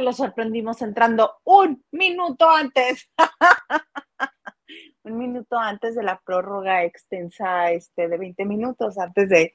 lo 0.00 0.12
sorprendimos 0.12 0.82
entrando 0.82 1.40
un 1.44 1.84
minuto 1.90 2.48
antes? 2.50 3.10
un 5.04 5.18
minuto 5.18 5.58
antes 5.58 5.94
de 5.94 6.02
la 6.02 6.20
prórroga 6.20 6.84
extensa 6.84 7.70
este, 7.70 8.08
de 8.08 8.18
20 8.18 8.44
minutos, 8.44 8.98
antes 8.98 9.28
de, 9.28 9.54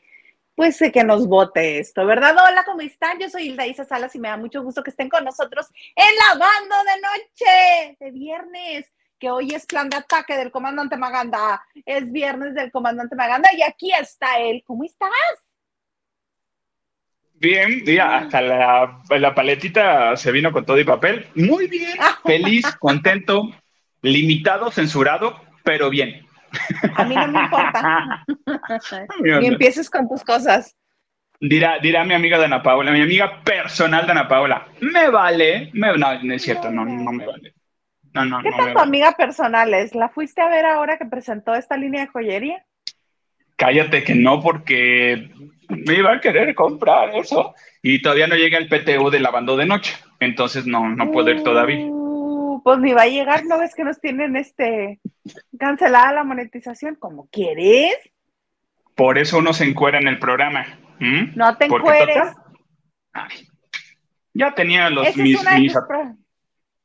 pues, 0.56 0.80
de 0.80 0.92
que 0.92 1.04
nos 1.04 1.27
vote 1.27 1.80
esto, 1.80 2.05
¿verdad? 2.05 2.35
Hola, 2.35 2.63
¿cómo 2.66 2.82
están? 2.82 3.20
Yo 3.20 3.30
soy 3.30 3.50
Hilda 3.50 3.68
Isa 3.68 3.85
Salas 3.85 4.16
y 4.16 4.20
me 4.20 4.30
da 4.30 4.38
mucho 4.38 4.63
gusto 4.63 4.84
que 4.84 4.90
estén 4.90 5.10
con 5.10 5.24
nosotros 5.24 5.68
en 5.96 6.16
la 6.16 6.46
banda 6.46 6.76
de 6.84 7.02
noche 7.02 7.98
de 8.00 8.12
viernes 8.12 8.91
que 9.20 9.32
hoy 9.32 9.55
es 9.55 9.66
plan 9.66 9.90
de 9.90 9.96
ataque 9.96 10.35
del 10.35 10.52
comandante 10.52 10.98
Maganda, 10.98 11.63
es 11.85 12.12
viernes 12.12 12.55
del 12.55 12.72
comandante 12.74 13.16
Maganda 13.16 13.50
y 13.54 13.62
aquí 13.62 13.94
está 13.94 14.38
él. 14.40 14.63
¿Cómo 14.68 14.84
estás? 14.84 15.43
Bien, 17.44 17.84
ya, 17.86 18.20
hasta 18.20 18.41
la, 18.41 19.02
la, 19.10 19.36
paletita 19.36 20.16
se 20.16 20.32
vino 20.32 20.54
con 20.54 20.66
todo 20.66 20.80
y 20.80 20.86
papel. 20.86 21.27
Muy 21.36 21.68
bien, 21.68 21.98
feliz, 22.24 22.63
contento, 22.80 23.50
limitado, 24.02 24.72
censurado, 24.72 25.41
pero 25.62 25.90
bien. 25.90 26.26
A 26.96 27.04
mí 27.04 27.13
no 27.13 27.27
me 27.27 27.41
importa. 27.41 28.24
Ni 29.41 29.48
empieces 29.48 29.90
con 29.90 30.08
tus 30.08 30.24
cosas. 30.24 30.77
Dirá, 31.38 31.80
dirá 31.80 32.05
mi 32.05 32.13
amiga 32.13 32.38
Dana 32.38 32.63
Paola, 32.63 32.91
mi 32.91 33.02
amiga 33.02 33.41
personal 33.44 34.07
Dana 34.07 34.30
Paola, 34.30 34.66
me 34.80 35.10
vale, 35.10 35.70
no, 35.74 35.98
no 35.98 36.34
es 36.34 36.41
cierto, 36.41 36.72
no, 36.72 36.85
no 36.85 37.12
me 37.12 37.26
vale. 37.26 37.55
No, 38.13 38.24
no, 38.24 38.41
¿Qué 38.41 38.52
tal 38.52 38.72
tu 38.72 38.80
amiga 38.80 39.12
personal 39.18 39.74
es? 39.74 39.96
¿La 39.96 40.07
fuiste 40.07 40.40
a 40.40 40.48
ver 40.48 40.66
ahora 40.66 40.98
que 40.98 41.05
presentó 41.05 41.55
esta 41.55 41.76
línea 41.76 42.05
de 42.05 42.07
joyería? 42.07 42.66
Cállate 43.57 44.05
que 44.05 44.16
no, 44.16 44.41
porque 44.41 45.30
me 45.88 45.96
iba 45.96 46.13
a 46.13 46.21
querer 46.21 46.54
comprar 46.55 47.16
eso 47.16 47.54
y 47.82 48.02
todavía 48.02 48.27
no 48.27 48.35
llega 48.35 48.57
el 48.57 48.68
PTU 48.68 49.10
de 49.10 49.20
lavando 49.20 49.57
de 49.57 49.66
noche, 49.66 49.96
entonces 50.20 50.66
no, 50.66 50.90
no 50.90 51.12
puedo 51.12 51.29
ir 51.29 51.43
todavía. 51.43 51.85
Uh, 51.85 52.62
pues 52.63 52.79
ni 52.79 52.93
va 52.93 53.04
a 53.04 53.07
llegar, 53.07 53.46
¿no 53.46 53.60
ves 53.60 53.76
que 53.76 53.84
nos 53.84 53.99
tienen 53.99 54.35
este 54.35 54.99
cancelada 55.60 56.13
la 56.13 56.24
monetización? 56.24 56.96
como 56.96 57.27
quieres? 57.27 57.96
Por 58.96 59.18
eso 59.18 59.40
uno 59.40 59.54
se 59.54 59.66
encuera 59.66 59.99
en 59.99 60.07
el 60.07 60.20
programa. 60.20 60.66
No 60.99 61.57
te 61.57 61.66
encueres. 61.66 62.32
ya 64.34 64.56
tenía 64.56 64.90
los 64.90 65.18
mis, 65.18 65.38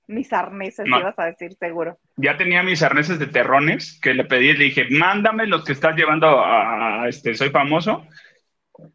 mis, 0.08 0.32
arneses, 0.32 0.86
ibas 0.86 1.16
a 1.18 1.26
decir 1.26 1.54
seguro. 1.54 1.98
Ya 2.16 2.36
tenía 2.36 2.62
mis 2.62 2.82
arneses 2.82 3.18
de 3.18 3.26
terrones 3.26 4.00
que 4.00 4.14
le 4.14 4.24
pedí, 4.24 4.54
le 4.54 4.64
dije, 4.64 4.86
mándame 4.90 5.46
los 5.46 5.64
que 5.64 5.72
estás 5.72 5.94
llevando 5.94 6.42
a 6.44 7.06
este, 7.08 7.34
soy 7.34 7.50
famoso 7.50 8.04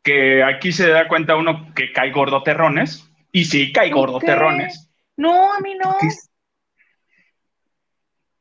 que 0.01 0.43
aquí 0.43 0.71
se 0.71 0.89
da 0.89 1.07
cuenta 1.07 1.35
uno 1.35 1.73
que 1.73 1.91
cae 1.91 2.11
gordo 2.11 2.43
terrones, 2.43 3.09
y 3.31 3.45
sí, 3.45 3.71
cae 3.71 3.89
gordo 3.89 4.19
terrones. 4.19 4.89
No, 5.17 5.53
a 5.53 5.59
mí 5.59 5.75
no. 5.75 5.95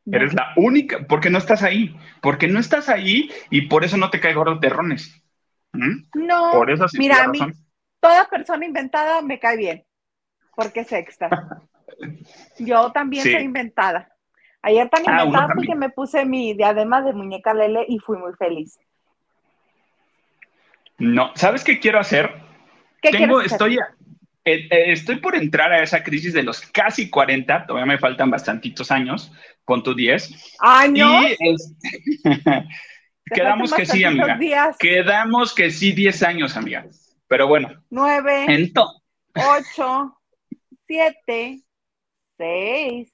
Eres 0.04 0.34
la 0.34 0.52
única, 0.56 1.06
porque 1.08 1.30
no 1.30 1.38
estás 1.38 1.62
ahí, 1.62 1.96
porque 2.20 2.48
no 2.48 2.58
estás 2.58 2.88
ahí 2.88 3.30
y 3.50 3.62
por 3.62 3.84
eso 3.84 3.96
no 3.96 4.10
te 4.10 4.20
cae 4.20 4.34
gordo 4.34 4.58
terrones. 4.58 5.22
¿Mm? 5.72 6.26
No, 6.26 6.52
por 6.52 6.70
eso 6.70 6.86
mira, 6.98 7.24
a 7.24 7.28
mí 7.28 7.38
toda 8.00 8.28
persona 8.28 8.66
inventada 8.66 9.22
me 9.22 9.38
cae 9.38 9.56
bien, 9.56 9.86
porque 10.54 10.80
es 10.80 10.92
extra. 10.92 11.30
Yo 12.58 12.90
también 12.92 13.22
soy 13.22 13.42
inventada. 13.42 14.08
Ayer 14.60 14.88
tan 14.88 15.02
ah, 15.06 15.24
inventada 15.24 15.54
porque 15.54 15.74
me 15.74 15.90
puse 15.90 16.24
mi 16.24 16.54
diadema 16.54 17.02
de 17.02 17.12
muñeca 17.12 17.54
Lele 17.54 17.84
y 17.88 17.98
fui 17.98 18.18
muy 18.18 18.32
feliz. 18.34 18.78
No, 21.02 21.32
¿sabes 21.34 21.64
qué 21.64 21.80
quiero 21.80 21.98
hacer? 21.98 22.30
¿Qué 23.00 23.10
Tengo, 23.10 23.40
estoy, 23.40 23.74
eh, 23.74 24.68
eh, 24.70 24.92
estoy 24.92 25.16
por 25.16 25.34
entrar 25.34 25.72
a 25.72 25.82
esa 25.82 26.04
crisis 26.04 26.32
de 26.32 26.44
los 26.44 26.60
casi 26.60 27.10
40, 27.10 27.66
todavía 27.66 27.92
me 27.92 27.98
faltan 27.98 28.30
bastantitos 28.30 28.92
años, 28.92 29.32
con 29.64 29.82
tu 29.82 29.96
10. 29.96 30.58
¿Años? 30.60 31.24
quedamos 33.24 33.74
que 33.74 33.84
sí, 33.84 34.04
amiga. 34.04 34.38
Quedamos 34.78 35.52
que 35.52 35.72
sí, 35.72 35.90
10 35.90 36.22
años, 36.22 36.56
amiga. 36.56 36.86
Pero 37.26 37.48
bueno. 37.48 37.82
9, 37.90 38.44
Entonces. 38.46 39.02
8, 39.74 40.20
7, 40.86 41.62
6, 42.38 43.12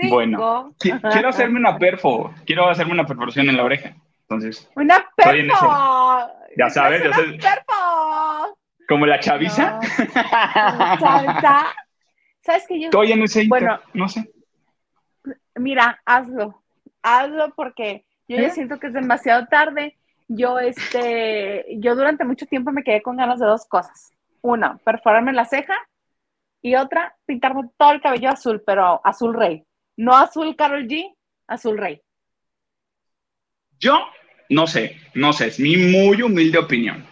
5. 0.00 0.14
Bueno, 0.14 0.74
quiero 0.78 1.30
hacerme 1.30 1.60
una 1.60 1.78
perfo, 1.78 2.34
quiero 2.44 2.68
hacerme 2.68 2.92
una 2.92 3.06
perforación 3.06 3.48
en 3.48 3.56
la 3.56 3.64
oreja. 3.64 3.96
Entonces. 4.28 4.68
Una 4.74 5.06
perfo. 5.14 6.30
Ya 6.56 6.68
sabes, 6.68 7.02
ya 7.04 7.12
sabes. 7.12 7.44
Como 8.88 9.06
la 9.06 9.20
chaviza. 9.20 9.78
chaviza. 10.98 11.66
¿Sabes 12.42 12.66
que 12.66 12.80
yo? 12.80 12.86
Estoy 12.86 13.12
en 13.12 13.22
ese 13.22 13.46
bueno, 13.48 13.80
no 13.94 14.08
sé. 14.08 14.30
Mira, 15.54 16.00
hazlo. 16.04 16.62
Hazlo 17.02 17.52
porque 17.54 18.04
yo 18.28 18.36
ya 18.36 18.48
¿Eh? 18.48 18.50
siento 18.50 18.78
que 18.78 18.88
es 18.88 18.92
demasiado 18.92 19.46
tarde. 19.46 19.96
Yo, 20.28 20.58
este, 20.58 21.64
yo 21.78 21.94
durante 21.94 22.24
mucho 22.24 22.46
tiempo 22.46 22.72
me 22.72 22.82
quedé 22.82 23.02
con 23.02 23.16
ganas 23.16 23.38
de 23.38 23.46
dos 23.46 23.66
cosas. 23.66 24.12
Una, 24.42 24.78
perforarme 24.78 25.32
la 25.32 25.44
ceja 25.44 25.74
y 26.62 26.74
otra, 26.74 27.16
pintarme 27.26 27.68
todo 27.76 27.92
el 27.92 28.00
cabello 28.00 28.30
azul, 28.30 28.62
pero 28.66 29.00
azul 29.04 29.34
rey. 29.34 29.64
No 29.96 30.16
azul 30.16 30.56
Carol 30.56 30.86
G, 30.88 31.14
azul 31.46 31.78
rey. 31.78 32.02
Yo 33.78 34.06
no 34.48 34.66
sé, 34.66 34.96
no 35.14 35.32
sé, 35.32 35.48
es 35.48 35.60
mi 35.60 35.76
muy 35.76 36.22
humilde 36.22 36.58
opinión. 36.58 37.04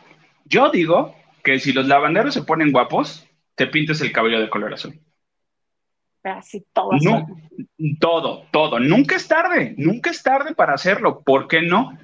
Yo 0.44 0.70
digo 0.70 1.16
que 1.42 1.58
si 1.58 1.72
los 1.72 1.86
lavanderos 1.86 2.34
se 2.34 2.42
ponen 2.42 2.72
guapos, 2.72 3.26
te 3.54 3.66
pintes 3.66 4.00
el 4.00 4.12
cabello 4.12 4.41
de 4.41 4.48
color 4.50 4.74
azul. 4.74 4.98
Así 6.22 6.64
todo. 6.72 6.91
No, 7.03 7.26
todo, 8.00 8.47
todo. 8.50 8.80
Nunca 8.80 9.16
es 9.16 9.28
tarde, 9.28 9.74
nunca 9.76 10.10
es 10.10 10.22
tarde 10.22 10.54
para 10.54 10.74
hacerlo. 10.74 11.22
¿Por 11.22 11.48
qué 11.48 11.60
no? 11.60 11.98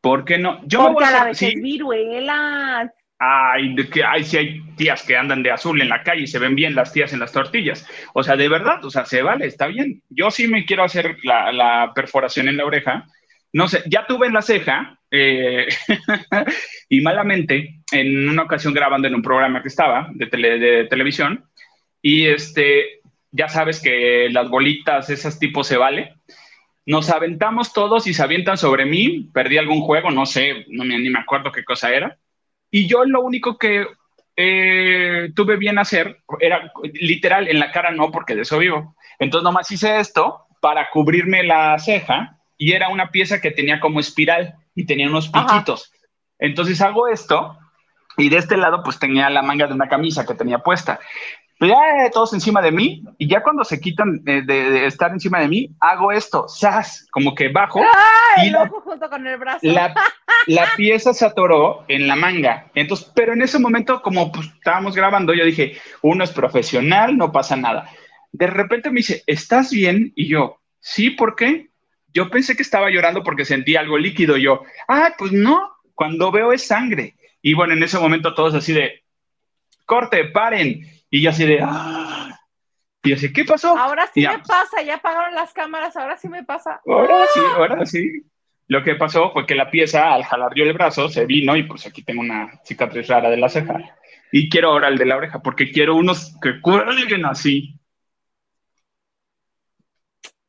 ¿Por 0.00 0.24
qué 0.24 0.38
no? 0.38 0.60
Yo 0.66 0.92
Porque 0.92 1.04
a, 1.04 1.10
la 1.10 1.24
vez 1.24 1.42
es 1.42 1.54
viruelas. 1.54 2.90
Ay, 3.18 3.74
que, 3.90 4.04
ay, 4.04 4.22
si 4.22 4.36
hay 4.36 4.60
tías 4.76 5.02
que 5.02 5.16
andan 5.16 5.42
de 5.42 5.50
azul 5.50 5.80
en 5.80 5.88
la 5.88 6.02
calle 6.02 6.22
y 6.22 6.26
se 6.26 6.38
ven 6.38 6.54
bien 6.54 6.74
las 6.74 6.92
tías 6.92 7.12
en 7.12 7.20
las 7.20 7.32
tortillas. 7.32 7.86
O 8.12 8.22
sea, 8.22 8.36
de 8.36 8.48
verdad, 8.48 8.84
o 8.84 8.90
sea, 8.90 9.06
se 9.06 9.22
vale, 9.22 9.46
está 9.46 9.66
bien. 9.66 10.02
Yo 10.08 10.30
sí 10.30 10.46
me 10.46 10.64
quiero 10.66 10.84
hacer 10.84 11.16
la, 11.24 11.50
la 11.50 11.92
perforación 11.94 12.48
en 12.48 12.58
la 12.58 12.66
oreja 12.66 13.06
no 13.54 13.68
sé, 13.68 13.84
ya 13.86 14.04
tuve 14.06 14.26
en 14.26 14.32
la 14.32 14.42
ceja 14.42 14.98
eh, 15.12 15.68
y 16.88 17.00
malamente 17.00 17.80
en 17.92 18.28
una 18.28 18.42
ocasión 18.42 18.74
grabando 18.74 19.06
en 19.06 19.14
un 19.14 19.22
programa 19.22 19.62
que 19.62 19.68
estaba 19.68 20.08
de, 20.12 20.26
de 20.26 20.84
televisión 20.86 21.48
y 22.02 22.26
este, 22.26 23.00
ya 23.30 23.48
sabes 23.48 23.80
que 23.80 24.28
las 24.30 24.50
bolitas, 24.50 25.08
esas 25.08 25.38
tipos 25.38 25.68
se 25.68 25.76
vale. 25.76 26.16
Nos 26.84 27.10
aventamos 27.10 27.72
todos 27.72 28.08
y 28.08 28.12
se 28.12 28.24
avientan 28.24 28.58
sobre 28.58 28.86
mí, 28.86 29.30
perdí 29.32 29.56
algún 29.56 29.82
juego, 29.82 30.10
no 30.10 30.26
sé, 30.26 30.66
no 30.68 30.84
me, 30.84 30.98
ni 30.98 31.08
me 31.08 31.20
acuerdo 31.20 31.52
qué 31.52 31.64
cosa 31.64 31.94
era. 31.94 32.18
Y 32.72 32.88
yo 32.88 33.04
lo 33.04 33.20
único 33.20 33.56
que 33.56 33.86
eh, 34.36 35.30
tuve 35.36 35.56
bien 35.56 35.78
hacer 35.78 36.22
era 36.40 36.72
literal 36.92 37.46
en 37.46 37.60
la 37.60 37.70
cara 37.70 37.92
no, 37.92 38.10
porque 38.10 38.34
de 38.34 38.42
eso 38.42 38.58
vivo. 38.58 38.96
Entonces 39.20 39.44
nomás 39.44 39.70
hice 39.70 40.00
esto 40.00 40.40
para 40.60 40.90
cubrirme 40.90 41.44
la 41.44 41.78
ceja 41.78 42.36
y 42.56 42.72
era 42.72 42.88
una 42.88 43.10
pieza 43.10 43.40
que 43.40 43.50
tenía 43.50 43.80
como 43.80 44.00
espiral 44.00 44.54
y 44.74 44.86
tenía 44.86 45.08
unos 45.08 45.28
piquitos. 45.28 45.92
Entonces 46.38 46.80
hago 46.80 47.08
esto 47.08 47.58
y 48.16 48.28
de 48.28 48.38
este 48.38 48.56
lado 48.56 48.82
pues 48.82 48.98
tenía 48.98 49.30
la 49.30 49.42
manga 49.42 49.66
de 49.66 49.74
una 49.74 49.88
camisa 49.88 50.24
que 50.26 50.34
tenía 50.34 50.58
puesta. 50.58 51.00
Pero 51.58 51.74
ya 51.74 52.10
todos 52.10 52.32
encima 52.34 52.60
de 52.60 52.72
mí 52.72 53.04
y 53.16 53.28
ya 53.28 53.42
cuando 53.42 53.64
se 53.64 53.80
quitan 53.80 54.22
de, 54.24 54.86
estar 54.86 55.12
encima 55.12 55.40
de 55.40 55.48
mí, 55.48 55.70
hago 55.80 56.10
esto, 56.10 56.46
¡zas! 56.48 57.06
Como 57.10 57.34
que 57.34 57.48
bajo 57.48 57.80
y 58.44 58.50
la, 58.50 58.68
junto 58.68 59.08
con 59.08 59.26
el 59.26 59.38
brazo. 59.38 59.60
La, 59.62 59.94
la, 60.46 60.66
pieza 60.76 61.14
se 61.14 61.24
atoró 61.24 61.84
en 61.88 62.08
la 62.08 62.16
manga. 62.16 62.70
Entonces, 62.74 63.10
pero 63.14 63.32
en 63.32 63.42
ese 63.42 63.58
momento 63.60 64.02
como 64.02 64.32
pues, 64.32 64.48
estábamos 64.48 64.96
grabando, 64.96 65.32
yo 65.32 65.44
dije, 65.44 65.78
uno 66.02 66.24
es 66.24 66.32
profesional, 66.32 67.16
no 67.16 67.30
pasa 67.30 67.56
nada. 67.56 67.88
De 68.32 68.48
repente 68.48 68.90
me 68.90 68.96
dice, 68.96 69.22
¿estás 69.26 69.70
bien? 69.70 70.12
Y 70.16 70.26
yo, 70.28 70.60
sí, 70.80 71.10
¿por 71.10 71.36
qué? 71.36 71.70
Yo 72.14 72.30
pensé 72.30 72.56
que 72.56 72.62
estaba 72.62 72.90
llorando 72.90 73.22
porque 73.22 73.44
sentí 73.44 73.76
algo 73.76 73.98
líquido. 73.98 74.36
Yo, 74.36 74.62
ah, 74.88 75.12
pues 75.18 75.32
no, 75.32 75.74
cuando 75.94 76.30
veo 76.30 76.52
es 76.52 76.66
sangre. 76.66 77.16
Y 77.42 77.54
bueno, 77.54 77.74
en 77.74 77.82
ese 77.82 77.98
momento 77.98 78.34
todos 78.34 78.54
así 78.54 78.72
de, 78.72 79.04
corte, 79.84 80.24
paren. 80.26 80.86
Y 81.10 81.20
yo 81.20 81.30
así 81.30 81.44
de, 81.44 81.60
ah. 81.62 82.38
Y 83.02 83.12
así, 83.12 83.32
¿qué 83.32 83.44
pasó? 83.44 83.76
Ahora 83.76 84.08
sí 84.12 84.26
me 84.26 84.38
pasa, 84.38 84.82
ya 84.82 84.94
apagaron 84.94 85.34
las 85.34 85.52
cámaras, 85.52 85.94
ahora 85.96 86.16
sí 86.16 86.28
me 86.28 86.42
pasa. 86.42 86.80
Ahora 86.86 87.26
sí, 87.34 87.40
ahora 87.56 87.84
sí. 87.84 88.22
Lo 88.66 88.82
que 88.82 88.94
pasó 88.94 89.30
fue 89.32 89.44
que 89.44 89.54
la 89.54 89.70
pieza, 89.70 90.14
al 90.14 90.24
jalar 90.24 90.52
yo 90.54 90.64
el 90.64 90.72
brazo, 90.72 91.10
se 91.10 91.26
vino 91.26 91.54
y 91.54 91.64
pues 91.64 91.86
aquí 91.86 92.02
tengo 92.02 92.22
una 92.22 92.60
cicatriz 92.64 93.08
rara 93.08 93.28
de 93.28 93.36
la 93.36 93.50
ceja. 93.50 93.78
Y 94.32 94.48
quiero 94.48 94.70
ahora 94.70 94.88
el 94.88 94.96
de 94.96 95.04
la 95.04 95.16
oreja, 95.16 95.42
porque 95.42 95.70
quiero 95.70 95.96
unos 95.96 96.34
que 96.40 96.60
cuelguen 96.62 97.26
así. 97.26 97.78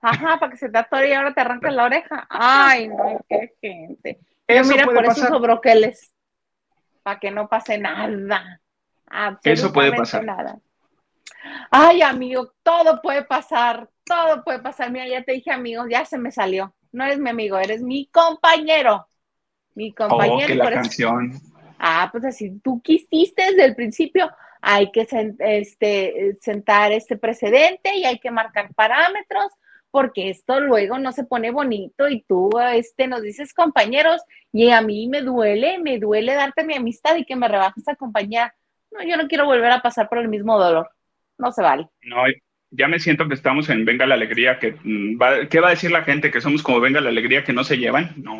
Ajá, 0.07 0.39
para 0.39 0.51
que 0.51 0.57
se 0.57 0.69
te 0.69 0.77
atore 0.77 1.09
y 1.09 1.13
ahora 1.13 1.33
te 1.33 1.41
arranques 1.41 1.73
la 1.73 1.85
oreja. 1.85 2.27
Ay, 2.29 2.89
no, 2.89 3.25
qué 3.27 3.55
gente. 3.59 4.19
Eso 4.45 4.69
mira, 4.69 4.85
por 4.85 5.03
eso 5.03 5.25
uso 5.25 5.39
broqueles. 5.39 6.13
Para 7.01 7.19
que 7.19 7.31
no 7.31 7.49
pase 7.49 7.79
nada. 7.79 8.61
Eso 9.43 9.73
puede 9.73 9.93
pasar. 9.93 10.23
Nada. 10.23 10.59
Ay, 11.71 12.03
amigo, 12.03 12.53
todo 12.61 13.01
puede 13.01 13.23
pasar, 13.23 13.89
todo 14.03 14.43
puede 14.43 14.59
pasar. 14.59 14.91
Mira, 14.91 15.07
ya 15.07 15.23
te 15.23 15.31
dije, 15.31 15.51
amigo, 15.51 15.87
ya 15.89 16.05
se 16.05 16.19
me 16.19 16.31
salió. 16.31 16.75
No 16.91 17.03
eres 17.03 17.17
mi 17.17 17.31
amigo, 17.31 17.57
eres 17.57 17.81
mi 17.81 18.05
compañero. 18.05 19.07
Mi 19.73 19.91
compañero. 19.91 20.35
Oh, 20.35 20.47
que 20.47 20.55
la 20.55 20.71
canción. 20.71 21.33
Ah, 21.79 22.09
pues 22.11 22.25
así, 22.25 22.59
tú 22.59 22.79
quisiste 22.79 23.43
desde 23.43 23.65
el 23.65 23.75
principio. 23.75 24.31
Hay 24.61 24.91
que 24.91 25.07
este, 25.39 26.37
sentar 26.41 26.91
este 26.91 27.17
precedente 27.17 27.95
y 27.95 28.05
hay 28.05 28.19
que 28.19 28.29
marcar 28.29 28.71
parámetros 28.75 29.51
porque 29.95 30.29
esto 30.29 30.59
luego 30.59 30.99
no 30.99 31.13
se 31.13 31.23
pone 31.23 31.51
bonito 31.51 32.09
y 32.09 32.21
tú 32.23 32.49
este, 32.73 33.07
nos 33.07 33.21
dices 33.21 33.53
compañeros 33.53 34.21
y 34.51 34.69
a 34.69 34.81
mí 34.81 35.07
me 35.07 35.21
duele, 35.21 35.79
me 35.79 35.99
duele 35.99 36.33
darte 36.33 36.65
mi 36.65 36.73
amistad 36.73 37.15
y 37.15 37.23
que 37.23 37.37
me 37.37 37.47
rebajes 37.47 37.87
a 37.87 37.95
compañía. 37.95 38.53
No, 38.91 39.07
yo 39.07 39.15
no 39.15 39.29
quiero 39.29 39.45
volver 39.45 39.71
a 39.71 39.81
pasar 39.81 40.09
por 40.09 40.17
el 40.17 40.27
mismo 40.27 40.59
dolor. 40.59 40.89
No 41.37 41.49
se 41.53 41.61
vale. 41.61 41.87
No, 42.01 42.17
ya 42.71 42.89
me 42.89 42.99
siento 42.99 43.25
que 43.29 43.35
estamos 43.35 43.69
en 43.69 43.85
Venga 43.85 44.05
la 44.05 44.15
Alegría, 44.15 44.59
que 44.59 44.75
mm, 44.83 45.17
¿qué 45.49 45.61
va 45.61 45.67
a 45.67 45.69
decir 45.69 45.91
la 45.91 46.03
gente? 46.03 46.29
Que 46.29 46.41
somos 46.41 46.61
como 46.61 46.81
Venga 46.81 46.99
la 46.99 47.07
Alegría, 47.07 47.45
que 47.45 47.53
no 47.53 47.63
se 47.63 47.77
llevan. 47.77 48.15
No, 48.17 48.35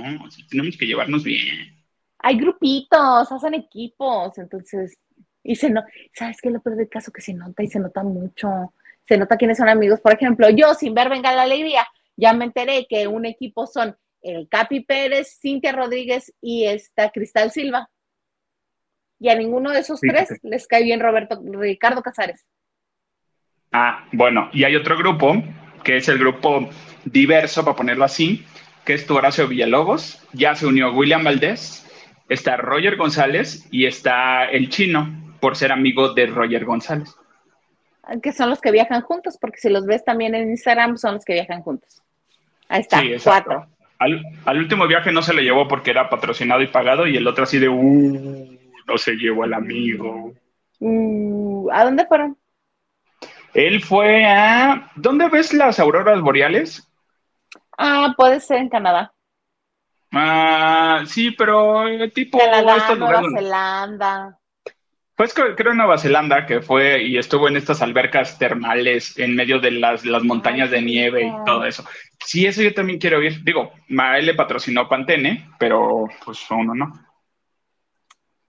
tenemos 0.50 0.76
que 0.76 0.88
llevarnos 0.88 1.24
bien. 1.24 1.74
Hay 2.20 2.38
grupitos, 2.38 3.32
hacen 3.32 3.54
equipos, 3.54 4.38
entonces, 4.40 4.98
y 5.42 5.56
se 5.56 5.70
no, 5.70 5.86
¿sabes 6.14 6.42
qué 6.42 6.50
es 6.50 6.54
lo 6.54 6.60
peor 6.60 6.76
del 6.76 6.90
caso? 6.90 7.14
Que 7.14 7.22
se 7.22 7.34
nota 7.34 7.64
y 7.64 7.68
se 7.68 7.80
nota 7.80 8.04
mucho 8.04 8.74
se 9.08 9.18
nota 9.18 9.38
quiénes 9.38 9.58
son 9.58 9.70
amigos. 9.70 10.02
Por 10.02 10.14
ejemplo, 10.14 10.50
yo 10.50 10.74
sin 10.74 10.94
ver 10.94 11.10
Venga 11.10 11.34
la 11.34 11.44
Alegría, 11.44 11.88
ya 12.16 12.34
me 12.34 12.46
enteré 12.46 12.88
que 12.90 13.08
un 13.08 13.26
equipo 13.26 13.68
son 13.68 13.96
el 14.22 14.48
Capi 14.50 14.82
Pérez, 14.82 15.38
Cintia 15.40 15.72
Rodríguez 15.72 16.34
y 16.42 16.66
esta 16.66 17.12
Cristal 17.12 17.52
Silva. 17.52 17.90
Y 19.20 19.30
a 19.30 19.36
ninguno 19.36 19.72
de 19.72 19.80
esos 19.80 20.00
tres 20.02 20.30
les 20.44 20.68
cae 20.68 20.84
bien 20.84 21.00
Roberto 21.00 21.42
Ricardo 21.44 22.02
Casares. 22.02 22.46
Ah, 23.72 24.06
bueno, 24.12 24.50
y 24.54 24.64
hay 24.64 24.76
otro 24.76 24.98
grupo, 24.98 25.36
que 25.84 25.98
es 25.98 26.10
el 26.10 26.18
grupo 26.18 26.70
diverso, 27.06 27.64
para 27.64 27.76
ponerlo 27.76 28.06
así, 28.06 28.46
que 28.86 28.94
es 28.94 29.06
tu 29.06 29.16
Horacio 29.16 29.48
Villalobos, 29.48 30.26
ya 30.34 30.56
se 30.56 30.66
unió 30.66 30.94
William 30.94 31.24
Valdés, 31.24 31.86
está 32.30 32.58
Roger 32.58 32.96
González 32.96 33.68
y 33.72 33.86
está 33.86 34.46
el 34.46 34.70
chino, 34.70 35.36
por 35.40 35.56
ser 35.56 35.72
amigo 35.72 36.14
de 36.14 36.28
Roger 36.28 36.66
González 36.66 37.16
que 38.22 38.32
son 38.32 38.50
los 38.50 38.62
que 38.62 38.72
viajan 38.72 39.02
juntos, 39.02 39.38
porque 39.40 39.60
si 39.60 39.70
los 39.70 39.86
ves 39.86 40.04
también 40.04 40.36
en 40.36 40.50
Instagram, 40.50 40.98
son 40.98 41.16
los 41.16 41.26
que 41.26 41.34
viajan 41.34 41.62
juntos. 41.62 42.02
Ahí 42.68 42.82
está, 42.82 43.02
cuatro. 43.24 43.68
Al, 43.98 44.58
último 44.58 44.88
viaje 44.88 45.12
no 45.12 45.22
se 45.22 45.34
le 45.34 45.44
llevó 45.44 45.68
porque 45.68 45.92
era 45.92 46.10
patrocinado 46.10 46.62
y 46.62 46.68
pagado, 46.68 47.08
y 47.08 47.18
el 47.18 47.28
otro 47.28 47.44
así 47.44 47.60
de, 47.60 47.70
uh, 47.70 48.58
no 48.88 48.98
se 48.98 49.14
llevó 49.14 49.44
al 49.44 49.54
amigo. 49.54 50.34
Uh, 50.80 51.70
¿A 51.72 51.86
dónde 51.86 52.06
fueron? 52.06 52.38
Él 53.54 53.82
fue 53.82 54.26
a. 54.26 54.92
¿Dónde 54.96 55.30
ves 55.30 55.54
las 55.54 55.80
auroras 55.80 56.20
boreales? 56.22 56.88
Ah, 57.78 58.14
puede 58.18 58.42
ser 58.42 58.58
en 58.58 58.70
Canadá. 58.70 59.14
Ah, 60.12 61.04
sí, 61.08 61.32
pero 61.32 61.86
tipo. 62.14 62.38
Canadá, 62.38 62.96
Nueva 62.96 63.22
Zelanda. 63.34 64.40
Pues 65.16 65.34
creo 65.34 65.72
en 65.72 65.78
Nueva 65.78 65.98
Zelanda 65.98 66.46
que 66.46 66.62
fue 66.62 67.04
y 67.04 67.18
estuvo 67.18 67.48
en 67.48 67.56
estas 67.56 67.82
albercas 67.82 68.38
termales 68.38 69.18
en 69.18 69.34
medio 69.34 69.60
de 69.60 69.72
las, 69.72 70.06
las 70.06 70.24
montañas 70.24 70.70
de 70.72 70.82
nieve 70.82 71.26
y 71.26 71.46
todo 71.46 71.64
eso. 71.64 71.86
Sí, 72.20 72.46
eso 72.46 72.62
yo 72.62 72.74
también 72.74 73.00
quiero 73.00 73.22
ir. 73.24 73.42
Digo, 73.44 73.72
a 73.98 74.18
él 74.18 74.26
le 74.26 74.34
patrocinó 74.34 74.90
Pantene, 74.90 75.52
pero 75.58 76.06
pues 76.26 76.46
uno 76.52 76.76
no. 76.76 76.92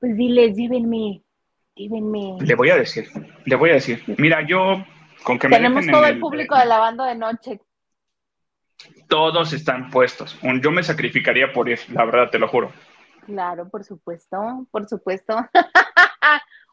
Pues 0.00 0.16
diles, 0.16 0.56
llévenme, 0.56 1.22
llévenme. 1.76 2.36
Le 2.40 2.54
voy 2.56 2.70
a 2.70 2.76
decir, 2.76 3.08
le 3.44 3.54
voy 3.54 3.70
a 3.70 3.74
decir. 3.74 4.02
Mira, 4.18 4.44
yo 4.44 4.84
con 5.22 5.38
que 5.38 5.48
Tenemos 5.48 5.86
todo 5.86 6.04
el, 6.04 6.18
público 6.18 6.58
de 6.58 6.66
la 6.66 6.78
banda 6.78 7.06
de 7.06 7.14
noche. 7.14 7.60
Todos 9.08 9.52
están 9.52 9.88
puestos. 9.90 10.36
Yo 10.60 10.72
me 10.72 10.82
sacrificaría 10.82 11.52
por 11.52 11.68
ir, 11.68 11.78
la 11.92 12.04
verdad, 12.04 12.28
te 12.28 12.40
lo 12.40 12.48
juro. 12.48 12.72
Claro, 13.24 13.68
por 13.68 13.84
supuesto, 13.84 14.66
por 14.72 14.88
supuesto. 14.88 15.36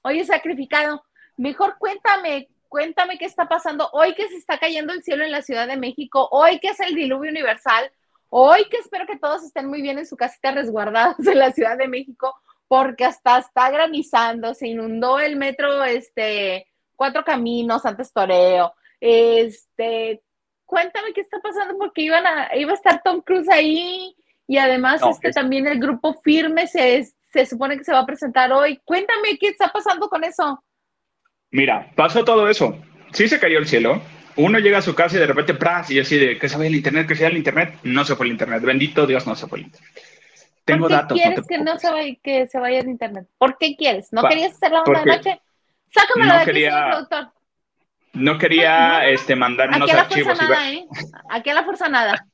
Oye, 0.04 0.26
sacrificado, 0.26 1.04
mejor 1.38 1.78
cuéntame, 1.80 2.50
cuéntame 2.68 3.18
qué 3.18 3.26
está 3.26 3.48
pasando. 3.48 3.90
Hoy 3.94 4.14
que 4.16 4.28
se 4.28 4.36
está 4.36 4.58
cayendo 4.58 4.92
el 4.92 5.02
cielo 5.02 5.24
en 5.24 5.32
la 5.32 5.42
Ciudad 5.42 5.66
de 5.66 5.78
México, 5.78 6.28
hoy 6.32 6.60
que 6.60 6.70
es 6.70 6.80
el 6.82 6.94
diluvio 6.94 7.32
universal, 7.32 7.90
hoy 8.28 8.66
que 8.70 8.78
espero 8.78 9.06
que 9.06 9.18
todos 9.18 9.44
estén 9.44 9.68
muy 9.68 9.82
bien 9.82 9.98
en 9.98 10.06
su 10.06 10.18
casita 10.18 10.52
resguardados 10.52 11.26
en 11.26 11.40
la 11.40 11.52
Ciudad 11.52 11.78
de 11.78 11.88
México, 11.88 12.36
porque 12.68 13.06
hasta 13.06 13.38
está 13.38 13.72
granizando, 13.72 14.54
se 14.54 14.68
inundó 14.68 15.20
el 15.20 15.38
metro, 15.38 15.84
este, 15.86 16.68
cuatro 16.98 17.24
caminos 17.24 17.86
antes 17.86 18.12
Toreo, 18.12 18.74
este, 19.00 20.22
cuéntame 20.66 21.14
qué 21.14 21.22
está 21.22 21.40
pasando 21.40 21.78
porque 21.78 22.02
iban 22.02 22.26
a, 22.28 22.56
iba 22.56 22.72
a 22.72 22.76
estar 22.76 23.02
Tom 23.04 23.22
Cruise 23.22 23.50
ahí, 23.50 24.16
y 24.48 24.58
además, 24.58 25.02
este 25.10 25.32
también 25.32 25.66
el 25.68 25.80
grupo 25.80 26.16
firme 26.16 26.68
se, 26.68 27.08
se 27.34 27.48
supone 27.48 27.78
que 27.78 27.84
se 27.84 27.92
va 27.92 28.00
a 28.00 28.06
presentar 28.06 28.52
hoy. 28.52 28.80
Cuéntame 28.86 29.38
qué 29.40 29.48
está 29.48 29.72
pasando 29.72 30.08
con 30.08 30.24
eso. 30.24 30.64
Mira, 31.50 31.92
pasó 31.96 32.24
todo 32.24 32.48
eso. 32.48 32.78
Sí 33.12 33.28
se 33.28 33.40
cayó 33.40 33.58
el 33.58 33.68
cielo. 33.68 34.02
Uno 34.36 34.60
llega 34.60 34.78
a 34.78 34.84
su 34.84 34.94
casa 34.94 35.18
y 35.18 35.20
de 35.20 35.28
repente, 35.28 35.54
¡pras! 35.56 35.90
Y 35.92 36.00
así 36.00 36.18
de, 36.18 36.38
¿qué 36.38 36.48
se 36.48 36.58
vaya 36.58 36.70
el 36.70 36.76
internet? 36.76 37.08
¿Que 37.08 37.16
se 37.16 37.26
el 37.26 37.38
internet? 37.38 37.80
No 37.84 38.06
se 38.06 38.16
fue 38.16 38.28
el 38.28 38.32
internet. 38.32 38.62
Bendito 38.64 39.08
Dios, 39.08 39.26
no 39.26 39.36
se 39.36 39.48
fue 39.48 39.60
el 39.60 39.66
internet. 39.66 39.92
Tengo 40.66 40.88
¿Por 40.88 41.08
qué 41.08 41.14
quieres 41.14 41.48
que 41.48 41.58
no 41.58 41.78
se 41.78 41.92
vaya, 41.92 42.16
que 42.24 42.48
se 42.48 42.60
vaya 42.60 42.80
el 42.80 42.88
internet? 42.88 43.28
¿Por 43.38 43.58
qué 43.58 43.76
quieres? 43.76 44.14
¿No 44.14 44.24
querías 44.24 44.54
hacer 44.54 44.72
la 44.72 44.84
onda 44.84 45.00
de 45.00 45.06
noche? 45.06 45.42
Sácamelo 45.94 46.34
no 46.34 46.40
de 46.40 46.46
quería, 46.46 46.80
aquí, 46.80 46.92
productor. 46.92 47.34
No 48.14 48.38
quería 48.38 49.08
este, 49.08 49.36
mandar 49.36 49.70
unos 49.70 49.92
archivos. 49.92 50.40
Nada, 50.40 50.72
¿eh? 50.72 50.86
Aquí 51.30 51.50
a 51.50 51.54
la 51.54 51.64
fuerza 51.64 51.90
nada 51.90 52.28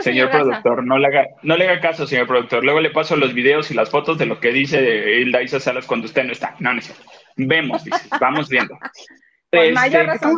señor, 0.00 0.30
productor, 0.30 0.84
no 0.84 0.98
le, 0.98 1.06
haga, 1.06 1.26
no 1.42 1.56
le 1.56 1.68
haga 1.68 1.80
caso, 1.80 2.06
señor 2.06 2.26
productor. 2.26 2.64
Luego 2.64 2.80
le 2.80 2.90
paso 2.90 3.16
los 3.16 3.32
videos 3.32 3.70
y 3.70 3.74
las 3.74 3.90
fotos 3.90 4.18
de 4.18 4.26
lo 4.26 4.40
que 4.40 4.52
dice 4.52 5.20
Hilda 5.20 5.42
Isa 5.42 5.60
Salas 5.60 5.86
cuando 5.86 6.06
usted 6.06 6.24
no 6.24 6.32
está. 6.32 6.56
No, 6.58 6.72
no 6.72 6.78
es 6.78 6.86
cierto. 6.86 7.04
Vemos, 7.36 7.84
dice, 7.84 8.08
vamos 8.20 8.48
viendo. 8.48 8.78
Con 9.50 9.72
mayor 9.72 10.08
este, 10.08 10.26
razón, 10.26 10.36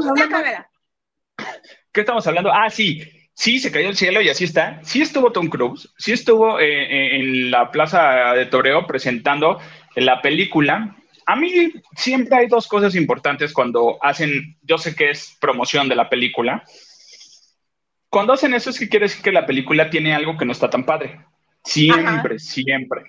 ¿Qué 1.93 2.01
estamos 2.01 2.27
hablando? 2.27 2.53
Ah, 2.53 2.69
sí, 2.69 3.03
sí, 3.33 3.59
se 3.59 3.73
cayó 3.73 3.89
el 3.89 3.97
cielo 3.97 4.21
y 4.21 4.29
así 4.29 4.45
está. 4.45 4.81
Sí 4.83 5.01
estuvo 5.01 5.33
Tom 5.33 5.49
Cruise, 5.49 5.89
sí 5.99 6.13
estuvo 6.13 6.61
eh, 6.61 6.83
eh, 6.83 7.17
en 7.17 7.51
la 7.51 7.71
plaza 7.71 8.35
de 8.35 8.47
Toreo 8.47 8.87
presentando 8.87 9.59
la 9.95 10.21
película. 10.21 10.97
A 11.25 11.37
mí 11.37 11.73
siempre 11.97 12.37
hay 12.37 12.47
dos 12.47 12.69
cosas 12.69 12.95
importantes 12.95 13.53
cuando 13.53 13.99
hacen, 14.03 14.57
yo 14.63 14.79
sé 14.79 14.95
que 14.95 15.11
es 15.11 15.37
promoción 15.41 15.89
de 15.89 15.97
la 15.97 16.09
película, 16.09 16.63
cuando 18.17 18.33
hacen 18.33 18.55
eso 18.55 18.71
es 18.71 18.79
que 18.79 18.89
quiere 18.89 19.05
decir 19.05 19.23
que 19.23 19.31
la 19.31 19.45
película 19.45 19.91
tiene 19.91 20.15
algo 20.15 20.39
que 20.39 20.47
no 20.47 20.53
está 20.53 20.71
tan 20.71 20.87
padre. 20.87 21.21
Siempre, 21.63 22.39
siempre. 22.39 23.03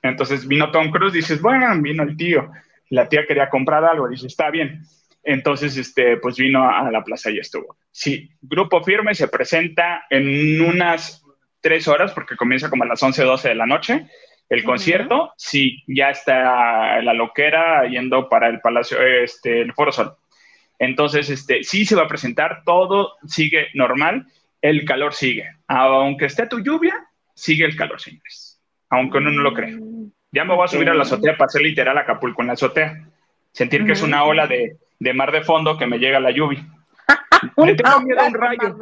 Entonces 0.00 0.46
vino 0.46 0.70
Tom 0.70 0.92
Cruise, 0.92 1.12
dices, 1.12 1.42
bueno, 1.42 1.66
vino 1.82 2.04
el 2.04 2.16
tío. 2.16 2.48
La 2.90 3.08
tía 3.08 3.26
quería 3.26 3.50
comprar 3.50 3.84
algo, 3.84 4.08
dice, 4.08 4.28
está 4.28 4.48
bien. 4.48 4.84
Entonces, 5.24 5.76
este, 5.76 6.18
pues 6.18 6.36
vino 6.36 6.70
a 6.70 6.88
la 6.92 7.02
plaza 7.02 7.32
y 7.32 7.38
estuvo. 7.38 7.76
Sí, 7.90 8.30
Grupo 8.40 8.80
Firme 8.84 9.12
se 9.12 9.26
presenta 9.26 10.04
en 10.08 10.60
unas 10.60 11.24
tres 11.60 11.88
horas, 11.88 12.12
porque 12.12 12.36
comienza 12.36 12.70
como 12.70 12.84
a 12.84 12.86
las 12.86 13.02
11, 13.02 13.24
12 13.24 13.48
de 13.48 13.54
la 13.56 13.66
noche. 13.66 14.06
El 14.48 14.62
concierto, 14.62 15.32
sí, 15.36 15.82
ya 15.88 16.10
está 16.10 17.02
la 17.02 17.12
loquera 17.12 17.88
yendo 17.88 18.28
para 18.28 18.46
el 18.46 18.60
Palacio, 18.60 19.02
este, 19.02 19.62
el 19.62 19.72
Foro 19.72 19.90
Sol. 19.90 20.14
Entonces, 20.82 21.30
este, 21.30 21.62
sí 21.62 21.84
se 21.84 21.94
va 21.94 22.02
a 22.02 22.08
presentar, 22.08 22.64
todo 22.66 23.12
sigue 23.24 23.68
normal, 23.72 24.26
el 24.60 24.84
calor 24.84 25.14
sigue. 25.14 25.48
Aunque 25.68 26.24
esté 26.24 26.48
tu 26.48 26.58
lluvia, 26.58 27.06
sigue 27.36 27.64
el 27.64 27.76
calor, 27.76 28.00
señores. 28.00 28.60
Aunque 28.90 29.18
uno 29.18 29.30
no 29.30 29.42
lo 29.42 29.54
cree. 29.54 29.78
Ya 30.32 30.44
me 30.44 30.56
voy 30.56 30.64
a 30.64 30.68
subir 30.68 30.90
a 30.90 30.94
la 30.94 31.02
azotea 31.02 31.36
para 31.36 31.46
hacer 31.46 31.62
literal 31.62 31.96
Acapulco 31.98 32.42
en 32.42 32.48
la 32.48 32.54
azotea. 32.54 33.08
Sentir 33.52 33.86
que 33.86 33.92
es 33.92 34.02
una 34.02 34.24
ola 34.24 34.48
de, 34.48 34.76
mar 35.14 35.30
de 35.30 35.42
fondo 35.42 35.78
que 35.78 35.86
me 35.86 35.98
llega 35.98 36.18
la 36.18 36.32
lluvia. 36.32 36.66
Le 37.56 37.74
tengo 37.76 38.00
miedo 38.00 38.20
a 38.20 38.26
un 38.26 38.34
rayo. 38.34 38.78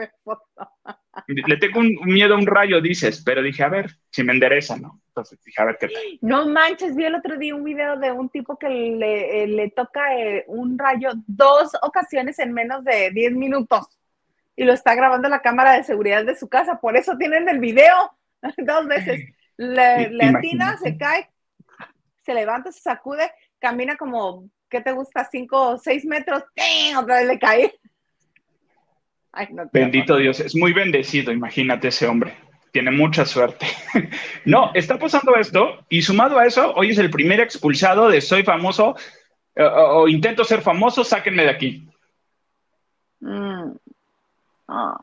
Le 1.26 1.57
tengo 1.57 1.81
un 1.81 1.99
miedo 2.05 2.35
a 2.35 2.38
un 2.38 2.47
rayo, 2.47 2.81
dices, 2.81 3.23
pero 3.25 3.43
dije, 3.43 3.62
a 3.62 3.69
ver, 3.69 3.90
si 4.11 4.23
me 4.23 4.33
endereza, 4.33 4.76
¿no? 4.76 5.00
Entonces 5.09 5.43
dije, 5.45 5.61
a 5.61 5.64
ver 5.67 5.76
qué 5.79 5.88
tal. 5.88 6.02
No 6.21 6.47
manches, 6.47 6.95
vi 6.95 7.05
el 7.05 7.14
otro 7.14 7.37
día 7.37 7.55
un 7.55 7.64
video 7.64 7.97
de 7.99 8.12
un 8.12 8.29
tipo 8.29 8.57
que 8.57 8.69
le, 8.69 9.45
eh, 9.45 9.73
toca 9.75 10.17
eh, 10.17 10.45
un 10.47 10.79
rayo 10.79 11.11
dos 11.26 11.73
ocasiones 11.83 12.38
en 12.38 12.52
menos 12.52 12.85
de 12.85 13.11
10 13.11 13.33
minutos 13.33 13.88
y 14.61 14.64
lo 14.64 14.75
está 14.75 14.95
grabando 14.95 15.29
la 15.31 15.40
cámara 15.40 15.73
de 15.73 15.85
seguridad 15.85 16.25
de 16.25 16.37
su 16.37 16.49
casa, 16.49 16.81
por 16.81 16.95
eso 16.95 17.17
tienen 17.17 17.49
el 17.49 17.61
video 17.61 17.95
dos 18.59 18.87
veces. 18.87 19.25
Le, 19.57 20.11
atina, 20.23 20.76
se 20.76 20.97
cae, 20.97 21.31
se 22.25 22.35
levanta, 22.35 22.71
se 22.71 22.81
sacude, 22.81 23.31
camina 23.59 23.97
como, 23.97 24.49
¿qué 24.69 24.81
te 24.81 24.93
gusta? 24.93 25.29
Cinco 25.31 25.71
o 25.71 25.79
seis 25.79 26.05
metros, 26.05 26.43
otra 26.99 27.17
vez 27.17 27.26
le 27.26 27.38
cae. 27.38 27.79
Bendito 29.72 30.16
Dios, 30.16 30.40
es 30.40 30.56
muy 30.56 30.72
bendecido, 30.72 31.32
imagínate 31.32 31.88
ese 31.88 32.06
hombre. 32.06 32.37
Tiene 32.72 32.90
mucha 32.90 33.25
suerte. 33.25 33.66
no, 34.44 34.70
está 34.75 34.99
pasando 34.99 35.34
esto 35.37 35.84
y 35.88 36.02
sumado 36.02 36.38
a 36.38 36.46
eso, 36.46 36.72
hoy 36.75 36.90
es 36.90 36.99
el 36.99 37.10
primer 37.10 37.40
expulsado 37.40 38.08
de 38.08 38.20
Soy 38.20 38.42
Famoso 38.42 38.96
o, 39.56 40.08
intento 40.08 40.44
ser 40.44 40.62
famoso, 40.62 41.04
sáquenme 41.04 41.42
de 41.42 41.50
aquí. 41.50 41.88
Mm. 43.20 43.72
Ah. 44.68 45.00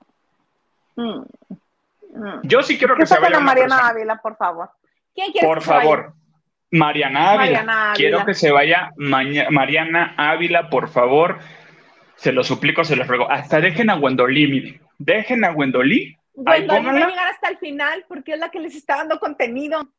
Mm. 0.95 1.21
Mm. 2.13 2.41
Yo 2.43 2.63
sí 2.63 2.77
quiero 2.77 2.95
que 2.95 3.05
se 3.05 3.19
vaya 3.19 3.39
Mariana 3.39 3.89
Ávila, 3.89 4.17
por 4.21 4.37
favor. 4.37 4.69
¿Quién 5.13 5.31
quiere 5.31 5.47
por 5.47 5.61
favor. 5.61 6.13
Mariana 6.71 7.31
Ávila. 7.31 7.93
Quiero 7.95 8.25
que 8.25 8.33
se 8.33 8.51
vaya 8.51 8.91
Mariana 8.97 10.15
Ávila, 10.17 10.69
por 10.69 10.89
favor. 10.89 11.39
Se 12.17 12.31
lo 12.31 12.43
suplico, 12.43 12.83
se 12.83 12.95
los 12.95 13.07
ruego. 13.07 13.31
Hasta 13.31 13.61
dejen 13.61 13.89
a 13.89 13.95
Wendolí, 13.95 14.47
miren. 14.47 14.81
Dejen 14.97 15.45
a 15.45 15.51
Wendolí. 15.51 16.17
Wendolí 16.33 16.85
va 16.85 16.91
a 16.91 17.07
llegar 17.09 17.27
hasta 17.27 17.49
el 17.49 17.57
final 17.57 18.05
porque 18.07 18.33
es 18.33 18.39
la 18.39 18.49
que 18.49 18.59
les 18.59 18.75
está 18.75 18.97
dando 18.97 19.19
contenido. 19.19 19.91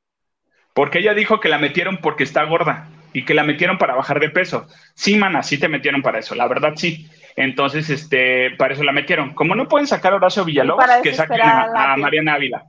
Porque 0.75 0.99
ella 0.99 1.15
dijo 1.15 1.41
que 1.41 1.49
la 1.49 1.59
metieron 1.59 1.99
porque 1.99 2.25
está 2.25 2.45
gorda 2.45 2.89
y 3.13 3.25
que 3.25 3.35
la 3.35 3.45
metieron 3.45 3.79
para 3.79 3.95
bajar 3.95 4.21
de 4.21 4.31
peso. 4.31 4.67
Sí, 4.95 5.17
mana, 5.17 5.43
sí 5.43 5.59
te 5.59 5.69
metieron 5.69 6.03
para 6.03 6.19
eso, 6.19 6.35
la 6.35 6.47
verdad 6.47 6.75
sí. 6.77 7.09
Entonces, 7.37 7.89
este, 7.91 8.51
para 8.57 8.75
eso 8.75 8.83
la 8.83 8.93
metieron. 8.93 9.35
Como 9.35 9.55
no 9.55 9.69
pueden 9.69 9.87
sacar 9.87 10.13
a 10.13 10.17
Horacio 10.17 10.45
Villalobos, 10.45 10.85
que 11.03 11.15
saquen 11.15 11.41
a, 11.41 11.97
Mariana 11.97 12.35
Ávila. 12.35 12.65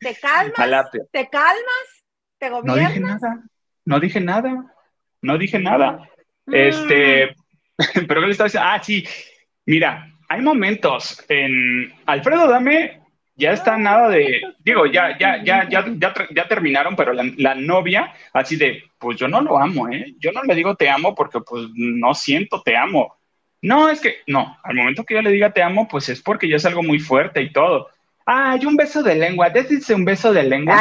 ¿Te 0.00 0.14
calmas? 0.16 0.90
¿Te 1.12 1.28
calmas? 1.28 2.04
¿Te 2.38 2.50
gobiernas? 2.50 2.80
No 2.80 2.84
dije 2.86 3.00
nada. 3.00 3.42
No 3.84 4.00
dije 4.00 4.20
nada. 4.20 4.74
No 5.22 5.38
dije 5.38 5.58
nada. 5.58 6.08
Mm. 6.46 6.54
Este, 6.54 7.36
pero 8.08 8.20
¿qué 8.20 8.26
le 8.26 8.32
estaba 8.32 8.46
diciendo? 8.48 8.68
Ah, 8.70 8.82
sí. 8.82 9.04
Mira, 9.66 10.10
hay 10.28 10.40
momentos 10.40 11.24
en 11.28 11.92
Alfredo 12.06 12.48
Dame 12.48 13.04
ya 13.36 13.52
está 13.52 13.76
nada 13.76 14.08
de, 14.08 14.42
digo, 14.60 14.86
ya, 14.86 15.18
ya, 15.18 15.42
ya, 15.42 15.68
ya, 15.68 15.84
ya, 15.98 16.48
terminaron, 16.48 16.94
pero 16.94 17.12
la, 17.12 17.54
novia, 17.54 18.12
así 18.32 18.56
de, 18.56 18.84
pues 18.98 19.18
yo 19.18 19.26
no 19.26 19.40
lo 19.40 19.58
amo, 19.58 19.88
¿eh? 19.88 20.14
Yo 20.20 20.30
no 20.30 20.42
le 20.44 20.54
digo 20.54 20.76
te 20.76 20.88
amo 20.88 21.14
porque 21.14 21.40
pues 21.40 21.66
no 21.74 22.14
siento 22.14 22.62
te 22.62 22.76
amo. 22.76 23.16
No, 23.60 23.88
es 23.88 24.00
que, 24.00 24.18
no, 24.26 24.56
al 24.62 24.76
momento 24.76 25.04
que 25.04 25.14
yo 25.14 25.22
le 25.22 25.30
diga 25.30 25.52
te 25.52 25.62
amo, 25.62 25.88
pues 25.88 26.08
es 26.08 26.22
porque 26.22 26.48
ya 26.48 26.56
es 26.56 26.66
algo 26.66 26.82
muy 26.82 27.00
fuerte 27.00 27.42
y 27.42 27.52
todo. 27.52 27.88
Ay, 28.24 28.64
un 28.66 28.76
beso 28.76 29.02
de 29.02 29.16
lengua, 29.16 29.50
dice 29.50 29.94
un 29.94 30.04
beso 30.04 30.32
de 30.32 30.44
lengua. 30.44 30.76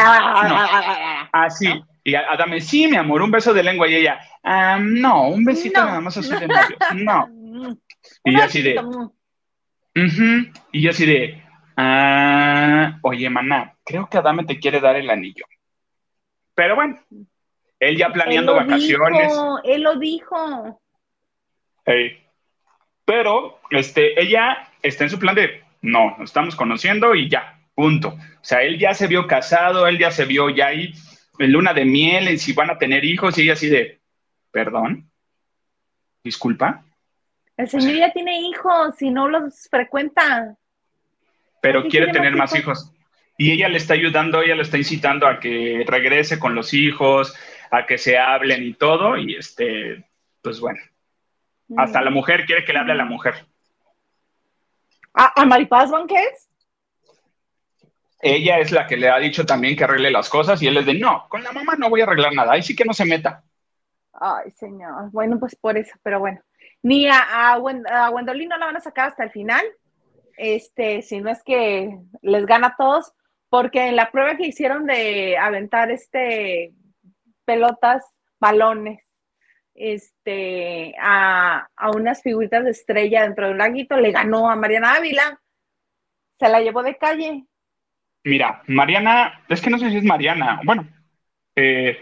No. 0.48 1.30
Así. 1.32 1.68
Y 2.04 2.16
Adame, 2.16 2.60
sí, 2.60 2.88
mi 2.88 2.98
amor, 2.98 3.22
un 3.22 3.32
beso 3.32 3.54
de 3.54 3.64
lengua. 3.64 3.88
Y 3.88 3.96
ella, 3.96 4.20
ah, 4.44 4.78
no, 4.82 5.30
un 5.30 5.46
besito 5.46 5.84
nada 5.84 6.02
más 6.02 6.18
así 6.18 6.30
de 6.30 6.48
novios. 6.48 6.80
No. 6.96 7.30
Y 8.26 8.34
yo 8.34 8.44
así 8.44 8.62
de, 8.62 8.82
y 10.74 10.82
yo 10.82 10.90
así 10.90 11.06
de, 11.06 11.44
Ah, 11.76 13.00
oye, 13.02 13.30
maná, 13.30 13.76
creo 13.84 14.08
que 14.08 14.18
Adame 14.18 14.46
te 14.46 14.60
quiere 14.60 14.80
dar 14.80 14.96
el 14.96 15.10
anillo. 15.10 15.46
Pero 16.54 16.76
bueno, 16.76 17.00
él 17.80 17.98
ya 17.98 18.10
planeando 18.10 18.54
vacaciones. 18.54 19.34
él 19.64 19.82
lo 19.82 19.96
dijo. 19.98 20.80
Pero 23.06 23.60
este, 23.72 24.22
ella 24.22 24.70
está 24.82 25.04
en 25.04 25.10
su 25.10 25.20
plan 25.20 25.36
de, 25.36 25.64
no, 25.82 26.16
nos 26.18 26.30
estamos 26.30 26.56
conociendo 26.56 27.16
y 27.16 27.30
ya, 27.30 27.60
punto. 27.74 28.10
O 28.10 28.44
sea, 28.44 28.62
él 28.62 28.78
ya 28.78 28.94
se 28.94 29.08
vio 29.08 29.28
casado, 29.28 29.88
él 29.88 29.98
ya 29.98 30.12
se 30.12 30.26
vio 30.26 30.50
ya 30.50 30.68
ahí 30.68 30.94
en 31.40 31.52
luna 31.52 31.74
de 31.74 31.86
miel, 31.86 32.28
en 32.28 32.40
si 32.40 32.54
van 32.54 32.70
a 32.70 32.78
tener 32.78 33.04
hijos, 33.06 33.38
y 33.38 33.44
ella 33.44 33.54
así 33.54 33.70
de, 33.70 34.00
perdón, 34.52 35.10
disculpa. 36.24 36.86
El 37.58 37.70
señor 37.70 37.96
ya 37.96 38.12
tiene 38.12 38.40
hijos 38.42 39.02
y 39.02 39.12
no 39.12 39.28
los 39.28 39.68
frecuenta 39.70 40.58
pero 41.64 41.88
quiere 41.88 42.12
tener 42.12 42.36
más 42.36 42.54
hijos? 42.58 42.92
Y 43.38 43.54
ella 43.54 43.70
le 43.70 43.78
está 43.78 43.94
ayudando, 43.94 44.42
ella 44.42 44.56
le 44.56 44.64
está 44.64 44.78
incitando 44.78 45.26
a 45.26 45.40
que 45.40 45.86
regrese 45.88 46.38
con 46.38 46.56
los 46.56 46.74
hijos, 46.74 47.34
a 47.72 47.86
que 47.86 47.98
se 47.98 48.18
hablen 48.18 48.64
y 48.64 48.74
todo, 48.74 49.16
y 49.16 49.36
este, 49.36 50.04
pues 50.42 50.60
bueno, 50.60 50.82
hasta 51.78 52.02
la 52.02 52.10
mujer 52.10 52.46
quiere 52.46 52.66
que 52.66 52.74
le 52.74 52.80
hable 52.80 52.92
a 52.92 52.98
la 52.98 53.06
mujer. 53.06 53.46
¿A, 55.14 55.42
a 55.42 55.46
Maripaz 55.46 55.90
Banqués? 55.90 56.50
Ella 58.24 58.60
es 58.60 58.72
la 58.72 58.88
que 58.88 58.98
le 58.98 59.10
ha 59.10 59.20
dicho 59.20 59.46
también 59.46 59.76
que 59.76 59.84
arregle 59.84 60.10
las 60.10 60.30
cosas 60.30 60.62
y 60.62 60.68
él 60.68 60.78
es 60.78 60.86
de, 60.86 60.94
no, 60.94 61.28
con 61.30 61.44
la 61.44 61.52
mamá 61.52 61.76
no 61.78 61.90
voy 61.90 62.02
a 62.02 62.06
arreglar 62.06 62.34
nada, 62.34 62.54
ahí 62.54 62.64
sí 62.64 62.76
que 62.76 62.86
no 62.86 62.94
se 62.94 63.06
meta. 63.06 63.44
Ay, 64.14 64.52
señor, 64.52 65.12
bueno, 65.12 65.40
pues 65.40 65.56
por 65.56 65.78
eso, 65.78 65.94
pero 66.02 66.20
bueno. 66.20 66.42
Ni 66.82 67.08
a, 67.08 67.20
a, 67.20 67.54
a 67.54 68.12
no 68.12 68.58
la 68.58 68.66
van 68.66 68.78
a 68.78 68.82
sacar 68.82 69.10
hasta 69.10 69.24
el 69.24 69.32
final, 69.32 69.64
este, 70.38 71.02
si 71.02 71.20
no 71.20 71.30
es 71.30 71.44
que 71.44 71.98
les 72.22 72.46
gana 72.46 72.68
a 72.68 72.76
todos, 72.78 73.14
porque 73.50 73.88
en 73.88 73.96
la 73.96 74.12
prueba 74.12 74.36
que 74.36 74.48
hicieron 74.48 74.86
de 74.86 75.38
aventar 75.38 75.92
este 75.92 76.74
pelotas, 77.46 78.04
balones, 78.40 79.00
este, 79.76 80.94
a, 81.00 81.68
unas 81.94 82.22
figuritas 82.22 82.64
de 82.64 82.72
estrella 82.72 83.24
dentro 83.24 83.46
de 83.46 83.52
un 83.52 83.58
laguito, 83.58 83.98
le 83.98 84.12
ganó 84.12 84.50
a 84.50 84.56
Mariana 84.56 84.96
Ávila, 84.96 85.42
se 86.40 86.50
la 86.50 86.62
llevó 86.62 86.84
de 86.84 86.98
calle. 86.98 87.46
Mira, 88.24 88.62
Mariana, 88.68 89.42
es 89.50 89.62
que 89.62 89.70
no 89.70 89.78
sé 89.78 89.90
si 89.90 89.98
es 89.98 90.04
Mariana, 90.04 90.62
bueno, 90.64 90.88
eh, 91.56 91.98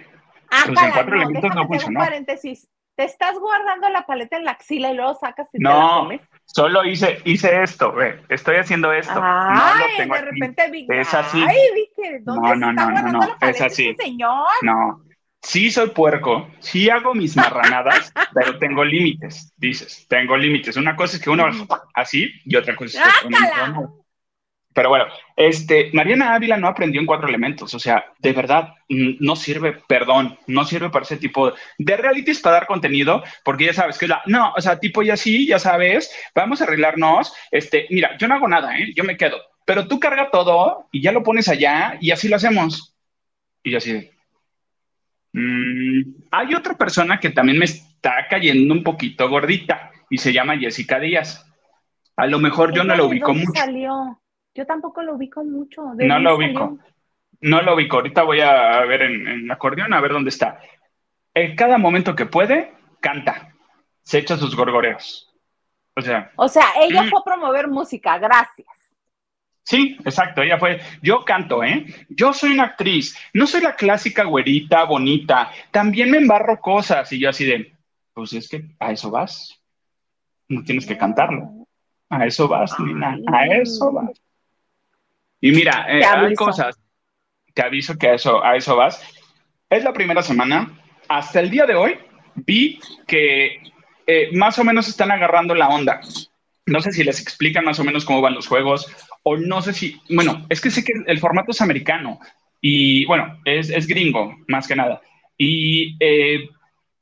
ah, 0.51 0.63
pues 0.67 0.81
en 0.81 0.91
cuatro 0.91 1.15
elementos 1.15 1.55
no 1.55 1.67
funcionó. 1.67 1.99
paréntesis. 1.99 2.67
Te 2.95 3.05
estás 3.05 3.39
guardando 3.39 3.89
la 3.89 4.05
paleta 4.05 4.37
en 4.37 4.43
la 4.43 4.51
axila 4.51 4.91
y 4.91 4.95
luego 4.95 5.15
sacas 5.15 5.47
y 5.53 5.59
no, 5.59 5.71
te 5.71 5.77
la 5.77 5.89
comes. 5.89 6.21
Solo 6.45 6.85
hice, 6.85 7.19
hice 7.23 7.63
esto, 7.63 7.93
ve, 7.93 8.21
estoy 8.29 8.57
haciendo 8.57 8.91
esto. 8.91 9.19
Ay, 9.23 10.07
de 10.07 10.21
repente 10.21 10.69
vi, 10.69 10.85
es 10.89 11.13
así. 11.13 11.41
Ay, 11.41 11.57
dije, 11.73 12.19
¿dónde 12.21 12.49
no, 12.57 12.73
no, 12.73 12.73
no, 12.73 13.01
no, 13.01 13.11
no, 13.11 13.37
es 13.41 13.61
así. 13.61 13.89
Este 13.89 14.03
señor? 14.03 14.45
No, 14.61 15.01
sí 15.41 15.71
soy 15.71 15.89
puerco, 15.89 16.47
sí 16.59 16.89
hago 16.89 17.15
mis 17.15 17.35
marranadas, 17.35 18.13
pero 18.35 18.59
tengo 18.59 18.83
límites, 18.83 19.53
dices, 19.57 20.05
tengo 20.07 20.37
límites. 20.37 20.77
Una 20.77 20.95
cosa 20.95 21.17
es 21.17 21.23
que 21.23 21.29
uno 21.29 21.45
así 21.95 22.29
y 22.45 22.55
otra 22.55 22.75
cosa 22.75 23.03
es 23.03 23.19
que 23.21 23.29
pero 24.73 24.89
bueno, 24.89 25.05
este, 25.35 25.89
Mariana 25.93 26.33
Ávila 26.33 26.57
no 26.57 26.67
aprendió 26.67 27.01
en 27.01 27.07
cuatro 27.07 27.27
elementos, 27.27 27.73
o 27.73 27.79
sea, 27.79 28.05
de 28.19 28.31
verdad, 28.31 28.73
no 28.87 29.35
sirve, 29.35 29.73
perdón, 29.87 30.37
no 30.47 30.63
sirve 30.63 30.89
para 30.89 31.03
ese 31.03 31.17
tipo 31.17 31.53
de 31.77 31.97
realities 31.97 32.39
para 32.39 32.55
dar 32.55 32.67
contenido, 32.67 33.23
porque 33.43 33.65
ya 33.65 33.73
sabes 33.73 33.97
que 33.97 34.05
es 34.05 34.09
la, 34.09 34.21
no, 34.27 34.53
o 34.55 34.61
sea, 34.61 34.79
tipo 34.79 35.03
ya 35.03 35.17
sí, 35.17 35.47
ya 35.47 35.59
sabes, 35.59 36.13
vamos 36.33 36.61
a 36.61 36.63
arreglarnos, 36.63 37.33
este, 37.51 37.87
mira, 37.89 38.17
yo 38.17 38.27
no 38.27 38.35
hago 38.35 38.47
nada, 38.47 38.77
¿eh? 38.77 38.93
yo 38.95 39.03
me 39.03 39.17
quedo, 39.17 39.37
pero 39.65 39.87
tú 39.87 39.99
carga 39.99 40.29
todo 40.31 40.87
y 40.91 41.01
ya 41.01 41.11
lo 41.11 41.23
pones 41.23 41.49
allá 41.49 41.97
y 41.99 42.11
así 42.11 42.29
lo 42.29 42.37
hacemos. 42.37 42.95
Y 43.63 43.75
así, 43.75 44.09
mm, 45.33 46.01
hay 46.31 46.55
otra 46.55 46.75
persona 46.75 47.19
que 47.19 47.29
también 47.29 47.59
me 47.59 47.65
está 47.65 48.27
cayendo 48.29 48.73
un 48.73 48.83
poquito 48.83 49.29
gordita 49.29 49.91
y 50.09 50.17
se 50.17 50.33
llama 50.33 50.57
Jessica 50.57 50.99
Díaz. 50.99 51.45
A 52.15 52.27
lo 52.27 52.39
mejor 52.39 52.73
yo 52.73 52.83
no 52.83 52.95
lo 52.95 53.07
ubico 53.07 53.33
mucho. 53.33 53.51
Salió? 53.53 54.20
Yo 54.53 54.65
tampoco 54.65 55.01
lo 55.01 55.15
ubico 55.15 55.43
mucho. 55.43 55.93
No 55.95 56.19
lo 56.19 56.35
ubico. 56.35 56.77
No 57.41 57.61
lo 57.61 57.75
ubico. 57.75 57.97
Ahorita 57.97 58.23
voy 58.23 58.41
a 58.41 58.81
ver 58.81 59.03
en, 59.03 59.27
en 59.27 59.51
acordeón 59.51 59.93
a 59.93 60.01
ver 60.01 60.11
dónde 60.11 60.29
está. 60.29 60.59
En 61.33 61.55
cada 61.55 61.77
momento 61.77 62.15
que 62.15 62.25
puede, 62.25 62.73
canta. 62.99 63.53
Se 64.03 64.19
echa 64.19 64.37
sus 64.37 64.55
gorgoreos. 64.55 65.33
O 65.95 66.01
sea. 66.01 66.31
O 66.35 66.47
sea, 66.47 66.65
ella 66.81 67.03
mm. 67.03 67.09
fue 67.09 67.19
a 67.19 67.23
promover 67.23 67.67
música. 67.67 68.17
Gracias. 68.17 68.67
Sí, 69.63 69.95
exacto, 70.03 70.41
ella 70.41 70.57
fue, 70.57 70.81
yo 71.01 71.23
canto, 71.23 71.63
¿eh? 71.63 71.85
Yo 72.09 72.33
soy 72.33 72.51
una 72.53 72.63
actriz, 72.63 73.15
no 73.33 73.45
soy 73.45 73.61
la 73.61 73.75
clásica 73.75 74.23
güerita, 74.23 74.83
bonita, 74.85 75.51
también 75.69 76.09
me 76.09 76.17
embarro 76.17 76.59
cosas 76.59 77.11
y 77.13 77.19
yo 77.19 77.29
así 77.29 77.45
de, 77.45 77.75
pues 78.13 78.33
es 78.33 78.49
que 78.49 78.65
a 78.79 78.91
eso 78.91 79.11
vas, 79.11 79.61
no 80.49 80.63
tienes 80.63 80.85
que 80.85 80.97
cantarlo, 80.97 81.67
a 82.09 82.25
eso 82.25 82.47
vas, 82.47 82.77
Lina, 82.79 83.17
a 83.31 83.45
eso 83.47 83.91
vas. 83.91 84.20
Y 85.41 85.51
mira, 85.51 85.87
eh, 85.89 86.05
hay 86.05 86.35
cosas, 86.35 86.79
te 87.53 87.63
aviso 87.63 87.97
que 87.97 88.09
a 88.09 88.13
eso, 88.13 88.43
a 88.43 88.55
eso 88.55 88.75
vas. 88.75 89.01
Es 89.69 89.83
la 89.83 89.91
primera 89.91 90.21
semana. 90.21 90.79
Hasta 91.09 91.39
el 91.39 91.49
día 91.49 91.65
de 91.65 91.73
hoy 91.73 91.97
vi 92.35 92.79
que 93.07 93.59
eh, 94.05 94.29
más 94.33 94.59
o 94.59 94.63
menos 94.63 94.87
están 94.87 95.09
agarrando 95.09 95.55
la 95.55 95.69
onda. 95.69 95.99
No 96.67 96.79
sé 96.79 96.91
si 96.91 97.03
les 97.03 97.19
explican 97.19 97.65
más 97.65 97.79
o 97.79 97.83
menos 97.83 98.05
cómo 98.05 98.21
van 98.21 98.35
los 98.35 98.47
juegos 98.47 98.85
o 99.23 99.35
no 99.35 99.63
sé 99.63 99.73
si, 99.73 99.99
bueno, 100.09 100.45
es 100.47 100.61
que 100.61 100.69
sé 100.69 100.83
que 100.83 100.93
el 101.07 101.19
formato 101.19 101.51
es 101.51 101.61
americano 101.61 102.19
y 102.61 103.05
bueno, 103.05 103.39
es, 103.43 103.71
es 103.71 103.87
gringo 103.87 104.37
más 104.47 104.67
que 104.67 104.75
nada. 104.75 105.01
Y 105.37 105.97
eh, 105.99 106.49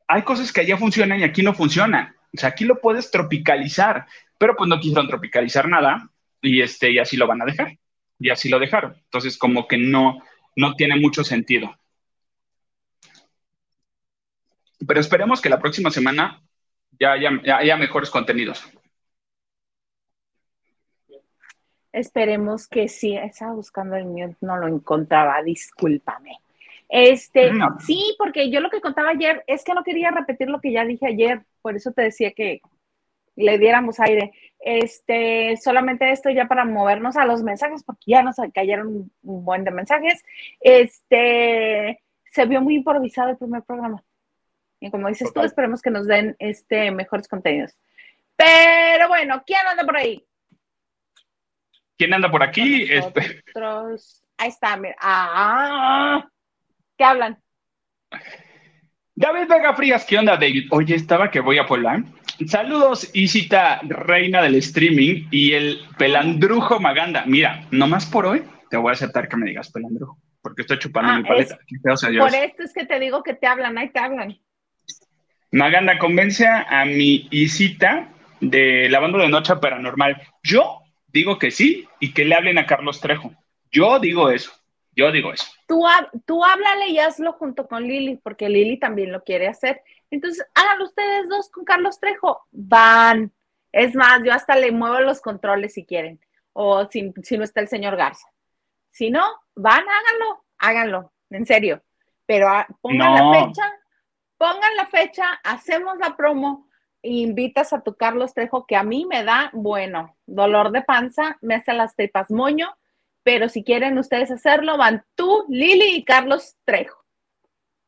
hay 0.08 0.22
cosas 0.22 0.54
que 0.54 0.62
allá 0.62 0.78
funcionan 0.78 1.20
y 1.20 1.24
aquí 1.24 1.44
no 1.44 1.54
funcionan. 1.54 2.16
O 2.34 2.40
sea, 2.40 2.50
aquí 2.50 2.64
lo 2.64 2.80
puedes 2.80 3.12
tropicalizar, 3.12 4.06
pero 4.38 4.56
pues 4.56 4.70
no 4.70 4.80
quisieron 4.80 5.10
tropicalizar 5.10 5.68
nada 5.68 6.10
y, 6.42 6.62
este, 6.62 6.92
y 6.92 7.00
así 7.00 7.18
lo 7.18 7.28
van 7.28 7.42
a 7.42 7.46
dejar 7.46 7.78
y 8.20 8.30
así 8.30 8.50
lo 8.50 8.60
dejaron. 8.60 8.96
Entonces, 9.06 9.38
como 9.38 9.68
que 9.68 9.78
no, 9.78 10.22
no 10.56 10.76
tiene 10.76 10.98
mucho 10.98 11.24
sentido. 11.24 11.76
Pero 14.86 15.00
esperemos 15.00 15.42
que 15.42 15.50
la 15.50 15.60
próxima 15.60 15.90
semana 15.90 16.42
ya 17.00 17.14
haya, 17.14 17.78
mejores 17.78 18.10
contenidos. 18.10 18.68
Esperemos 21.92 22.68
que 22.68 22.88
sí. 22.88 23.16
Estaba 23.16 23.54
buscando 23.54 23.96
el 23.96 24.06
mío, 24.06 24.36
no 24.42 24.58
lo 24.58 24.68
encontraba, 24.68 25.42
discúlpame. 25.44 26.40
Este, 26.88 27.52
sí, 27.86 28.16
porque 28.18 28.50
yo 28.50 28.62
lo 28.62 28.70
que 28.70 28.82
contaba 28.82 29.10
ayer 29.10 29.44
es 29.48 29.64
que 29.64 29.74
no 29.74 29.84
quería 29.84 30.12
repetir 30.12 30.50
lo 30.50 30.60
que 30.60 30.72
ya 30.72 30.86
dije 30.86 31.06
ayer, 31.06 31.44
por 31.62 31.76
eso 31.76 31.92
te 31.92 32.02
decía 32.02 32.32
que 32.32 32.62
le 33.36 33.58
diéramos 33.60 34.00
aire. 34.00 34.34
Este, 34.60 35.56
solamente 35.58 36.12
esto 36.12 36.30
ya 36.30 36.48
para 36.48 36.66
movernos 36.66 37.16
a 37.18 37.26
los 37.26 37.44
mensajes, 37.44 37.84
porque 37.84 38.04
ya 38.08 38.24
nos 38.24 38.36
cayeron 38.54 39.12
un 39.22 39.46
buen 39.46 39.64
de 39.64 39.72
mensajes. 39.72 40.24
Este, 40.60 42.02
se 42.26 42.46
vio 42.46 42.62
muy 42.62 42.76
improvisado 42.76 43.30
el 43.30 43.38
primer 43.38 43.64
programa. 43.64 44.04
Y 44.80 44.92
como 44.92 45.08
dices 45.08 45.34
tú, 45.34 45.42
esperemos 45.42 45.82
que 45.82 45.92
nos 45.92 46.08
den 46.08 46.36
este 46.40 46.92
mejores 46.92 47.28
contenidos. 47.28 47.76
Pero 48.36 49.08
bueno, 49.10 49.44
¿quién 49.46 49.60
anda 49.70 49.84
por 49.84 49.98
ahí? 49.98 50.26
¿Quién 51.98 52.14
anda 52.14 52.32
por 52.32 52.44
aquí? 52.44 52.84
Este... 52.90 53.44
Ahí 54.38 54.48
está, 54.48 54.78
mira. 54.78 54.96
Ah, 55.02 56.26
¿Qué 56.98 57.04
hablan? 57.04 57.42
David 59.20 59.50
Vega 59.50 59.74
Frías, 59.74 60.06
¿qué 60.06 60.18
onda, 60.18 60.38
David? 60.38 60.68
Oye, 60.72 60.96
estaba 60.96 61.30
que 61.30 61.42
voy 61.42 61.58
a 61.58 61.66
Polar. 61.66 62.04
Saludos, 62.48 63.10
Isita, 63.14 63.82
reina 63.84 64.42
del 64.42 64.56
streaming, 64.56 65.28
y 65.30 65.52
el 65.52 65.82
pelandrujo 65.98 66.80
Maganda. 66.80 67.26
Mira, 67.26 67.66
nomás 67.70 68.06
por 68.06 68.26
hoy 68.26 68.44
te 68.70 68.78
voy 68.78 68.92
a 68.92 68.94
aceptar 68.94 69.28
que 69.28 69.36
me 69.36 69.46
digas 69.50 69.70
pelandrujo, 69.74 70.18
porque 70.42 70.62
estoy 70.62 70.80
chupando 70.80 71.12
Ah, 71.12 71.18
mi 71.18 71.24
paleta. 71.26 71.56
es- 71.56 72.18
Por 72.18 72.34
esto 72.34 72.64
es 72.64 72.74
que 72.74 72.86
te 72.86 72.98
digo 72.98 73.22
que 73.22 73.34
te 73.34 73.46
hablan, 73.46 73.78
ahí 73.78 73.90
te 73.90 74.00
hablan. 74.00 74.40
Maganda, 75.52 75.98
convence 75.98 76.48
a 76.48 76.86
mi 76.86 77.28
Isita 77.30 78.08
de 78.40 78.88
la 78.90 79.02
banda 79.02 79.18
de 79.20 79.28
Noche 79.28 79.54
Paranormal. 79.58 80.22
Yo 80.44 80.80
digo 81.12 81.38
que 81.38 81.52
sí 81.52 81.86
y 82.00 82.14
que 82.14 82.24
le 82.24 82.36
hablen 82.36 82.58
a 82.58 82.66
Carlos 82.66 83.02
Trejo. 83.02 83.34
Yo 83.70 84.00
digo 84.00 84.30
eso. 84.30 84.54
Yo 85.00 85.12
digo 85.12 85.34
eso. 85.34 85.46
Tú, 85.68 85.84
tú 86.26 86.44
háblale 86.44 86.88
y 86.90 87.00
hazlo 87.00 87.34
junto 87.34 87.68
con 87.68 87.84
Lili, 87.84 88.18
porque 88.18 88.50
Lili 88.50 88.78
también 88.80 89.12
lo 89.12 89.24
quiere 89.24 89.48
hacer. 89.48 89.82
Entonces, 90.12 90.46
háganlo 90.56 90.86
ustedes 90.86 91.30
dos 91.30 91.50
con 91.50 91.64
Carlos 91.66 92.00
Trejo. 92.00 92.42
Van. 92.52 93.32
Es 93.72 93.96
más, 93.96 94.22
yo 94.24 94.34
hasta 94.34 94.56
le 94.56 94.72
muevo 94.72 95.00
los 95.00 95.22
controles 95.22 95.74
si 95.74 95.86
quieren. 95.86 96.20
O 96.54 96.86
si, 96.90 97.14
si 97.24 97.38
no 97.38 97.44
está 97.44 97.62
el 97.62 97.68
señor 97.68 97.96
Garza. 97.96 98.28
Si 98.92 99.10
no, 99.12 99.24
van, 99.56 99.84
háganlo. 99.88 100.46
Háganlo. 100.58 101.14
En 101.30 101.46
serio. 101.46 101.82
Pero 102.26 102.50
ah, 102.50 102.68
pongan 102.82 103.14
No. 103.16 103.32
la 103.34 103.46
fecha. 103.46 103.74
Pongan 104.38 104.76
la 104.78 104.86
fecha, 104.88 105.26
hacemos 105.44 105.98
la 105.98 106.16
promo. 106.16 106.68
e 107.02 107.10
Invitas 107.12 107.74
a 107.74 107.82
tu 107.82 107.96
Carlos 107.96 108.34
Trejo, 108.34 108.66
que 108.66 108.76
a 108.76 108.84
mí 108.84 109.06
me 109.06 109.24
da, 109.24 109.50
bueno, 109.54 110.16
dolor 110.26 110.72
de 110.72 110.82
panza, 110.82 111.38
me 111.42 111.56
hace 111.56 111.74
las 111.74 111.96
tripas 111.96 112.32
moño, 112.32 112.74
pero 113.24 113.50
si 113.50 113.64
quieren 113.64 113.98
ustedes 113.98 114.32
hacerlo, 114.32 114.78
van 114.78 115.04
tú, 115.16 115.46
Lili 115.50 115.96
y 115.96 116.04
Carlos 116.04 116.56
Trejo. 116.66 117.04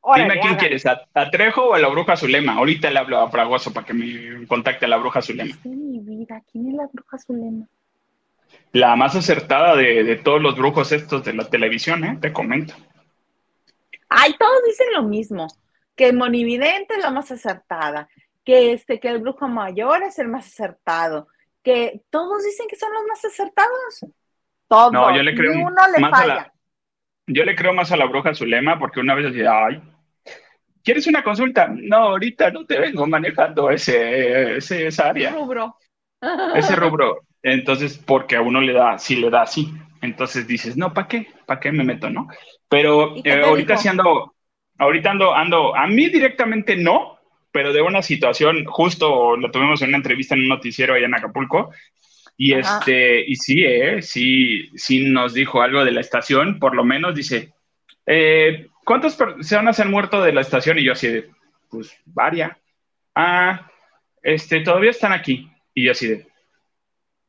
Órale, 0.01 0.23
Dime 0.23 0.39
a 0.39 0.41
quién 0.41 0.55
quieres, 0.55 0.85
¿a, 0.85 1.07
a 1.13 1.29
Trejo 1.29 1.69
o 1.69 1.73
a 1.73 1.79
la 1.79 1.87
bruja 1.87 2.17
Zulema? 2.17 2.53
Ahorita 2.53 2.89
le 2.89 2.99
hablo 2.99 3.19
a 3.19 3.29
Fragoso 3.29 3.71
para 3.71 3.85
que 3.85 3.93
me 3.93 4.47
contacte 4.47 4.85
a 4.85 4.87
la 4.87 4.97
bruja 4.97 5.21
Zulema. 5.21 5.49
Es 5.49 5.63
de 5.63 5.69
mi 5.69 5.99
vida, 5.99 6.41
¿quién 6.51 6.69
es 6.69 6.73
la 6.73 6.87
bruja 6.91 7.17
Zulema? 7.19 7.67
La 8.73 8.95
más 8.95 9.15
acertada 9.15 9.75
de, 9.75 10.03
de 10.03 10.15
todos 10.15 10.41
los 10.41 10.55
brujos 10.55 10.91
estos 10.91 11.23
de 11.23 11.33
la 11.33 11.47
televisión, 11.49 12.03
¿eh? 12.03 12.17
Te 12.19 12.33
comento. 12.33 12.73
Ay, 14.09 14.35
todos 14.37 14.63
dicen 14.67 14.87
lo 14.93 15.03
mismo, 15.03 15.47
que 15.95 16.11
Monividente 16.11 16.95
es 16.95 17.03
la 17.03 17.11
más 17.11 17.31
acertada, 17.31 18.09
que 18.43 18.73
este, 18.73 18.99
que 18.99 19.07
el 19.07 19.19
brujo 19.19 19.47
mayor 19.47 20.03
es 20.03 20.19
el 20.19 20.27
más 20.27 20.47
acertado, 20.47 21.27
que 21.63 22.01
todos 22.09 22.43
dicen 22.43 22.67
que 22.67 22.75
son 22.75 22.91
los 22.91 23.03
más 23.07 23.23
acertados. 23.23 24.05
No, 24.91 25.15
yo 25.15 25.21
le 25.21 25.36
creo 25.36 25.53
ni 25.53 25.63
uno 25.63 25.81
le 25.93 25.99
más 25.99 26.21
a 26.21 26.25
la, 26.25 26.53
yo 27.27 27.43
le 27.43 27.55
creo 27.55 27.73
más 27.73 27.91
a 27.91 27.97
la 27.97 28.05
bruja 28.05 28.34
Zulema 28.34 28.79
porque 28.79 29.01
una 29.01 29.15
vez 29.15 29.25
decía, 29.25 29.65
ay, 29.65 29.81
¿quieres 30.84 31.07
una 31.07 31.23
consulta? 31.23 31.69
No, 31.73 31.97
ahorita 31.97 32.51
no 32.51 32.65
te 32.65 32.79
vengo 32.79 33.05
manejando 33.05 33.69
ese, 33.69 34.57
ese 34.57 34.88
esa 34.88 35.10
área, 35.10 35.31
Rubro. 35.31 35.75
ese 36.55 36.75
rubro. 36.77 37.21
Entonces, 37.43 37.97
porque 37.97 38.36
a 38.36 38.41
uno 38.41 38.62
le 38.62 38.73
da, 38.73 38.97
sí 38.97 39.15
le 39.15 39.29
da 39.29 39.41
así. 39.41 39.73
Entonces 40.01 40.47
dices, 40.47 40.77
no, 40.77 40.93
¿para 40.93 41.07
qué? 41.07 41.27
¿Para 41.45 41.60
qué 41.60 41.71
me 41.71 41.84
meto, 41.84 42.10
no? 42.10 42.27
Pero 42.69 43.17
¿Y 43.17 43.23
qué 43.23 43.34
eh, 43.34 43.43
ahorita 43.43 43.77
sí 43.77 43.88
ando, 43.88 44.34
ahorita 44.77 45.12
ando, 45.12 45.36
ando, 45.36 45.75
a 45.75 45.86
mí 45.88 46.10
directamente 46.10 46.75
no, 46.75 47.19
pero 47.51 47.73
de 47.73 47.81
una 47.81 48.01
situación, 48.01 48.65
justo 48.65 49.36
lo 49.36 49.51
tuvimos 49.51 49.81
en 49.81 49.89
una 49.89 49.97
entrevista 49.97 50.34
en 50.36 50.41
un 50.41 50.47
noticiero 50.47 50.93
allá 50.93 51.05
en 51.05 51.15
Acapulco, 51.15 51.71
y 52.43 52.56
Ajá. 52.56 52.80
este, 52.80 53.21
y 53.21 53.36
sí, 53.36 53.63
eh, 53.63 54.01
sí, 54.01 54.71
sí 54.75 55.12
nos 55.12 55.36
dijo 55.36 55.62
algo 55.62 55.86
de 55.86 55.91
la 55.91 56.01
estación, 56.01 56.58
por 56.58 56.73
lo 56.75 56.84
menos 56.84 57.13
dice, 57.13 57.54
eh, 58.08 58.67
¿cuántas 58.84 59.15
personas 59.15 59.80
han 59.80 59.91
muerto 59.91 60.23
de 60.23 60.34
la 60.34 60.41
estación? 60.41 60.80
Y 60.80 60.86
yo 60.86 60.93
así 60.93 61.08
de, 61.08 61.30
pues, 61.69 61.95
varias. 62.04 62.58
Ah, 63.13 63.69
este, 64.23 64.62
todavía 64.62 64.89
están 64.89 65.13
aquí. 65.13 65.47
Y 65.75 65.86
yo 65.86 65.91
así 65.91 66.08
de, 66.08 66.27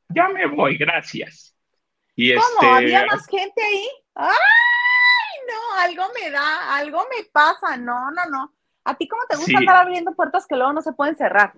ya 0.09 0.29
me 0.31 0.47
voy, 0.47 0.79
gracias. 0.79 1.55
Y 2.17 2.33
¿Cómo? 2.33 2.47
este, 2.47 2.67
¿Había 2.67 3.05
más 3.05 3.27
gente 3.27 3.63
ahí? 3.63 3.87
¡Ay, 4.15 4.31
no! 5.47 5.79
Algo 5.79 6.05
me 6.19 6.31
da, 6.31 6.75
algo 6.75 7.07
me 7.15 7.25
pasa. 7.25 7.77
No, 7.77 8.11
no, 8.13 8.25
no. 8.31 8.55
¿A 8.85 8.97
ti 8.97 9.07
cómo 9.07 9.25
te 9.29 9.37
gusta 9.37 9.51
Sí. 9.51 9.57
andar 9.57 9.77
abriendo 9.77 10.15
puertas 10.15 10.47
que 10.47 10.57
luego 10.57 10.73
no 10.73 10.81
se 10.81 10.95
pueden 10.95 11.17
cerrar? 11.17 11.53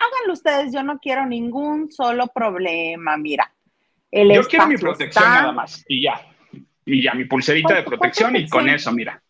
Háganlo 0.00 0.32
ustedes. 0.32 0.72
Yo 0.72 0.82
no 0.82 0.98
quiero 0.98 1.26
ningún 1.26 1.90
solo 1.92 2.26
problema. 2.28 3.16
Mira, 3.16 3.52
el 4.10 4.32
yo 4.32 4.42
quiero 4.48 4.66
mi 4.66 4.76
protección 4.76 5.24
está- 5.24 5.40
nada 5.42 5.52
más. 5.52 5.84
Y 5.88 6.02
ya. 6.02 6.20
Y 6.84 7.02
ya, 7.02 7.12
mi 7.14 7.24
pulserita 7.26 7.74
de 7.74 7.84
¿Cuál- 7.84 7.84
cuál 7.84 7.98
protección 7.98 8.36
y 8.36 8.48
con 8.48 8.68
eso, 8.68 8.90
mira. 8.92 9.22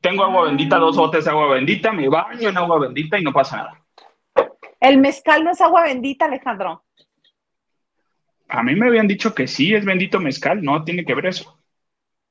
Tengo 0.00 0.22
agua 0.22 0.44
bendita, 0.44 0.76
dos 0.76 0.96
botes 0.96 1.24
de 1.24 1.30
agua 1.30 1.54
bendita, 1.54 1.90
me 1.90 2.08
baño 2.08 2.50
en 2.50 2.56
agua 2.58 2.78
bendita 2.78 3.18
y 3.18 3.22
no 3.24 3.32
pasa 3.32 3.56
nada. 3.56 3.84
El 4.78 4.98
mezcal 4.98 5.42
no 5.42 5.50
es 5.50 5.60
agua 5.62 5.84
bendita, 5.84 6.26
Alejandro. 6.26 6.84
A 8.48 8.62
mí 8.62 8.74
me 8.76 8.86
habían 8.86 9.08
dicho 9.08 9.34
que 9.34 9.46
sí, 9.48 9.74
es 9.74 9.84
bendito 9.84 10.20
mezcal, 10.20 10.62
no 10.62 10.84
tiene 10.84 11.06
que 11.06 11.14
ver 11.14 11.26
eso. 11.26 11.58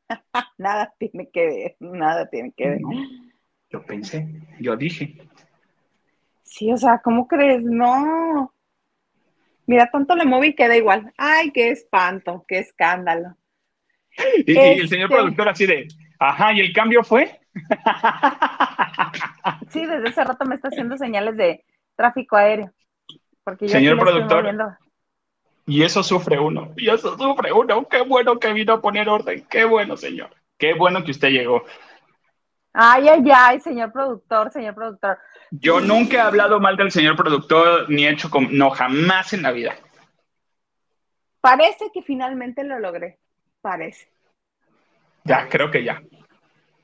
Nada 0.60 0.94
tiene 1.00 1.30
que 1.32 1.46
ver, 1.48 1.76
nada 1.80 2.30
tiene 2.30 2.54
que 2.56 2.70
ver. 2.70 2.82
No. 2.82 2.90
Yo 3.72 3.84
pensé, 3.84 4.28
yo 4.60 4.76
dije. 4.78 5.18
Sí, 6.54 6.72
o 6.72 6.78
sea, 6.78 7.02
¿cómo 7.04 7.28
crees? 7.28 7.64
No. 7.64 8.54
Mira, 9.66 9.90
tanto 9.90 10.16
le 10.16 10.24
mueve 10.24 10.48
y 10.48 10.54
queda 10.54 10.78
igual. 10.78 11.12
Ay, 11.18 11.50
qué 11.52 11.70
espanto, 11.70 12.46
qué 12.48 12.60
escándalo. 12.60 13.36
Y, 14.46 14.54
y 14.54 14.58
el 14.60 14.88
señor 14.88 15.10
Este- 15.10 15.16
productor 15.16 15.50
así 15.50 15.66
de, 15.66 15.88
ajá, 16.20 16.54
¿y 16.54 16.60
el 16.60 16.72
cambio 16.72 17.04
fue? 17.04 17.40
Sí, 19.70 19.86
desde 19.86 20.10
hace 20.10 20.24
rato 20.24 20.46
me 20.46 20.56
está 20.56 20.68
haciendo 20.68 20.98
señales 20.98 21.36
de 21.38 21.64
tráfico 21.96 22.36
aéreo. 22.36 22.72
Porque 23.44 23.66
yo 23.66 23.72
Señor 23.72 23.98
productor. 23.98 24.56
Y 25.66 25.82
eso 25.82 26.04
sufre 26.04 26.40
uno, 26.40 26.74
y 26.78 26.90
eso 26.90 27.18
sufre 27.18 27.52
uno. 27.52 27.88
Qué 27.88 28.02
bueno 28.02 28.40
que 28.40 28.54
vino 28.54 28.74
a 28.74 28.82
poner 28.82 29.10
orden, 29.10 29.46
qué 29.50 29.66
bueno, 29.66 29.98
señor. 29.98 30.30
Qué 30.60 30.76
bueno 30.76 31.04
que 31.04 31.12
usted 31.12 31.30
llegó. 31.30 31.64
Ay, 32.74 33.08
ay, 33.08 33.24
ay, 33.34 33.60
señor 33.60 33.92
productor, 33.92 34.52
señor 34.52 34.74
productor. 34.74 35.20
Yo 35.52 35.80
nunca 35.80 36.18
he 36.18 36.22
hablado 36.22 36.60
mal 36.60 36.76
del 36.76 36.92
señor 36.92 37.16
productor, 37.16 37.90
ni 37.90 38.06
he 38.06 38.10
hecho 38.10 38.32
como, 38.32 38.50
no, 38.52 38.72
jamás 38.72 39.34
en 39.34 39.44
la 39.44 39.52
vida. 39.52 39.76
Parece 41.40 41.92
que 41.94 42.02
finalmente 42.02 42.64
lo 42.64 42.80
logré. 42.80 43.20
Parece. 43.62 44.08
Ya, 45.24 45.48
creo 45.48 45.70
que 45.70 45.84
ya. 45.84 46.02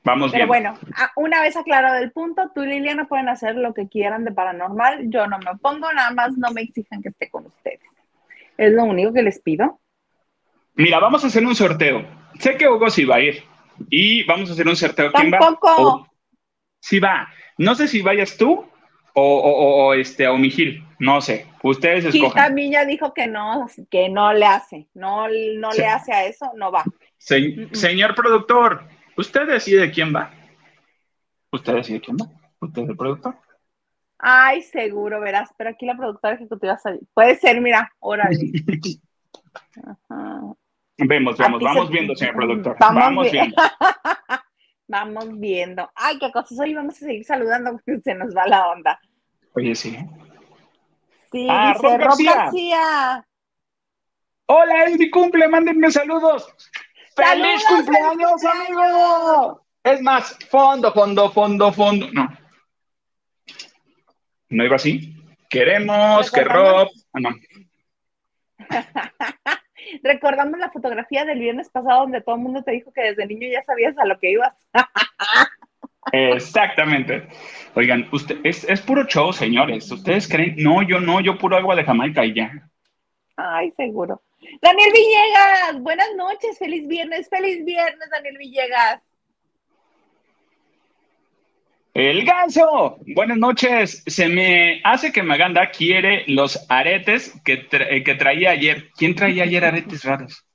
Vamos 0.04 0.30
Pero 0.32 0.46
bien. 0.46 0.48
bueno, 0.48 0.78
una 1.16 1.42
vez 1.42 1.56
aclarado 1.56 1.96
el 1.96 2.12
punto, 2.12 2.50
tú 2.54 2.62
y 2.62 2.68
Liliana 2.68 3.06
pueden 3.06 3.28
hacer 3.28 3.56
lo 3.56 3.74
que 3.74 3.88
quieran 3.88 4.24
de 4.24 4.32
paranormal. 4.32 5.10
Yo 5.10 5.26
no 5.26 5.38
me 5.38 5.50
opongo, 5.50 5.92
nada 5.92 6.10
más 6.12 6.38
no 6.38 6.50
me 6.52 6.62
exijan 6.62 7.02
que 7.02 7.10
esté 7.10 7.28
con 7.28 7.46
ustedes. 7.46 7.80
Es 8.56 8.72
lo 8.72 8.84
único 8.84 9.12
que 9.12 9.22
les 9.22 9.40
pido. 9.40 9.80
Mira, 10.74 11.00
vamos 11.00 11.24
a 11.24 11.26
hacer 11.26 11.44
un 11.44 11.54
sorteo. 11.54 12.04
Sé 12.38 12.56
que 12.56 12.68
Hugo 12.68 12.88
sí 12.88 13.04
va 13.04 13.16
a 13.16 13.20
ir. 13.20 13.49
Y 13.88 14.24
vamos 14.24 14.50
a 14.50 14.52
hacer 14.52 14.68
un 14.68 14.76
sorteo. 14.76 15.12
¿Quién 15.12 15.32
va? 15.32 15.38
Tampoco. 15.38 15.82
O- 15.82 16.06
sí 16.80 16.98
va. 17.00 17.28
No 17.58 17.74
sé 17.74 17.88
si 17.88 18.02
vayas 18.02 18.36
tú 18.36 18.64
o, 19.14 19.22
o, 19.38 19.86
o- 19.86 19.94
este, 19.94 20.26
o. 20.28 20.36
No 20.98 21.20
sé. 21.20 21.46
Ustedes 21.62 22.04
Quita 22.06 22.26
escojan. 22.26 22.54
Miña 22.54 22.84
dijo 22.84 23.12
que 23.14 23.26
no, 23.26 23.66
que 23.90 24.08
no 24.08 24.32
le 24.32 24.46
hace, 24.46 24.88
no, 24.94 25.28
no 25.28 25.72
Sí. 25.72 25.80
le 25.80 25.86
hace 25.86 26.12
a 26.12 26.24
eso, 26.24 26.50
no 26.56 26.70
va. 26.70 26.84
Se- 27.18 27.68
señor 27.72 28.14
productor, 28.14 28.84
usted 29.16 29.46
decide 29.46 29.90
quién 29.90 30.14
va. 30.14 30.30
Usted 31.52 31.74
decide 31.74 32.00
quién 32.00 32.16
va. 32.16 32.26
Usted 32.60 32.82
es 32.82 32.88
el 32.90 32.96
productor. 32.96 33.36
Ay, 34.18 34.62
seguro, 34.62 35.20
verás, 35.20 35.50
pero 35.56 35.70
aquí 35.70 35.86
la 35.86 35.96
productora 35.96 36.34
ejecutiva. 36.34 36.78
Puede 37.14 37.36
ser, 37.36 37.60
mira, 37.60 37.90
órale. 38.00 38.38
Ajá. 39.84 40.40
Vemos, 41.06 41.36
vemos. 41.38 41.62
Vamos 41.62 41.86
se- 41.86 41.92
viendo, 41.92 42.14
señor 42.16 42.34
productor. 42.34 42.76
Vamos 42.80 43.02
Vamos, 43.02 43.24
vi- 43.26 43.30
viendo. 43.32 43.56
Vamos 44.88 45.38
viendo. 45.38 45.90
Ay, 45.94 46.18
qué 46.18 46.32
cosas. 46.32 46.58
Hoy 46.58 46.74
vamos 46.74 46.96
a 46.96 46.98
seguir 47.06 47.24
saludando 47.24 47.72
porque 47.72 48.00
se 48.02 48.14
nos 48.14 48.34
va 48.36 48.46
la 48.48 48.68
onda. 48.68 48.98
Oye, 49.54 49.74
sí. 49.74 49.96
Sí, 51.30 51.46
Ah, 51.48 51.74
dice 51.74 51.98
Rob. 51.98 52.18
García. 52.24 53.24
Hola, 54.46 54.84
es 54.86 54.98
mi 54.98 55.08
cumple. 55.10 55.46
Mándenme 55.46 55.90
saludos. 55.92 56.52
¡Feliz 57.14 57.64
cumpleaños, 57.68 58.44
amigo! 58.44 59.64
Es 59.84 60.00
más, 60.02 60.36
fondo, 60.50 60.92
fondo, 60.92 61.30
fondo, 61.30 61.72
fondo. 61.72 62.08
No. 62.12 62.28
¿No 64.48 64.64
iba 64.64 64.74
así? 64.76 65.14
Queremos 65.48 66.30
que 66.32 66.42
Rob. 66.42 66.88
Ah, 67.12 67.20
no. 67.20 67.30
Recordamos 70.02 70.58
la 70.58 70.70
fotografía 70.70 71.24
del 71.24 71.38
viernes 71.38 71.68
pasado 71.68 72.00
donde 72.00 72.20
todo 72.20 72.36
el 72.36 72.42
mundo 72.42 72.62
te 72.62 72.72
dijo 72.72 72.92
que 72.92 73.02
desde 73.02 73.26
niño 73.26 73.48
ya 73.50 73.62
sabías 73.64 73.96
a 73.98 74.04
lo 74.04 74.18
que 74.18 74.30
ibas. 74.30 74.54
Exactamente. 76.12 77.28
Oigan, 77.74 78.08
usted, 78.12 78.38
es, 78.44 78.64
es, 78.64 78.80
puro 78.80 79.04
show, 79.04 79.32
señores. 79.32 79.90
¿Ustedes 79.90 80.28
creen? 80.28 80.54
No, 80.58 80.82
yo 80.82 81.00
no, 81.00 81.20
yo 81.20 81.38
puro 81.38 81.56
agua 81.56 81.76
de 81.76 81.84
Jamaica 81.84 82.24
y 82.24 82.34
ya. 82.34 82.50
Ay, 83.36 83.72
seguro. 83.76 84.22
Daniel 84.62 84.90
Villegas, 84.92 85.82
buenas 85.82 86.08
noches, 86.16 86.58
feliz 86.58 86.88
viernes, 86.88 87.28
feliz 87.28 87.64
viernes, 87.64 88.08
Daniel 88.10 88.38
Villegas. 88.38 89.02
El 91.92 92.24
ganso, 92.24 92.98
buenas 93.16 93.38
noches. 93.38 94.04
Se 94.06 94.28
me 94.28 94.80
hace 94.84 95.10
que 95.10 95.24
Maganda 95.24 95.70
quiere 95.70 96.24
los 96.28 96.64
aretes 96.68 97.34
que, 97.44 97.66
eh, 97.70 98.04
que 98.04 98.14
traía 98.14 98.50
ayer. 98.50 98.90
¿Quién 98.96 99.16
traía 99.16 99.42
ayer 99.42 99.64
aretes 99.64 100.04
raros? 100.04 100.46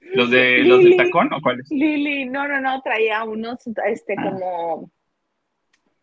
¿Los 0.00 0.30
de 0.30 0.62
los 0.62 0.82
del 0.82 0.96
tacón 0.96 1.32
o 1.34 1.40
cuáles? 1.42 1.70
Lili, 1.70 2.24
no, 2.24 2.48
no, 2.48 2.60
no, 2.60 2.80
traía 2.82 3.24
unos 3.24 3.58
este 3.86 4.14
ah. 4.16 4.22
como 4.22 4.90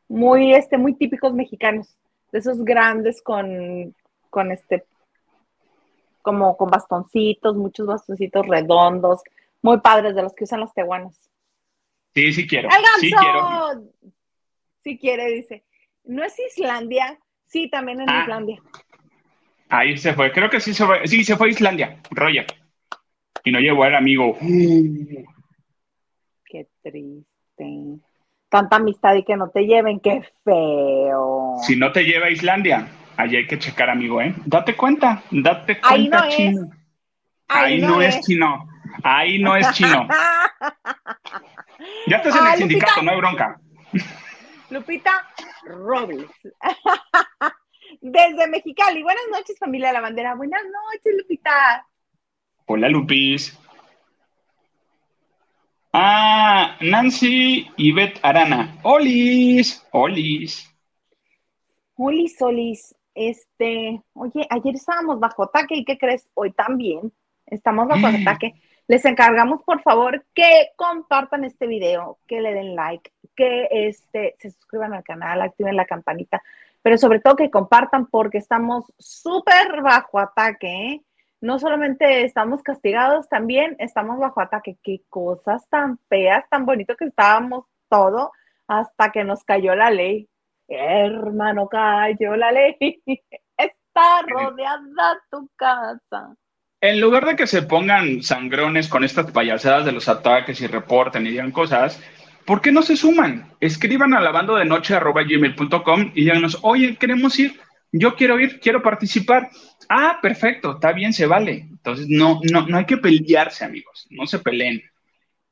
muy 0.09 0.53
este 0.53 0.77
muy 0.77 0.95
típicos 0.95 1.33
mexicanos, 1.33 1.97
de 2.31 2.39
esos 2.39 2.63
grandes 2.63 3.21
con 3.21 3.95
con 4.29 4.51
este 4.51 4.83
como 6.21 6.55
con 6.55 6.69
bastoncitos, 6.69 7.55
muchos 7.55 7.87
bastoncitos 7.87 8.45
redondos, 8.45 9.21
muy 9.61 9.79
padres 9.79 10.13
de 10.13 10.21
los 10.21 10.33
que 10.33 10.43
usan 10.43 10.59
los 10.59 10.73
tehuanos. 10.73 11.17
Sí, 12.13 12.31
sí 12.33 12.45
quiero. 12.45 12.67
¡El 12.69 12.75
ganso! 12.75 12.99
Sí 12.99 13.11
quiero. 13.11 14.13
Sí 14.83 14.97
quiere, 14.97 15.31
dice. 15.31 15.63
¿No 16.03 16.23
es 16.23 16.37
Islandia? 16.39 17.19
Sí, 17.45 17.69
también 17.69 18.01
en 18.01 18.09
ah. 18.09 18.21
Islandia. 18.21 18.59
Ahí 19.69 19.97
se 19.97 20.13
fue. 20.13 20.31
Creo 20.31 20.49
que 20.49 20.59
sí 20.59 20.73
se 20.73 20.85
fue. 20.85 21.07
Sí, 21.07 21.23
se 21.23 21.37
fue 21.37 21.47
a 21.47 21.51
Islandia. 21.51 22.01
Roger. 22.09 22.45
Y 23.43 23.51
no 23.51 23.59
llegó 23.59 23.85
el 23.85 23.95
amigo. 23.95 24.37
Qué 26.45 26.67
triste. 26.83 27.99
Tanta 28.49 28.75
amistad 28.75 29.15
y 29.15 29.23
que 29.23 29.37
no 29.37 29.49
te 29.49 29.61
lleven. 29.61 29.99
Qué 29.99 30.23
feo. 30.43 31.55
Si 31.61 31.75
no 31.75 31.91
te 31.91 32.03
lleva 32.03 32.27
a 32.27 32.31
Islandia, 32.31 32.87
allí 33.17 33.37
hay 33.37 33.47
que 33.47 33.59
checar, 33.59 33.89
amigo, 33.89 34.21
¿eh? 34.21 34.33
Date 34.45 34.75
cuenta. 34.75 35.23
Date 35.31 35.79
cuenta, 35.79 35.93
Ahí 35.93 36.09
no 36.09 36.29
chino. 36.29 36.63
Es. 36.63 36.69
Ahí, 37.47 37.81
no, 37.81 38.01
es. 38.01 38.21
chino. 38.21 38.67
Ahí 39.03 39.39
no 39.39 39.55
es 39.55 39.71
chino. 39.71 40.07
ya 42.07 42.17
estás 42.17 42.35
en 42.35 42.47
el 42.47 42.57
sindicato, 42.57 43.01
no 43.01 43.11
hay 43.11 43.17
bronca. 43.17 43.59
Lupita 44.71 45.11
Robles. 45.65 46.29
Desde 48.01 48.47
Mexicali. 48.47 49.03
Buenas 49.03 49.25
noches, 49.31 49.59
familia 49.59 49.89
de 49.89 49.93
la 49.93 50.01
bandera. 50.01 50.33
Buenas 50.35 50.63
noches, 50.63 51.13
Lupita. 51.17 51.85
Hola, 52.65 52.87
Lupis. 52.87 53.59
Ah, 55.91 56.77
Nancy 56.79 57.69
y 57.75 57.91
Beth 57.91 58.17
Arana. 58.23 58.77
Olis, 58.83 59.85
Olis. 59.91 60.73
Olis, 61.97 62.41
Olis. 62.41 62.95
Este, 63.13 64.01
oye, 64.13 64.47
ayer 64.49 64.75
estábamos 64.75 65.19
bajo 65.19 65.43
ataque 65.43 65.75
y 65.75 65.83
¿qué 65.83 65.97
crees? 65.97 66.29
Hoy 66.33 66.53
también 66.53 67.11
estamos 67.45 67.89
bajo 67.89 68.07
ataque. 68.07 68.53
Les 68.91 69.05
encargamos, 69.05 69.63
por 69.63 69.81
favor, 69.83 70.25
que 70.35 70.71
compartan 70.75 71.45
este 71.45 71.65
video, 71.65 72.19
que 72.27 72.41
le 72.41 72.53
den 72.53 72.75
like, 72.75 73.09
que 73.37 73.69
este, 73.71 74.35
se 74.37 74.51
suscriban 74.51 74.93
al 74.93 75.05
canal, 75.05 75.41
activen 75.41 75.77
la 75.77 75.85
campanita, 75.85 76.43
pero 76.81 76.97
sobre 76.97 77.21
todo 77.21 77.37
que 77.37 77.49
compartan 77.49 78.07
porque 78.07 78.37
estamos 78.37 78.91
súper 78.97 79.81
bajo 79.81 80.19
ataque. 80.19 80.67
¿eh? 80.67 81.05
No 81.39 81.57
solamente 81.57 82.25
estamos 82.25 82.63
castigados, 82.63 83.29
también 83.29 83.77
estamos 83.79 84.19
bajo 84.19 84.41
ataque. 84.41 84.75
Qué 84.83 85.03
cosas 85.07 85.65
tan 85.69 85.97
feas, 86.09 86.43
tan 86.49 86.65
bonito 86.65 86.97
que 86.97 87.05
estábamos 87.05 87.67
todo 87.87 88.33
hasta 88.67 89.09
que 89.13 89.23
nos 89.23 89.45
cayó 89.45 89.73
la 89.73 89.89
ley. 89.89 90.27
Hermano, 90.67 91.69
cayó 91.69 92.35
la 92.35 92.51
ley. 92.51 92.75
Está 93.57 94.21
rodeada 94.27 95.21
tu 95.29 95.49
casa. 95.55 96.35
En 96.81 96.99
lugar 96.99 97.27
de 97.27 97.35
que 97.35 97.45
se 97.45 97.61
pongan 97.61 98.23
sangrones 98.23 98.87
con 98.87 99.03
estas 99.03 99.29
payasadas 99.31 99.85
de 99.85 99.91
los 99.91 100.09
ataques 100.09 100.59
y 100.61 100.67
reporten 100.67 101.27
y 101.27 101.29
digan 101.29 101.51
cosas, 101.51 102.01
¿por 102.43 102.59
qué 102.59 102.71
no 102.71 102.81
se 102.81 102.97
suman? 102.97 103.53
Escriban 103.59 104.15
a 104.15 104.19
lavando 104.19 104.55
de 104.55 104.65
noche 104.65 104.97
gmail.com 104.97 106.11
y 106.15 106.21
díganos, 106.21 106.57
oye, 106.63 106.95
queremos 106.95 107.37
ir, 107.37 107.59
yo 107.91 108.15
quiero 108.15 108.39
ir, 108.39 108.59
quiero 108.59 108.81
participar. 108.81 109.51
Ah, 109.89 110.17
perfecto, 110.23 110.73
está 110.73 110.91
bien, 110.91 111.13
se 111.13 111.27
vale. 111.27 111.67
Entonces, 111.69 112.07
no, 112.09 112.39
no, 112.51 112.65
no 112.65 112.77
hay 112.77 112.85
que 112.85 112.97
pelearse, 112.97 113.63
amigos, 113.63 114.07
no 114.09 114.25
se 114.25 114.39
peleen. 114.39 114.81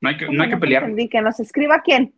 No 0.01 0.09
hay 0.09 0.17
que, 0.17 0.27
no 0.29 0.41
hay 0.41 0.49
que 0.49 0.57
pelear. 0.57 0.89
Que 1.11 1.21
nos 1.21 1.39
escriba 1.39 1.83
quién. 1.83 2.15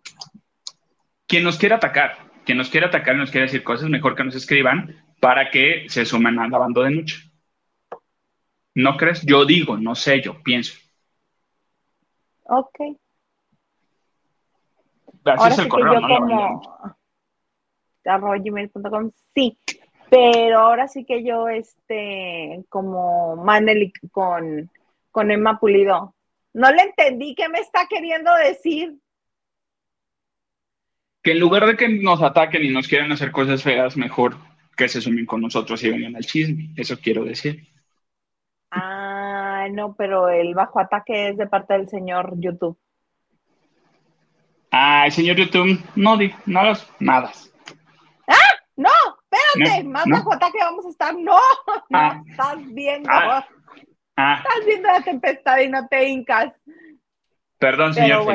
Quien 1.28 1.43
nos 1.43 1.58
quiera 1.58 1.78
atacar, 1.78 2.17
quien 2.45 2.58
nos 2.58 2.69
quiera 2.69 2.88
atacar 2.88 3.15
y 3.15 3.19
nos 3.19 3.32
quiera 3.32 3.45
decir 3.45 3.63
cosas, 3.63 3.89
mejor 3.89 4.15
que 4.15 4.24
nos 4.24 4.36
escriban 4.36 4.95
para 5.19 5.50
que 5.50 5.86
se 5.89 6.06
sumen 6.06 6.39
a 6.39 6.47
lavando 6.47 6.84
de 6.84 6.91
noche. 6.91 7.31
¿No 8.76 8.96
crees? 8.98 9.22
Yo 9.26 9.46
digo, 9.46 9.78
no 9.78 9.96
sé, 9.96 10.22
yo 10.22 10.42
pienso. 10.42 10.74
Ok. 12.44 12.98
Así 15.26 15.50
es 15.50 15.60
el 15.60 15.68
correo, 15.68 16.00
¿no? 16.02 16.62
gmail.com, 18.04 19.12
sí, 19.36 19.58
pero 20.10 20.60
ahora 20.60 20.88
sí 20.88 21.06
que 21.06 21.24
yo, 21.24 21.48
este, 21.48 22.66
como 22.68 23.36
Maneli 23.38 23.94
con, 24.12 24.70
con 25.12 25.32
Emma 25.32 25.60
Pulido, 25.60 26.16
no 26.54 26.72
le 26.72 26.82
entendí 26.82 27.36
qué 27.36 27.48
me 27.48 27.60
está 27.60 27.88
queriendo 27.88 28.34
decir. 28.36 28.98
Que 31.22 31.32
en 31.34 31.40
lugar 31.40 31.68
de 31.68 31.78
que 31.78 31.88
nos 31.88 32.22
ataquen 32.22 32.66
y 32.66 32.70
nos 32.70 32.88
quieran 32.88 33.12
hacer 33.12 33.32
cosas 33.32 33.62
feas, 33.62 33.96
mejor 33.96 34.36
que 34.76 34.90
se 34.90 35.00
sumen 35.00 35.26
con 35.26 35.42
nosotros 35.42 35.84
y 35.84 35.92
vengan 35.92 36.16
al 36.16 36.26
chisme. 36.26 36.72
Eso 36.76 36.98
quiero 37.00 37.24
decir. 37.24 37.71
No, 39.72 39.96
pero 39.96 40.30
el 40.30 40.54
bajo 40.54 40.80
ataque 40.80 41.30
es 41.30 41.38
de 41.38 41.48
parte 41.48 41.74
del 41.74 41.88
señor 41.88 42.34
YouTube. 42.38 42.78
Ah, 44.72 45.06
el 45.06 45.12
señor 45.12 45.36
YouTube, 45.36 45.80
no 45.96 46.18
di, 46.18 46.34
nada, 46.46 46.78
nada. 47.00 47.32
¡Ah! 48.28 48.36
¡No! 48.78 48.90
¡Espérate! 49.54 49.84
más 49.84 50.06
bajo 50.08 50.34
ataque 50.34 50.58
vamos 50.60 50.86
a 50.86 50.90
estar. 50.90 51.14
¡No! 51.14 51.38
No 51.68 51.82
ah. 51.94 52.22
estás 52.26 52.58
viendo. 52.74 53.10
Ah. 53.12 53.46
Ah. 54.16 54.44
Estás 54.44 54.66
viendo 54.66 54.88
la 54.88 55.02
tempestad 55.02 55.60
y 55.60 55.70
no 55.70 55.88
te 55.88 56.08
hincas. 56.08 56.54
Perdón, 57.58 57.94
señor. 57.94 58.26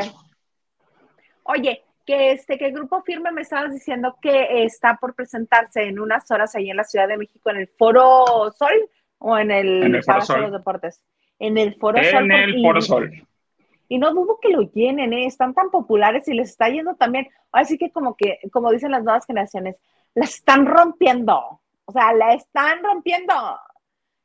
Oye, 1.44 1.84
que 2.04 2.32
este, 2.32 2.58
que 2.58 2.66
el 2.66 2.72
grupo 2.72 3.02
firme 3.02 3.32
me 3.32 3.42
estabas 3.42 3.72
diciendo 3.72 4.16
que 4.20 4.64
está 4.64 4.96
por 4.96 5.14
presentarse 5.14 5.82
en 5.82 5.98
unas 5.98 6.30
horas 6.30 6.54
ahí 6.54 6.70
en 6.70 6.76
la 6.76 6.84
Ciudad 6.84 7.08
de 7.08 7.16
México 7.16 7.50
en 7.50 7.56
el 7.56 7.68
Foro 7.78 8.50
Sol 8.52 8.90
o 9.18 9.36
en 9.36 9.50
el, 9.50 9.82
en 9.82 10.00
Palacio 10.02 10.36
de 10.36 10.40
los 10.42 10.52
Deportes. 10.52 11.02
En 11.38 11.58
el 11.58 11.74
Foro 11.76 12.02
Sol. 12.02 12.24
En 12.24 12.32
el 12.32 12.62
Foro 12.62 12.80
Sol. 12.80 13.26
Y 13.88 13.98
no 13.98 14.12
dudo 14.12 14.38
que 14.40 14.48
lo 14.48 14.62
llenen, 14.72 15.12
¿eh? 15.12 15.26
están 15.26 15.54
tan 15.54 15.70
populares 15.70 16.26
y 16.28 16.34
les 16.34 16.50
está 16.50 16.68
yendo 16.68 16.94
también. 16.96 17.28
Así 17.52 17.78
que 17.78 17.92
como 17.92 18.16
que, 18.16 18.40
como 18.52 18.72
dicen 18.72 18.90
las 18.90 19.04
nuevas 19.04 19.26
generaciones, 19.26 19.76
la 20.14 20.24
están 20.24 20.66
rompiendo. 20.66 21.60
O 21.84 21.92
sea, 21.92 22.12
la 22.12 22.34
están 22.34 22.82
rompiendo. 22.82 23.34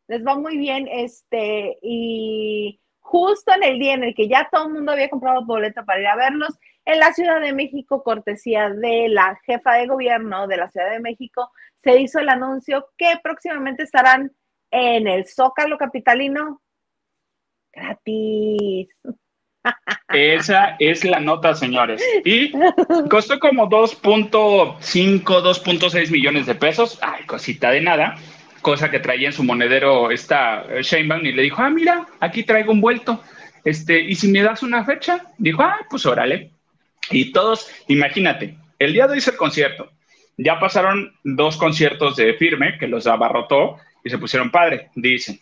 Les 0.08 0.26
va 0.26 0.36
muy 0.36 0.58
bien, 0.58 0.88
este, 0.92 1.78
y 1.82 2.80
justo 3.00 3.54
en 3.54 3.64
el 3.64 3.80
día 3.80 3.94
en 3.94 4.04
el 4.04 4.16
que 4.16 4.28
ya 4.28 4.50
todo 4.52 4.68
el 4.68 4.74
mundo 4.74 4.94
había 4.94 5.10
comprado 5.10 5.46
boleto 5.46 5.86
para 5.86 6.02
ir 6.02 6.08
a 6.08 6.16
verlos, 6.16 6.58
en 6.86 7.00
la 7.00 7.14
Ciudad 7.14 7.40
de 7.40 7.54
México, 7.54 8.04
cortesía 8.04 8.70
de 8.70 9.08
la 9.10 9.40
jefa 9.46 9.74
de 9.74 9.88
gobierno 9.88 10.48
de 10.48 10.58
la 10.58 10.70
Ciudad 10.70 10.90
de 10.90 11.00
México, 11.00 11.52
se 11.84 12.00
hizo 12.00 12.20
el 12.20 12.30
anuncio 12.30 12.88
que 12.98 13.20
próximamente 13.22 13.84
estarán 13.84 14.32
en 14.72 15.08
el 15.08 15.28
Zócalo 15.28 15.78
Capitalino 15.78 16.62
gratis. 17.74 18.90
Esa 20.14 20.76
es 20.80 21.06
la 21.06 21.20
nota, 21.20 21.56
señores. 21.56 22.02
Y 22.26 22.52
costó 23.10 23.40
como 23.40 23.70
2.5, 23.70 25.24
2.6 25.24 26.12
millones 26.12 26.46
de 26.46 26.56
pesos. 26.56 27.00
Ay, 27.02 27.26
cosita 27.26 27.72
de 27.72 27.82
nada. 27.82 28.16
Cosa 28.62 28.92
que 28.92 29.00
traía 29.00 29.28
en 29.28 29.34
su 29.34 29.44
monedero 29.44 30.12
esta 30.12 30.66
Sheinbaum 30.82 31.26
y 31.26 31.32
le 31.32 31.44
dijo, 31.44 31.62
ah, 31.62 31.70
mira, 31.70 32.08
aquí 32.20 32.44
traigo 32.44 32.72
un 32.72 32.82
vuelto. 32.82 33.22
Este, 33.64 34.00
y 34.02 34.16
si 34.16 34.28
me 34.28 34.42
das 34.42 34.64
una 34.64 34.84
fecha, 34.84 35.26
dijo, 35.38 35.62
ah, 35.62 35.80
pues 35.90 36.06
órale. 36.06 36.52
Y 37.10 37.32
todos, 37.32 37.70
imagínate, 37.88 38.58
el 38.80 38.94
día 38.94 39.08
de 39.08 39.14
hoy 39.14 39.20
es 39.20 39.28
el 39.28 39.36
concierto. 39.38 39.92
Ya 40.38 40.60
pasaron 40.60 41.14
dos 41.24 41.58
conciertos 41.58 42.16
de 42.16 42.34
firme 42.34 42.78
que 42.80 42.88
los 42.88 43.06
abarrotó 43.08 43.78
y 44.04 44.10
se 44.10 44.18
pusieron 44.18 44.50
padre, 44.50 44.90
dicen. 44.96 45.40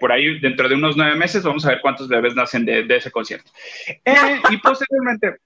Por 0.00 0.12
ahí, 0.12 0.38
dentro 0.40 0.68
de 0.68 0.74
unos 0.74 0.96
nueve 0.96 1.16
meses, 1.16 1.42
vamos 1.42 1.64
a 1.66 1.70
ver 1.70 1.80
cuántos 1.80 2.08
bebés 2.08 2.34
nacen 2.34 2.64
de, 2.64 2.86
ese 2.88 3.10
concierto. 3.10 3.50
Eh, 4.04 4.40
y 4.50 4.56
posteriormente, 4.58 5.36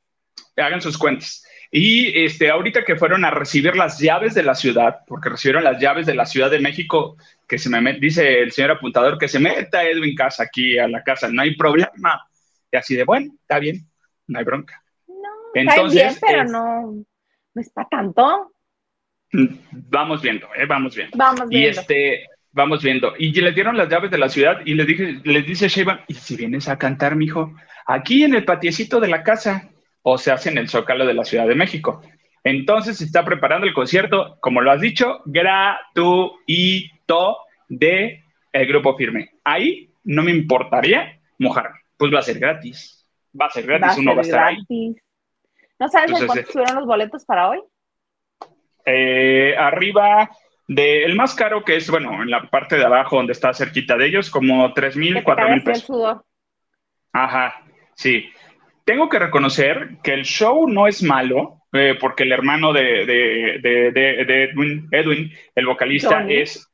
hagan 0.57 0.81
sus 0.81 0.99
cuentas. 0.99 1.45
Y 1.75 2.25
este, 2.25 2.51
ahorita 2.51 2.85
que 2.85 2.97
fueron 2.97 3.25
a 3.25 3.31
recibir 3.31 3.75
las 3.77 3.99
llaves 3.99 4.35
de 4.35 4.43
la 4.43 4.55
ciudad, 4.55 5.01
porque 5.07 5.31
recibieron 5.31 5.65
las 5.65 5.81
llaves 5.81 6.05
de 6.05 6.15
la 6.15 6.27
Ciudad 6.27 6.51
de 6.51 6.61
México, 6.61 7.17
que 7.49 7.57
se 7.57 7.71
me 7.71 7.95
dice 7.95 8.41
el 8.41 8.53
señor 8.53 8.73
apuntador 8.73 9.17
que 9.17 9.27
se 9.27 9.39
meta 9.39 9.83
Edwin 9.83 10.15
Casa 10.15 10.43
aquí 10.43 10.79
a 10.79 10.87
la 10.87 11.03
casa, 11.03 11.29
no 11.29 11.41
hay 11.41 11.57
problema. 11.57 12.23
Y 12.71 12.77
así 12.77 12.95
de, 12.95 13.05
bueno, 13.05 13.33
está 13.41 13.59
bien, 13.59 13.89
no 14.27 14.39
hay 14.39 14.45
bronca. 14.45 14.83
No, 15.09 15.15
Entonces, 15.55 16.03
está 16.13 16.27
bien, 16.27 16.47
pero 16.47 16.53
no, 16.53 17.05
no 17.55 17.61
es 17.61 17.71
para 17.71 17.89
tanto. 17.89 18.53
Vamos 19.33 20.21
viendo, 20.21 20.49
eh, 20.55 20.67
vamos 20.67 20.95
viendo. 20.95 21.17
Vamos 21.17 21.49
viendo. 21.49 21.57
Y 21.57 21.71
este, 21.71 22.27
vamos 22.53 22.83
viendo. 22.83 23.15
Y 23.19 23.33
le 23.41 23.53
dieron 23.53 23.77
las 23.77 23.89
llaves 23.89 24.11
de 24.11 24.19
la 24.19 24.29
ciudad 24.29 24.61
y 24.65 24.75
le 24.75 24.85
dije, 24.85 25.21
les 25.25 25.47
dice 25.47 25.69
Sheba, 25.69 26.05
¿y 26.07 26.15
si 26.15 26.37
vienes 26.37 26.69
a 26.69 26.79
cantar, 26.79 27.17
mijo? 27.17 27.55
Aquí 27.87 28.23
en 28.23 28.35
el 28.35 28.45
patiecito 28.45 29.01
de 29.01 29.09
la 29.09 29.23
casa, 29.23 29.71
o 30.03 30.19
se 30.19 30.31
hace 30.31 30.51
en 30.51 30.59
el 30.59 30.69
Zócalo 30.69 31.07
de 31.07 31.15
la 31.15 31.25
Ciudad 31.25 31.47
de 31.47 31.55
México. 31.55 32.03
Entonces 32.45 32.99
se 32.99 33.05
está 33.05 33.25
preparando 33.25 33.67
el 33.67 33.75
concierto, 33.75 34.37
como 34.41 34.61
lo 34.61 34.71
has 34.71 34.81
dicho, 34.81 35.21
gratuito 35.25 35.97
de 37.69 38.25
el 38.53 38.67
Grupo 38.67 38.97
Firme. 38.97 39.31
Ahí 39.45 39.91
no 40.05 40.23
me 40.23 40.33
importaría 40.33 41.21
mojarme, 41.39 41.79
pues 41.97 42.13
va 42.13 42.19
a 42.19 42.23
ser 42.23 42.39
gratis. 42.39 43.07
Va 43.41 43.47
a 43.47 43.51
ser 43.51 43.65
gratis, 43.65 43.99
uno 43.99 44.15
va 44.15 44.21
a 44.21 44.25
estar 44.25 44.45
ahí. 44.45 44.95
¿No 45.79 45.89
sabes 45.89 46.11
cuánto 46.11 46.35
estuvieron 46.35 46.77
los 46.77 46.87
boletos 46.87 47.25
para 47.25 47.49
hoy? 47.49 47.61
Eh, 48.85 49.55
arriba 49.57 50.29
del 50.69 51.05
el 51.05 51.17
más 51.17 51.35
caro, 51.35 51.65
que 51.65 51.77
es, 51.77 51.91
bueno, 51.91 52.23
en 52.23 52.31
la 52.31 52.49
parte 52.49 52.77
de 52.77 52.85
abajo 52.85 53.17
donde 53.17 53.33
está 53.33 53.53
cerquita 53.53 53.97
de 53.97 54.07
ellos, 54.07 54.31
como 54.31 54.73
3 54.73 54.97
mil, 54.97 55.23
4 55.23 55.49
mil 55.49 55.63
pesos. 55.63 56.19
Ajá, 57.13 57.63
sí. 57.95 58.31
Tengo 58.85 59.09
que 59.09 59.19
reconocer 59.19 59.99
que 60.03 60.15
el 60.15 60.25
show 60.25 60.69
no 60.69 60.87
es 60.87 61.03
malo, 61.03 61.63
eh, 61.73 61.97
porque 62.01 62.25
el 62.25 62.33
hermano 62.33 62.73
de, 62.73 63.61
Edwin, 63.63 64.89
Edwin, 64.91 65.33
el 65.55 65.67
vocalista, 65.67 66.27
es 66.29 66.69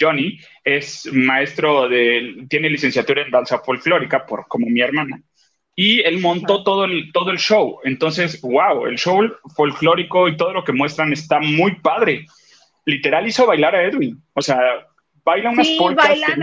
Johnny, 0.00 0.38
es 0.64 1.10
maestro 1.12 1.88
de, 1.88 2.44
tiene 2.48 2.68
licenciatura 2.68 3.22
en 3.22 3.30
danza 3.30 3.58
folclórica, 3.60 4.26
por, 4.26 4.46
como 4.48 4.66
mi 4.66 4.80
hermana. 4.80 5.20
Y 5.74 6.00
él 6.00 6.20
montó 6.20 6.64
todo 6.64 6.84
el, 6.86 7.12
todo 7.12 7.30
el 7.30 7.38
show. 7.38 7.80
Entonces, 7.84 8.40
wow, 8.40 8.86
el 8.86 8.96
show 8.96 9.30
folclórico 9.54 10.26
y 10.26 10.36
todo 10.36 10.52
lo 10.52 10.64
que 10.64 10.72
muestran 10.72 11.12
está 11.12 11.38
muy 11.38 11.76
padre 11.76 12.26
literal 12.86 13.26
hizo 13.26 13.46
bailar 13.46 13.76
a 13.76 13.84
Edwin. 13.84 14.22
O 14.32 14.40
sea, 14.40 14.58
baila 15.24 15.50
unas 15.50 15.66
sí, 15.66 15.78
bailan 15.78 16.40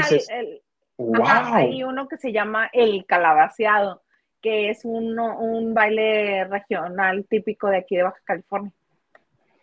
wow. 0.98 1.26
hay 1.26 1.84
uno 1.84 2.08
que 2.08 2.18
se 2.18 2.32
llama 2.32 2.70
el 2.72 3.06
calabaceado, 3.08 4.04
que 4.42 4.70
es 4.70 4.82
un 4.84 5.74
baile 5.74 6.46
regional 6.46 7.26
típico 7.28 7.70
de 7.70 7.78
aquí 7.78 7.96
de 7.96 8.04
Baja 8.04 8.20
California. 8.24 8.72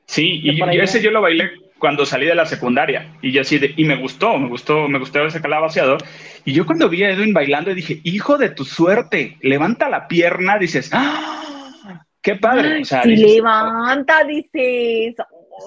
Sí, 0.06 0.40
y, 0.42 0.80
ese 0.80 1.00
yo 1.00 1.12
lo 1.12 1.20
bailé 1.20 1.52
cuando 1.78 2.04
salí 2.04 2.26
de 2.26 2.34
la 2.34 2.44
secundaria 2.44 3.14
y 3.22 3.30
yo 3.30 3.42
así 3.42 3.58
de, 3.58 3.72
y 3.76 3.84
me 3.84 3.94
gustó, 3.94 4.36
me 4.38 4.48
gustó, 4.48 4.88
me 4.88 4.98
gustó 4.98 5.24
ese 5.24 5.40
calabaceado. 5.40 5.98
Y 6.44 6.52
yo 6.52 6.66
cuando 6.66 6.88
vi 6.88 7.04
a 7.04 7.10
Edwin 7.10 7.32
bailando 7.32 7.72
dije, 7.72 8.00
hijo 8.02 8.36
de 8.36 8.50
tu 8.50 8.64
suerte, 8.64 9.38
levanta 9.40 9.88
la 9.88 10.08
pierna, 10.08 10.58
dices, 10.58 10.90
¡ah! 10.92 12.04
¡Qué 12.20 12.34
padre! 12.34 12.82
O 12.82 12.84
sea, 12.84 13.04
si 13.04 13.14
levanta, 13.14 14.24
dices, 14.24 15.14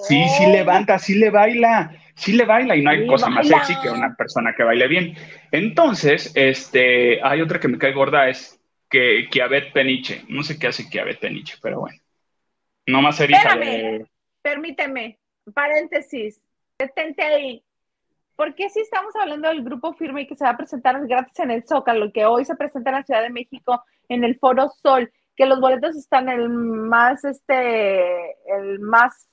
Sí, 0.02 0.24
sí 0.28 0.46
levanta, 0.46 0.98
sí 0.98 1.14
le 1.14 1.30
baila, 1.30 1.92
sí 2.14 2.32
le 2.32 2.44
baila 2.44 2.76
y 2.76 2.82
no 2.82 2.90
hay 2.90 3.06
cosa 3.06 3.28
más 3.28 3.46
sexy 3.48 3.74
que 3.80 3.90
una 3.90 4.14
persona 4.14 4.54
que 4.56 4.64
baile 4.64 4.88
bien. 4.88 5.14
Entonces, 5.50 6.32
este, 6.34 7.22
hay 7.22 7.40
otra 7.40 7.60
que 7.60 7.68
me 7.68 7.78
cae 7.78 7.92
gorda, 7.92 8.28
es 8.28 8.60
que 8.90 9.28
Kiabet 9.30 9.72
Peniche. 9.72 10.24
No 10.28 10.42
sé 10.42 10.58
qué 10.58 10.68
hace 10.68 10.88
Kiabet 10.88 11.20
Peniche, 11.20 11.56
pero 11.62 11.80
bueno. 11.80 11.98
No 12.86 13.00
más 13.00 13.16
ser 13.16 13.32
Espérame, 13.32 14.06
permíteme, 14.42 15.18
paréntesis, 15.54 16.40
detente 16.78 17.22
ahí. 17.22 17.62
¿Por 18.36 18.54
qué 18.54 18.68
si 18.68 18.80
estamos 18.80 19.14
hablando 19.16 19.48
del 19.48 19.62
grupo 19.62 19.94
firme 19.94 20.26
que 20.26 20.36
se 20.36 20.44
va 20.44 20.50
a 20.50 20.56
presentar 20.56 21.06
gratis 21.06 21.38
en 21.38 21.50
el 21.50 21.64
Zócalo, 21.64 22.12
que 22.12 22.26
hoy 22.26 22.44
se 22.44 22.56
presenta 22.56 22.90
en 22.90 22.96
la 22.96 23.02
Ciudad 23.04 23.22
de 23.22 23.30
México 23.30 23.84
en 24.08 24.24
el 24.24 24.38
Foro 24.38 24.68
Sol, 24.82 25.10
que 25.36 25.46
los 25.46 25.60
boletos 25.60 25.96
están 25.96 26.28
el 26.28 26.48
más, 26.48 27.24
este, 27.24 28.32
el 28.46 28.80
más 28.80 29.28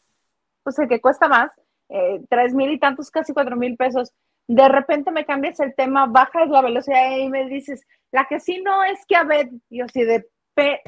pues 0.63 0.80
el 0.80 0.88
que 0.88 1.02
cuesta 1.02 1.28
más, 1.28 1.52
eh, 1.89 2.21
tres 2.30 2.54
mil 2.54 2.71
y 2.71 2.80
tantos, 2.80 3.12
casi 3.12 3.34
cuatro 3.34 3.56
mil 3.56 3.76
pesos, 3.78 4.13
de 4.47 4.67
repente 4.67 5.12
me 5.12 5.26
cambias 5.26 5.60
el 5.60 5.76
tema, 5.76 6.08
bajas 6.08 6.50
la 6.50 6.62
velocidad 6.62 7.17
y 7.17 7.30
me 7.30 7.47
dices, 7.47 7.86
la 8.12 8.26
que 8.26 8.39
sí 8.39 8.62
no 8.62 8.84
es 8.84 9.06
que 9.08 9.15
a 9.15 9.24
ver, 9.24 9.50
yo 9.69 9.88
sí 9.88 10.04
de 10.04 10.28
pe 10.54 10.82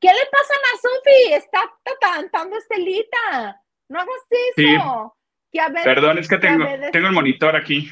¿Qué 0.00 0.08
le 0.08 0.26
pasa 0.30 0.54
a 0.54 0.76
Sofi? 0.76 1.32
Está 1.32 1.60
cantando 1.98 2.58
Estelita. 2.58 3.62
No 3.88 4.00
hagas 4.00 4.26
eso. 4.54 5.16
Perdón, 5.82 6.18
es 6.18 6.28
que 6.28 6.36
tengo, 6.36 6.66
tengo 6.92 7.06
el 7.06 7.14
monitor 7.14 7.56
aquí. 7.56 7.90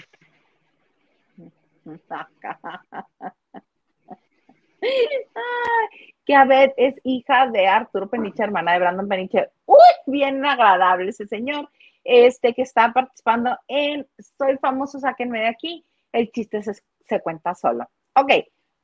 que 6.25 6.35
Abed 6.35 6.73
es 6.77 7.01
hija 7.05 7.49
de 7.49 7.67
Arturo 7.67 8.09
Peniche, 8.09 8.43
hermana 8.43 8.73
de 8.73 8.79
Brandon 8.79 9.09
Peniche. 9.09 9.51
Uy, 9.67 9.79
bien 10.07 10.45
agradable 10.45 11.11
ese 11.11 11.27
señor, 11.27 11.69
este 12.05 12.55
que 12.55 12.63
está 12.63 12.93
participando 12.93 13.57
en 13.69 14.07
Soy 14.39 14.59
famoso, 14.59 14.99
sáquenme 14.99 15.41
de 15.41 15.49
aquí. 15.49 15.85
El 16.13 16.31
chiste 16.31 16.63
se, 16.63 16.75
se 17.01 17.21
cuenta 17.21 17.55
solo. 17.55 17.89
Ok, 18.15 18.33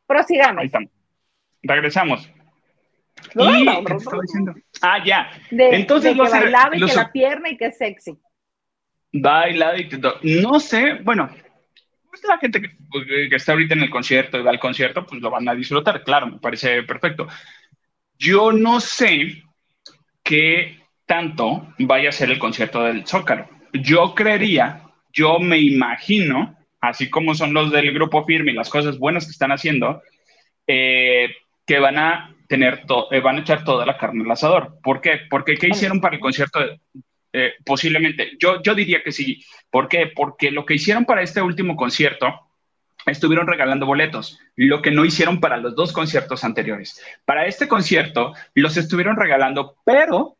prosigamos. 0.06 0.60
Ahí 0.60 0.66
estamos. 0.66 0.90
Regresamos. 1.62 2.32
Ah, 4.80 5.04
ya. 5.04 5.30
Entonces, 5.50 6.14
que 6.14 6.20
bailaba 6.20 6.76
y 6.76 6.84
que 6.84 6.94
la 6.94 7.12
pierna 7.12 7.50
y 7.50 7.56
que 7.56 7.72
sexy. 7.72 8.18
Bailaba 9.12 9.78
y 9.78 9.88
todo. 9.88 10.14
No 10.22 10.60
sé, 10.60 10.94
bueno, 11.02 11.28
pues 12.20 12.28
la 12.28 12.38
gente 12.38 12.60
pues, 12.90 13.06
que, 13.06 13.36
está 13.36 13.52
ahorita 13.52 13.74
en 13.74 13.82
el 13.82 13.90
concierto 13.90 14.38
y 14.38 14.42
va 14.42 14.50
al 14.50 14.58
concierto, 14.58 15.04
pues 15.06 15.20
lo 15.20 15.30
van 15.30 15.48
a 15.48 15.54
disfrutar, 15.54 16.02
claro, 16.04 16.26
me 16.26 16.38
parece 16.38 16.82
perfecto. 16.82 17.26
Yo 18.18 18.52
no 18.52 18.80
sé 18.80 19.42
qué 20.22 20.78
tanto 21.06 21.74
vaya 21.78 22.10
a 22.10 22.12
ser 22.12 22.30
el 22.30 22.38
concierto 22.38 22.82
del 22.82 23.06
Zócalo. 23.06 23.48
Yo 23.72 24.14
creería, 24.14 24.82
yo 25.12 25.38
me 25.38 25.58
imagino, 25.58 26.56
así 26.80 27.08
como 27.08 27.34
son 27.34 27.54
los 27.54 27.70
del 27.70 27.92
grupo 27.92 28.24
firme 28.24 28.52
y 28.52 28.54
las 28.54 28.68
cosas 28.68 28.98
buenas 28.98 29.24
que 29.24 29.32
están 29.32 29.52
haciendo, 29.52 30.02
eh, 30.66 31.34
que 31.66 31.78
van 31.78 31.98
a 31.98 32.34
tener, 32.48 32.82
eh, 33.10 33.20
van 33.20 33.36
a 33.36 33.40
echar 33.40 33.64
toda 33.64 33.86
la 33.86 33.96
carne 33.96 34.24
al 34.24 34.30
asador. 34.30 34.78
¿Por 34.82 35.00
qué? 35.00 35.20
Porque 35.30 35.56
¿qué 35.56 35.68
hicieron 35.68 36.00
para 36.00 36.16
el 36.16 36.20
concierto 36.20 36.60
de, 36.60 36.80
eh, 37.32 37.54
posiblemente. 37.64 38.32
Yo, 38.38 38.62
yo 38.62 38.74
diría 38.74 39.02
que 39.02 39.12
sí. 39.12 39.44
¿Por 39.70 39.88
qué? 39.88 40.10
Porque 40.14 40.50
lo 40.50 40.64
que 40.64 40.74
hicieron 40.74 41.04
para 41.04 41.22
este 41.22 41.42
último 41.42 41.76
concierto, 41.76 42.48
estuvieron 43.10 43.46
regalando 43.46 43.86
boletos, 43.86 44.38
lo 44.56 44.82
que 44.82 44.90
no 44.90 45.04
hicieron 45.04 45.40
para 45.40 45.56
los 45.56 45.74
dos 45.74 45.92
conciertos 45.92 46.44
anteriores. 46.44 47.02
Para 47.24 47.46
este 47.46 47.68
concierto 47.68 48.34
los 48.54 48.76
estuvieron 48.76 49.16
regalando, 49.16 49.76
pero 49.84 50.36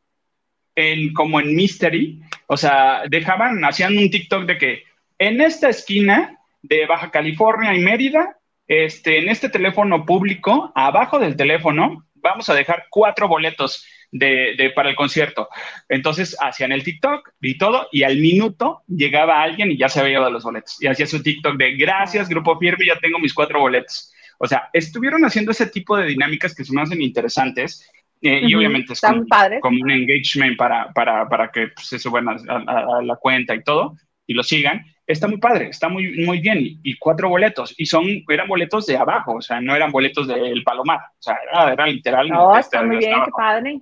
en, 0.74 1.12
como 1.12 1.40
en 1.40 1.54
Mystery, 1.54 2.20
o 2.46 2.56
sea, 2.56 3.02
dejaban, 3.08 3.64
hacían 3.64 3.96
un 3.96 4.10
TikTok 4.10 4.44
de 4.44 4.58
que 4.58 4.82
en 5.18 5.40
esta 5.40 5.68
esquina 5.68 6.38
de 6.62 6.86
Baja 6.86 7.10
California 7.10 7.74
y 7.74 7.80
Mérida, 7.80 8.38
este, 8.66 9.18
en 9.18 9.28
este 9.28 9.48
teléfono 9.48 10.04
público, 10.04 10.72
abajo 10.74 11.18
del 11.18 11.36
teléfono, 11.36 12.06
vamos 12.14 12.48
a 12.48 12.54
dejar 12.54 12.86
cuatro 12.90 13.28
boletos 13.28 13.84
de, 14.10 14.72
para 14.74 14.90
el 14.90 14.96
concierto. 14.96 15.48
Entonces 15.88 16.36
hacían 16.40 16.72
el 16.72 16.82
TikTok 16.82 17.30
y 17.40 17.58
todo, 17.58 17.88
y 17.92 18.02
al 18.02 18.18
minuto 18.18 18.82
llegaba 18.86 19.42
alguien 19.42 19.70
y 19.70 19.78
ya 19.78 19.88
se 19.88 20.00
había 20.00 20.14
llevado 20.14 20.32
los 20.32 20.44
boletos. 20.44 20.76
Y 20.82 20.86
hacía 20.86 21.06
su 21.06 21.22
TikTok 21.22 21.56
de 21.56 21.76
gracias, 21.76 22.28
Grupo 22.28 22.58
Firme, 22.58 22.86
ya 22.86 22.98
tengo 22.98 23.18
mis 23.18 23.34
cuatro 23.34 23.60
boletos. 23.60 24.12
O 24.38 24.46
sea, 24.46 24.70
estuvieron 24.72 25.24
haciendo 25.24 25.50
ese 25.50 25.66
tipo 25.66 25.96
de 25.96 26.06
dinámicas 26.06 26.54
que 26.54 26.64
se 26.64 26.72
me 26.72 26.82
hacen 26.82 27.02
interesantes. 27.02 27.90
Eh, 28.20 28.40
y 28.42 28.54
obviamente 28.54 28.94
es 28.94 29.00
como, 29.00 29.80
un 29.80 29.90
engagement 29.90 30.56
para, 30.56 30.92
para, 30.92 31.28
para 31.28 31.52
que 31.52 31.68
pues, 31.68 31.86
se 31.86 32.00
suban 32.00 32.28
a, 32.28 33.00
la 33.00 33.14
cuenta 33.16 33.54
y 33.54 33.62
todo 33.62 33.94
y 34.28 34.34
lo 34.34 34.42
sigan, 34.42 34.84
está 35.06 35.26
muy 35.26 35.38
padre, 35.38 35.68
está 35.70 35.88
muy, 35.88 36.24
muy 36.24 36.38
bien. 36.40 36.58
Y, 36.60 36.98
cuatro 36.98 37.30
boletos, 37.30 37.74
y 37.78 37.86
son, 37.86 38.04
eran 38.28 38.46
boletos 38.46 38.86
de 38.86 38.96
abajo, 38.96 39.36
o 39.36 39.40
sea, 39.40 39.60
no 39.60 39.74
eran 39.74 39.90
boletos 39.90 40.28
del 40.28 40.62
Palomar, 40.62 40.98
o 40.98 41.22
sea, 41.22 41.38
era, 41.50 41.72
era 41.72 41.86
literal. 41.86 42.28
No, 42.28 42.56
está 42.56 42.82
muy 42.82 42.98
bien, 42.98 43.24
qué 43.24 43.30
padre. 43.30 43.80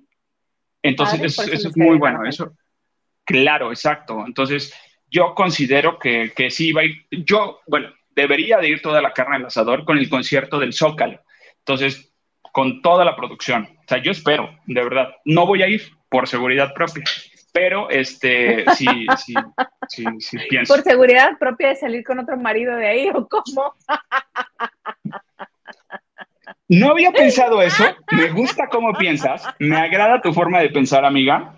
Entonces, 0.83 1.21
eso, 1.21 1.69
es 1.69 1.77
muy 1.77 1.99
bueno, 1.99 2.25
eso. 2.27 2.55
Claro, 3.25 3.71
exacto. 3.71 4.25
Entonces, 4.27 4.73
yo 5.11 5.35
considero 5.35 5.99
que, 5.99 6.33
que 6.35 6.51
sí 6.51 6.73
va 6.73 6.83
a 6.83 6.85
ir, 6.85 7.07
yo, 7.11 7.61
bueno, 7.67 7.89
debería 8.11 8.59
de 8.59 8.69
ir 8.69 8.83
toda 8.83 9.03
la 9.03 9.13
carne 9.13 9.37
al 9.37 9.47
asador 9.47 9.85
con 9.85 9.99
el 9.99 10.09
concierto 10.09 10.59
del 10.59 10.73
Zócalo. 10.73 11.21
Entonces, 11.59 12.13
con 12.57 12.81
toda 12.81 13.05
la 13.05 13.15
producción. 13.15 13.69
O 13.81 13.85
sea, 13.87 14.03
yo 14.03 14.11
espero, 14.11 14.49
de 14.67 14.83
verdad. 14.83 15.15
No 15.27 15.47
voy 15.47 15.63
a 15.63 15.69
ir 15.69 15.83
por 16.09 16.27
seguridad 16.27 16.73
propia, 16.73 17.05
pero 17.53 17.91
este, 17.91 18.65
sí, 18.75 18.87
sí, 19.27 19.35
sí, 19.89 20.05
sí 20.21 20.39
pienso. 20.49 20.75
Por 20.75 20.83
seguridad 20.83 21.37
propia 21.39 21.69
de 21.69 21.77
salir 21.77 22.03
con 22.03 22.19
otro 22.19 22.39
marido 22.39 22.75
de 22.77 22.87
ahí, 22.87 23.11
¿o 23.11 23.29
cómo? 23.29 23.75
No 26.69 26.91
había 26.91 27.13
pensado 27.13 27.63
eso. 27.63 27.85
Me 28.11 28.31
gusta 28.31 28.69
cómo 28.69 28.93
piensas. 28.95 29.45
Me 29.59 29.77
agrada 29.77 30.21
tu 30.21 30.33
forma 30.33 30.61
de 30.61 30.71
pensar, 30.71 31.05
amiga. 31.05 31.55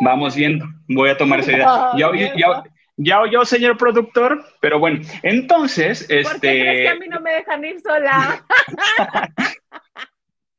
Vamos 0.00 0.36
viendo. 0.36 0.66
Voy 0.88 1.10
a 1.10 1.16
tomar 1.16 1.40
esa 1.40 1.52
idea. 1.52 1.90
Ya, 1.96 2.10
ya, 2.14 2.64
ya 2.96 3.20
oyó, 3.20 3.44
señor 3.44 3.76
productor, 3.76 4.44
pero 4.60 4.78
bueno, 4.78 5.00
entonces, 5.22 6.06
este... 6.08 6.22
¿Por 6.22 6.32
qué 6.34 6.38
crees 6.40 6.82
que 6.82 6.88
a 6.88 6.94
mí 6.94 7.08
no 7.08 7.20
me 7.20 7.32
dejan 7.32 7.64
ir 7.64 7.80
sola? 7.80 8.44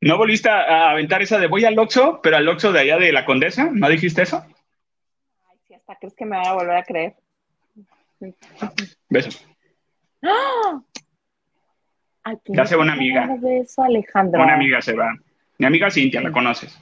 ¿No 0.00 0.16
volviste 0.16 0.48
a 0.48 0.90
aventar 0.90 1.22
esa 1.22 1.38
de 1.38 1.48
voy 1.48 1.64
al 1.64 1.76
Oxxo, 1.76 2.20
pero 2.22 2.36
al 2.36 2.48
Oxxo 2.48 2.70
de 2.70 2.80
allá 2.80 2.98
de 2.98 3.10
la 3.10 3.24
Condesa? 3.24 3.68
¿No 3.72 3.88
dijiste 3.88 4.22
eso? 4.22 4.44
Ay, 5.50 5.58
sí, 5.66 5.74
hasta 5.74 5.96
crees 5.96 6.14
que 6.14 6.24
me 6.24 6.36
van 6.36 6.46
a 6.46 6.52
volver 6.52 6.76
a 6.76 6.84
creer. 6.84 7.16
Besos. 9.08 9.44
¡Ah! 10.22 10.80
Ya 12.46 12.66
se 12.66 12.76
va 12.76 12.82
una 12.82 12.92
amiga. 12.92 13.28
Beso, 13.40 13.82
Alejandro. 13.82 14.42
Una 14.42 14.54
amiga 14.54 14.80
se 14.80 14.94
va. 14.94 15.14
Mi 15.58 15.66
amiga 15.66 15.90
Cintia, 15.90 16.20
¿la 16.20 16.32
conoces? 16.32 16.78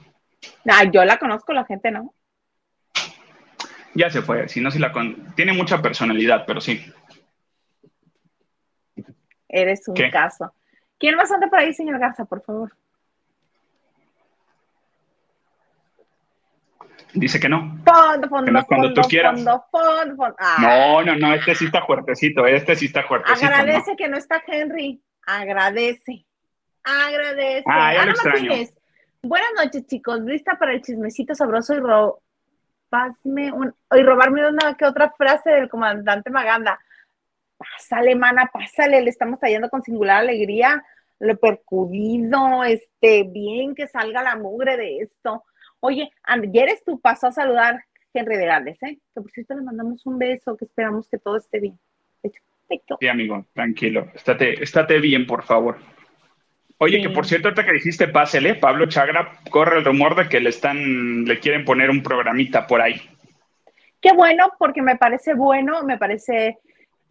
Ah, 0.69 0.83
yo 0.83 1.03
la 1.03 1.17
conozco, 1.17 1.53
la 1.53 1.65
gente 1.65 1.91
no. 1.91 2.13
Ya 3.93 4.09
se 4.09 4.21
fue, 4.21 4.47
si 4.47 4.61
no 4.61 4.69
se 4.69 4.79
la 4.79 4.91
con... 4.91 5.33
Tiene 5.35 5.53
mucha 5.53 5.81
personalidad, 5.81 6.43
pero 6.45 6.61
sí. 6.61 6.85
Eres 9.49 9.87
un 9.87 9.95
caso. 10.11 10.53
¿Quién 10.99 11.15
más 11.15 11.31
anda 11.31 11.47
por 11.47 11.59
ahí, 11.59 11.73
señor 11.73 11.99
Garza, 11.99 12.25
por 12.25 12.43
favor? 12.43 12.73
Dice 17.13 17.39
que 17.39 17.49
no. 17.49 17.79
Fondo, 17.83 18.29
fondo, 18.29 18.51
no 18.51 18.65
cuando 18.65 18.89
fondo, 18.89 19.01
tú 19.01 19.07
quieras. 19.07 19.35
Fondo, 19.35 19.65
fondo, 19.71 20.15
fondo. 20.15 20.35
Ah. 20.39 20.57
No, 20.61 21.03
no, 21.03 21.15
no, 21.15 21.33
este 21.33 21.55
sí 21.55 21.65
está 21.65 21.83
fuertecito, 21.83 22.45
este 22.45 22.75
sí 22.75 22.85
está 22.85 23.03
fuertecito. 23.03 23.47
Agradece 23.47 23.95
que 23.95 24.07
no 24.07 24.17
está 24.17 24.43
Henry. 24.45 25.01
Agradece. 25.27 26.25
Agradece. 26.83 27.65
Ah, 27.67 27.93
ya 27.93 28.01
Ana 28.01 28.13
Martínez. 28.23 28.75
Buenas 29.21 29.49
noches, 29.55 29.85
chicos. 29.85 30.21
Lista 30.21 30.57
para 30.57 30.73
el 30.73 30.81
chismecito 30.81 31.35
sabroso 31.35 31.75
y 31.75 31.79
ro 31.79 32.21
un, 33.23 33.75
y 33.91 34.01
robarme 34.03 34.47
una 34.47 34.75
que 34.75 34.85
otra 34.85 35.11
frase 35.11 35.51
del 35.51 35.69
comandante 35.69 36.31
Maganda. 36.31 36.79
Pásale, 37.57 38.15
mana, 38.15 38.49
pásale, 38.51 39.01
le 39.01 39.09
estamos 39.09 39.39
trayendo 39.39 39.69
con 39.69 39.83
singular 39.83 40.21
alegría 40.21 40.83
lo 41.19 41.37
percudido, 41.37 42.63
este, 42.63 43.23
bien 43.23 43.75
que 43.75 43.87
salga 43.87 44.21
la 44.21 44.35
mugre 44.35 44.77
de 44.77 44.99
esto. 44.99 45.43
Oye, 45.79 46.11
ayer 46.23 46.69
tú 46.85 46.99
pasó 46.99 47.27
a 47.27 47.31
saludar 47.31 47.83
Henry 48.13 48.37
de 48.37 48.45
Gales, 48.45 48.77
¿eh? 48.83 48.99
Que 49.13 49.21
por 49.21 49.31
cierto 49.31 49.55
le 49.55 49.61
mandamos 49.61 50.05
un 50.05 50.17
beso, 50.17 50.55
que 50.55 50.65
esperamos 50.65 51.07
que 51.09 51.17
todo 51.17 51.37
esté 51.37 51.59
bien. 51.59 51.79
Sí, 52.99 53.07
amigo, 53.07 53.45
tranquilo. 53.53 54.07
Estate, 54.13 54.63
estate 54.63 54.99
bien, 54.99 55.25
por 55.25 55.43
favor. 55.43 55.77
Oye, 56.79 57.01
que 57.01 57.09
por 57.09 57.25
cierto, 57.25 57.47
ahorita 57.47 57.65
que 57.65 57.73
dijiste 57.73 58.07
pásele, 58.07 58.55
Pablo 58.55 58.85
Chagra, 58.87 59.39
corre 59.49 59.79
el 59.79 59.85
rumor 59.85 60.15
de 60.15 60.29
que 60.29 60.39
le 60.39 60.49
están, 60.49 61.25
le 61.25 61.39
quieren 61.39 61.65
poner 61.65 61.89
un 61.89 62.03
programita 62.03 62.67
por 62.67 62.81
ahí. 62.81 63.01
Qué 63.99 64.13
bueno, 64.13 64.53
porque 64.59 64.83
me 64.83 64.95
parece 64.95 65.33
bueno, 65.33 65.83
me 65.83 65.97
parece 65.97 66.59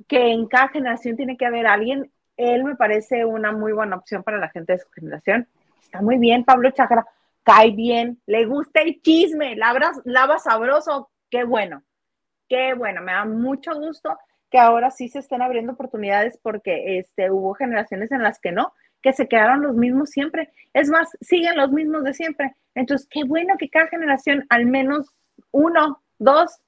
que 0.06 0.30
en 0.30 0.46
cada 0.46 0.68
generación 0.68 1.16
tiene 1.16 1.36
que 1.36 1.46
haber 1.46 1.66
alguien. 1.66 2.12
Él 2.36 2.62
me 2.62 2.76
parece 2.76 3.24
una 3.24 3.50
muy 3.50 3.72
buena 3.72 3.96
opción 3.96 4.22
para 4.22 4.38
la 4.38 4.50
gente 4.50 4.74
de 4.74 4.78
su 4.78 4.88
generación. 4.90 5.48
Está 5.82 6.00
muy 6.00 6.18
bien, 6.18 6.44
Pablo 6.44 6.70
Chagra, 6.70 7.04
cae 7.42 7.72
bien, 7.72 8.20
le 8.26 8.44
gusta 8.44 8.82
el 8.82 9.00
chisme, 9.02 9.56
lava, 9.56 9.92
lava 10.04 10.38
sabroso, 10.38 11.10
qué 11.28 11.42
bueno, 11.42 11.82
qué 12.48 12.74
bueno, 12.74 13.02
me 13.02 13.12
da 13.12 13.24
mucho 13.24 13.74
gusto 13.74 14.16
que 14.50 14.58
ahora 14.58 14.90
sí 14.90 15.08
se 15.08 15.18
estén 15.18 15.42
abriendo 15.42 15.72
oportunidades 15.72 16.38
porque 16.42 16.98
este, 16.98 17.30
hubo 17.30 17.54
generaciones 17.54 18.12
en 18.12 18.22
las 18.22 18.38
que 18.38 18.52
no 18.52 18.72
que 19.06 19.12
se 19.12 19.28
quedaron 19.28 19.62
los 19.62 19.76
mismos 19.76 20.10
siempre. 20.10 20.50
Es 20.74 20.88
más, 20.88 21.16
siguen 21.20 21.56
los 21.56 21.70
mismos 21.70 22.02
de 22.02 22.12
siempre. 22.12 22.56
Entonces, 22.74 23.06
qué 23.08 23.22
bueno 23.22 23.54
que 23.56 23.68
cada 23.68 23.86
generación 23.86 24.44
al 24.48 24.66
menos 24.66 25.14
uno, 25.52 26.02
dos. 26.18 26.58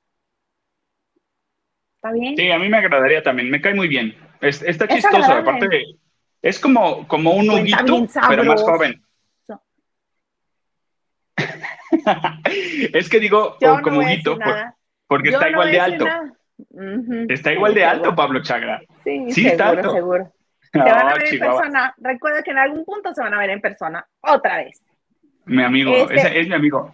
¿Está 1.97 2.13
bien? 2.13 2.37
Sí, 2.37 2.49
a 2.53 2.59
mí 2.61 2.69
me 2.69 2.77
agradaría 2.79 3.25
también. 3.25 3.51
Me 3.51 3.61
cae 3.61 3.75
muy 3.75 3.89
bien. 3.89 4.15
está 4.41 4.87
chistoso, 4.87 5.33
aparte 5.33 5.67
de... 5.67 5.85
Es 6.41 6.61
como, 6.61 7.09
como 7.09 7.33
un 7.33 7.51
huguito, 7.51 8.07
pero 8.29 8.45
más 8.45 8.63
joven. 8.63 9.03
es 12.95 13.09
que 13.09 13.19
digo 13.19 13.57
como 13.83 13.99
huguito, 13.99 14.39
porque 15.09 15.31
está 15.31 15.51
igual 15.51 15.73
de 15.73 15.81
alto. 15.81 16.07
Está 17.29 17.53
igual 17.53 17.75
de 17.75 17.85
alto, 17.85 18.15
Pablo 18.15 18.43
Chagra. 18.43 18.81
Sí, 19.05 19.31
sí 19.31 19.43
seguro, 19.43 19.51
está 19.51 19.69
alto. 19.69 19.91
seguro. 19.93 20.33
Se 20.73 20.79
van 20.79 21.09
a 21.09 21.15
ver 21.15 21.35
en 21.35 21.39
persona. 21.39 21.95
Recuerda 21.99 22.43
que 22.43 22.51
en 22.51 22.59
algún 22.59 22.85
punto 22.85 23.15
se 23.15 23.23
van 23.23 23.35
a 23.35 23.39
ver 23.39 23.51
en 23.51 23.61
persona. 23.61 24.07
Otra 24.21 24.59
vez. 24.59 24.83
Mi 25.47 25.63
amigo, 25.63 25.95
este, 26.11 26.41
es 26.41 26.49
mi 26.49 26.55
amigo. 26.55 26.93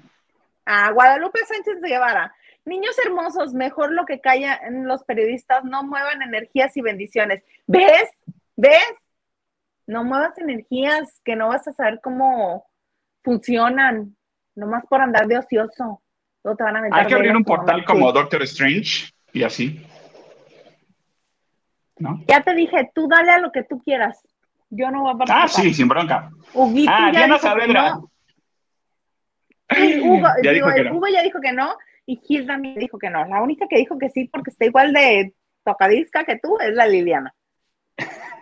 A 0.64 0.90
Guadalupe 0.92 1.40
Sánchez 1.44 1.80
de 1.80 1.88
Guevara. 1.88 2.34
Niños 2.64 2.96
hermosos, 3.04 3.52
mejor 3.52 3.92
lo 3.92 4.06
que 4.06 4.20
callan 4.20 4.86
los 4.86 5.04
periodistas, 5.04 5.64
no 5.64 5.82
muevan 5.82 6.22
energías 6.22 6.74
y 6.76 6.80
bendiciones. 6.80 7.42
¿Ves? 7.66 8.08
¿Ves? 8.56 8.94
No 9.86 10.02
muevas 10.04 10.38
energías 10.38 11.20
que 11.24 11.36
no 11.36 11.48
vas 11.48 11.68
a 11.68 11.72
saber 11.72 12.00
cómo 12.02 12.66
funcionan, 13.22 14.16
nomás 14.54 14.84
por 14.86 15.02
andar 15.02 15.26
de 15.26 15.38
ocioso. 15.38 16.00
te 16.42 16.62
van 16.62 16.76
a 16.76 16.88
Hay 16.90 17.06
que 17.06 17.14
abrir 17.14 17.36
un 17.36 17.44
portal 17.44 17.84
como 17.84 18.10
Doctor 18.12 18.42
Strange 18.44 19.13
y 19.34 19.42
así. 19.42 19.84
Ya 22.26 22.42
te 22.42 22.54
dije, 22.54 22.90
tú 22.94 23.06
dale 23.08 23.32
a 23.32 23.38
lo 23.38 23.52
que 23.52 23.62
tú 23.64 23.82
quieras. 23.82 24.18
Yo 24.70 24.90
no 24.90 25.02
voy 25.02 25.12
a 25.14 25.18
participar. 25.18 25.44
Ah, 25.44 25.48
sí, 25.48 25.74
sin 25.74 25.88
bronca. 25.88 26.30
ah, 26.88 27.10
Diana 27.12 27.38
Saavedra. 27.38 27.98
Hugo, 30.02 30.28
ya 30.42 30.52
dijo 30.52 30.68
que 30.74 30.84
no. 30.84 30.96
Hugo 30.96 31.06
ya 31.08 31.22
dijo 31.22 31.40
que 31.40 31.52
no 31.52 31.76
y 32.06 32.16
Gil 32.16 32.46
también 32.46 32.76
dijo 32.76 32.98
que 32.98 33.10
no. 33.10 33.24
La 33.26 33.42
única 33.42 33.66
que 33.68 33.78
dijo 33.78 33.98
que 33.98 34.10
sí, 34.10 34.28
porque 34.32 34.50
está 34.50 34.64
igual 34.64 34.92
de 34.92 35.34
tocadisca 35.64 36.24
que 36.24 36.38
tú, 36.38 36.56
es 36.60 36.74
la 36.74 36.86
Liliana. 36.86 37.34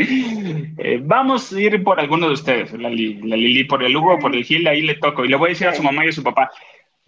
Eh, 0.00 1.00
vamos 1.02 1.52
a 1.52 1.60
ir 1.60 1.82
por 1.82 1.98
alguno 1.98 2.28
de 2.28 2.34
ustedes, 2.34 2.72
la, 2.74 2.88
Lili, 2.88 3.64
por 3.64 3.82
el 3.82 3.96
Hugo, 3.96 4.16
por 4.20 4.32
el 4.32 4.44
Gil, 4.44 4.64
ahí 4.68 4.80
le 4.80 4.94
toco. 4.94 5.24
Y 5.24 5.28
le 5.28 5.34
voy 5.34 5.48
a 5.48 5.50
decir 5.50 5.66
a 5.66 5.74
su 5.74 5.82
mamá 5.82 6.04
y 6.04 6.10
a 6.10 6.12
su 6.12 6.22
papá, 6.22 6.52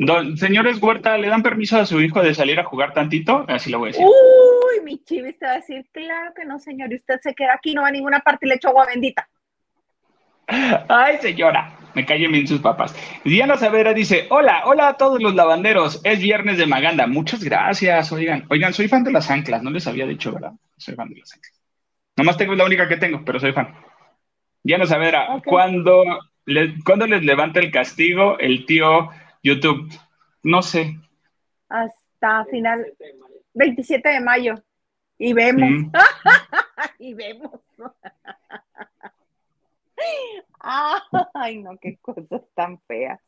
Don, 0.02 0.38
señores 0.38 0.80
Huerta, 0.80 1.18
¿le 1.18 1.28
dan 1.28 1.42
permiso 1.42 1.78
a 1.78 1.84
su 1.84 2.00
hijo 2.00 2.22
de 2.22 2.32
salir 2.32 2.58
a 2.58 2.64
jugar 2.64 2.94
tantito? 2.94 3.44
Así 3.48 3.70
lo 3.70 3.80
voy 3.80 3.90
a 3.90 3.92
decir. 3.92 4.06
Uy, 4.06 4.82
mi 4.82 4.96
chivis 5.04 5.38
te 5.38 5.44
va 5.44 5.52
a 5.52 5.56
decir, 5.56 5.84
claro 5.92 6.32
que 6.34 6.46
no, 6.46 6.58
señor, 6.58 6.90
y 6.90 6.96
usted 6.96 7.20
se 7.20 7.34
queda 7.34 7.52
aquí, 7.52 7.74
no 7.74 7.82
va 7.82 7.88
a 7.88 7.90
ninguna 7.90 8.20
parte 8.20 8.46
y 8.46 8.48
le 8.48 8.54
echo 8.54 8.68
agua 8.68 8.86
bendita. 8.86 9.28
Ay, 10.88 11.18
señora, 11.18 11.76
me 11.94 12.06
callen 12.06 12.32
bien 12.32 12.48
sus 12.48 12.62
papás. 12.62 12.96
Diana 13.26 13.58
Savera 13.58 13.92
dice, 13.92 14.26
hola, 14.30 14.62
hola 14.64 14.88
a 14.88 14.96
todos 14.96 15.20
los 15.20 15.34
lavanderos, 15.34 16.00
es 16.02 16.18
viernes 16.18 16.56
de 16.56 16.64
Maganda. 16.64 17.06
Muchas 17.06 17.44
gracias, 17.44 18.10
oigan. 18.10 18.46
Oigan, 18.48 18.72
soy 18.72 18.88
fan 18.88 19.04
de 19.04 19.12
las 19.12 19.30
anclas, 19.30 19.62
no 19.62 19.68
les 19.68 19.86
había 19.86 20.06
dicho, 20.06 20.32
¿verdad? 20.32 20.52
Soy 20.78 20.94
fan 20.94 21.10
de 21.10 21.18
las 21.18 21.34
anclas. 21.34 21.60
Nomás 22.16 22.38
tengo 22.38 22.54
la 22.54 22.64
única 22.64 22.88
que 22.88 22.96
tengo, 22.96 23.22
pero 23.22 23.38
soy 23.38 23.52
fan. 23.52 23.74
Diana 24.62 24.86
Savera, 24.86 25.42
cuando, 25.44 26.04
cuando 26.86 27.06
les 27.06 27.22
levanta 27.22 27.60
el 27.60 27.70
castigo, 27.70 28.38
el 28.38 28.64
tío 28.64 29.10
YouTube, 29.42 29.88
no 30.42 30.62
sé. 30.62 30.96
Hasta 31.68 32.44
final, 32.46 32.86
27 33.54 34.08
de 34.08 34.20
mayo. 34.20 34.54
Y 35.18 35.32
vemos. 35.32 35.70
Mm. 35.70 35.92
y 36.98 37.14
vemos. 37.14 37.60
Ay, 41.34 41.58
no, 41.58 41.76
qué 41.78 41.98
cosas 42.00 42.42
tan 42.54 42.80
feas. 42.82 43.20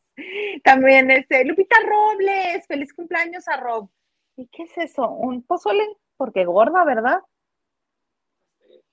También 0.62 1.10
este, 1.10 1.44
Lupita 1.44 1.76
Robles, 1.84 2.66
feliz 2.66 2.92
cumpleaños 2.92 3.48
a 3.48 3.56
Rob. 3.56 3.88
¿Y 4.36 4.46
qué 4.48 4.64
es 4.64 4.78
eso? 4.78 5.08
¿Un 5.08 5.42
pozole? 5.42 5.84
Porque 6.16 6.44
gorda, 6.44 6.84
¿verdad? 6.84 7.20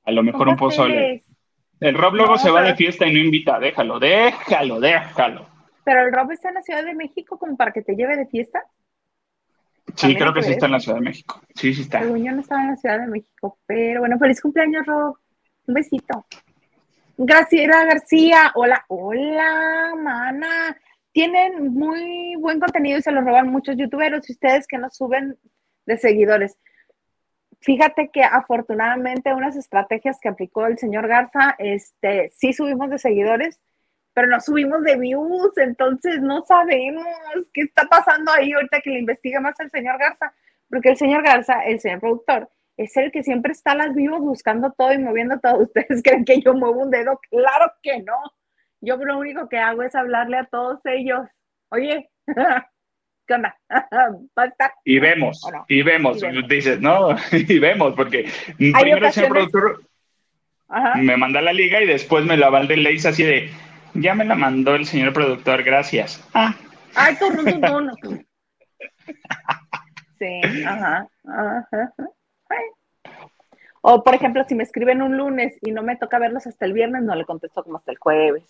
A 0.04 0.12
lo 0.12 0.24
mejor 0.24 0.48
un 0.48 0.56
pozole. 0.56 1.22
El 1.80 1.96
Rob 1.96 2.16
luego 2.16 2.38
se 2.38 2.50
va 2.50 2.62
de 2.62 2.76
fiesta 2.76 3.06
y 3.06 3.14
no 3.14 3.20
invita, 3.20 3.60
déjalo, 3.60 4.00
déjalo, 4.00 4.80
déjalo. 4.80 5.49
Pero 5.90 6.06
el 6.06 6.14
Rob 6.14 6.30
está 6.30 6.50
en 6.50 6.54
la 6.54 6.62
Ciudad 6.62 6.86
de 6.86 6.94
México 6.94 7.40
como 7.40 7.58
para 7.58 7.72
que 7.72 7.82
te 7.82 7.96
lleve 7.96 8.16
de 8.16 8.28
fiesta. 8.28 8.64
Sí, 9.96 10.16
creo 10.16 10.32
que 10.36 10.44
sí 10.44 10.52
está 10.52 10.68
en 10.68 10.74
la 10.74 10.80
Ciudad 10.80 11.00
de 11.00 11.04
México. 11.04 11.42
Sí, 11.56 11.74
sí 11.74 11.82
está. 11.82 12.02
Según 12.02 12.24
yo 12.24 12.32
no 12.32 12.42
estaba 12.42 12.62
en 12.62 12.68
la 12.70 12.76
Ciudad 12.76 13.00
de 13.00 13.08
México, 13.08 13.58
pero 13.66 14.02
bueno, 14.02 14.20
feliz 14.20 14.40
cumpleaños, 14.40 14.86
Rob. 14.86 15.18
Un 15.66 15.74
besito. 15.74 16.28
Graciela 17.18 17.86
García, 17.86 18.52
hola, 18.54 18.86
hola, 18.88 19.96
mana. 19.98 20.78
Tienen 21.12 21.74
muy 21.74 22.36
buen 22.36 22.60
contenido 22.60 23.00
y 23.00 23.02
se 23.02 23.12
lo 23.12 23.22
roban 23.22 23.48
muchos 23.48 23.76
youtuberos 23.76 24.30
y 24.30 24.34
ustedes 24.34 24.68
que 24.68 24.78
nos 24.78 24.96
suben 24.96 25.40
de 25.88 25.98
seguidores. 25.98 26.56
Fíjate 27.62 28.12
que 28.14 28.22
afortunadamente 28.22 29.34
unas 29.34 29.56
estrategias 29.56 30.20
que 30.22 30.30
aplicó 30.30 30.68
el 30.68 30.78
señor 30.78 31.08
Garza, 31.08 31.56
este, 31.58 32.30
sí 32.38 32.54
subimos 32.54 32.92
de 32.92 33.00
seguidores, 33.00 33.60
pero 34.20 34.32
no 34.32 34.42
subimos 34.42 34.84
de 34.84 34.98
views, 34.98 35.58
entonces 35.58 36.22
no 36.22 36.44
sabemos 36.46 37.06
qué 37.54 37.62
está 37.62 37.88
pasando 37.88 38.34
ahí 38.34 38.52
ahorita 38.52 38.82
que 38.82 38.90
le 38.90 39.00
investiga 39.00 39.40
más 39.40 39.58
el 39.62 39.70
señor 39.72 39.98
Garza, 39.98 40.34
porque 40.70 40.90
el 40.90 40.98
señor 40.98 41.24
Garza, 41.24 41.64
el 41.64 41.80
señor 41.80 42.02
productor, 42.02 42.50
es 42.76 42.98
el 42.98 43.14
que 43.14 43.24
siempre 43.24 43.54
está 43.54 43.72
a 43.72 43.76
las 43.76 43.96
vivos 43.96 44.20
buscando 44.20 44.74
todo 44.74 44.92
y 44.92 44.98
moviendo 44.98 45.40
todo. 45.40 45.60
¿Ustedes 45.64 46.04
creen 46.04 46.26
que 46.26 46.42
yo 46.42 46.54
muevo 46.54 46.82
un 46.82 46.92
dedo? 46.92 47.18
Claro 47.30 47.72
que 47.82 48.00
no. 48.00 48.18
Yo 48.82 48.98
lo 48.98 49.20
único 49.20 49.48
que 49.48 49.58
hago 49.58 49.84
es 49.84 49.96
hablarle 49.96 50.36
a 50.36 50.44
todos 50.44 50.82
ellos. 50.84 51.22
Oye, 51.70 52.10
¿qué 53.26 53.34
onda? 53.34 53.58
Y 54.84 55.00
vemos, 55.00 55.50
y 55.70 55.82
vemos, 55.82 56.22
dices, 56.50 56.82
no, 56.82 57.16
y 57.32 57.58
vemos, 57.58 57.94
porque 57.96 58.30
primero 58.58 59.08
el 59.08 59.14
señor 59.14 59.30
productor 59.30 59.82
me 60.98 61.16
manda 61.16 61.40
la 61.40 61.54
liga 61.54 61.82
y 61.82 61.86
después 61.86 62.26
me 62.26 62.36
la 62.36 62.50
va 62.50 62.60
el 62.60 62.84
Leis 62.84 63.06
así 63.06 63.24
de, 63.24 63.50
ya 63.94 64.16
me 64.16 64.26
la 64.26 64.36
mandó 64.36 64.76
el 64.76 64.86
señor 64.86 65.14
productor, 65.14 65.64
gracias. 65.64 66.24
Ah. 66.34 66.56
Ay, 66.96 67.16
tu, 67.16 67.26
Sí, 70.20 70.42
ajá, 70.66 71.08
ajá. 71.26 71.94
O, 73.82 74.04
por 74.04 74.14
ejemplo, 74.14 74.44
si 74.44 74.56
me 74.56 74.64
escriben 74.64 75.02
un 75.02 75.16
lunes 75.18 75.58
y 75.62 75.72
no 75.72 75.84
me 75.84 75.96
toca 75.96 76.20
verlos 76.20 76.46
hasta 76.46 76.66
el 76.66 76.74
viernes, 76.74 77.04
no 77.04 77.16
le 77.16 77.26
contesto 77.26 77.64
como 77.64 77.78
hasta 77.78 77.92
el 77.92 77.98
jueves. 77.98 78.44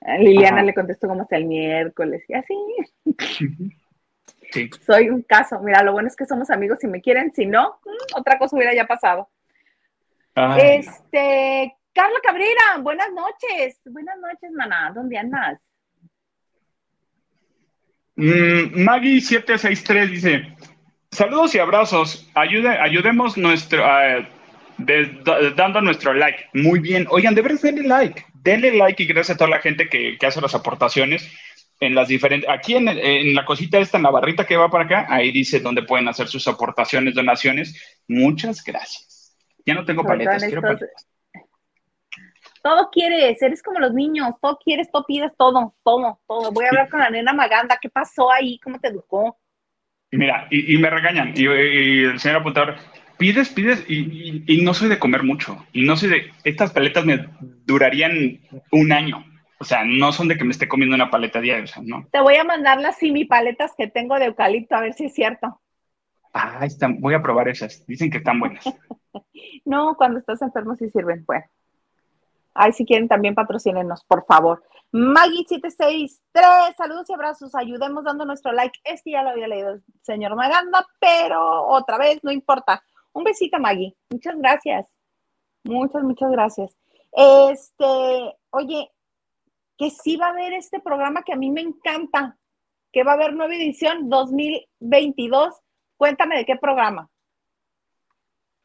A 0.00 0.16
Liliana 0.18 0.62
le 0.62 0.74
contesto 0.74 1.06
como 1.06 1.22
hasta 1.22 1.36
el 1.36 1.46
miércoles 1.46 2.24
y 2.28 2.34
así. 2.34 2.54
Sí. 4.50 4.70
Soy 4.86 5.08
un 5.08 5.22
caso. 5.22 5.60
Mira, 5.60 5.82
lo 5.82 5.92
bueno 5.92 6.08
es 6.08 6.16
que 6.16 6.26
somos 6.26 6.50
amigos 6.50 6.78
si 6.80 6.86
me 6.86 7.00
quieren. 7.00 7.32
Si 7.34 7.44
no, 7.46 7.78
mm, 7.84 8.18
otra 8.18 8.38
cosa 8.38 8.56
hubiera 8.56 8.74
ya 8.74 8.86
pasado. 8.86 9.28
este, 10.56 11.74
Carla 11.94 12.18
Cabrera, 12.22 12.78
buenas 12.80 13.08
noches. 13.12 13.80
Buenas 13.84 14.18
noches, 14.18 14.50
maná. 14.52 14.90
¿Dónde 14.92 15.16
andas? 15.16 15.60
Mm, 18.16 18.84
Maggie763 18.84 20.10
dice: 20.10 20.56
Saludos 21.12 21.54
y 21.54 21.60
abrazos. 21.60 22.28
Ayude, 22.34 22.68
ayudemos 22.68 23.36
nuestro, 23.36 23.84
dando 25.56 25.80
nuestro 25.80 26.14
like. 26.14 26.48
Muy 26.52 26.80
bien. 26.80 27.06
Oigan, 27.10 27.36
de 27.36 27.42
verdad, 27.42 27.60
denle 27.62 27.84
like. 27.84 28.26
Denle 28.34 28.72
like 28.72 29.00
y 29.00 29.06
gracias 29.06 29.36
a 29.36 29.38
toda 29.38 29.50
la 29.50 29.60
gente 29.60 29.88
que, 29.88 30.18
hace 30.26 30.40
las 30.40 30.54
aportaciones 30.56 31.30
en 31.78 31.94
las 31.94 32.08
diferentes. 32.08 32.50
Aquí 32.50 32.74
en, 32.74 33.34
la 33.36 33.44
cosita 33.44 33.78
esta, 33.78 33.98
en 33.98 34.02
la 34.02 34.10
barrita 34.10 34.44
que 34.44 34.56
va 34.56 34.68
para 34.68 34.84
acá, 34.84 35.06
ahí 35.08 35.30
dice 35.30 35.60
dónde 35.60 35.84
pueden 35.84 36.08
hacer 36.08 36.26
sus 36.26 36.48
aportaciones, 36.48 37.14
donaciones. 37.14 38.00
Muchas 38.08 38.64
gracias. 38.64 39.36
Ya 39.64 39.74
no 39.74 39.84
tengo 39.84 40.02
paletas, 40.02 40.42
quiero 40.42 40.60
paletas 40.60 41.13
todo 42.64 42.88
quieres, 42.90 43.40
eres 43.42 43.62
como 43.62 43.78
los 43.78 43.92
niños, 43.92 44.30
todo 44.40 44.58
quieres, 44.64 44.90
todo 44.90 45.04
pides, 45.04 45.32
todo, 45.36 45.74
todo, 45.84 46.18
todo. 46.26 46.50
Voy 46.50 46.64
a 46.64 46.68
hablar 46.68 46.88
con 46.88 46.98
la 46.98 47.10
nena 47.10 47.34
Maganda, 47.34 47.78
¿qué 47.80 47.90
pasó 47.90 48.32
ahí? 48.32 48.58
¿Cómo 48.58 48.80
te 48.80 48.88
educó? 48.88 49.38
Mira, 50.10 50.48
y, 50.50 50.78
me 50.78 50.88
regañan, 50.88 51.34
y, 51.36 51.44
el 51.44 52.18
señor 52.18 52.38
apuntador, 52.38 52.76
pides, 53.18 53.50
pides, 53.50 53.84
y, 53.86 54.62
no 54.62 54.72
soy 54.72 54.88
de 54.88 54.98
comer 54.98 55.24
mucho, 55.24 55.62
y 55.74 55.84
no 55.84 55.94
soy 55.96 56.08
de, 56.08 56.30
estas 56.44 56.72
paletas 56.72 57.04
me 57.04 57.26
durarían 57.66 58.40
un 58.72 58.92
año, 58.92 59.26
o 59.58 59.64
sea, 59.64 59.84
no 59.84 60.12
son 60.12 60.28
de 60.28 60.38
que 60.38 60.44
me 60.44 60.52
esté 60.52 60.66
comiendo 60.66 60.94
una 60.94 61.10
paleta 61.10 61.42
diaria, 61.42 61.64
o 61.64 61.66
sea, 61.66 61.82
no. 61.84 62.06
Te 62.12 62.20
voy 62.22 62.36
a 62.36 62.44
mandar 62.44 62.80
las 62.80 62.96
paletas 63.28 63.72
que 63.76 63.88
tengo 63.88 64.18
de 64.18 64.26
eucalipto, 64.26 64.74
a 64.74 64.80
ver 64.80 64.94
si 64.94 65.06
es 65.06 65.14
cierto. 65.14 65.60
Ah, 66.32 66.60
están, 66.62 66.98
voy 67.00 67.12
a 67.12 67.22
probar 67.22 67.48
esas, 67.48 67.84
dicen 67.86 68.10
que 68.10 68.18
están 68.18 68.40
buenas. 68.40 68.64
no, 69.66 69.96
cuando 69.96 70.20
estás 70.20 70.40
enfermo 70.40 70.74
sí 70.76 70.88
sirven, 70.88 71.26
pues. 71.26 71.44
Ay, 72.54 72.72
si 72.72 72.86
quieren 72.86 73.08
también 73.08 73.34
patrocínenos, 73.34 74.04
por 74.04 74.24
favor. 74.26 74.62
Maggie763, 74.92 76.76
saludos 76.76 77.10
y 77.10 77.12
abrazos. 77.12 77.54
Ayudemos 77.54 78.04
dando 78.04 78.24
nuestro 78.24 78.52
like. 78.52 78.78
Este 78.84 79.10
ya 79.10 79.24
lo 79.24 79.30
había 79.30 79.48
leído 79.48 79.70
el 79.70 79.84
señor 80.02 80.36
Maganda, 80.36 80.86
pero 81.00 81.66
otra 81.66 81.98
vez, 81.98 82.22
no 82.22 82.30
importa. 82.30 82.82
Un 83.12 83.24
besito, 83.24 83.58
Maggie. 83.58 83.96
Muchas 84.10 84.36
gracias. 84.36 84.86
Muchas, 85.64 86.04
muchas 86.04 86.30
gracias. 86.30 86.76
Este, 87.10 88.36
oye, 88.50 88.90
que 89.76 89.90
sí 89.90 90.16
va 90.16 90.26
a 90.26 90.30
haber 90.30 90.52
este 90.52 90.80
programa 90.80 91.22
que 91.22 91.32
a 91.32 91.36
mí 91.36 91.50
me 91.50 91.60
encanta, 91.60 92.38
que 92.92 93.02
va 93.02 93.12
a 93.12 93.14
haber 93.14 93.34
nueva 93.34 93.54
edición 93.54 94.08
2022. 94.08 95.54
Cuéntame 95.96 96.36
de 96.36 96.44
qué 96.44 96.56
programa. 96.56 97.10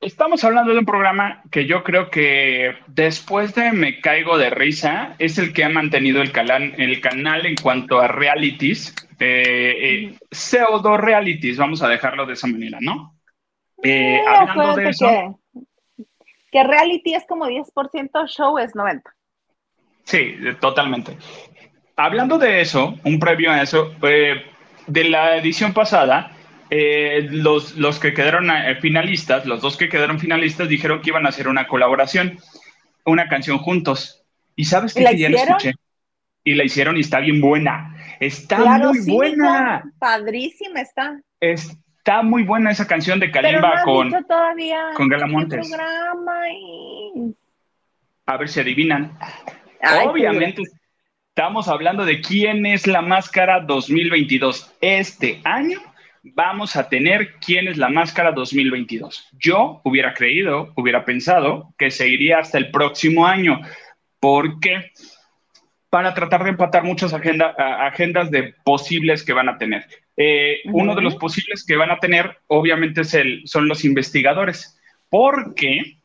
Estamos 0.01 0.45
hablando 0.45 0.71
de 0.71 0.79
un 0.79 0.85
programa 0.85 1.43
que 1.51 1.65
yo 1.65 1.83
creo 1.83 2.09
que 2.09 2.73
después 2.87 3.53
de 3.53 3.73
Me 3.73 3.99
Caigo 3.99 4.37
de 4.37 4.49
Risa 4.49 5.15
es 5.19 5.37
el 5.37 5.51
que 5.51 5.65
ha 5.65 5.69
mantenido 5.69 6.21
el, 6.21 6.31
canal, 6.31 6.73
el 6.77 7.01
canal 7.01 7.45
en 7.45 7.55
cuanto 7.55 7.99
a 7.99 8.07
realities, 8.07 8.95
eh, 9.19 10.15
pseudo 10.31 10.95
realities, 10.95 11.57
vamos 11.57 11.81
a 11.81 11.89
dejarlo 11.89 12.25
de 12.25 12.33
esa 12.33 12.47
manera, 12.47 12.77
¿no? 12.79 13.17
Eh, 13.83 14.21
hablando 14.25 14.75
de 14.75 14.89
eso. 14.89 15.39
Que, 16.49 16.63
reality 16.63 17.15
es 17.15 17.25
como 17.27 17.47
10%, 17.47 18.27
show 18.27 18.57
es 18.57 18.73
90%. 18.73 19.01
Sí, 20.05 20.35
totalmente. 20.61 21.17
Hablando 21.97 22.37
de 22.37 22.61
eso, 22.61 22.95
un 23.03 23.19
previo 23.19 23.51
a 23.51 23.61
eso, 23.61 23.93
eh, 24.03 24.45
de 24.87 25.03
la 25.03 25.35
edición 25.35 25.73
pasada, 25.73 26.31
eh, 26.69 27.27
los, 27.31 27.75
los 27.77 27.99
que 27.99 28.13
quedaron 28.13 28.49
eh, 28.51 28.75
finalistas, 28.75 29.45
los 29.45 29.61
dos 29.61 29.77
que 29.77 29.89
quedaron 29.89 30.19
finalistas, 30.19 30.69
dijeron 30.69 31.01
que 31.01 31.09
iban 31.09 31.25
a 31.25 31.29
hacer 31.29 31.47
una 31.47 31.67
colaboración, 31.67 32.39
una 33.05 33.27
canción 33.27 33.57
juntos. 33.57 34.23
¿Y 34.55 34.65
sabes 34.65 34.93
qué? 34.93 35.17
Ya 35.17 35.29
la 35.29 35.37
escuché. 35.37 35.73
Y 36.43 36.53
la 36.53 36.63
hicieron 36.63 36.97
y 36.97 37.01
está 37.01 37.19
bien 37.19 37.41
buena. 37.41 37.95
Está 38.19 38.77
muy 38.77 38.99
buena. 39.05 39.83
padrísima 39.99 40.81
está. 40.81 41.19
Está 41.39 42.21
muy 42.21 42.43
buena 42.43 42.71
esa 42.71 42.87
canción 42.87 43.19
de 43.19 43.31
Kalimba 43.31 43.83
con, 43.83 44.11
con 44.95 45.09
Galamontes. 45.09 45.71
A 48.25 48.37
ver 48.37 48.49
si 48.49 48.59
adivinan. 48.59 49.17
Obviamente 50.05 50.63
estamos 51.29 51.67
hablando 51.67 52.05
de 52.05 52.21
quién 52.21 52.65
es 52.65 52.85
la 52.85 53.01
máscara 53.01 53.61
2022. 53.61 54.75
Este 54.81 55.41
año 55.45 55.79
vamos 56.35 56.75
a 56.75 56.89
tener 56.89 57.35
quién 57.39 57.67
es 57.67 57.77
la 57.77 57.89
máscara 57.89 58.31
2022. 58.31 59.29
Yo 59.39 59.81
hubiera 59.83 60.13
creído, 60.13 60.73
hubiera 60.75 61.05
pensado 61.05 61.73
que 61.77 61.91
seguiría 61.91 62.39
hasta 62.39 62.57
el 62.57 62.71
próximo 62.71 63.25
año, 63.25 63.59
porque 64.19 64.91
para 65.89 66.13
tratar 66.13 66.43
de 66.43 66.51
empatar 66.51 66.83
muchas 66.83 67.13
agendas 67.13 68.31
de 68.31 68.53
posibles 68.63 69.23
que 69.23 69.33
van 69.33 69.49
a 69.49 69.57
tener. 69.57 69.85
Eh, 70.15 70.59
uno 70.65 70.95
de 70.95 71.01
los 71.01 71.15
posibles 71.15 71.65
que 71.65 71.75
van 71.75 71.91
a 71.91 71.99
tener, 71.99 72.37
obviamente, 72.47 73.01
es 73.01 73.13
el, 73.13 73.41
son 73.45 73.67
los 73.67 73.85
investigadores, 73.85 74.79
porque 75.09 75.97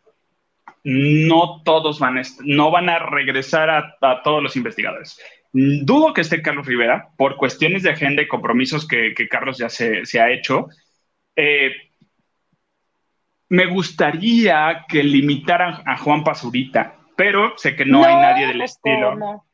no 0.85 1.63
todos 1.65 1.99
van 1.99 2.19
a, 2.19 2.23
no 2.45 2.71
van 2.71 2.89
a 2.89 2.99
regresar 2.99 3.71
a 3.71 4.23
todos 4.23 4.43
los 4.43 4.57
investigadores. 4.57 5.21
Dudo 5.57 6.13
que 6.13 6.23
esté 6.23 6.43
Carlos 6.43 6.67
Rivera 6.67 7.11
por 7.17 7.37
cuestiones 7.37 7.85
de 7.85 7.91
agenda 7.91 8.21
y 8.21 8.27
compromisos 8.27 8.89
que, 8.89 9.15
Carlos 9.31 9.57
ya 9.57 9.69
se, 9.69 10.03
ha 10.21 10.29
hecho. 10.29 10.67
Eh, 11.37 11.71
me 13.51 13.67
gustaría 13.67 14.85
que 14.89 15.05
limitaran 15.05 15.81
a 15.87 15.97
Juan 15.97 16.25
Pazurita, 16.25 16.97
pero 17.17 17.57
sé 17.57 17.77
que 17.77 17.85
no, 17.85 18.05
hay 18.05 18.17
nadie 18.17 18.49
del 18.49 18.63
estilo. 18.63 19.15
No, 19.15 19.45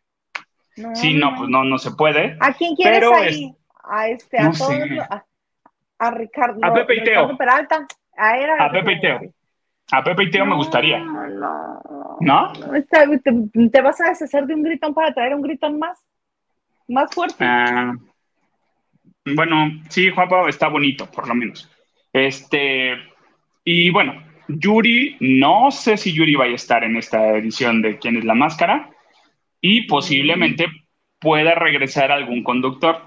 sí, 0.95 1.13
no, 1.13 1.35
pues 1.37 1.51
no, 1.51 1.65
no 1.65 1.77
se 1.77 1.91
puede. 1.91 2.35
¿A 2.41 2.55
quién 2.55 2.75
quieres 2.77 3.05
ahí? 3.13 3.55
a 3.85 4.09
este, 4.09 4.39
a 4.39 4.53
todos, 4.53 4.73
a, 5.99 6.11
Ricardo, 6.13 6.65
a 6.65 6.73
Pepe 6.73 7.03
Teo. 7.03 7.37
Peralta, 7.37 7.87
a, 8.17 8.65
a 8.65 8.73
Pepe 8.73 8.93
y 8.93 9.01
Teo. 9.03 9.21
A 9.93 10.05
Pepe 10.05 10.24
y 10.24 10.30
Teo 10.30 10.47
me 10.47 10.55
gustaría. 10.55 10.99
No, 11.01 11.80
no. 12.20 12.53
¿Te, 12.53 13.80
vas 13.80 14.01
a 14.01 14.11
deshacer 14.11 14.47
de 14.47 14.55
un 14.55 14.62
gritón 14.62 14.95
para 14.95 15.12
traer 15.12 15.34
un 15.34 15.43
gritón 15.43 15.78
más? 15.78 15.99
Más 16.88 17.11
fuerte. 17.12 17.36
Ah, 17.41 17.95
bueno, 19.24 19.80
sí, 19.88 20.11
Juanpa 20.11 20.49
está 20.49 20.68
bonito, 20.68 21.07
por 21.07 21.28
lo 21.28 21.34
menos. 21.34 21.70
Este, 22.12 22.97
y 23.64 23.91
bueno, 23.91 24.22
Yuri, 24.49 25.16
no 25.20 25.70
sé 25.70 25.97
si 25.97 26.12
Yuri 26.12 26.34
vaya 26.34 26.53
a 26.53 26.57
estar 26.57 26.84
en 26.84 26.97
esta 26.97 27.36
edición 27.36 27.82
de 27.82 27.99
¿Quién 27.99 28.16
es 28.16 28.24
la 28.24 28.34
máscara? 28.34 28.91
Y 29.61 29.86
posiblemente 29.86 30.66
pueda 31.18 31.55
regresar 31.55 32.11
algún 32.11 32.43
conductor. 32.43 33.03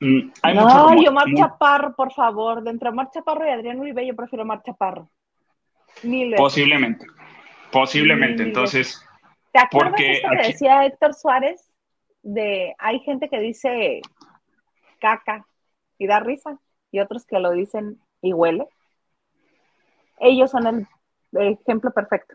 Mm, 0.00 0.30
no, 0.54 1.02
yo 1.02 1.12
Mar 1.12 1.26
Chaparro, 1.34 1.94
por 1.94 2.12
favor. 2.12 2.62
De 2.62 2.70
entre 2.70 2.90
Mar 2.92 3.10
Chaparro 3.12 3.46
y 3.46 3.50
Adrián 3.50 3.80
Uribe, 3.80 4.06
yo 4.06 4.16
prefiero 4.16 4.44
Mar 4.44 4.62
Chaparro. 4.64 5.08
Posiblemente, 6.36 7.06
posiblemente. 7.70 8.42
Entonces, 8.42 9.04
¿te 9.52 9.60
acuerdas 9.60 9.92
porque 9.92 10.12
esto 10.12 10.28
que 10.30 10.48
decía 10.48 10.86
Héctor 10.86 11.14
Suárez? 11.14 11.68
De 12.22 12.74
hay 12.78 13.00
gente 13.00 13.28
que 13.28 13.40
dice 13.40 14.00
caca 15.00 15.44
y 15.98 16.06
da 16.06 16.20
risa, 16.20 16.58
y 16.92 17.00
otros 17.00 17.26
que 17.26 17.38
lo 17.38 17.50
dicen 17.52 17.98
y 18.20 18.32
huele. 18.32 18.66
Ellos 20.20 20.50
son 20.50 20.66
el, 21.32 21.58
ejemplo 21.60 21.90
perfecto. 21.92 22.34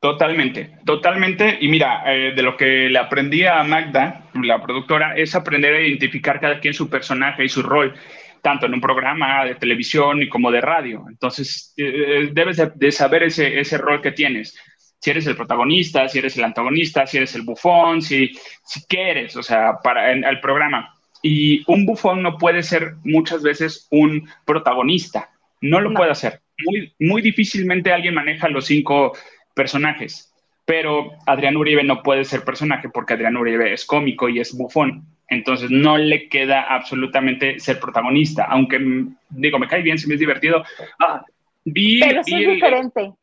Totalmente, 0.00 0.78
totalmente. 0.84 1.58
Y 1.60 1.68
mira, 1.68 2.02
eh, 2.12 2.32
de 2.34 2.42
lo 2.42 2.56
que 2.56 2.88
le 2.88 2.98
aprendí 2.98 3.44
a 3.44 3.62
Magda, 3.62 4.24
la 4.34 4.60
productora, 4.60 5.14
es 5.16 5.34
aprender 5.34 5.74
a 5.74 5.80
identificar 5.80 6.40
cada 6.40 6.58
quien 6.58 6.74
su 6.74 6.90
personaje 6.90 7.44
y 7.44 7.48
su 7.48 7.62
rol, 7.62 7.94
tanto 8.42 8.66
en 8.66 8.74
un 8.74 8.80
programa 8.80 9.44
de 9.44 9.54
televisión 9.54 10.22
y 10.22 10.28
como 10.28 10.50
de 10.50 10.60
radio. 10.60 11.04
Entonces, 11.08 11.72
eh, 11.76 11.84
eh, 11.86 12.30
debes 12.32 12.60
de, 12.74 12.92
saber 12.92 13.22
ese, 13.22 13.58
ese, 13.60 13.78
rol 13.78 14.02
que 14.02 14.12
tienes. 14.12 14.58
Si 14.98 15.10
eres 15.10 15.26
el 15.26 15.36
protagonista, 15.36 16.08
si 16.08 16.18
eres 16.18 16.36
el 16.36 16.44
antagonista, 16.44 17.06
si 17.06 17.16
eres 17.16 17.34
el 17.34 17.42
bufón, 17.42 18.02
si, 18.02 18.32
si 18.64 18.84
quieres, 18.86 19.36
o 19.36 19.42
sea, 19.42 19.78
para 19.82 20.12
el 20.12 20.40
programa. 20.40 20.94
Y 21.22 21.62
un 21.70 21.86
bufón 21.86 22.22
no 22.22 22.36
puede 22.36 22.62
ser 22.62 22.96
muchas 23.04 23.42
veces 23.42 23.86
un 23.90 24.28
protagonista. 24.44 25.30
No 25.60 25.80
lo 25.80 25.94
puede 25.94 26.10
hacer. 26.10 26.40
Muy, 26.66 26.92
muy 26.98 27.22
difícilmente 27.22 27.92
alguien 27.92 28.14
maneja 28.14 28.48
los 28.48 28.66
cinco 28.66 29.12
personajes. 29.54 30.32
Pero 30.64 31.12
Adrián 31.26 31.56
Uribe 31.56 31.84
no 31.84 32.02
puede 32.02 32.24
ser 32.24 32.44
personaje 32.44 32.88
porque 32.88 33.14
Adrián 33.14 33.36
Uribe 33.36 33.72
es 33.72 33.84
cómico 33.84 34.28
y 34.28 34.40
es 34.40 34.56
bufón. 34.56 35.06
Entonces 35.28 35.70
no 35.70 35.96
le 35.96 36.28
queda 36.28 36.62
absolutamente 36.62 37.58
ser 37.58 37.80
protagonista. 37.80 38.44
Aunque, 38.44 38.78
digo, 39.30 39.58
me 39.58 39.68
cae 39.68 39.82
bien, 39.82 39.98
si 39.98 40.06
me 40.06 40.14
es 40.14 40.20
divertido. 40.20 40.62
Ah, 40.98 41.24
Pero 41.64 42.20
eso 42.20 42.36
es 42.36 42.46
diferente. 42.48 43.14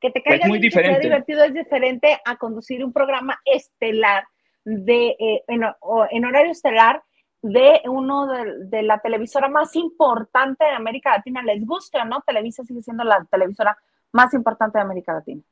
Que 0.00 0.10
te 0.10 0.22
caiga 0.22 0.46
muy 0.48 0.58
diferente. 0.58 1.00
divertido 1.00 1.44
es 1.44 1.54
diferente 1.54 2.20
a 2.24 2.36
conducir 2.36 2.84
un 2.84 2.92
programa 2.92 3.40
estelar 3.44 4.24
de, 4.64 5.16
eh, 5.18 5.44
en, 5.48 5.62
en, 6.10 6.24
horario 6.24 6.52
estelar 6.52 7.02
de 7.40 7.80
uno 7.86 8.26
de, 8.26 8.66
de, 8.66 8.82
la 8.82 8.98
televisora 8.98 9.48
más 9.48 9.74
importante 9.76 10.64
de 10.64 10.72
América 10.72 11.16
Latina. 11.16 11.42
¿Les 11.42 11.64
gusta 11.64 12.02
o 12.02 12.04
no? 12.04 12.20
Televisa 12.26 12.64
sigue 12.64 12.82
siendo 12.82 13.04
la 13.04 13.24
televisora 13.30 13.78
más 14.12 14.34
importante 14.34 14.78
de 14.78 14.82
América 14.82 15.14
Latina. 15.14 15.42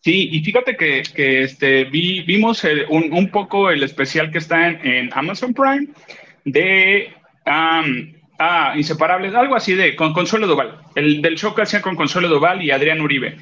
Sí, 0.00 0.28
y 0.32 0.44
fíjate 0.44 0.76
que, 0.76 1.02
este, 1.42 1.84
vimos 1.84 2.64
un, 2.88 3.30
poco 3.30 3.70
el 3.70 3.82
especial 3.82 4.30
que 4.30 4.38
está 4.38 4.68
en, 4.68 5.10
Amazon 5.12 5.52
Prime 5.52 5.88
de 6.44 7.12
ah, 7.44 8.74
Inseparables, 8.76 9.34
algo 9.34 9.56
así 9.56 9.74
de 9.74 9.96
con 9.96 10.12
Consuelo 10.12 10.46
Duval, 10.46 10.80
el 10.94 11.20
del 11.20 11.36
show 11.36 11.54
que 11.54 11.62
hacían 11.62 11.82
con 11.82 11.96
Consuelo 11.96 12.28
Duval 12.28 12.62
y 12.62 12.70
Adrián 12.70 13.00
Uribe. 13.00 13.38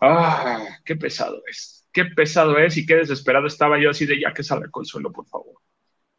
Ah, 0.00 0.58
qué 0.84 0.96
pesado 0.96 1.42
es, 1.48 1.88
qué 1.92 2.04
pesado 2.04 2.58
es 2.58 2.76
y 2.76 2.84
qué 2.84 2.96
desesperado 2.96 3.46
estaba 3.46 3.78
yo 3.78 3.90
así 3.90 4.06
de 4.06 4.20
ya 4.20 4.32
que 4.32 4.42
salga 4.42 4.68
Consuelo, 4.70 5.12
por 5.12 5.26
favor. 5.26 5.54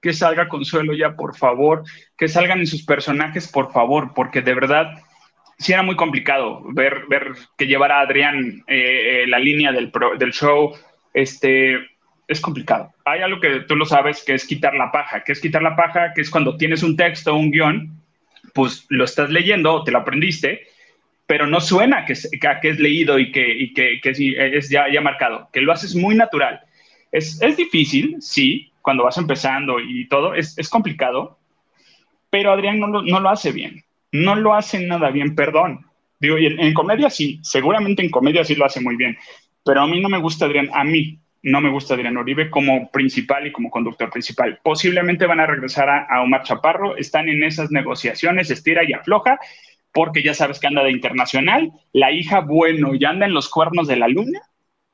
Que 0.02 0.14
salga 0.14 0.48
Consuelo 0.48 0.94
ya, 0.94 1.16
por 1.16 1.36
favor. 1.36 1.84
Que 2.18 2.28
salgan 2.28 2.60
en 2.60 2.68
sus 2.68 2.86
personajes, 2.86 3.48
por 3.52 3.72
favor, 3.74 4.14
porque 4.16 4.42
de 4.42 4.54
verdad 4.54 4.88
sí 5.58 5.74
era 5.74 5.84
muy 5.84 5.96
complicado 5.96 6.62
ver, 6.70 7.06
ver 7.10 7.34
que 7.58 7.68
llevara 7.68 8.00
a 8.00 8.02
Adrián 8.02 8.64
eh, 8.68 9.26
la 9.28 9.40
línea 9.40 9.72
del, 9.72 9.92
del 10.18 10.32
show. 10.32 10.74
Este, 11.14 11.78
es 12.28 12.42
complicado. 12.42 12.94
Hay 13.06 13.22
algo 13.22 13.40
que 13.40 13.62
tú 13.62 13.76
lo 13.76 13.86
sabes, 13.86 14.24
que 14.24 14.34
es 14.34 14.46
quitar 14.46 14.76
la 14.76 14.92
paja. 14.92 15.24
que 15.24 15.32
es 15.32 15.42
quitar 15.42 15.64
la 15.64 15.76
paja? 15.76 16.14
Que 16.14 16.22
es 16.22 16.30
cuando 16.30 16.58
tienes 16.58 16.84
un 16.84 16.96
texto, 16.96 17.36
un 17.36 17.52
guion, 17.52 18.02
pues 18.54 18.86
lo 18.90 19.04
estás 19.06 19.30
leyendo, 19.30 19.84
te 19.84 19.92
lo 19.92 20.00
aprendiste, 20.00 20.68
pero 21.26 21.48
no 21.48 21.60
suena 21.60 22.06
que 22.06 22.14
es, 22.14 22.30
que, 22.62 22.70
es 22.70 22.80
leído 22.80 23.20
y 23.20 23.32
que, 23.32 23.48
y 23.48 23.74
que, 23.74 24.00
que 24.02 24.10
es 24.10 24.70
ya, 24.70 24.92
ya, 24.92 25.02
marcado, 25.02 25.50
que 25.52 25.62
lo 25.62 25.72
haces 25.72 25.96
muy 25.96 26.16
natural. 26.16 26.62
Es, 27.12 27.42
es, 27.42 27.58
difícil, 27.58 28.18
sí, 28.20 28.72
cuando 28.82 29.04
vas 29.04 29.18
empezando 29.18 29.80
y 29.80 30.08
todo, 30.08 30.34
es, 30.34 30.58
es 30.58 30.70
complicado, 30.70 31.38
pero 32.30 32.52
Adrián 32.52 32.80
no 32.80 32.88
no 32.88 33.20
lo 33.20 33.30
hace 33.30 33.52
bien 33.52 33.84
no 34.12 34.36
lo 34.36 34.54
hacen 34.54 34.88
nada 34.88 35.10
bien, 35.10 35.36
perdón. 35.36 35.86
Digo, 36.20 36.38
en, 36.38 36.74
comedia 36.74 37.10
sí, 37.10 37.40
seguramente 37.44 38.02
en 38.02 38.10
comedia 38.10 38.44
sí 38.44 38.56
lo 38.56 38.66
hace 38.66 38.82
muy 38.82 38.96
bien, 38.96 39.18
pero 39.64 39.82
a 39.82 39.88
mí 39.88 40.00
no 40.00 40.10
me 40.10 40.18
gusta 40.18 40.46
Adrián, 40.46 40.70
a 40.74 40.84
mí 40.84 41.20
no 41.44 41.62
me 41.62 41.70
gusta 41.70 41.94
Adrián 41.94 42.18
Oribe 42.18 42.50
como 42.50 42.90
principal 42.90 43.46
y 43.46 43.52
como 43.52 43.70
conductor 43.70 44.10
principal. 44.10 44.60
Posiblemente 44.64 45.28
van 45.28 45.40
a 45.40 45.46
regresar 45.46 45.90
a, 45.90 46.22
Omar 46.24 46.44
Chaparro, 46.44 46.98
están 46.98 47.30
en 47.30 47.44
esas 47.44 47.70
negociaciones, 47.70 48.50
estira 48.50 48.84
y 48.84 48.94
afloja, 48.94 49.40
porque 49.94 50.24
ya 50.24 50.34
sabes 50.34 50.60
que 50.60 50.68
anda 50.68 50.84
de 50.84 50.92
internacional, 50.92 51.72
la 51.94 52.12
hija, 52.12 52.42
bueno, 52.42 52.96
ya 52.96 53.10
anda 53.10 53.28
en 53.28 53.34
los 53.34 53.50
cuernos 53.50 53.88
de 53.88 53.98
la 53.98 54.08
luna. 54.08 54.42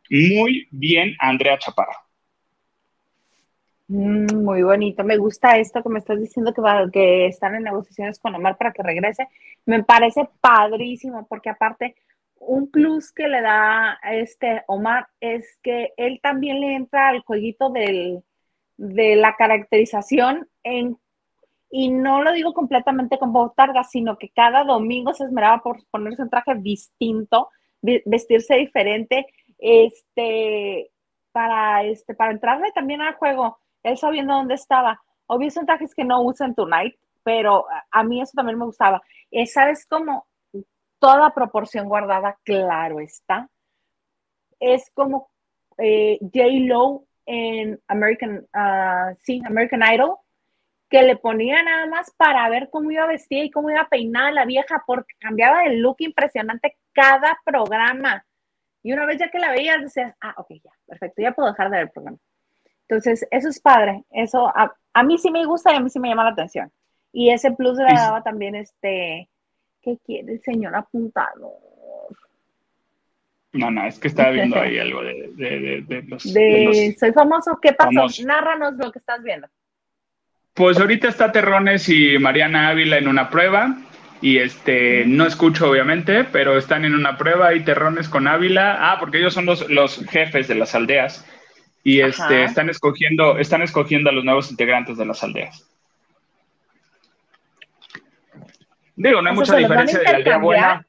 Muy 0.10 0.68
bien, 0.72 1.16
Andrea 1.20 1.58
Chaparro. 1.58 2.03
Mm, 3.88 4.44
muy 4.44 4.64
bonito, 4.64 5.04
me 5.04 5.18
gusta 5.18 5.58
esto 5.58 5.84
que 5.84 5.90
me 5.90 6.00
estás 6.00 6.20
diciendo 6.20 6.54
que, 6.54 6.62
que 6.92 7.28
están 7.28 7.56
en 7.56 7.64
negociaciones 7.64 8.18
con 8.20 8.34
Omar 8.36 8.58
para 8.58 8.72
que 8.72 8.82
regrese. 8.84 9.28
Me 9.66 9.84
parece 9.84 10.30
padrísimo 10.42 11.28
porque 11.28 11.50
aparte 11.50 11.96
un 12.40 12.70
plus 12.72 13.12
que 13.12 13.28
le 13.28 13.42
da 13.42 14.00
este 14.04 14.64
Omar 14.68 15.08
es 15.20 15.60
que 15.62 15.94
él 15.98 16.20
también 16.22 16.60
le 16.62 16.76
entra 16.76 17.10
al 17.10 17.22
jueguito 17.22 17.70
del, 17.70 18.24
de 18.78 19.16
la 19.16 19.36
caracterización 19.36 20.48
en, 20.64 20.98
y 21.70 21.90
no 21.92 22.24
lo 22.24 22.32
digo 22.34 22.54
completamente 22.54 23.18
con 23.20 23.34
botarga, 23.34 23.84
sino 23.84 24.18
que 24.18 24.30
cada 24.30 24.64
domingo 24.64 25.14
se 25.14 25.26
esmeraba 25.26 25.62
por 25.64 25.86
ponerse 25.92 26.24
un 26.24 26.30
traje 26.30 26.56
distinto, 26.56 27.50
vestirse 27.82 28.56
diferente, 28.56 29.26
este, 29.58 30.92
para, 31.32 31.84
este, 31.84 32.14
para 32.16 32.32
entrarle 32.32 32.72
también 32.74 33.02
al 33.02 33.16
juego 33.16 33.60
él 33.84 33.98
sabiendo 33.98 34.34
dónde 34.34 34.56
estaba. 34.56 35.02
Obvio 35.28 35.52
son 35.52 35.66
trajes 35.66 35.94
que 35.94 36.04
no 36.04 36.22
usan 36.22 36.56
Tonight, 36.56 36.96
pero 37.24 37.66
a 37.92 38.04
mí 38.04 38.22
eso 38.22 38.34
también 38.36 38.58
me 38.58 38.66
gustaba. 38.66 39.02
¿Sabes 39.46 39.86
cómo? 39.88 40.28
Toda 41.00 41.34
proporción 41.34 41.88
guardada, 41.88 42.38
claro 42.44 43.00
está. 43.00 43.50
Es 44.60 44.90
como 44.94 45.30
eh, 45.78 46.18
J. 46.22 46.46
Lo 46.68 47.06
en 47.26 47.80
American, 47.88 48.46
uh, 48.54 49.16
sí, 49.24 49.42
American 49.46 49.82
Idol, 49.94 50.18
que 50.90 51.02
le 51.04 51.16
ponía 51.16 51.64
nada 51.64 51.88
más 51.88 52.12
para 52.18 52.48
ver 52.50 52.70
cómo 52.70 52.92
iba 52.92 53.06
vestida 53.08 53.44
y 53.44 53.52
cómo 53.52 53.72
iba 53.72 53.88
peinada 53.90 54.32
la 54.32 54.46
vieja, 54.46 54.84
porque 54.86 55.14
cambiaba 55.20 55.64
de 55.64 55.78
look 55.78 55.98
impresionante 56.00 56.78
cada 56.92 57.40
programa. 57.44 58.26
Y 58.84 58.94
una 58.94 59.06
vez 59.06 59.18
ya 59.18 59.30
que 59.30 59.40
la 59.40 59.52
veías, 59.52 59.82
decías, 59.82 60.14
ah, 60.22 60.36
ok, 60.38 60.50
ya, 60.64 60.72
perfecto, 60.86 61.22
ya 61.22 61.32
puedo 61.32 61.50
dejar 61.50 61.70
de 61.70 61.78
ver 61.78 61.86
el 61.86 61.92
programa. 61.92 62.18
Entonces, 62.88 63.28
eso 63.32 63.50
es 63.50 63.60
padre. 63.60 64.04
Eso 64.12 64.52
a, 64.56 65.04
mí 65.04 65.18
sí 65.18 65.32
me 65.32 65.46
gusta 65.46 65.72
y 65.72 65.76
a 65.76 65.80
mí 65.80 65.90
sí 65.90 66.00
me 66.00 66.10
llama 66.10 66.26
la 66.26 66.32
atención. 66.32 66.72
Y 67.12 67.30
ese 67.30 67.52
plus 67.52 67.78
le 67.78 67.94
daba 67.94 68.24
también 68.24 68.56
este, 68.56 69.30
¿qué 69.82 69.98
quiere 70.06 70.34
el 70.34 70.42
señor 70.42 70.76
apuntado? 70.76 71.54
No, 73.54 73.70
no, 73.70 73.86
es 73.86 74.00
que 74.00 74.08
estaba 74.08 74.30
viendo 74.32 74.60
ahí 74.60 74.80
algo 74.80 75.04
de, 75.04 75.32
de, 75.36 76.04
los, 76.08 76.24
Soy 76.24 77.14
famoso, 77.14 77.60
¿qué 77.62 77.74
pasó? 77.74 78.08
Nárranos 78.26 78.74
lo 78.76 78.92
que 78.92 79.00
estás 79.00 79.22
viendo. 79.24 79.48
Pues 80.54 80.80
ahorita 80.80 81.08
está 81.08 81.32
Terrones 81.32 81.90
y 81.90 82.18
Mariana 82.20 82.70
Ávila 82.70 82.98
en 82.98 83.08
una 83.08 83.30
prueba. 83.30 83.78
Y 84.22 84.38
este, 84.38 85.04
no 85.06 85.26
escucho 85.26 85.70
obviamente, 85.70 86.24
pero 86.24 86.58
están 86.58 86.86
en 86.86 86.96
una 86.96 87.18
prueba 87.18 87.54
y 87.54 87.64
Terrones 87.64 88.08
con 88.08 88.28
Ávila. 88.28 88.78
Ah, 88.80 88.98
porque 89.00 89.18
ellos 89.18 89.34
son 89.34 89.46
los, 89.46 89.70
los 89.70 90.06
jefes 90.08 90.48
de 90.48 90.56
las 90.56 90.76
aldeas 90.76 91.26
y 91.84 92.00
este, 92.00 92.46
están, 92.46 92.70
escogiendo, 92.70 93.38
están 93.38 93.62
escogiendo 93.62 94.10
a 94.10 94.14
los 94.14 94.24
nuevos 94.24 94.50
integrantes 94.50 94.98
de 94.98 95.06
las 95.06 95.22
aldeas. 95.24 95.70
Digo, 98.96 99.22
no 99.22 99.30
hay 99.30 99.36
mucha 99.36 99.58
diferencia 99.58 100.00
de 100.00 100.06
la 100.06 100.18
aldea 100.18 100.38
buena. 100.38 100.86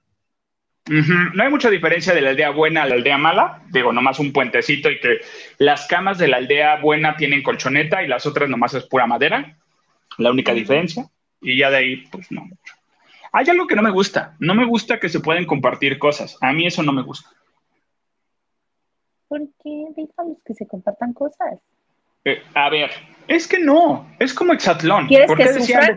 No 0.86 1.42
hay 1.42 1.50
mucha 1.50 1.70
diferencia 1.70 2.14
de 2.14 2.20
la 2.20 2.30
aldea 2.30 2.50
buena 2.50 2.82
a 2.82 2.86
la 2.86 2.94
aldea 2.94 3.18
mala. 3.18 3.62
Digo, 3.70 3.92
nomás 3.92 4.18
un 4.18 4.32
puentecito 4.32 4.90
y 4.90 5.00
que 5.00 5.20
las 5.58 5.86
camas 5.86 6.18
de 6.18 6.28
la 6.28 6.36
aldea 6.36 6.76
buena 6.76 7.16
tienen 7.16 7.42
colchoneta 7.42 8.02
y 8.02 8.06
las 8.06 8.26
otras 8.26 8.48
nomás 8.48 8.74
es 8.74 8.84
pura 8.84 9.06
madera. 9.06 9.56
La 10.18 10.30
única 10.30 10.52
diferencia. 10.52 11.06
Y 11.40 11.58
ya 11.58 11.70
de 11.70 11.76
ahí, 11.78 11.96
pues 12.12 12.30
no 12.30 12.42
mucho. 12.42 12.74
Hay 13.32 13.48
algo 13.48 13.66
que 13.66 13.74
no 13.74 13.82
me 13.82 13.90
gusta. 13.90 14.36
No 14.38 14.54
me 14.54 14.64
gusta 14.64 15.00
que 15.00 15.08
se 15.08 15.20
pueden 15.20 15.46
compartir 15.46 15.98
cosas. 15.98 16.38
A 16.40 16.52
mí 16.52 16.66
eso 16.66 16.82
no 16.82 16.92
me 16.92 17.02
gusta. 17.02 17.30
¿Por 19.34 19.48
qué 19.64 19.86
dejamos 19.96 20.38
que 20.44 20.54
se 20.54 20.66
compartan 20.66 21.12
cosas? 21.12 21.58
Eh, 22.24 22.40
a 22.54 22.70
ver, 22.70 22.90
es 23.26 23.48
que 23.48 23.58
no, 23.58 24.06
es 24.20 24.32
como 24.32 24.52
Exatlón. 24.52 25.08
¿Quieres 25.08 25.34
que 25.34 25.44
decían 25.44 25.96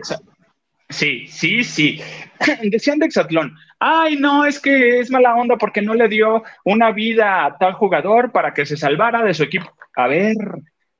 Sí, 0.88 1.26
sí, 1.28 1.62
sí. 1.62 2.00
decían 2.62 2.98
de 2.98 3.06
Exatlón, 3.06 3.54
ay, 3.78 4.16
no, 4.16 4.44
es 4.44 4.58
que 4.58 4.98
es 4.98 5.10
mala 5.10 5.36
onda 5.36 5.56
porque 5.56 5.82
no 5.82 5.94
le 5.94 6.08
dio 6.08 6.42
una 6.64 6.90
vida 6.90 7.44
a 7.44 7.56
tal 7.58 7.74
jugador 7.74 8.32
para 8.32 8.52
que 8.52 8.66
se 8.66 8.76
salvara 8.76 9.22
de 9.22 9.34
su 9.34 9.44
equipo. 9.44 9.70
A 9.94 10.08
ver, 10.08 10.34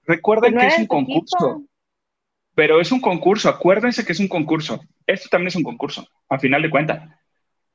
recuerden 0.05 0.57
que 0.57 0.66
es 0.66 0.78
un 0.78 0.86
concurso. 0.86 1.62
Pero 2.55 2.80
es 2.80 2.93
un 2.93 3.01
concurso, 3.01 3.49
acuérdense 3.49 4.05
que 4.05 4.12
es 4.12 4.20
un 4.20 4.28
concurso. 4.28 4.80
Esto 5.07 5.28
también 5.28 5.49
es 5.49 5.57
un 5.57 5.64
concurso, 5.64 6.07
a 6.28 6.39
final 6.39 6.62
de 6.62 6.70
cuentas. 6.70 7.03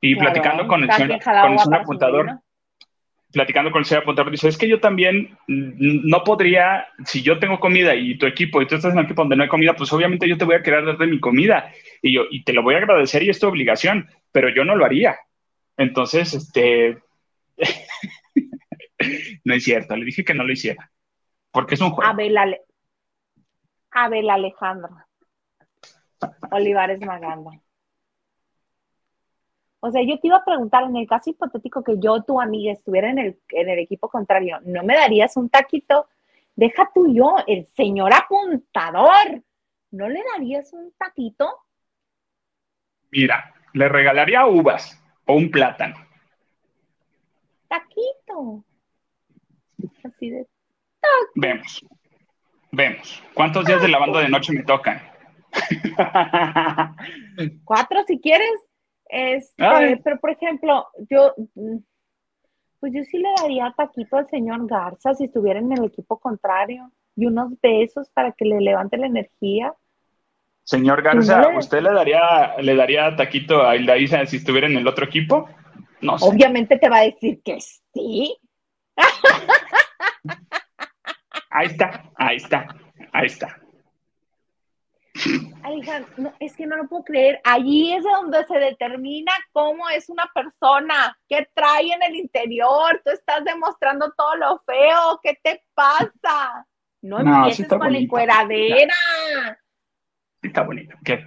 Y 0.00 0.16
platicando 0.16 0.66
con 0.66 0.84
el, 0.84 0.88
con 0.88 1.10
el 1.10 1.74
apuntador, 1.74 2.40
platicando 3.34 3.70
con 3.70 3.80
el 3.80 3.84
señor 3.84 4.04
apuntador, 4.04 4.30
dice, 4.30 4.48
es 4.48 4.56
que 4.56 4.68
yo 4.68 4.80
también 4.80 5.36
no 5.46 6.24
podría, 6.24 6.86
si 7.04 7.22
yo 7.22 7.38
tengo 7.38 7.60
comida 7.60 7.94
y 7.94 8.16
tu 8.16 8.26
equipo, 8.26 8.62
y 8.62 8.66
tú 8.66 8.76
estás 8.76 8.92
en 8.92 8.98
un 8.98 9.04
equipo 9.04 9.22
donde 9.22 9.36
no 9.36 9.42
hay 9.42 9.48
comida, 9.50 9.74
pues 9.74 9.92
obviamente 9.92 10.26
yo 10.26 10.38
te 10.38 10.46
voy 10.46 10.54
a 10.54 10.62
querer 10.62 10.86
dar 10.86 10.96
de 10.96 11.06
mi 11.06 11.20
comida 11.20 11.70
y 12.00 12.14
yo, 12.14 12.22
y 12.30 12.44
te 12.44 12.54
lo 12.54 12.62
voy 12.62 12.76
a 12.76 12.78
agradecer 12.78 13.22
y 13.22 13.28
es 13.28 13.38
tu 13.38 13.48
obligación, 13.48 14.08
pero 14.32 14.48
yo 14.48 14.64
no 14.64 14.76
lo 14.76 14.86
haría. 14.86 15.18
Entonces, 15.76 16.32
este, 16.32 16.98
No 19.44 19.54
es 19.54 19.64
cierto, 19.64 19.96
le 19.96 20.04
dije 20.04 20.24
que 20.24 20.34
no 20.34 20.44
lo 20.44 20.52
hiciera. 20.52 20.90
Porque 21.50 21.74
es 21.74 21.80
un 21.80 21.90
juego. 21.90 22.10
Abel, 22.10 22.36
Abel 23.90 24.30
Alejandra. 24.30 25.06
Olivares 26.50 27.00
Maganda. 27.00 27.50
O 29.86 29.90
sea, 29.90 30.02
yo 30.02 30.18
te 30.18 30.28
iba 30.28 30.38
a 30.38 30.44
preguntar, 30.46 30.84
en 30.84 30.96
el 30.96 31.06
caso 31.06 31.28
hipotético 31.28 31.84
que 31.84 31.98
yo, 31.98 32.22
tu 32.22 32.40
amiga, 32.40 32.72
estuviera 32.72 33.10
en 33.10 33.18
el, 33.18 33.38
en 33.50 33.68
el 33.68 33.80
equipo 33.80 34.08
contrario, 34.08 34.58
¿no 34.64 34.82
me 34.82 34.94
darías 34.94 35.36
un 35.36 35.50
taquito? 35.50 36.08
Deja 36.56 36.90
tú 36.94 37.14
yo, 37.14 37.36
el 37.46 37.66
señor 37.66 38.14
apuntador, 38.14 39.42
¿no 39.90 40.08
le 40.08 40.22
darías 40.32 40.72
un 40.72 40.90
taquito? 40.96 41.54
Mira, 43.10 43.52
le 43.74 43.90
regalaría 43.90 44.46
uvas 44.46 44.98
o 45.26 45.34
un 45.34 45.50
plátano. 45.50 45.96
Taquito. 47.68 48.64
Así 50.02 50.30
de 50.30 50.46
Vemos. 51.34 51.84
Vemos. 52.72 53.22
¿Cuántos 53.34 53.66
días 53.66 53.82
de 53.82 53.88
lavando 53.88 54.18
de 54.18 54.30
noche 54.30 54.54
me 54.54 54.62
tocan? 54.62 55.02
Cuatro 57.64 58.02
si 58.06 58.18
quieres. 58.18 58.64
Este, 59.16 60.00
pero 60.02 60.18
por 60.18 60.30
ejemplo, 60.30 60.88
yo 61.08 61.32
pues 62.80 62.92
yo 62.92 63.04
sí 63.04 63.18
le 63.18 63.28
daría 63.40 63.72
taquito 63.76 64.16
al 64.16 64.28
señor 64.28 64.66
Garza 64.66 65.14
si 65.14 65.26
estuviera 65.26 65.60
en 65.60 65.70
el 65.70 65.84
equipo 65.84 66.18
contrario 66.18 66.90
y 67.14 67.26
unos 67.26 67.52
besos 67.62 68.10
para 68.10 68.32
que 68.32 68.44
le 68.44 68.60
levante 68.60 68.96
la 68.96 69.06
energía. 69.06 69.72
Señor 70.64 71.00
Garza, 71.02 71.46
¿usted 71.56 71.80
le 71.80 71.92
daría, 71.92 72.56
le 72.60 72.74
daría 72.74 73.14
taquito 73.14 73.62
a 73.62 73.76
Hilda 73.76 74.26
si 74.26 74.38
estuviera 74.38 74.66
en 74.66 74.78
el 74.78 74.88
otro 74.88 75.04
equipo? 75.04 75.48
No 76.00 76.18
sé. 76.18 76.28
Obviamente 76.28 76.76
te 76.76 76.88
va 76.88 76.98
a 76.98 77.02
decir 77.02 77.40
que 77.44 77.60
sí. 77.60 78.36
Ahí 81.50 81.66
está, 81.68 82.10
ahí 82.16 82.36
está, 82.36 82.66
ahí 83.12 83.26
está. 83.26 83.63
No, 86.16 86.32
es 86.40 86.56
que 86.56 86.66
no 86.66 86.76
lo 86.76 86.88
puedo 86.88 87.04
creer. 87.04 87.40
Allí 87.44 87.92
es 87.92 88.02
donde 88.02 88.44
se 88.46 88.58
determina 88.58 89.32
cómo 89.52 89.88
es 89.88 90.08
una 90.08 90.28
persona, 90.34 91.16
qué 91.28 91.48
trae 91.54 91.92
en 91.92 92.02
el 92.02 92.16
interior. 92.16 93.00
Tú 93.04 93.12
estás 93.12 93.44
demostrando 93.44 94.12
todo 94.16 94.36
lo 94.36 94.62
feo. 94.66 95.20
¿Qué 95.22 95.38
te 95.42 95.62
pasa? 95.74 96.66
No, 97.02 97.20
empieces 97.20 97.68
con 97.68 97.92
la 97.92 97.98
encueradera. 97.98 98.94
está 100.42 100.62
bonito. 100.62 100.96
¿Qué? 101.04 101.24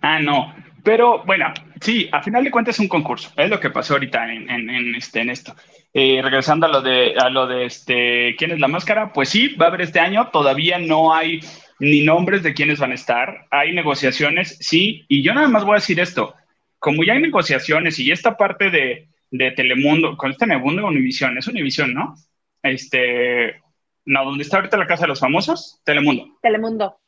Ah, 0.00 0.18
no. 0.18 0.54
Pero 0.82 1.24
bueno, 1.24 1.52
sí, 1.80 2.08
a 2.12 2.22
final 2.22 2.44
de 2.44 2.50
cuentas 2.52 2.76
es 2.76 2.80
un 2.80 2.88
concurso. 2.88 3.32
Es 3.36 3.50
lo 3.50 3.58
que 3.58 3.70
pasó 3.70 3.94
ahorita 3.94 4.32
en, 4.32 4.94
este, 4.94 5.20
en 5.20 5.30
esto. 5.30 5.54
Eh, 5.92 6.20
regresando 6.22 6.66
a 6.66 6.68
lo 6.68 6.80
de, 6.80 7.16
a 7.18 7.28
lo 7.28 7.48
de 7.48 7.64
este, 7.64 8.36
¿quién 8.36 8.52
es 8.52 8.60
la 8.60 8.68
máscara? 8.68 9.12
Pues 9.12 9.28
sí, 9.30 9.56
va 9.56 9.66
a 9.66 9.68
haber 9.68 9.80
este 9.80 9.98
año. 9.98 10.28
Todavía 10.28 10.78
no 10.78 11.12
hay 11.12 11.40
ni 11.78 12.04
nombres 12.04 12.42
de 12.42 12.54
quiénes 12.54 12.78
van 12.78 12.92
a 12.92 12.94
estar. 12.96 13.46
Hay 13.50 13.72
negociaciones, 13.72 14.58
sí. 14.60 15.04
Y 15.08 15.22
yo 15.22 15.34
nada 15.34 15.48
más 15.48 15.64
voy 15.64 15.72
a 15.72 15.80
decir 15.80 16.00
esto. 16.00 16.34
Como 16.78 17.04
ya 17.04 17.14
hay 17.14 17.20
negociaciones 17.20 17.98
y 17.98 18.10
esta 18.10 18.36
parte 18.36 18.70
de, 18.70 19.08
de 19.30 19.50
Telemundo, 19.52 20.16
con 20.16 20.30
este 20.30 20.46
Telemundo 20.46 20.86
Univisión, 20.86 21.36
es 21.38 21.46
Univisión, 21.46 21.94
¿no? 21.94 22.14
Este, 22.62 23.62
no, 24.04 24.24
¿dónde 24.24 24.42
está 24.42 24.58
ahorita 24.58 24.76
la 24.76 24.86
Casa 24.86 25.02
de 25.02 25.08
los 25.08 25.20
Famosos? 25.20 25.80
Telemundo. 25.84 26.38
Telemundo. 26.42 26.98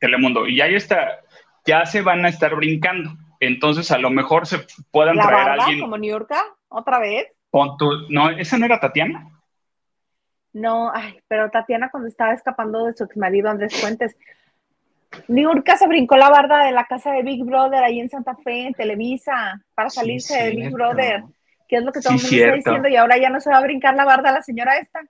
Telemundo. 0.00 0.46
Y 0.46 0.60
ahí 0.60 0.74
está, 0.74 1.20
ya 1.66 1.86
se 1.86 2.02
van 2.02 2.24
a 2.24 2.28
estar 2.28 2.54
brincando. 2.54 3.16
Entonces, 3.40 3.90
a 3.90 3.98
lo 3.98 4.10
mejor 4.10 4.46
se 4.46 4.66
puedan 4.90 5.16
traer 5.16 5.48
a 5.48 5.52
alguien. 5.54 5.80
como 5.80 5.98
New 5.98 6.10
York? 6.10 6.32
¿Otra 6.68 6.98
vez? 6.98 7.28
no, 8.08 8.30
¿esa 8.30 8.58
no 8.58 8.66
era 8.66 8.80
Tatiana? 8.80 9.37
No, 10.52 10.90
ay, 10.92 11.20
pero 11.28 11.50
Tatiana 11.50 11.90
cuando 11.90 12.08
estaba 12.08 12.32
escapando 12.32 12.86
de 12.86 12.94
su 12.94 13.04
ex 13.04 13.16
marido 13.16 13.50
Andrés 13.50 13.80
Fuentes. 13.80 14.16
Niurka 15.26 15.76
se 15.76 15.86
brincó 15.86 16.16
la 16.16 16.28
barda 16.28 16.64
de 16.64 16.72
la 16.72 16.84
casa 16.84 17.12
de 17.12 17.22
Big 17.22 17.44
Brother 17.44 17.82
ahí 17.82 18.00
en 18.00 18.10
Santa 18.10 18.34
Fe, 18.36 18.66
en 18.66 18.74
Televisa, 18.74 19.60
para 19.74 19.88
salirse 19.88 20.42
de 20.42 20.50
Big 20.50 20.70
Brother, 20.70 21.22
que 21.66 21.76
es 21.76 21.82
lo 21.82 21.92
que 21.92 22.00
todo 22.00 22.14
el 22.14 22.20
mundo 22.20 22.36
está 22.36 22.54
diciendo, 22.54 22.88
y 22.88 22.96
ahora 22.96 23.16
ya 23.16 23.30
no 23.30 23.40
se 23.40 23.50
va 23.50 23.58
a 23.58 23.62
brincar 23.62 23.94
la 23.94 24.04
barda 24.04 24.32
la 24.32 24.42
señora 24.42 24.76
esta. 24.78 25.00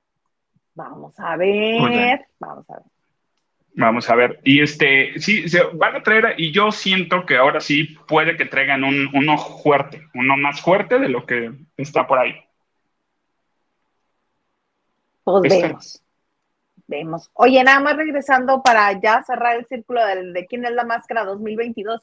Vamos 0.75 1.19
a 1.19 1.37
ver, 1.37 2.27
vamos 2.39 2.71
a 2.71 2.75
ver. 2.75 2.83
Vamos 3.75 4.11
a 4.11 4.15
ver. 4.17 4.41
Y 4.43 4.61
este, 4.61 5.19
sí, 5.21 5.49
se 5.49 5.63
van 5.75 5.97
a 5.97 6.03
traer, 6.03 6.35
y 6.37 6.53
yo 6.53 6.73
siento 6.73 7.27
que 7.27 7.37
ahora 7.37 7.61
sí 7.61 7.97
puede 8.07 8.37
que 8.37 8.45
traigan 8.45 8.85
un, 8.85 9.09
uno 9.15 9.39
fuerte, 9.39 10.03
uno 10.15 10.37
más 10.37 10.61
fuerte 10.61 10.99
de 10.99 11.09
lo 11.09 11.27
que 11.27 11.53
está 11.77 12.07
por 12.07 12.19
ahí. 12.19 12.35
Pues 15.31 15.63
vemos. 15.63 16.03
Vemos. 16.87 17.31
Oye, 17.35 17.63
nada 17.63 17.81
más 17.81 17.97
regresando 17.97 18.63
para 18.63 18.99
ya 19.01 19.23
cerrar 19.23 19.57
el 19.57 19.67
círculo 19.67 20.05
de, 20.05 20.33
de 20.33 20.47
quién 20.47 20.65
es 20.65 20.73
la 20.73 20.85
máscara 20.85 21.25
2022. 21.25 22.01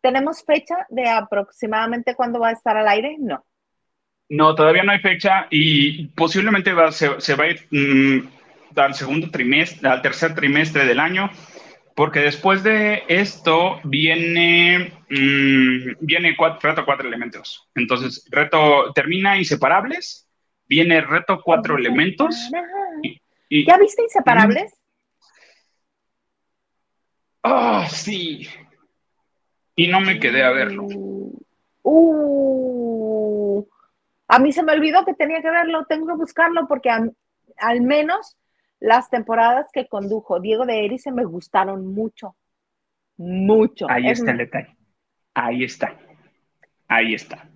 ¿Tenemos 0.00 0.44
fecha 0.44 0.86
de 0.90 1.08
aproximadamente 1.08 2.14
cuándo 2.14 2.38
va 2.38 2.48
a 2.48 2.52
estar 2.52 2.76
al 2.76 2.88
aire? 2.88 3.16
No. 3.18 3.44
No, 4.28 4.54
todavía 4.54 4.82
no 4.82 4.92
hay 4.92 4.98
fecha 4.98 5.46
y 5.50 6.08
posiblemente 6.08 6.72
va, 6.72 6.92
se, 6.92 7.34
va 7.34 7.44
a 7.44 7.48
ir 7.48 7.66
mm, 7.70 8.28
al 8.76 8.94
segundo 8.94 9.30
trimestre, 9.30 9.88
al 9.88 10.02
tercer 10.02 10.34
trimestre 10.34 10.84
del 10.84 11.00
año, 11.00 11.30
porque 11.96 12.20
después 12.20 12.62
de 12.62 13.04
esto 13.08 13.80
viene, 13.84 14.92
mm, 15.08 15.96
viene 16.00 16.36
cuatro, 16.36 16.68
reto 16.68 16.84
cuatro 16.84 17.08
elementos. 17.08 17.68
Entonces, 17.74 18.26
reto 18.30 18.92
termina 18.92 19.38
inseparables, 19.38 20.27
viene 20.68 21.00
reto 21.00 21.40
cuatro 21.42 21.76
elementos. 21.76 22.50
Y, 23.48 23.66
¿Ya 23.66 23.78
viste 23.78 24.02
inseparables? 24.02 24.74
Ah, 27.42 27.86
sí. 27.90 28.46
Y 29.74 29.86
no 29.88 30.00
me 30.00 30.18
quedé 30.20 30.42
a 30.44 30.50
verlo. 30.50 30.86
Uh, 31.82 33.66
a 34.26 34.38
mí 34.38 34.52
se 34.52 34.62
me 34.62 34.72
olvidó 34.72 35.04
que 35.04 35.14
tenía 35.14 35.40
que 35.40 35.50
verlo, 35.50 35.86
tengo 35.86 36.06
que 36.06 36.14
buscarlo 36.14 36.68
porque 36.68 36.90
al 36.90 37.80
menos 37.80 38.36
las 38.80 39.08
temporadas 39.08 39.68
que 39.72 39.88
condujo 39.88 40.40
Diego 40.40 40.66
de 40.66 40.84
Erice 40.84 41.10
me 41.10 41.24
gustaron 41.24 41.86
mucho, 41.86 42.36
mucho. 43.16 43.86
Ahí 43.88 44.08
está 44.08 44.32
el 44.32 44.38
detalle. 44.38 44.76
Ahí 45.34 45.64
está. 45.64 45.96
Ahí 46.86 47.14
está. 47.14 47.48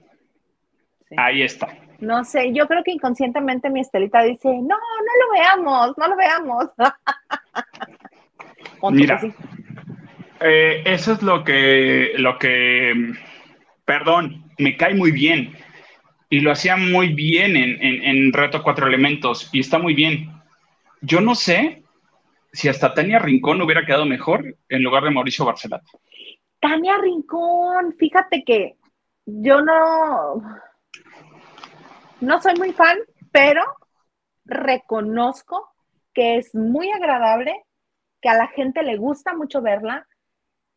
Ahí 1.16 1.42
está. 1.42 1.68
No 2.02 2.24
sé, 2.24 2.52
yo 2.52 2.66
creo 2.66 2.82
que 2.82 2.92
inconscientemente 2.92 3.70
mi 3.70 3.80
Estelita 3.80 4.22
dice, 4.22 4.48
no, 4.48 4.62
no 4.62 5.12
lo 5.20 5.32
veamos, 5.32 5.98
no 5.98 6.08
lo 6.08 6.16
veamos. 6.16 6.64
Mira, 8.90 9.20
eh, 10.40 10.82
eso 10.84 11.12
es 11.12 11.22
lo 11.22 11.44
que, 11.44 12.14
lo 12.16 12.38
que, 12.38 13.12
perdón, 13.84 14.50
me 14.58 14.76
cae 14.76 14.94
muy 14.94 15.12
bien. 15.12 15.54
Y 16.28 16.40
lo 16.40 16.50
hacía 16.50 16.76
muy 16.76 17.12
bien 17.12 17.56
en, 17.56 17.80
en, 17.82 18.04
en 18.04 18.32
Reto 18.32 18.62
Cuatro 18.62 18.86
Elementos 18.86 19.50
y 19.52 19.60
está 19.60 19.78
muy 19.78 19.94
bien 19.94 20.42
yo 21.02 21.20
no 21.20 21.34
sé 21.34 21.82
si 22.52 22.68
hasta 22.68 22.94
Tania 22.94 23.18
Rincón 23.18 23.60
hubiera 23.60 23.84
quedado 23.84 24.06
mejor 24.06 24.56
en 24.68 24.82
lugar 24.82 25.04
de 25.04 25.10
Mauricio 25.10 25.44
Barcelata. 25.44 25.84
Tania 26.60 26.96
Rincón, 26.98 27.94
fíjate 27.98 28.44
que 28.44 28.76
yo 29.26 29.60
no, 29.60 30.42
no 32.22 32.40
soy 32.40 32.54
muy 32.54 32.72
fan, 32.72 32.98
pero 33.30 33.62
reconozco 34.44 35.68
que 36.14 36.36
es 36.36 36.54
muy 36.54 36.90
agradable, 36.90 37.52
que 38.20 38.28
a 38.28 38.34
la 38.34 38.48
gente 38.48 38.82
le 38.82 38.96
gusta 38.96 39.34
mucho 39.34 39.60
verla 39.60 40.06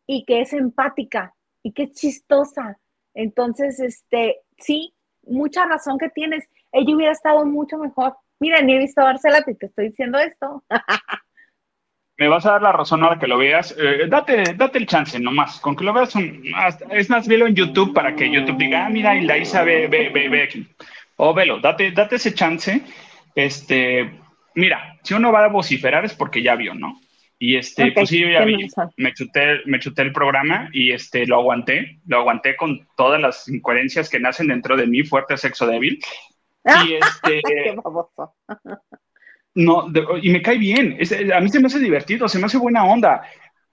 y 0.08 0.26
que 0.26 0.42
es 0.42 0.54
empática 0.54 1.34
y 1.64 1.74
que 1.74 1.84
es 1.84 1.94
chistosa. 1.94 2.80
Entonces, 3.14 3.80
este, 3.80 4.42
sí, 4.58 4.96
mucha 5.24 5.66
razón 5.66 5.98
que 5.98 6.10
tienes. 6.10 6.48
Ella 6.72 6.96
hubiera 6.96 7.12
estado 7.12 7.46
mucho 7.46 7.78
mejor. 7.78 8.18
Mira, 8.40 8.62
ni 8.62 8.76
he 8.76 8.80
visto 8.80 9.02
a 9.02 9.06
Barcelona 9.06 9.46
y 9.48 9.56
te 9.56 9.68
estoy 9.68 9.90
diciendo 9.90 10.18
esto. 10.18 10.64
Me 12.18 12.30
vas 12.30 12.46
a 12.46 12.52
dar 12.52 12.62
la 12.62 12.72
razón 12.72 13.04
ahora 13.04 13.20
que 13.20 13.28
lo 13.28 13.38
veas. 13.38 13.76
Eh, 13.78 14.08
date, 14.08 14.54
date 14.56 14.78
el 14.78 14.88
chance 14.88 15.20
nomás. 15.20 15.60
Con 15.60 15.76
que 15.76 15.84
lo 15.84 15.92
veas, 15.92 16.14
es 16.92 17.10
más, 17.10 17.28
velo 17.28 17.46
en 17.46 17.56
YouTube 17.56 17.94
para 17.94 18.16
que 18.16 18.32
YouTube 18.32 18.58
diga, 18.58 18.86
ah, 18.86 18.90
mira, 18.90 19.16
y 19.18 19.26
la 19.26 19.38
Isa 19.38 19.64
ve, 19.64 19.88
ve, 19.88 20.10
ve, 20.10 20.44
aquí. 20.44 20.66
O 21.18 21.34
velo, 21.34 21.60
date, 21.60 21.92
date 21.92 22.16
ese 22.16 22.34
chance. 22.34 22.82
Este, 23.34 24.20
mira, 24.56 24.98
si 25.04 25.14
uno 25.14 25.32
va 25.32 25.46
a 25.46 25.50
vociferar 25.50 26.06
es 26.06 26.14
porque 26.14 26.42
ya 26.42 26.56
vio, 26.56 26.74
¿no? 26.74 27.00
Y 27.38 27.58
este, 27.58 27.92
pues 27.92 28.10
sí, 28.10 28.22
yo 28.22 28.30
ya 28.30 28.46
vi, 28.46 28.68
me 28.96 29.14
chuté, 29.14 29.60
me 29.66 29.80
chuté 29.80 30.04
el 30.04 30.14
programa 30.14 30.70
y 30.72 30.92
este, 30.92 31.26
lo 31.28 31.36
aguanté, 31.36 32.00
lo 32.08 32.20
aguanté 32.20 32.56
con 32.56 32.88
todas 32.96 33.20
las 33.20 33.50
incoherencias 33.50 34.10
que 34.10 34.22
nacen 34.22 34.48
dentro 34.48 34.78
de 34.78 34.88
mí, 34.88 35.04
fuerte 35.04 35.36
sexo 35.36 35.68
débil, 35.68 36.00
y 36.88 36.94
este. 36.94 37.42
Qué 37.44 37.76
no, 39.56 39.88
y 40.22 40.30
me 40.32 40.42
cae 40.42 40.58
bien. 40.58 40.98
a 41.34 41.40
mí 41.40 41.50
se 41.50 41.60
me 41.60 41.68
hace 41.68 41.80
divertido, 41.80 42.28
se 42.28 42.40
me 42.40 42.46
hace 42.46 42.58
buena 42.58 42.86
onda, 42.86 43.24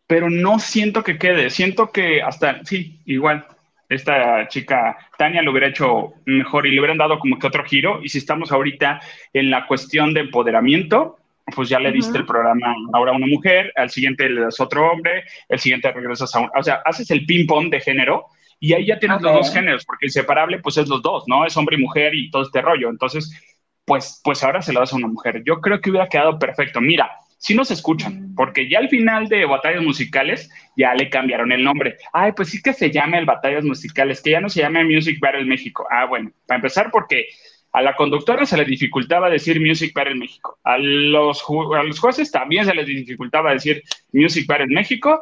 pero 0.07 0.31
no 0.31 0.61
siento 0.61 1.03
que 1.03 1.19
quede. 1.19 1.51
Siento 1.51 1.91
que 1.91 2.23
hasta, 2.23 2.65
sí, 2.65 3.01
igual. 3.05 3.47
Esta 3.95 4.49
chica 4.49 4.97
Tania 5.17 5.43
lo 5.43 5.51
hubiera 5.51 5.69
hecho 5.69 6.15
mejor 6.25 6.67
y 6.67 6.73
le 6.73 6.81
hubieran 6.81 6.99
dado 6.99 7.19
como 7.19 7.39
que 7.39 7.47
otro 7.47 7.65
giro. 7.65 8.01
Y 8.03 8.09
si 8.09 8.19
estamos 8.19 8.53
ahorita 8.53 9.01
en 9.33 9.51
la 9.51 9.67
cuestión 9.67 10.15
de 10.15 10.21
empoderamiento, 10.21 11.17
pues 11.55 11.69
ya 11.69 11.79
le 11.79 11.93
diste 11.93 12.19
el 12.19 12.27
programa 12.27 12.75
ahora 12.93 13.13
a 13.13 13.17
una 13.17 13.27
mujer, 13.27 13.73
al 13.77 13.91
siguiente 13.91 14.29
le 14.29 14.43
das 14.43 14.61
otro 14.61 14.91
hombre, 14.91 15.25
el 15.49 15.59
siguiente 15.59 15.91
regresas 15.93 16.35
a 16.35 16.41
un... 16.41 16.51
O 16.57 16.63
sea, 16.63 16.83
haces 16.85 17.11
el 17.11 17.27
ping-pong 17.27 17.71
de 17.71 17.81
género 17.81 18.27
y 18.61 18.75
ahí 18.75 18.87
ya 18.87 18.99
tienes 18.99 19.21
los 19.21 19.33
dos 19.33 19.53
géneros, 19.53 19.85
porque 19.85 20.07
inseparable 20.07 20.61
pues 20.61 20.77
es 20.79 20.89
los 20.89 21.03
dos, 21.03 21.25
¿no? 21.27 21.45
Es 21.45 21.57
hombre 21.57 21.77
y 21.77 21.81
mujer 21.81 22.15
y 22.15 22.31
todo 22.31 22.43
este 22.43 22.63
rollo. 22.63 22.91
Entonces, 22.91 23.33
pues, 23.85 24.21
pues 24.23 24.43
ahora 24.45 24.63
se 24.63 24.73
lo 24.73 24.81
das 24.81 24.93
a 24.93 24.97
una 24.97 25.09
mujer. 25.09 25.43
Yo 25.45 25.61
creo 25.61 25.81
que 25.81 25.91
hubiera 25.91 26.09
quedado 26.09 26.39
perfecto. 26.39 26.81
Mira, 26.81 27.11
si 27.43 27.57
nos 27.57 27.73
escuchan, 27.73 28.31
mm. 28.31 28.35
porque 28.37 28.69
ya 28.69 28.79
al 28.79 28.89
final 28.89 29.27
de 29.27 29.45
Batallas 29.47 29.83
Musicales 29.83 30.49
ya 30.77 30.95
le 30.95 31.11
cambiaron 31.11 31.51
el 31.51 31.65
nombre. 31.65 31.97
Ay, 32.13 32.31
pues 32.37 32.51
sí 32.51 32.63
que 32.63 32.73
se 32.73 32.93
llama 32.93 33.19
el 33.19 33.27
Batallas 33.27 33.65
Musicales, 33.65 34.23
que 34.23 34.31
ya 34.31 34.41
no 34.41 34.49
se 34.49 34.61
llama 34.61 34.85
Music 34.85 35.19
Battle 35.21 35.45
México. 35.45 35.85
Ah, 35.91 36.07
bueno, 36.07 36.31
para 36.47 36.59
empezar 36.59 36.93
porque 36.93 37.27
a 37.73 37.83
la 37.83 37.97
conductora 37.97 38.47
se 38.47 38.57
le 38.57 38.65
dificultaba 38.65 39.29
decir 39.29 39.61
Music 39.61 39.93
Battle 39.93 40.15
México. 40.15 40.61
A 40.63 40.79
los, 40.79 41.45
a 41.75 41.83
los 41.83 41.99
jueces 41.99 42.31
también 42.31 42.65
se 42.65 42.75
les 42.75 42.87
dificultaba 42.87 43.53
decir 43.53 43.83
Music 44.13 44.47
Battle 44.47 44.69
México. 44.69 45.21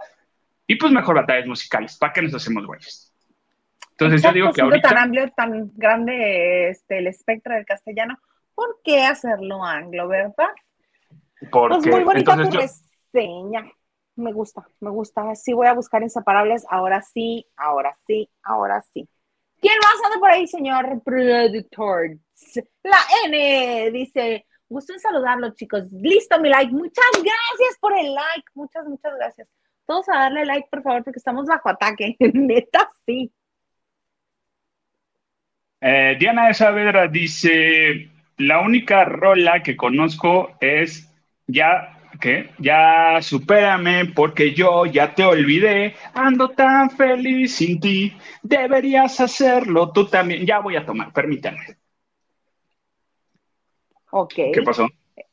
Y 0.67 0.77
pues 0.77 0.93
mejor 0.93 1.17
batallas 1.17 1.47
musicales. 1.47 1.97
¿Para 1.97 2.13
qué 2.13 2.21
nos 2.21 2.35
hacemos 2.35 2.67
güeyes? 2.67 3.15
Entonces 3.93 4.23
yo 4.23 4.33
digo 4.33 4.53
que 4.53 4.61
ahorita... 4.61 4.91
tan 4.91 4.99
amplio, 4.99 5.31
tan 5.35 5.71
grande 5.75 6.69
este, 6.69 6.99
el 6.99 7.07
espectro 7.07 7.55
del 7.55 7.65
castellano, 7.65 8.19
¿por 8.55 8.79
qué 8.85 9.05
hacerlo 9.05 9.65
anglo, 9.65 10.07
verdad? 10.07 10.51
Porque, 11.51 11.91
pues 11.91 11.95
muy 11.97 12.05
bonita 12.05 12.37
tu 12.37 12.51
reseña. 12.51 13.71
Me 14.17 14.33
gusta, 14.33 14.67
me 14.81 14.91
gusta. 14.91 15.35
Sí 15.35 15.53
voy 15.53 15.67
a 15.67 15.73
buscar 15.73 16.03
inseparables. 16.03 16.67
Ahora 16.69 17.01
sí, 17.03 17.47
ahora 17.57 17.97
sí, 18.07 18.29
ahora 18.43 18.83
sí. 18.93 19.09
¿Quién 19.61 19.75
más 19.83 20.05
anda 20.05 20.19
por 20.19 20.31
ahí, 20.31 20.47
señor 20.47 21.03
Predator? 21.05 22.19
La 22.83 22.99
N 23.27 23.91
dice, 23.91 24.47
gusto 24.69 24.93
en 24.93 25.01
saludarlo, 25.01 25.51
chicos. 25.55 25.91
Listo, 25.93 26.41
mi 26.41 26.49
like. 26.49 26.73
Muchas 26.73 27.05
gracias 27.13 27.79
por 27.81 27.97
el 27.97 28.15
like. 28.15 28.49
Muchas, 28.55 28.87
muchas 28.87 29.15
gracias. 29.17 29.49
Todos 29.87 30.09
a 30.09 30.19
darle 30.19 30.45
like, 30.47 30.69
por 30.71 30.83
favor, 30.83 31.03
porque 31.05 31.19
estamos 31.19 31.47
bajo 31.47 31.69
ataque. 31.69 32.17
Neta, 32.21 32.89
sí. 33.05 33.33
Eh, 35.81 36.17
Diana 36.19 36.47
de 36.47 36.55
Saavedra 36.55 37.09
dice, 37.09 38.11
la 38.37 38.61
única 38.61 39.05
rola 39.05 39.63
que 39.63 39.77
conozco 39.77 40.53
es 40.61 41.10
ya, 41.53 41.99
¿qué? 42.21 42.51
Ya 42.59 43.19
supérame 43.23 44.13
porque 44.15 44.53
yo 44.55 44.87
ya 44.87 45.15
te 45.15 45.25
olvidé, 45.25 45.95
ando 46.15 46.49
tan 46.51 46.91
feliz 46.91 47.57
sin 47.57 47.81
ti, 47.81 48.17
deberías 48.43 49.21
hacerlo 49.21 49.93
tú 49.93 50.07
también. 50.07 50.47
Ya 50.47 50.61
voy 50.61 50.77
a 50.77 50.85
tomar, 50.85 51.13
permítanme. 51.13 51.77
Ok. 54.11 54.35
¿Qué 54.53 54.63
pasó? 54.65 54.89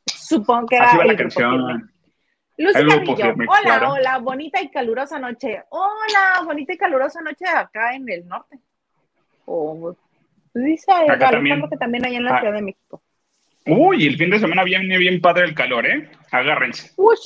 Supongo 0.06 0.66
que 0.66 0.76
era 0.76 0.86
Así 0.86 0.98
va 0.98 1.04
la 1.04 1.16
canción. 1.16 1.90
Lucy 2.58 2.74
Carrillo, 2.74 3.34
hola, 3.48 3.88
hola, 3.88 4.18
bonita 4.18 4.60
y 4.60 4.68
calurosa 4.68 5.18
noche. 5.20 5.62
Hola, 5.70 6.42
bonita 6.44 6.72
y 6.72 6.76
calurosa 6.76 7.20
noche 7.22 7.46
acá 7.46 7.94
en 7.94 8.08
el 8.08 8.26
norte. 8.26 8.58
Oh, 9.44 9.94
dice 10.52 10.90
acá 10.92 11.30
también. 11.30 11.62
que 11.70 11.76
también 11.76 12.04
hay 12.04 12.16
en 12.16 12.24
la 12.24 12.36
ah. 12.36 12.40
Ciudad 12.40 12.54
de 12.54 12.62
México. 12.62 13.00
Uy, 13.68 14.06
el 14.06 14.16
fin 14.16 14.30
de 14.30 14.40
semana 14.40 14.64
viene 14.64 14.98
bien 14.98 15.20
padre 15.20 15.44
el 15.44 15.54
calor, 15.54 15.86
¿eh? 15.86 16.10
Agárrense. 16.30 16.92
Uy. 16.96 17.16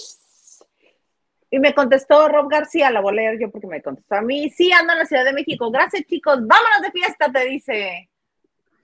Y 1.51 1.59
me 1.59 1.75
contestó 1.75 2.29
Rob 2.29 2.51
García, 2.51 2.91
la 2.91 3.01
voy 3.01 3.13
a 3.13 3.17
leer 3.17 3.39
yo 3.39 3.51
porque 3.51 3.67
me 3.67 3.83
contestó 3.83 4.17
a 4.17 4.23
mí. 4.23 4.49
Sí, 4.51 4.73
ando 4.73 4.95
en 4.95 5.01
la 5.01 5.05
Ciudad 5.05 5.25
de 5.25 5.35
México. 5.35 5.71
Gracias, 5.71 6.05
chicos. 6.07 6.39
Vámonos 6.41 6.83
de 6.83 6.91
fiesta, 6.91 7.31
te 7.31 7.45
dice. 7.45 8.09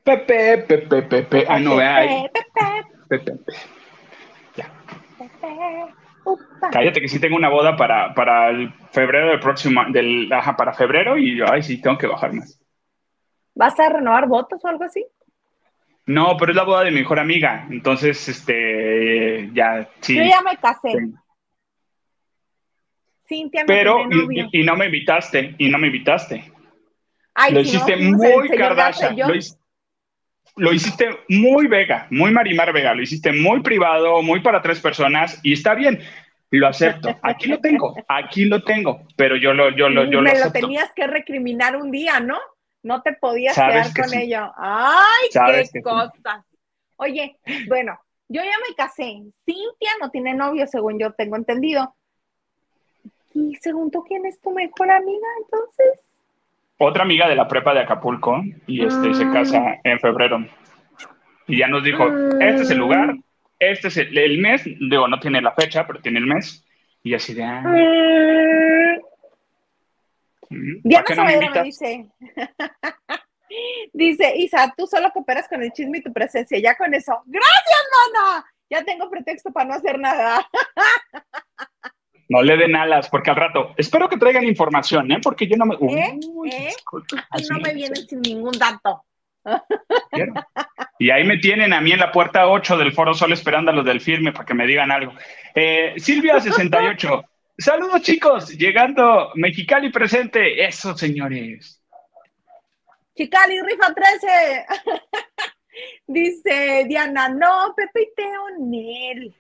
Pepe, 0.05 0.59
Pepe, 0.59 1.03
Pepe. 1.03 1.45
Ah, 1.49 1.59
no, 1.59 1.77
vea. 1.77 2.29
Pepe, 3.09 3.33
Pepe. 3.33 3.53
Ya. 4.55 4.71
Cállate 6.71 7.01
que 7.01 7.09
sí 7.09 7.19
tengo 7.19 7.37
una 7.37 7.49
boda 7.49 7.77
para, 7.77 8.15
para 8.15 8.51
el 8.51 8.73
febrero 8.91 9.29
del 9.29 9.41
próximo, 9.41 9.83
del, 9.91 10.31
ajá, 10.33 10.57
para 10.57 10.75
febrero 10.75 11.17
y 11.17 11.41
ay, 11.41 11.63
sí, 11.63 11.81
tengo 11.81 11.97
que 11.97 12.07
bajar 12.07 12.35
más. 12.35 12.61
¿Vas 13.55 13.79
a 13.81 13.89
renovar 13.89 14.29
votos 14.29 14.63
o 14.63 14.69
algo 14.69 14.85
así? 14.85 15.07
No, 16.09 16.39
pero 16.39 16.53
es 16.53 16.57
la 16.57 16.65
boda 16.65 16.85
de 16.85 16.91
mi 16.91 17.01
mejor 17.01 17.19
amiga. 17.21 17.67
Entonces, 17.71 18.29
este, 18.31 19.51
ya, 19.53 19.87
sí. 20.01 20.17
Yo 20.17 20.25
ya 20.25 20.41
me 20.41 20.57
casé. 20.57 20.95
Cintia 23.27 23.65
Pero, 23.67 24.09
y, 24.51 24.65
no 24.65 24.75
me 24.75 24.87
invitaste, 24.87 25.55
y 25.59 25.69
no 25.69 25.77
me 25.77 25.89
invitaste. 25.89 26.51
lo 27.51 27.61
hiciste 27.61 27.97
muy 27.97 28.49
Kardashian. 28.49 29.17
Lo, 30.57 30.73
hiciste 30.73 31.11
muy 31.29 31.67
Vega, 31.67 32.07
muy 32.11 32.33
Marimar 32.33 32.73
Vega. 32.73 32.95
Lo 32.95 33.03
hiciste 33.03 33.31
muy 33.31 33.61
privado, 33.61 34.23
muy 34.23 34.41
para 34.41 34.63
tres 34.63 34.81
personas, 34.81 35.39
y 35.43 35.53
está 35.53 35.75
bien. 35.75 36.01
Lo 36.51 36.69
acepto. 36.69 37.19
Aquí 37.23 37.51
lo 37.51 37.59
tengo, 37.59 37.95
aquí 38.09 38.47
lo 38.47 38.63
tengo, 38.63 39.07
pero 39.15 39.37
yo 39.37 39.53
lo, 39.53 39.77
yo 39.77 39.91
lo, 39.91 40.11
yo 40.11 40.23
me 40.23 40.33
lo, 40.33 40.47
lo 40.47 40.53
tenías 40.53 40.91
que 40.97 41.07
recriminar 41.07 41.77
un 41.77 41.91
día, 41.91 42.19
¿no? 42.19 42.39
No 42.89 43.03
te 43.03 43.13
podías 43.13 43.55
quedar 43.55 43.93
con 43.95 44.15
ello. 44.15 44.51
¡Ay, 44.57 45.29
qué 45.71 45.83
cosa! 45.83 46.43
Oye, 46.97 47.37
bueno, 47.69 48.01
yo 48.29 48.43
ya 48.43 48.57
me 48.67 48.75
casé. 48.75 49.25
Cintia 49.45 49.91
no 50.01 50.11
tiene 50.11 50.33
novio, 50.33 50.67
según 50.67 50.99
yo 50.99 51.13
tengo 51.13 51.37
entendido. 51.37 51.95
Y 53.35 53.57
según 53.57 53.91
tú, 53.91 54.03
¿quién 54.05 54.25
es 54.25 54.41
tu 54.41 54.53
mejor 54.53 54.91
amiga 54.91 55.27
entonces? 55.43 56.01
Otra 56.79 57.03
amiga 57.03 57.29
de 57.29 57.37
la 57.37 57.47
prepa 57.47 57.75
de 57.75 57.81
Acapulco 57.81 58.43
y 58.67 58.87
este 58.87 59.13
se 59.13 59.25
ah. 59.25 59.33
casa 59.35 59.81
en 59.85 60.01
febrero. 60.01 60.39
Y 61.47 61.59
ya 61.59 61.69
nos 61.69 61.85
dijo, 61.85 62.09
este 62.41 62.63
es 62.63 62.71
el 62.71 62.79
lugar, 62.79 63.17
este 63.59 63.89
es 63.89 63.99
el, 63.99 64.39
mes, 64.39 64.65
digo, 64.65 65.09
no 65.09 65.21
tiene 65.21 65.43
la 65.43 65.53
fecha, 65.53 65.87
pero 65.87 66.01
tiene 66.01 66.21
el 66.21 66.27
mes. 66.27 66.65
Y 67.03 67.13
así 67.13 67.35
de... 67.35 67.45
Ah, 67.45 67.63
mm. 67.67 69.08
Diana 70.51 71.07
Saavedra 71.15 71.51
me 71.51 71.63
dice, 71.63 72.09
dice, 73.93 74.37
Isa, 74.37 74.73
tú 74.77 74.87
solo 74.87 75.11
cooperas 75.13 75.49
con 75.49 75.63
el 75.63 75.73
chisme 75.73 75.99
y 75.99 76.03
tu 76.03 76.13
presencia, 76.13 76.59
ya 76.59 76.77
con 76.77 76.93
eso. 76.95 77.23
Gracias, 77.27 77.81
mana. 78.15 78.45
Ya 78.71 78.85
tengo 78.85 79.11
pretexto 79.11 79.51
para 79.53 79.69
no 79.69 79.75
hacer 79.75 79.99
nada. 79.99 80.47
No 82.29 82.43
le 82.43 82.59
den 82.59 82.77
alas, 82.77 83.09
porque 83.09 83.31
al 83.31 83.37
rato, 83.37 83.75
espero 83.79 84.09
que 84.09 84.19
traigan 84.19 84.45
información, 84.45 85.11
¿eh? 85.11 85.19
Porque 85.23 85.47
yo 85.47 85.57
no 85.57 85.65
me... 85.65 85.75
¿Eh? 85.77 86.19
¿Eh? 86.53 86.73
no 87.51 87.59
me 87.59 87.73
vienen 87.73 88.07
sin 88.07 88.21
ningún 88.21 88.53
dato. 88.53 89.03
Y 90.99 91.11
ahí 91.11 91.25
me 91.25 91.39
tienen 91.39 91.73
a 91.73 91.81
mí 91.81 91.93
en 91.93 92.01
la 92.01 92.13
puerta 92.13 92.49
8 92.49 92.77
del 92.77 92.93
Foro 92.93 93.15
Sol 93.15 93.33
esperando 93.33 93.71
a 93.71 93.75
los 93.75 93.85
del 93.85 94.01
firme 94.01 94.33
para 94.33 94.45
que 94.45 94.55
me 94.55 94.67
digan 94.67 94.91
algo. 94.91 95.15
Eh, 95.55 95.95
Silvia 95.97 96.41
68, 96.41 97.25
Saludos 97.59 98.03
chicos, 98.03 98.57
llegando 98.57 99.33
Mexicali 99.35 99.91
presente. 99.91 100.65
Eso, 100.65 100.97
señores. 100.97 101.83
Chicali, 103.17 103.61
rifa 103.61 103.93
13. 103.93 104.67
Dice 106.07 106.85
Diana, 106.87 107.29
no, 107.29 107.75
Pepe 107.77 108.03
y 108.03 108.15
Teo, 108.15 108.49
Nel. 108.61 109.35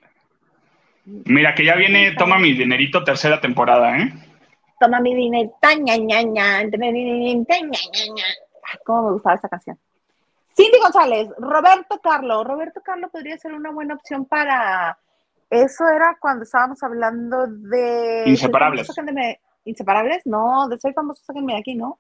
Mira, 1.04 1.54
que 1.54 1.64
ya 1.64 1.76
viene, 1.76 2.16
toma 2.18 2.40
mi 2.40 2.54
dinerito, 2.54 3.04
tercera 3.04 3.40
temporada, 3.40 3.96
¿eh? 3.96 4.12
Toma 4.80 4.98
mi 4.98 5.14
dinerito, 5.14 5.56
ña, 5.62 5.96
ña, 5.96 6.22
ña, 6.22 6.68
¿Cómo 8.84 9.02
me 9.04 9.12
gustaba 9.12 9.36
esa 9.36 9.48
canción? 9.48 9.78
Cindy 10.56 10.78
González, 10.80 11.28
Roberto 11.38 12.00
Carlo. 12.00 12.42
Roberto 12.42 12.80
Carlo 12.84 13.08
podría 13.10 13.38
ser 13.38 13.52
una 13.52 13.70
buena 13.70 13.94
opción 13.94 14.24
para 14.24 14.98
eso 15.50 15.88
era 15.88 16.16
cuando 16.20 16.44
estábamos 16.44 16.82
hablando 16.82 17.46
de... 17.46 18.24
Inseparables. 18.26 18.88
¿Inseparables? 19.64 20.22
No, 20.26 20.68
de 20.68 20.78
Soy 20.78 20.92
famoso, 20.92 21.22
sáquenme 21.24 21.54
de 21.54 21.60
aquí, 21.60 21.74
¿no? 21.74 21.98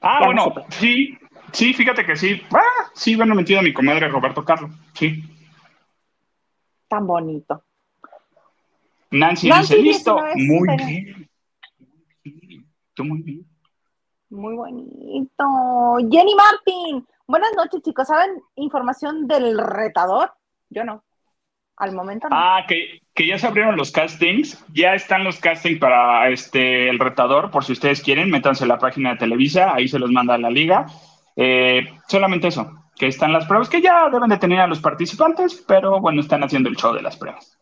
Ah, 0.00 0.26
bueno, 0.26 0.52
sí, 0.68 1.18
sí, 1.52 1.72
fíjate 1.72 2.04
que 2.04 2.16
sí. 2.16 2.42
Ah, 2.52 2.90
sí, 2.94 3.16
bueno, 3.16 3.34
metido 3.34 3.60
a 3.60 3.62
mi 3.62 3.72
comadre 3.72 4.08
Roberto 4.08 4.44
Carlos, 4.44 4.70
sí. 4.92 5.22
Tan 6.88 7.06
bonito. 7.06 7.62
Nancy, 9.10 9.50
dice, 9.50 9.78
listo. 9.78 10.18
Muy 10.34 10.76
bien. 10.76 11.30
Tú 12.94 13.04
muy 13.04 13.22
bien. 13.22 13.46
Muy 14.28 14.54
bonito. 14.54 15.44
Jenny 16.10 16.34
Martin. 16.34 17.06
Buenas 17.26 17.52
noches, 17.56 17.80
chicos. 17.82 18.08
¿Saben 18.08 18.42
información 18.56 19.26
del 19.26 19.58
retador? 19.58 20.32
Yo 20.68 20.84
no 20.84 21.02
al 21.76 21.92
momento 21.92 22.28
no. 22.28 22.36
Ah, 22.36 22.64
que, 22.68 23.00
ya 23.26 23.38
se 23.38 23.46
abrieron 23.46 23.76
los 23.76 23.90
castings, 23.90 24.64
ya 24.72 24.94
están 24.94 25.24
los 25.24 25.38
castings 25.40 25.80
para 25.80 26.28
este 26.28 26.88
el 26.88 26.98
retador, 26.98 27.50
por 27.50 27.64
si 27.64 27.72
ustedes 27.72 28.02
quieren, 28.02 28.30
métanse 28.30 28.64
en 28.64 28.68
la 28.68 28.78
página 28.78 29.10
de 29.10 29.18
Televisa, 29.18 29.74
ahí 29.74 29.88
se 29.88 29.98
los 29.98 30.10
manda 30.10 30.38
la 30.38 30.50
liga. 30.50 30.86
Eh, 31.36 31.88
solamente 32.06 32.48
eso, 32.48 32.84
que 32.96 33.08
están 33.08 33.32
las 33.32 33.46
pruebas, 33.46 33.68
que 33.68 33.82
ya 33.82 34.08
deben 34.08 34.30
de 34.30 34.38
tener 34.38 34.60
a 34.60 34.66
los 34.66 34.80
participantes, 34.80 35.64
pero 35.66 36.00
bueno, 36.00 36.20
están 36.20 36.44
haciendo 36.44 36.68
el 36.68 36.76
show 36.76 36.94
de 36.94 37.02
las 37.02 37.16
pruebas. 37.16 37.58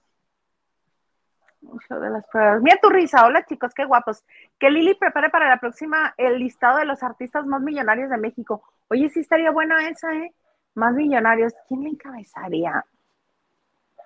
de 1.89 2.11
las 2.11 2.27
pruebas. 2.29 2.63
Mira 2.63 2.77
tu 2.83 2.91
risa, 2.91 3.25
hola 3.25 3.45
chicos, 3.47 3.73
qué 3.75 3.85
guapos. 3.85 4.25
Que 4.59 4.71
Lili 4.71 4.95
prepare 4.95 5.31
para 5.31 5.49
la 5.49 5.59
próxima 5.59 6.15
el 6.19 6.39
listado 6.39 6.79
de 6.79 6.85
los 6.85 7.03
artistas 7.03 7.47
más 7.47 7.63
millonarios 7.63 8.11
de 8.11 8.19
México. 8.19 8.63
Oye, 8.89 9.09
sí 9.09 9.21
estaría 9.21 9.51
buena 9.51 9.89
esa, 9.89 10.13
¿eh? 10.13 10.35
Más 10.75 10.95
millonarios. 10.95 11.53
¿Quién 11.69 11.83
le 11.83 11.91
encabezaría? 11.91 12.85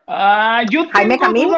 Ah, 0.07 0.63
yo 0.71 0.89
Jaime 0.91 1.19
Camil. 1.19 1.49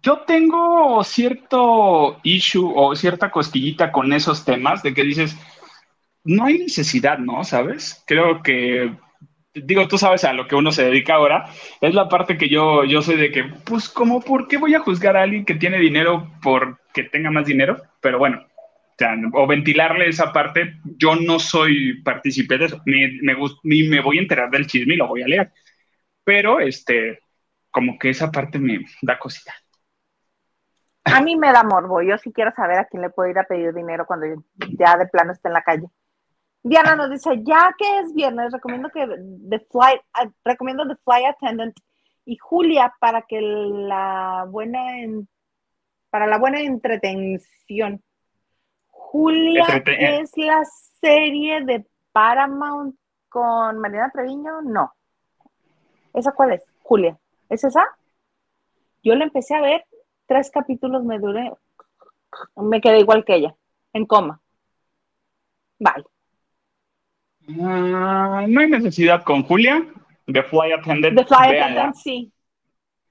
Yo 0.00 0.18
tengo 0.20 1.02
cierto 1.02 2.20
issue 2.22 2.72
o 2.74 2.94
cierta 2.94 3.30
cosquillita 3.30 3.90
con 3.90 4.12
esos 4.12 4.44
temas 4.44 4.82
de 4.82 4.94
que 4.94 5.02
dices, 5.02 5.36
no 6.22 6.44
hay 6.44 6.58
necesidad, 6.58 7.18
¿no? 7.18 7.42
¿Sabes? 7.42 8.04
Creo 8.06 8.42
que 8.42 8.92
digo, 9.54 9.88
tú 9.88 9.98
sabes 9.98 10.24
a 10.24 10.32
lo 10.32 10.46
que 10.46 10.54
uno 10.54 10.72
se 10.72 10.84
dedica 10.84 11.14
ahora, 11.14 11.46
es 11.80 11.94
la 11.94 12.08
parte 12.08 12.36
que 12.36 12.48
yo, 12.48 12.84
yo 12.84 13.02
soy 13.02 13.16
de 13.16 13.30
que, 13.30 13.44
pues, 13.64 13.88
como, 13.88 14.20
¿por 14.20 14.48
qué 14.48 14.56
voy 14.56 14.74
a 14.74 14.80
juzgar 14.80 15.16
a 15.16 15.22
alguien 15.22 15.44
que 15.44 15.54
tiene 15.54 15.78
dinero 15.78 16.30
porque 16.42 17.04
tenga 17.04 17.30
más 17.30 17.46
dinero? 17.46 17.80
Pero 18.00 18.18
bueno, 18.18 18.46
o, 19.32 19.46
ventilarle 19.46 20.08
esa 20.08 20.32
parte, 20.32 20.74
yo 20.84 21.16
no 21.16 21.38
soy 21.38 22.02
partícipe 22.02 22.58
de 22.58 22.66
eso, 22.66 22.82
ni 22.86 23.20
me, 23.22 23.36
ni 23.62 23.82
me 23.84 24.00
voy 24.00 24.18
a 24.18 24.22
enterar 24.22 24.50
del 24.50 24.66
chisme 24.66 24.94
y 24.94 24.96
lo 24.96 25.08
voy 25.08 25.22
a 25.22 25.28
leer. 25.28 25.52
Pero, 26.24 26.60
este, 26.60 27.20
como 27.70 27.98
que 27.98 28.10
esa 28.10 28.30
parte 28.30 28.58
me 28.58 28.80
da 29.02 29.18
cosita. 29.18 29.52
A 31.04 31.20
mí 31.20 31.36
me 31.36 31.52
da 31.52 31.62
morbo. 31.62 32.02
Yo 32.02 32.18
sí 32.18 32.32
quiero 32.32 32.52
saber 32.52 32.78
a 32.78 32.86
quién 32.86 33.02
le 33.02 33.10
puedo 33.10 33.30
ir 33.30 33.38
a 33.38 33.44
pedir 33.44 33.72
dinero 33.72 34.06
cuando 34.06 34.26
ya 34.78 34.96
de 34.96 35.06
plano 35.06 35.32
esté 35.32 35.48
en 35.48 35.54
la 35.54 35.62
calle. 35.62 35.86
Diana 36.62 36.96
nos 36.96 37.10
dice, 37.10 37.30
ya 37.44 37.74
que 37.78 38.00
es 38.00 38.12
viernes, 38.14 38.52
recomiendo 38.52 38.90
que 38.90 39.06
The 39.48 39.60
Flight, 39.70 40.00
ah, 40.12 40.28
recomiendo 40.44 40.86
The 40.86 40.96
Flight 41.04 41.26
Attendant 41.26 41.74
y 42.24 42.36
Julia 42.36 42.92
para 43.00 43.22
que 43.22 43.40
la 43.40 44.44
buena 44.48 44.80
para 46.10 46.26
la 46.26 46.38
buena 46.38 46.60
entretención. 46.60 48.02
Julia 48.88 49.64
es 49.86 50.32
la 50.36 50.62
serie 51.00 51.64
de 51.64 51.86
Paramount 52.12 52.96
con 53.28 53.78
Mariana 53.78 54.10
Treviño, 54.10 54.60
no. 54.62 54.92
¿Esa 56.12 56.32
cuál 56.32 56.52
es? 56.52 56.64
Julia. 56.82 57.18
¿Es 57.48 57.64
esa? 57.64 57.82
Yo 59.02 59.14
la 59.14 59.24
empecé 59.24 59.54
a 59.54 59.60
ver 59.60 59.84
tres 60.28 60.50
capítulos 60.50 61.02
me 61.04 61.18
duré, 61.18 61.50
me 62.56 62.80
quedé 62.80 63.00
igual 63.00 63.24
que 63.24 63.36
ella, 63.36 63.54
en 63.92 64.06
coma. 64.06 64.40
Bye. 65.78 66.04
Ah, 67.60 68.44
no 68.46 68.60
hay 68.60 68.68
necesidad 68.68 69.24
con 69.24 69.42
Julia. 69.42 69.84
The 70.26 70.42
Fly 70.42 70.72
Attendant. 70.72 71.16
The 71.16 71.24
Fly 71.24 71.56
Attendant, 71.56 71.94
sí. 71.94 72.30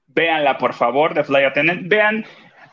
Véanla, 0.06 0.56
por 0.56 0.72
favor, 0.72 1.12
The 1.12 1.24
Fly 1.24 1.44
Attendant. 1.44 1.88
Vean, 1.88 2.24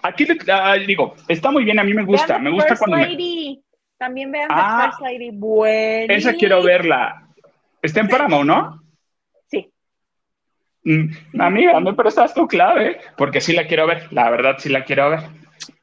aquí 0.04 0.28
ah, 0.52 0.76
digo, 0.76 1.16
está 1.28 1.50
muy 1.50 1.66
bien, 1.66 1.80
a 1.80 1.84
mí 1.84 1.94
me 1.94 2.04
gusta. 2.04 2.38
me 2.38 2.52
gusta 2.52 2.76
cuando. 2.78 2.98
Lady. 2.98 3.62
También 3.98 4.32
vean 4.32 4.50
The 4.50 4.54
ah, 4.56 4.84
First 4.86 5.02
Lady. 5.02 5.32
Bueno. 5.34 6.14
Esa 6.14 6.34
quiero 6.34 6.62
verla. 6.62 7.28
Está 7.82 8.02
en 8.02 8.10
Paramount, 8.10 8.46
¿no? 8.46 8.85
Mm, 10.86 11.42
amiga, 11.42 11.80
me 11.80 11.94
prestas 11.94 12.34
tu 12.34 12.48
clave, 12.48 13.00
porque 13.18 13.42
sí 13.42 13.54
la 13.54 13.66
quiero 13.66 13.88
ver, 13.88 14.08
la 14.12 14.30
verdad 14.30 14.56
sí 14.60 14.70
la 14.70 14.84
quiero 14.84 15.10
ver. 15.10 15.22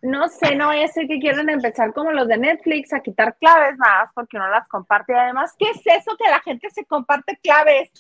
No 0.00 0.28
sé, 0.28 0.54
no 0.54 0.68
vaya 0.68 0.84
a 0.84 0.88
ser 0.88 1.08
que 1.08 1.18
quieran 1.18 1.48
empezar 1.48 1.92
como 1.92 2.12
los 2.12 2.28
de 2.28 2.38
Netflix 2.38 2.92
a 2.92 3.00
quitar 3.00 3.36
claves 3.38 3.76
más 3.78 4.10
porque 4.14 4.38
no 4.38 4.48
las 4.48 4.68
comparte. 4.68 5.12
Y 5.12 5.16
además, 5.16 5.54
¿qué 5.58 5.70
es 5.70 5.80
eso 5.84 6.16
que 6.16 6.30
la 6.30 6.40
gente 6.40 6.70
se 6.70 6.84
comparte 6.84 7.36
claves? 7.42 7.90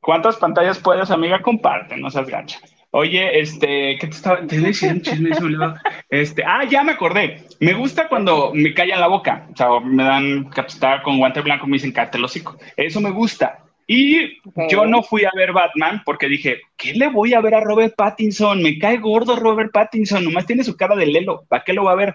¿Cuántas 0.00 0.36
pantallas 0.36 0.78
puedes, 0.78 1.10
amiga? 1.10 1.40
Comparte, 1.40 1.96
no 1.96 2.10
seas 2.10 2.28
gancha. 2.28 2.58
Oye, 2.90 3.40
este, 3.40 3.98
¿qué 3.98 4.06
te 4.06 4.16
estaba 4.16 4.46
te 4.46 4.58
diciendo? 4.58 5.02
Chisme, 5.02 5.30
este, 6.08 6.42
ah, 6.44 6.64
ya 6.64 6.82
me 6.82 6.92
acordé. 6.92 7.46
Me 7.60 7.74
gusta 7.74 8.08
cuando 8.08 8.52
me 8.54 8.72
callan 8.72 9.00
la 9.00 9.08
boca. 9.08 9.46
O 9.52 9.56
sea, 9.56 9.80
me 9.80 10.04
dan 10.04 10.44
capital 10.50 11.02
con 11.02 11.18
guante 11.18 11.40
blanco, 11.40 11.66
me 11.66 11.74
dicen 11.74 11.92
cállate 11.92 12.18
el 12.18 12.24
hocico. 12.24 12.56
Eso 12.76 13.00
me 13.00 13.10
gusta. 13.10 13.67
Y 13.90 14.38
yo 14.68 14.84
no 14.84 15.02
fui 15.02 15.24
a 15.24 15.30
ver 15.34 15.54
Batman 15.54 16.02
porque 16.04 16.28
dije, 16.28 16.60
¿qué 16.76 16.92
le 16.92 17.08
voy 17.08 17.32
a 17.32 17.40
ver 17.40 17.54
a 17.54 17.60
Robert 17.60 17.94
Pattinson? 17.96 18.62
Me 18.62 18.78
cae 18.78 18.98
gordo 18.98 19.34
Robert 19.34 19.72
Pattinson, 19.72 20.22
nomás 20.22 20.44
tiene 20.44 20.62
su 20.62 20.76
cara 20.76 20.94
de 20.94 21.06
lelo, 21.06 21.46
¿para 21.48 21.64
qué 21.64 21.72
lo 21.72 21.84
va 21.84 21.92
a 21.92 21.96
ver? 21.96 22.14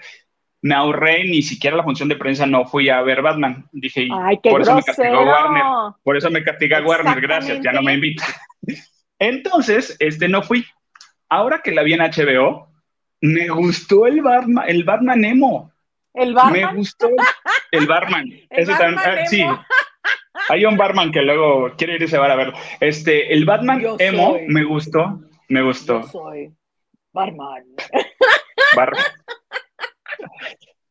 Me 0.61 0.75
ahorré, 0.75 1.23
ni 1.23 1.41
siquiera 1.41 1.75
la 1.75 1.83
función 1.83 2.07
de 2.09 2.15
prensa 2.15 2.45
no 2.45 2.65
fui 2.65 2.89
a 2.89 3.01
ver 3.01 3.23
Batman. 3.23 3.67
Dije, 3.71 4.07
por 4.43 4.61
eso 4.61 4.75
me 4.75 4.83
castigó 4.83 5.23
Warner, 5.23 5.63
por 6.03 6.15
eso 6.15 6.29
me 6.29 6.43
castiga 6.43 6.85
Warner, 6.85 7.19
gracias, 7.19 7.59
ya 7.63 7.71
no 7.71 7.81
me 7.81 7.95
invita. 7.95 8.23
Entonces, 9.17 9.95
este 9.97 10.29
no 10.29 10.43
fui. 10.43 10.63
Ahora 11.27 11.61
que 11.63 11.71
la 11.71 11.81
vi 11.81 11.93
en 11.93 12.01
HBO, 12.01 12.67
me 13.19 13.49
gustó 13.49 14.05
el 14.05 14.21
Batman, 14.21 14.65
el 14.67 14.83
Batman 14.83 15.25
emo. 15.25 15.71
¿El 16.13 16.35
Batman? 16.35 16.53
Me 16.53 16.73
gustó 16.75 17.09
el 17.71 17.87
Batman. 17.87 18.29
Ah, 18.51 19.25
sí, 19.25 19.43
hay 20.49 20.65
un 20.65 20.77
barman 20.77 21.11
que 21.11 21.21
luego 21.21 21.73
quiere 21.77 21.95
ir 21.95 22.15
a 22.15 22.19
bar 22.19 22.31
a 22.31 22.35
verlo. 22.35 22.53
Este, 22.79 23.33
el 23.33 23.45
Batman 23.45 23.83
emo 23.99 24.37
me 24.47 24.63
gustó, 24.63 25.21
me 25.49 25.61
gustó. 25.61 26.01
Yo 26.01 26.07
soy 26.07 26.51
barman. 27.11 27.63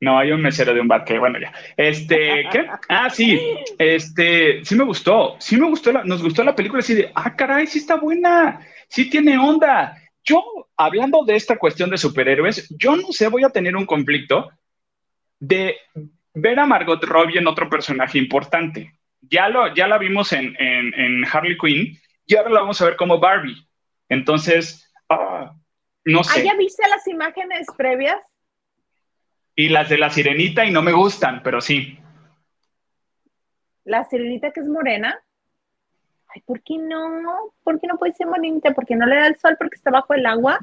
No, 0.01 0.19
hay 0.19 0.33
un 0.33 0.43
mesero 0.43 0.75
de 0.75 0.81
un 0.81 0.89
bar 0.89 1.05
que, 1.05 1.17
bueno, 1.17 1.39
ya. 1.39 1.53
Este, 1.77 2.45
¿qué? 2.51 2.67
Ah, 2.89 3.09
sí, 3.09 3.41
este, 3.79 4.65
sí 4.65 4.75
me 4.75 4.83
gustó, 4.83 5.37
sí 5.39 5.57
me 5.57 5.69
gustó, 5.69 5.93
nos 5.93 6.21
gustó 6.21 6.43
la 6.43 6.57
película 6.57 6.81
así 6.81 6.95
de, 6.95 7.13
ah, 7.15 7.37
caray, 7.37 7.69
sí 7.69 7.79
está 7.79 7.95
buena, 7.97 8.67
sí 8.89 9.09
tiene 9.09 9.39
onda. 9.39 9.97
Yo, 10.25 10.43
hablando 10.77 11.25
de 11.25 11.37
esta 11.37 11.57
cuestión 11.57 11.89
de 11.89 11.99
superhéroes, 11.99 12.69
yo 12.71 12.97
no 12.97 13.13
sé, 13.13 13.29
voy 13.29 13.45
a 13.45 13.51
tener 13.51 13.77
un 13.77 13.87
conflicto 13.87 14.51
de 15.39 15.77
ver 16.35 16.59
a 16.59 16.67
Margot 16.67 17.03
Robbie 17.05 17.39
en 17.39 17.47
otro 17.47 17.71
personaje 17.71 18.19
importante 18.19 18.97
ya, 19.23 19.49
lo, 19.49 19.75
ya 19.75 19.87
la 19.87 19.99
vimos 19.99 20.33
en, 20.33 21.25
Harley 21.25 21.57
Quinn 21.57 21.99
y 22.27 22.37
ahora 22.37 22.51
la 22.51 22.61
vamos 22.61 22.81
a 22.81 22.87
ver 22.87 22.97
como 22.97 23.19
Barbie. 23.19 23.67
Entonces, 24.09 24.93
ah, 25.09 25.55
no 26.05 26.25
sé. 26.25 26.41
¿Ah, 26.41 26.45
ya 26.45 26.57
viste 26.57 26.83
las 26.89 27.07
imágenes 27.07 27.67
previas? 27.77 28.19
Y 29.55 29.69
las 29.69 29.89
de 29.89 29.99
la 29.99 30.11
sirenita 30.11 30.65
y 30.65 30.71
no 30.71 30.83
me 30.83 30.93
gustan, 30.93 31.43
pero 31.43 31.61
sí. 31.61 31.99
La 33.85 34.05
sirenita 34.05 34.51
que 34.51 34.61
es 34.61 34.67
morena. 34.67 35.19
Ay, 36.35 36.43
¿por 36.47 36.63
qué 36.63 36.79
no? 36.79 37.53
¿Por 37.63 37.81
qué 37.81 37.87
no 37.87 37.99
puede 37.99 38.15
ser 38.15 38.27
morenita? 38.27 38.73
¿Porque 38.73 38.97
no 38.97 39.07
le 39.07 39.17
da 39.17 39.27
el 39.27 39.39
sol 39.39 39.57
porque 39.59 39.77
está 39.77 39.91
bajo 39.91 40.15
el 40.15 40.25
agua? 40.25 40.59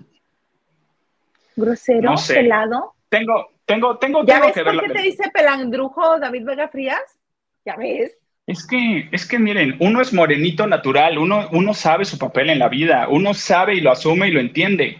Grosero, 1.55 2.15
pelado. 2.27 2.95
Tengo, 3.09 3.49
tengo, 3.65 3.97
tengo, 3.97 4.25
¿Ya 4.25 4.39
ves 4.39 4.53
por 4.53 4.81
qué 4.81 4.93
te 4.93 5.01
dice 5.01 5.29
pelandrujo 5.31 6.19
David 6.19 6.45
Vega 6.45 6.67
Frías? 6.69 7.19
¿Ya 7.65 7.75
ves? 7.75 8.17
Es 8.49 8.65
que, 8.65 9.07
es 9.11 9.27
que 9.27 9.37
miren, 9.37 9.75
uno 9.77 10.01
es 10.01 10.11
morenito 10.11 10.65
natural, 10.65 11.19
uno, 11.19 11.47
uno 11.51 11.75
sabe 11.75 12.03
su 12.03 12.17
papel 12.17 12.49
en 12.49 12.57
la 12.57 12.67
vida, 12.67 13.07
uno 13.07 13.35
sabe 13.35 13.75
y 13.75 13.79
lo 13.79 13.91
asume 13.91 14.27
y 14.27 14.31
lo 14.31 14.39
entiende. 14.39 14.97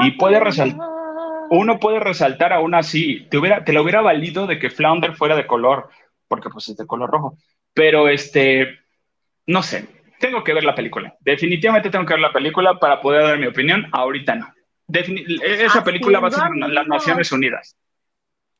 Y 0.00 0.12
puede 0.12 0.40
resaltar, 0.40 0.88
uno 1.50 1.78
puede 1.78 2.00
resaltar 2.00 2.54
aún 2.54 2.74
así, 2.74 3.26
te, 3.30 3.36
hubiera, 3.36 3.62
te 3.64 3.74
lo 3.74 3.82
hubiera 3.82 4.00
valido 4.00 4.46
de 4.46 4.58
que 4.58 4.70
Flounder 4.70 5.12
fuera 5.12 5.36
de 5.36 5.46
color, 5.46 5.90
porque 6.26 6.48
pues 6.48 6.70
es 6.70 6.78
de 6.78 6.86
color 6.86 7.10
rojo. 7.10 7.36
Pero 7.74 8.08
este, 8.08 8.78
no 9.46 9.62
sé, 9.62 9.86
tengo 10.18 10.42
que 10.42 10.54
ver 10.54 10.64
la 10.64 10.74
película. 10.74 11.14
Definitivamente 11.20 11.90
tengo 11.90 12.06
que 12.06 12.14
ver 12.14 12.22
la 12.22 12.32
película 12.32 12.78
para 12.78 13.02
poder 13.02 13.24
dar 13.24 13.38
mi 13.38 13.46
opinión. 13.46 13.88
Ahorita 13.92 14.36
no. 14.36 14.50
esa 14.88 15.84
película 15.84 16.18
va 16.18 16.28
a 16.28 16.30
ser 16.30 16.48
las 16.54 16.86
Naciones 16.86 17.30
Unidas. 17.30 17.76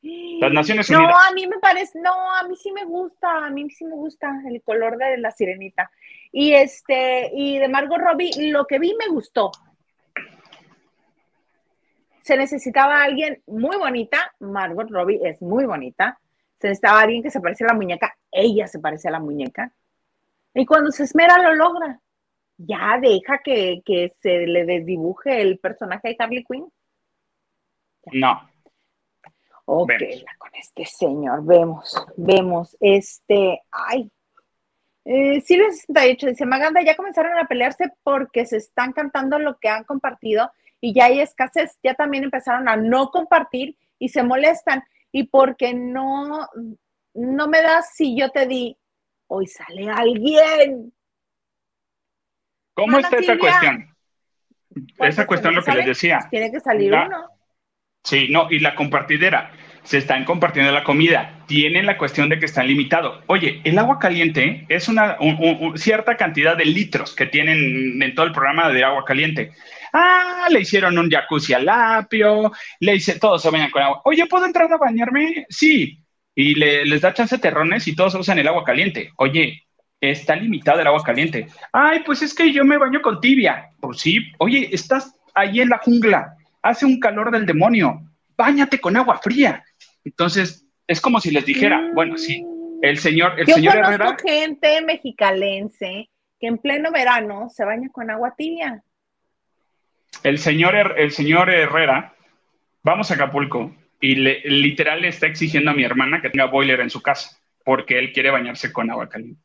Las 0.01 0.53
Naciones 0.53 0.89
Unidas. 0.89 1.09
No, 1.09 1.17
a 1.17 1.33
mí 1.33 1.47
me 1.47 1.59
parece, 1.59 1.99
no, 1.99 2.31
a 2.35 2.47
mí 2.47 2.55
sí 2.55 2.71
me 2.71 2.85
gusta, 2.85 3.45
a 3.45 3.49
mí 3.49 3.69
sí 3.69 3.85
me 3.85 3.95
gusta 3.95 4.41
el 4.47 4.61
color 4.61 4.97
de 4.97 5.17
la 5.17 5.31
sirenita. 5.31 5.89
Y 6.31 6.53
este, 6.53 7.31
y 7.33 7.57
de 7.57 7.67
Margot 7.67 7.99
Robbie, 7.99 8.51
lo 8.51 8.65
que 8.65 8.79
vi 8.79 8.95
me 8.95 9.07
gustó. 9.07 9.51
Se 12.21 12.37
necesitaba 12.37 13.03
alguien 13.03 13.41
muy 13.47 13.77
bonita, 13.77 14.35
Margot 14.39 14.89
Robbie 14.89 15.21
es 15.23 15.41
muy 15.41 15.65
bonita. 15.65 16.19
Se 16.59 16.67
necesitaba 16.67 17.01
alguien 17.01 17.23
que 17.23 17.31
se 17.31 17.39
parece 17.39 17.63
a 17.63 17.67
la 17.67 17.73
muñeca, 17.73 18.15
ella 18.31 18.67
se 18.67 18.79
parece 18.79 19.07
a 19.07 19.11
la 19.11 19.19
muñeca. 19.19 19.71
Y 20.53 20.65
cuando 20.65 20.91
se 20.91 21.03
esmera 21.03 21.37
lo 21.41 21.53
logra. 21.55 21.99
Ya 22.59 22.97
deja 22.99 23.37
que, 23.43 23.83
que 23.85 24.15
se 24.19 24.47
le 24.47 24.65
desdibuje 24.65 25.41
el 25.41 25.59
personaje 25.59 26.09
de 26.09 26.15
Harley 26.17 26.43
Quinn. 26.43 26.67
No, 28.13 28.49
Ok, 29.69 29.91
con 30.37 30.49
este 30.55 30.85
señor, 30.85 31.43
vemos, 31.43 31.93
vemos, 32.15 32.77
este, 32.79 33.61
ay, 33.69 34.09
eh, 35.03 35.41
Silvia 35.41 35.69
68 35.71 36.27
dice, 36.27 36.45
Maganda, 36.45 36.81
ya 36.81 36.95
comenzaron 36.95 37.37
a 37.37 37.49
pelearse 37.49 37.91
porque 38.01 38.45
se 38.45 38.55
están 38.55 38.93
cantando 38.93 39.39
lo 39.39 39.57
que 39.57 39.67
han 39.67 39.83
compartido 39.83 40.49
y 40.79 40.93
ya 40.93 41.05
hay 41.05 41.19
escasez, 41.19 41.77
ya 41.83 41.95
también 41.95 42.23
empezaron 42.23 42.69
a 42.69 42.77
no 42.77 43.09
compartir 43.09 43.77
y 43.99 44.07
se 44.07 44.23
molestan 44.23 44.85
y 45.11 45.27
porque 45.27 45.73
no, 45.73 46.47
no 47.13 47.47
me 47.49 47.61
das 47.61 47.93
si 47.93 48.17
yo 48.17 48.31
te 48.31 48.47
di, 48.47 48.77
hoy 49.27 49.47
sale 49.47 49.89
alguien. 49.89 50.93
¿Cómo 52.73 52.99
está 52.99 53.17
esa 53.17 53.37
cuestión? 53.37 53.93
esa 54.99 55.27
cuestión 55.27 55.55
lo 55.55 55.63
que 55.63 55.71
les 55.73 55.87
decía. 55.87 56.19
Pues 56.19 56.29
tiene 56.29 56.51
que 56.51 56.61
salir 56.61 56.93
uno. 56.93 57.36
Sí, 58.07 58.27
no, 58.29 58.47
y 58.49 58.59
la 58.59 58.73
compartidera. 58.73 59.51
Se 59.83 59.97
están 59.97 60.23
compartiendo 60.23 60.71
la 60.71 60.85
comida. 60.85 61.43
Tienen 61.45 61.85
la 61.85 61.97
cuestión 61.97 62.29
de 62.29 62.39
que 62.39 62.45
están 62.45 62.65
limitados. 62.65 63.21
Oye, 63.27 63.59
el 63.65 63.77
agua 63.77 63.99
caliente 63.99 64.65
es 64.69 64.87
una 64.87 65.17
cierta 65.75 66.15
cantidad 66.15 66.55
de 66.55 66.63
litros 66.63 67.13
que 67.13 67.25
tienen 67.25 68.01
en 68.01 68.15
todo 68.15 68.25
el 68.25 68.31
programa 68.31 68.69
de 68.69 68.85
agua 68.85 69.03
caliente. 69.03 69.51
Ah, 69.91 70.47
le 70.49 70.61
hicieron 70.61 70.97
un 70.97 71.09
jacuzzi 71.09 71.53
al 71.53 71.67
apio, 71.67 72.53
le 72.79 72.95
hice, 72.95 73.19
todos 73.19 73.41
se 73.41 73.49
bañan 73.49 73.71
con 73.71 73.83
agua. 73.83 74.01
Oye, 74.05 74.25
¿puedo 74.25 74.45
entrar 74.45 74.71
a 74.71 74.77
bañarme? 74.77 75.45
Sí. 75.49 75.99
Y 76.33 76.55
les 76.55 77.01
da 77.01 77.13
chance 77.13 77.37
terrones 77.39 77.89
y 77.89 77.95
todos 77.95 78.15
usan 78.15 78.39
el 78.39 78.47
agua 78.47 78.63
caliente. 78.63 79.11
Oye, 79.17 79.65
está 79.99 80.37
limitado 80.37 80.79
el 80.79 80.87
agua 80.87 81.03
caliente. 81.03 81.47
Ay, 81.73 82.03
pues 82.05 82.21
es 82.21 82.33
que 82.33 82.53
yo 82.53 82.63
me 82.63 82.77
baño 82.77 83.01
con 83.01 83.19
tibia. 83.19 83.71
Pues 83.81 83.99
sí, 83.99 84.31
oye, 84.37 84.69
estás 84.71 85.13
ahí 85.35 85.59
en 85.59 85.69
la 85.69 85.79
jungla, 85.79 86.36
hace 86.61 86.85
un 86.85 86.99
calor 86.99 87.31
del 87.31 87.45
demonio, 87.45 88.01
báñate 88.35 88.79
con 88.79 88.97
agua 88.97 89.19
fría. 89.19 89.63
Entonces, 90.03 90.65
es 90.87 91.01
como 91.01 91.19
si 91.19 91.31
les 91.31 91.45
dijera, 91.45 91.91
bueno, 91.93 92.17
sí, 92.17 92.45
el 92.81 92.97
señor, 92.97 93.39
el 93.39 93.47
yo 93.47 93.55
señor 93.55 93.81
conozco 93.81 94.23
gente 94.27 94.81
mexicalense 94.81 96.09
que 96.39 96.47
en 96.47 96.57
pleno 96.57 96.91
verano 96.91 97.49
se 97.49 97.65
baña 97.65 97.89
con 97.91 98.09
agua 98.09 98.35
tibia. 98.37 98.83
El 100.23 100.37
señor, 100.39 100.95
el 100.97 101.11
señor 101.11 101.49
Herrera, 101.49 102.13
vamos 102.83 103.11
a 103.11 103.15
Acapulco 103.15 103.75
y 103.99 104.15
literal 104.15 105.01
le 105.01 105.07
está 105.07 105.27
exigiendo 105.27 105.71
a 105.71 105.73
mi 105.73 105.83
hermana 105.83 106.21
que 106.21 106.29
tenga 106.29 106.45
boiler 106.45 106.79
en 106.79 106.89
su 106.89 107.01
casa 107.01 107.37
porque 107.65 107.99
él 107.99 108.13
quiere 108.13 108.31
bañarse 108.31 108.71
con 108.71 108.89
agua 108.89 109.09
caliente. 109.09 109.41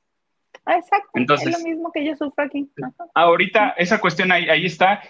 Ah, 0.64 0.76
exacto. 0.76 1.10
Entonces, 1.14 1.48
es 1.48 1.58
lo 1.60 1.68
mismo 1.68 1.90
que 1.92 2.04
yo 2.04 2.14
sufro 2.14 2.44
aquí. 2.44 2.70
Ahorita 3.14 3.70
esa 3.76 4.00
cuestión 4.00 4.30
ahí, 4.30 4.48
ahí 4.48 4.66
está. 4.66 5.02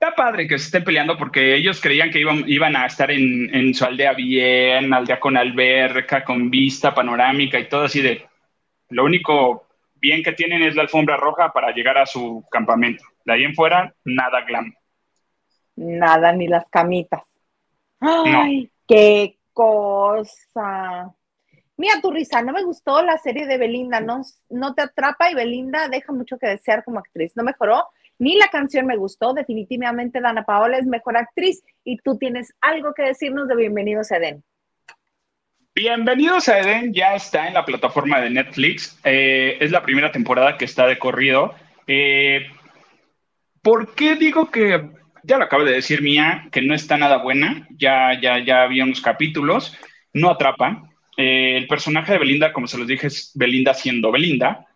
Está 0.00 0.14
padre 0.14 0.48
que 0.48 0.58
se 0.58 0.64
estén 0.64 0.82
peleando 0.82 1.18
porque 1.18 1.54
ellos 1.54 1.78
creían 1.78 2.10
que 2.10 2.20
iban, 2.20 2.44
iban 2.46 2.74
a 2.74 2.86
estar 2.86 3.10
en, 3.10 3.54
en, 3.54 3.74
su 3.74 3.84
aldea 3.84 4.14
bien, 4.14 4.94
aldea 4.94 5.20
con 5.20 5.36
alberca, 5.36 6.24
con 6.24 6.48
vista 6.48 6.94
panorámica 6.94 7.60
y 7.60 7.68
todo 7.68 7.82
así 7.82 8.00
de... 8.00 8.26
Lo 8.88 9.04
único 9.04 9.66
bien 9.96 10.22
que 10.22 10.32
tienen 10.32 10.62
es 10.62 10.74
la 10.74 10.82
alfombra 10.82 11.18
roja 11.18 11.52
para 11.52 11.72
llegar 11.72 11.98
a 11.98 12.06
su 12.06 12.42
campamento. 12.50 13.04
De 13.26 13.34
ahí 13.34 13.44
en 13.44 13.54
fuera, 13.54 13.94
nada 14.02 14.40
glam. 14.46 14.72
Nada, 15.76 16.32
ni 16.32 16.48
las 16.48 16.64
camitas. 16.70 17.20
¡Ay, 18.00 18.70
qué 18.88 19.36
cosa! 19.52 21.14
Mira 21.76 22.00
tu 22.00 22.10
risa, 22.10 22.40
no 22.40 22.54
me 22.54 22.64
gustó 22.64 23.02
la 23.02 23.18
serie 23.18 23.46
de 23.46 23.58
Belinda, 23.58 24.00
no, 24.00 24.22
no 24.48 24.74
te 24.74 24.80
atrapa 24.80 25.30
y 25.30 25.34
Belinda 25.34 25.88
deja 25.88 26.10
mucho 26.10 26.38
que 26.38 26.48
desear 26.48 26.84
como 26.84 27.00
actriz. 27.00 27.32
No 27.36 27.42
mejoró, 27.42 27.84
ni 28.20 28.36
la 28.36 28.48
canción 28.48 28.86
me 28.86 28.96
gustó. 28.96 29.32
Definitivamente 29.32 30.20
Dana 30.20 30.44
Paola 30.44 30.78
es 30.78 30.86
mejor 30.86 31.16
actriz 31.16 31.64
y 31.84 31.96
tú 31.96 32.16
tienes 32.18 32.52
algo 32.60 32.92
que 32.94 33.02
decirnos 33.02 33.48
de 33.48 33.56
Bienvenidos 33.56 34.12
a 34.12 34.18
Eden. 34.18 34.44
Bienvenidos 35.74 36.48
a 36.48 36.60
Eden 36.60 36.92
ya 36.92 37.14
está 37.14 37.48
en 37.48 37.54
la 37.54 37.64
plataforma 37.64 38.20
de 38.20 38.28
Netflix. 38.28 39.00
Eh, 39.04 39.56
es 39.60 39.70
la 39.70 39.82
primera 39.82 40.12
temporada 40.12 40.58
que 40.58 40.66
está 40.66 40.86
de 40.86 40.98
corrido. 40.98 41.54
Eh, 41.86 42.46
¿Por 43.62 43.94
qué 43.94 44.16
digo 44.16 44.50
que, 44.50 44.90
ya 45.22 45.38
lo 45.38 45.44
acabo 45.44 45.64
de 45.64 45.72
decir 45.72 46.02
Mía, 46.02 46.48
que 46.52 46.60
no 46.60 46.74
está 46.74 46.98
nada 46.98 47.22
buena? 47.22 47.66
Ya, 47.70 48.20
ya, 48.20 48.38
ya 48.44 48.64
había 48.64 48.84
unos 48.84 49.00
capítulos. 49.00 49.74
No 50.12 50.28
atrapa. 50.28 50.90
Eh, 51.16 51.56
el 51.56 51.66
personaje 51.66 52.12
de 52.12 52.18
Belinda, 52.18 52.52
como 52.52 52.66
se 52.66 52.76
los 52.76 52.86
dije, 52.86 53.06
es 53.06 53.32
Belinda 53.34 53.72
siendo 53.72 54.12
Belinda. 54.12 54.66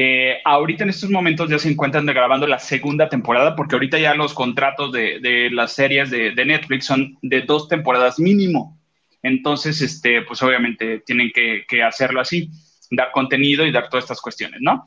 Eh, 0.00 0.40
ahorita 0.44 0.84
en 0.84 0.90
estos 0.90 1.10
momentos 1.10 1.50
ya 1.50 1.58
se 1.58 1.68
encuentran 1.68 2.06
grabando 2.06 2.46
la 2.46 2.60
segunda 2.60 3.08
temporada, 3.08 3.56
porque 3.56 3.74
ahorita 3.74 3.98
ya 3.98 4.14
los 4.14 4.32
contratos 4.32 4.92
de, 4.92 5.48
las 5.50 5.72
series 5.72 6.08
de, 6.08 6.44
Netflix 6.46 6.86
son 6.86 7.18
de 7.20 7.40
dos 7.42 7.66
temporadas 7.66 8.20
mínimo. 8.20 8.78
Entonces, 9.24 9.82
este, 9.82 10.22
pues 10.22 10.40
obviamente 10.40 11.00
tienen 11.00 11.32
que, 11.32 11.82
hacerlo 11.82 12.20
así, 12.20 12.48
dar 12.92 13.10
contenido 13.10 13.66
y 13.66 13.72
dar 13.72 13.88
todas 13.88 14.04
estas 14.04 14.20
cuestiones, 14.20 14.60
¿no? 14.62 14.84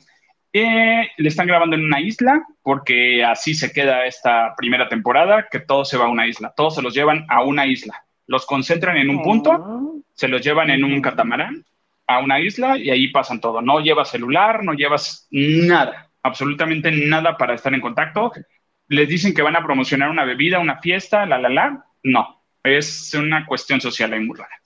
Eh, 0.50 1.06
le 1.18 1.28
están 1.28 1.46
grabando 1.46 1.76
en 1.76 1.84
una 1.84 2.00
isla, 2.00 2.42
porque 2.62 3.22
así 3.22 3.52
se 3.52 3.70
queda 3.70 4.06
esta 4.06 4.54
primera 4.56 4.88
temporada, 4.88 5.46
que 5.50 5.60
todo 5.60 5.84
se 5.84 5.98
va 5.98 6.06
a 6.06 6.08
una 6.08 6.26
isla, 6.26 6.54
todos 6.56 6.76
se 6.76 6.80
los 6.80 6.94
llevan 6.94 7.26
a 7.28 7.44
una 7.44 7.66
isla, 7.66 8.02
los 8.26 8.46
concentran 8.46 8.96
en 8.96 9.10
un 9.10 9.22
punto 9.22 9.50
oh 9.50 9.92
se 10.14 10.28
los 10.28 10.42
llevan 10.42 10.70
en 10.70 10.84
un 10.84 11.00
catamarán 11.00 11.64
a 12.06 12.20
una 12.20 12.40
isla 12.40 12.78
y 12.78 12.90
ahí 12.90 13.08
pasan 13.08 13.40
todo. 13.40 13.62
No 13.62 13.80
llevas 13.80 14.10
celular, 14.10 14.64
no 14.64 14.74
llevas 14.74 15.28
nada, 15.30 16.10
absolutamente 16.22 16.90
nada 16.90 17.36
para 17.36 17.54
estar 17.54 17.72
en 17.74 17.80
contacto. 17.80 18.32
Les 18.88 19.08
dicen 19.08 19.34
que 19.34 19.42
van 19.42 19.56
a 19.56 19.64
promocionar 19.64 20.10
una 20.10 20.24
bebida, 20.24 20.58
una 20.58 20.80
fiesta, 20.80 21.26
la, 21.26 21.38
la, 21.38 21.48
la. 21.48 21.84
No, 22.02 22.42
es 22.62 23.14
una 23.14 23.46
cuestión 23.46 23.80
social 23.80 24.10
muy 24.20 24.36
rara. 24.36 24.60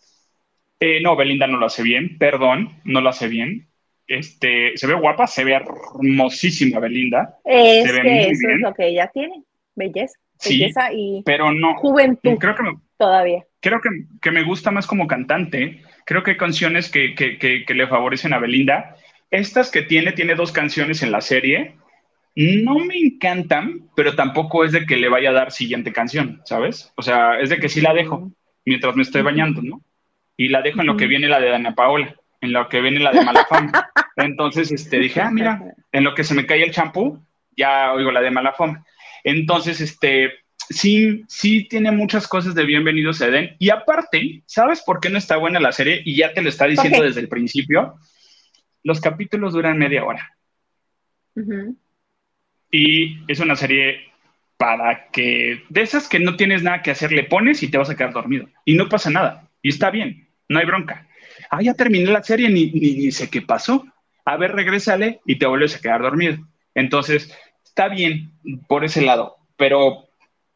Eh, 0.81 1.01
no, 1.01 1.17
Belinda 1.17 1.47
no 1.47 1.59
lo 1.59 1.67
hace 1.67 1.83
bien, 1.83 2.19
perdón, 2.19 2.81
no 2.85 3.01
lo 3.01 3.09
hace 3.09 3.29
bien. 3.29 3.69
Este, 4.07 4.77
se 4.77 4.87
ve 4.87 4.95
guapa, 4.95 5.27
se 5.27 5.45
ve 5.45 5.55
hermosísima 5.55 6.79
Belinda. 6.81 7.39
Es 7.45 7.93
que 7.93 8.31
eso 8.31 8.49
es 8.49 8.61
lo 8.61 8.75
que 8.75 8.89
ella 8.89 9.11
tiene, 9.13 9.43
belleza, 9.75 10.19
belleza 10.45 10.93
y 10.93 11.23
pero 11.25 11.53
no, 11.53 11.75
juventud. 11.77 12.37
Creo 12.39 12.55
que 12.55 12.63
todavía 12.97 13.45
creo 13.67 13.81
que, 14.21 14.31
me 14.31 14.45
gusta 14.45 14.71
más 14.71 14.87
como 14.87 15.07
cantante. 15.07 15.83
Creo 16.07 16.23
que 16.23 16.31
hay 16.31 16.37
canciones 16.37 16.89
que, 16.89 17.65
le 17.67 17.87
favorecen 17.89 18.33
a 18.33 18.39
Belinda. 18.39 18.97
Estas 19.33 19.73
que 19.73 19.83
tiene, 19.83 20.13
tiene 20.13 20.37
dos 20.37 20.53
canciones 20.53 21.03
en 21.03 21.11
la 21.11 21.21
serie. 21.21 21.75
No 22.37 22.79
me 22.79 22.97
encantan, 22.97 23.91
pero 23.97 24.15
tampoco 24.15 24.65
es 24.65 24.71
de 24.71 24.87
que 24.87 24.97
le 24.97 25.09
vaya 25.09 25.31
a 25.31 25.35
dar 25.35 25.51
siguiente 25.51 25.93
canción, 25.93 26.43
¿sabes? 26.45 26.93
O 26.97 27.03
sea, 27.03 27.41
es 27.41 27.51
de 27.51 27.59
que 27.59 27.69
sí 27.69 27.81
la 27.81 27.93
dejo 27.93 28.31
mientras 28.65 28.95
me 28.95 29.03
estoy 29.03 29.23
bañando, 29.23 29.63
¿no? 29.63 29.83
Y 30.37 30.49
la 30.49 30.63
dejo 30.63 30.81
en 30.81 30.87
lo 30.87 30.97
que 30.97 31.09
viene 31.09 31.27
la 31.27 31.41
de 31.41 31.49
Dana 31.49 31.75
Paola, 31.75 32.15
en 32.41 32.53
lo 32.53 32.69
que 32.69 32.81
viene 32.81 33.01
la 33.01 33.11
de 33.11 33.25
Mala 33.25 33.45
Fama. 33.47 33.73
Entonces, 34.17 34.71
este, 34.71 35.01
dije, 35.01 35.21
ah, 35.21 35.31
mira, 35.33 35.75
en 35.91 36.05
lo 36.05 36.15
que 36.15 36.23
se 36.23 36.35
me 36.35 36.47
cae 36.47 36.63
el 36.63 36.73
champú, 36.73 37.21
ya 37.57 37.93
oigo 37.93 38.13
la 38.13 38.21
de 38.21 38.31
Mala 38.31 38.53
Fama. 38.53 38.85
Entonces, 39.25 39.81
este, 39.81 40.35
sí, 40.69 41.25
sí 41.29 41.67
tiene 41.69 41.91
muchas 41.91 42.27
cosas 42.27 42.55
de 42.55 42.65
Bienvenidos 42.65 43.21
a 43.21 43.29
Eden. 43.29 43.57
Y 43.59 43.71
aparte, 43.71 44.43
¿sabes 44.47 44.83
por 44.83 45.01
qué 45.01 45.11
no 45.11 45.19
está 45.19 45.37
buena 45.37 45.61
la 45.61 45.73
serie? 45.73 46.03
Y 46.05 46.17
ya 46.17 46.33
te 46.33 46.43
lo 46.43 46.49
está 46.49 46.67
diciendo 46.67 47.03
desde 47.03 47.21
el 47.21 47.29
principio. 47.29 47.97
Los 48.83 49.01
capítulos 49.01 49.53
duran 49.53 49.79
media 49.79 50.05
hora. 50.05 50.37
Y 52.71 53.19
es 53.31 53.41
una 53.41 53.57
serie 53.57 54.13
para 54.57 55.09
que, 55.11 55.65
de 55.69 55.83
esas 55.83 56.09
que 56.09 56.19
no 56.19 56.37
tienes 56.37 56.63
nada 56.63 56.83
que 56.83 56.91
hacer, 56.91 57.13
le 57.13 57.25
pones 57.25 57.63
y 57.63 57.69
te 57.69 57.79
vas 57.79 57.91
a 57.91 57.97
quedar 57.97 58.13
dormido. 58.13 58.49
Y 58.65 58.75
no 58.75 58.89
pasa 58.89 59.11
nada. 59.11 59.49
Y 59.63 59.69
está 59.69 59.91
bien, 59.91 60.29
no 60.49 60.59
hay 60.59 60.67
bronca. 60.67 61.07
Ah, 61.51 61.63
ya 61.63 61.75
terminé 61.75 62.07
la 62.11 62.23
serie, 62.23 62.49
ni, 62.49 62.71
ni 62.71 63.11
sé 63.13 63.29
qué 63.29 63.43
pasó. 63.43 63.87
A 64.25 64.37
ver, 64.37 64.53
regrésale 64.53 65.21
y 65.27 65.39
te 65.39 65.47
vuelves 65.47 65.77
a 65.77 65.81
quedar 65.81 66.03
dormido. 66.03 66.39
Entonces, 66.75 67.33
está 67.65 67.89
bien 67.89 68.33
por 68.69 68.85
ese 68.85 69.03
lado, 69.03 69.37
pero 69.57 70.06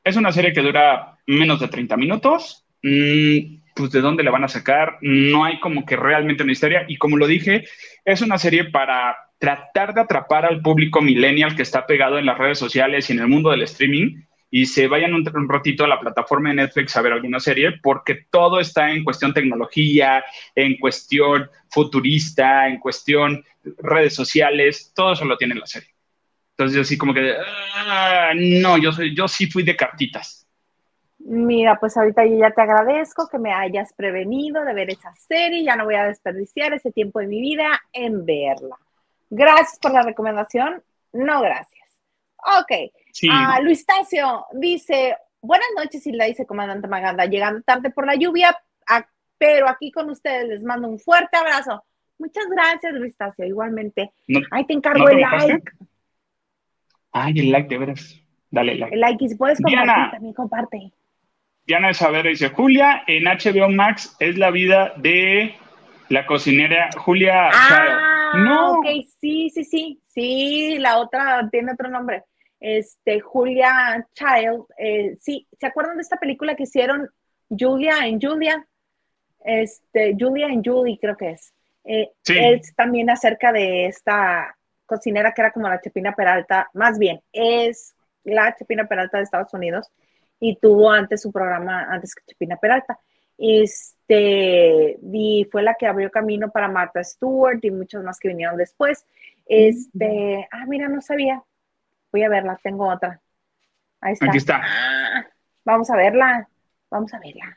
es 0.05 0.17
una 0.17 0.33
serie 0.33 0.53
que 0.53 0.63
dura 0.63 1.19
menos 1.27 1.61
de 1.61 1.69
30 1.69 1.97
minutos. 1.97 2.65
Mm, 2.83 3.61
pues 3.75 3.93
de 3.93 4.01
dónde 4.01 4.23
le 4.23 4.31
van 4.31 4.45
a 4.45 4.49
sacar, 4.49 4.99
no 5.01 5.45
hay 5.45 5.59
como 5.61 5.87
que 5.87 5.97
realmente 5.97 6.43
una 6.43 6.53
historia. 6.53 6.85
Y 6.89 6.97
como 6.97 7.17
lo 7.17 7.27
dije, 7.27 7.65
es 8.05 8.21
una 8.21 8.37
serie 8.37 8.65
para 8.65 9.17
tratar 9.39 9.95
de 9.95 10.03
atrapar 10.03 10.45
al 10.45 10.61
público 10.61 11.01
millennial 11.01 11.57
que 11.57 11.63
está 11.63 11.87
pegado 11.87 12.19
en 12.19 12.27
las 12.27 12.37
redes 12.37 12.59
sociales 12.59 13.09
y 13.09 13.15
en 13.15 13.21
el 13.21 13.29
mundo 13.29 13.51
del 13.51 13.63
streaming 13.63 14.23
y 14.51 14.67
se 14.67 14.89
vayan 14.89 15.15
un, 15.15 15.49
ratito 15.49 15.85
a 15.85 15.89
la 15.89 16.01
plataforma 16.01 16.49
de 16.49 16.57
Netflix 16.57 16.97
a 16.97 17.03
ver 17.03 17.13
alguna 17.13 17.39
serie, 17.39 17.79
porque 17.83 18.27
todo 18.31 18.59
está 18.59 18.91
en 18.91 19.05
cuestión 19.05 19.33
tecnología, 19.33 20.25
en 20.55 20.77
cuestión 20.77 21.49
futurista, 21.69 22.69
en 22.69 22.81
cuestión 22.81 23.45
redes 23.79 24.15
sociales, 24.15 24.93
todo 24.95 25.13
eso 25.13 25.25
lo 25.25 25.37
tiene 25.37 25.55
la 25.55 25.67
serie. 25.67 25.91
Entonces 26.61 26.77
yo 26.77 26.83
así 26.83 26.99
como 26.99 27.15
que, 27.15 27.35
ah, 27.75 28.33
no, 28.37 28.77
yo, 28.77 28.93
soy, 28.93 29.17
yo 29.17 29.27
sí 29.27 29.47
fui 29.47 29.63
de 29.63 29.75
cartitas. 29.75 30.47
Mira, 31.21 31.81
pues 31.81 31.97
ahorita 31.97 32.27
yo 32.27 32.37
ya 32.37 32.51
te 32.51 32.61
agradezco 32.61 33.31
que 33.31 33.39
me 33.39 33.51
hayas 33.51 33.95
prevenido 33.95 34.63
de 34.63 34.75
ver 34.75 34.91
esa 34.91 35.11
serie, 35.15 35.65
ya 35.65 35.75
no 35.77 35.87
voy 35.87 35.95
a 35.95 36.05
desperdiciar 36.05 36.75
ese 36.75 36.93
tiempo 36.93 37.21
de 37.21 37.29
mi 37.29 37.41
vida 37.41 37.81
en 37.95 38.27
verla. 38.27 38.77
Gracias 39.31 39.79
por 39.81 39.95
la 39.95 40.03
recomendación, 40.03 40.83
no 41.15 41.41
gracias. 41.41 41.89
Ok, 42.37 42.93
ah, 43.33 43.59
Luis 43.63 43.87
Tacio 43.87 44.45
dice, 44.53 45.17
buenas 45.41 45.69
noches, 45.79 46.07
y 46.07 46.13
la 46.13 46.27
dice 46.27 46.45
Comandante 46.45 46.89
Maganda, 46.89 47.25
llegando 47.25 47.63
tarde 47.63 47.89
por 47.89 48.05
la 48.05 48.17
lluvia, 48.17 48.55
pero 49.39 49.67
aquí 49.67 49.91
con 49.91 50.11
ustedes 50.11 50.47
les 50.47 50.63
mando 50.63 50.89
un 50.89 50.99
fuerte 50.99 51.39
abrazo. 51.39 51.83
Muchas 52.19 52.45
gracias, 52.51 52.93
Luis 52.93 53.17
Tacio, 53.17 53.47
igualmente. 53.47 54.13
Ahí 54.51 54.67
te 54.67 54.75
encargo 54.75 55.09
el 55.09 55.21
like. 55.21 55.73
Ay, 57.13 57.39
el 57.39 57.53
like, 57.53 57.69
de 57.69 57.79
veras. 57.79 58.21
Dale 58.51 58.75
like. 58.75 58.95
El 58.95 59.01
like, 59.01 59.25
y 59.25 59.29
si 59.29 59.35
puedes 59.37 59.61
compartir, 59.61 60.11
también 60.13 60.35
comparte. 60.35 60.93
Diana 61.67 61.89
de 61.89 61.95
Saber 61.95 62.27
dice, 62.27 62.49
Julia, 62.49 63.03
en 63.07 63.25
HBO 63.25 63.69
Max 63.71 64.17
es 64.19 64.37
la 64.37 64.51
vida 64.51 64.93
de 64.97 65.55
la 66.09 66.27
cocinera 66.27 66.91
Julia 66.97 67.49
ah, 67.53 68.33
No. 68.37 68.79
Ok, 68.79 68.87
sí, 69.21 69.51
sí, 69.51 69.65
sí. 69.65 70.01
Sí, 70.09 70.79
la 70.79 70.99
otra 70.99 71.49
tiene 71.51 71.73
otro 71.73 71.89
nombre. 71.89 72.25
este, 72.59 73.21
Julia 73.21 74.07
Child, 74.13 74.65
eh, 74.77 75.17
sí, 75.21 75.47
¿se 75.59 75.67
acuerdan 75.67 75.97
de 75.97 76.03
esta 76.03 76.17
película 76.17 76.55
que 76.55 76.65
hicieron 76.65 77.09
Julia 77.49 78.07
en 78.07 78.21
Julia? 78.21 78.67
Este, 79.45 80.15
Julia 80.19 80.49
en 80.49 80.63
Julie, 80.63 80.99
creo 81.01 81.17
que 81.17 81.31
es. 81.31 81.55
Eh, 81.85 82.11
es 82.27 82.75
también 82.75 83.09
acerca 83.09 83.53
de 83.53 83.87
esta 83.87 84.55
cocinera 84.91 85.33
que 85.33 85.43
era 85.43 85.53
como 85.53 85.69
la 85.69 85.81
Chepina 85.81 86.13
Peralta, 86.17 86.69
más 86.75 86.99
bien, 86.99 87.23
es 87.33 87.95
la 88.25 88.55
Chepina 88.57 88.87
Peralta 88.89 89.19
de 89.19 89.23
Estados 89.23 89.55
Unidos 89.55 89.89
y 90.41 90.57
tuvo 90.57 90.91
antes 90.91 91.23
su 91.23 91.31
programa, 91.31 91.87
antes 91.89 92.15
que 92.15 92.25
Chepina 92.27 92.57
Peralta. 92.57 92.99
Este, 93.39 94.99
y 95.01 95.49
fue 95.51 95.63
la 95.63 95.75
que 95.75 95.87
abrió 95.87 96.11
camino 96.11 96.51
para 96.51 96.69
Martha 96.69 97.03
Stewart 97.05 97.61
y 97.63 97.71
muchos 97.71 98.03
más 98.03 98.19
que 98.19 98.29
vinieron 98.29 98.57
después. 98.57 99.07
Este, 99.47 100.49
ah, 100.51 100.67
mira, 100.67 100.89
no 100.89 101.01
sabía. 101.01 101.43
Voy 102.13 102.25
a 102.25 102.29
verla, 102.29 102.59
tengo 102.63 102.89
otra. 102.89 103.21
Ahí 104.01 104.15
está. 104.15 104.27
Aquí 104.27 104.39
está. 104.39 104.61
Ah, 104.65 105.27
vamos 105.65 105.89
a 105.91 105.97
verla, 105.97 106.49
vamos 106.91 107.15
a 107.15 107.21
verla. 107.21 107.57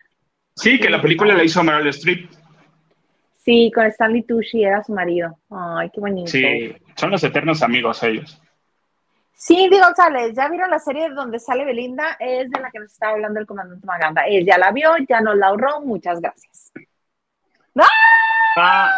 Sí, 0.56 0.80
que 0.80 0.90
la 0.90 1.02
película 1.02 1.34
la 1.34 1.44
hizo 1.44 1.64
Meryl 1.64 1.88
Streep. 1.88 2.30
Sí, 3.44 3.72
con 3.76 3.86
Stanley 3.88 4.24
Tucci 4.24 4.64
era 4.64 4.84
su 4.84 4.94
marido. 4.94 5.38
Ay, 5.50 5.90
qué 5.94 6.00
bonito. 6.00 6.32
Sí, 6.32 6.74
son 7.04 7.12
los 7.12 7.24
eternos 7.26 7.62
amigos 7.62 8.02
ellos. 8.04 8.42
Cindy 9.36 9.78
González, 9.78 10.34
¿ya 10.34 10.48
vieron 10.48 10.70
la 10.70 10.80
serie 10.80 11.10
donde 11.10 11.38
sale 11.38 11.66
Belinda? 11.66 12.16
Es 12.18 12.50
de 12.50 12.62
la 12.62 12.72
que 12.72 12.80
nos 12.80 12.94
estaba 12.94 13.12
hablando 13.12 13.42
el 13.42 13.46
comandante 13.46 13.86
Maganda. 13.86 14.22
Él 14.26 14.46
ya 14.46 14.58
la 14.58 14.72
vio, 14.72 14.92
ya 15.10 15.20
nos 15.20 15.36
la 15.36 15.48
ahorró. 15.48 15.82
Muchas 15.82 16.22
gracias. 16.22 16.72
¡Ah! 17.78 17.86
ah 18.56 18.92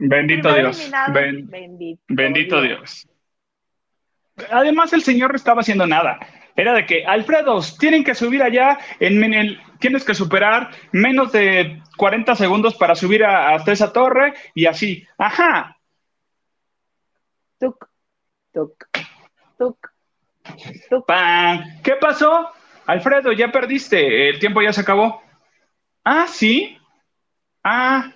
bendito 0.00 0.52
Dios. 0.52 0.90
bendito, 1.12 2.02
bendito 2.08 2.60
Dios. 2.60 3.08
Además, 4.50 4.92
el 4.92 5.02
señor 5.02 5.30
no 5.30 5.36
estaba 5.36 5.60
haciendo 5.60 5.86
nada. 5.86 6.18
Era 6.56 6.72
de 6.72 6.84
que, 6.84 7.06
Alfredo, 7.06 7.60
tienen 7.78 8.02
que 8.02 8.16
subir 8.16 8.42
allá, 8.42 8.76
en, 8.98 9.32
el, 9.32 9.60
tienes 9.78 10.04
que 10.04 10.14
superar 10.14 10.70
menos 10.90 11.30
de 11.30 11.80
40 11.96 12.34
segundos 12.34 12.74
para 12.74 12.96
subir 12.96 13.24
hasta 13.24 13.70
esa 13.70 13.92
torre 13.92 14.34
y 14.52 14.66
así. 14.66 15.06
Ajá. 15.16 15.73
Tuc, 18.52 18.88
tuc. 19.58 19.90
¿Qué 21.82 21.92
pasó? 22.00 22.50
Alfredo, 22.86 23.32
ya 23.32 23.50
perdiste, 23.50 24.28
el 24.28 24.38
tiempo 24.38 24.60
ya 24.60 24.72
se 24.72 24.82
acabó. 24.82 25.22
Ah, 26.04 26.26
sí. 26.28 26.76
Ah. 27.62 28.12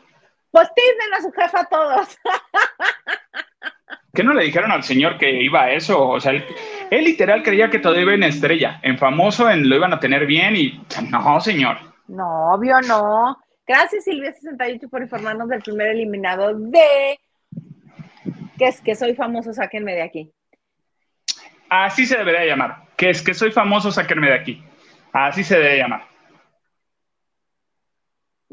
Pues 0.51 0.69
a 0.69 1.23
su 1.23 1.33
jefa 1.33 1.61
a 1.61 1.65
todos. 1.65 2.19
¿Qué 4.15 4.23
no 4.23 4.35
le 4.35 4.45
dijeron 4.45 4.71
al 4.71 4.83
señor 4.83 5.17
que 5.17 5.31
iba 5.43 5.63
a 5.63 5.73
eso? 5.73 6.09
O 6.09 6.21
sea, 6.21 6.33
él, 6.33 7.05
literal 7.05 7.43
creía 7.43 7.71
que 7.71 7.79
todo 7.79 7.99
iba 7.99 8.13
en 8.13 8.25
estrella, 8.25 8.81
en 8.83 8.99
famoso, 8.99 9.49
en 9.49 9.69
lo 9.69 9.77
iban 9.77 9.95
a 9.95 10.01
tener 10.01 10.27
bien 10.27 10.57
y 10.57 10.85
no, 11.11 11.41
señor. 11.41 11.79
No, 12.09 12.53
obvio 12.53 12.81
no. 12.83 13.39
Gracias 13.67 14.05
Silvia 14.05 14.33
68 14.33 14.89
por 14.89 15.03
informarnos 15.03 15.49
del 15.49 15.63
primer 15.63 15.89
eliminado 15.89 16.55
de 16.55 17.19
que 18.59 18.67
es 18.67 18.81
que 18.81 18.95
soy 18.95 19.15
famoso, 19.15 19.53
sáquenme 19.53 19.95
de 19.95 20.03
aquí. 20.03 20.33
Así 21.71 22.07
se 22.07 22.19
debería 22.19 22.45
llamar. 22.45 22.89
Que 22.97 23.11
es 23.11 23.23
que 23.23 23.35
soy 23.35 23.53
famoso, 23.53 23.93
sáquenme 23.93 24.29
de 24.29 24.35
aquí. 24.35 24.63
Así 25.13 25.45
se 25.45 25.59
debe 25.59 25.79
llamar. 25.79 26.03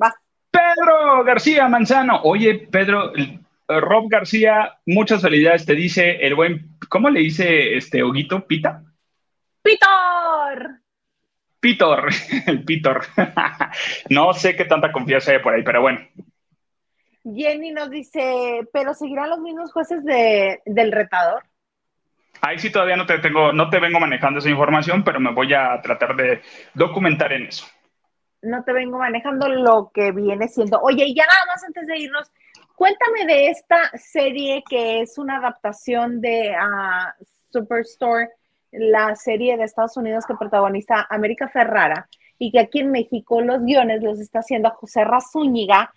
Va. 0.01 0.13
Pedro 0.51 1.23
García 1.23 1.67
Manzano. 1.67 2.21
Oye, 2.23 2.67
Pedro, 2.71 3.11
Rob 3.67 4.09
García, 4.09 4.77
muchas 4.85 5.21
felicidades. 5.21 5.65
Te 5.65 5.75
dice 5.75 6.17
el 6.25 6.35
buen, 6.35 6.77
¿cómo 6.87 7.09
le 7.09 7.21
dice 7.21 7.75
este 7.75 8.03
Oguito? 8.03 8.45
¿Pita? 8.45 8.83
¡Pitor! 9.61 10.81
Pitor, 11.59 12.09
el 12.45 12.63
Pitor. 12.63 13.05
no 14.09 14.33
sé 14.33 14.55
qué 14.55 14.65
tanta 14.65 14.91
confianza 14.91 15.31
hay 15.31 15.39
por 15.39 15.53
ahí, 15.53 15.63
pero 15.63 15.81
bueno. 15.81 15.99
Jenny 17.33 17.71
nos 17.71 17.89
dice, 17.89 18.67
pero 18.71 18.93
seguirán 18.93 19.29
los 19.29 19.39
mismos 19.39 19.71
jueces 19.73 20.03
de, 20.03 20.61
del 20.65 20.91
retador. 20.91 21.43
Ahí 22.41 22.59
sí 22.59 22.71
todavía 22.71 22.95
no 22.95 23.05
te 23.05 23.17
tengo, 23.19 23.51
no 23.53 23.69
te 23.69 23.79
vengo 23.79 23.99
manejando 23.99 24.39
esa 24.39 24.49
información, 24.49 25.03
pero 25.03 25.19
me 25.19 25.33
voy 25.33 25.53
a 25.53 25.81
tratar 25.81 26.15
de 26.15 26.41
documentar 26.73 27.33
en 27.33 27.47
eso. 27.47 27.65
No 28.41 28.63
te 28.63 28.73
vengo 28.73 28.99
manejando 28.99 29.49
lo 29.49 29.89
que 29.91 30.11
viene 30.11 30.47
siendo. 30.47 30.79
Oye, 30.81 31.05
y 31.05 31.15
ya 31.15 31.23
nada 31.25 31.45
más 31.47 31.63
antes 31.63 31.87
de 31.87 31.97
irnos, 31.97 32.31
cuéntame 32.75 33.25
de 33.25 33.47
esta 33.47 33.89
serie 33.97 34.63
que 34.69 35.01
es 35.01 35.17
una 35.17 35.37
adaptación 35.37 36.21
de 36.21 36.51
uh, 36.51 37.25
Superstore, 37.51 38.29
la 38.71 39.15
serie 39.15 39.57
de 39.57 39.63
Estados 39.63 39.97
Unidos 39.97 40.25
que 40.27 40.35
protagoniza 40.35 41.07
América 41.09 41.47
Ferrara 41.47 42.07
y 42.37 42.51
que 42.51 42.59
aquí 42.59 42.81
en 42.81 42.91
México 42.91 43.41
los 43.41 43.63
guiones 43.63 44.03
los 44.03 44.19
está 44.19 44.39
haciendo 44.39 44.69
José 44.71 45.03
Razúñiga. 45.05 45.91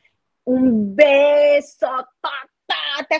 Un 0.49 0.97
beso, 0.97 1.87
a 1.87 2.09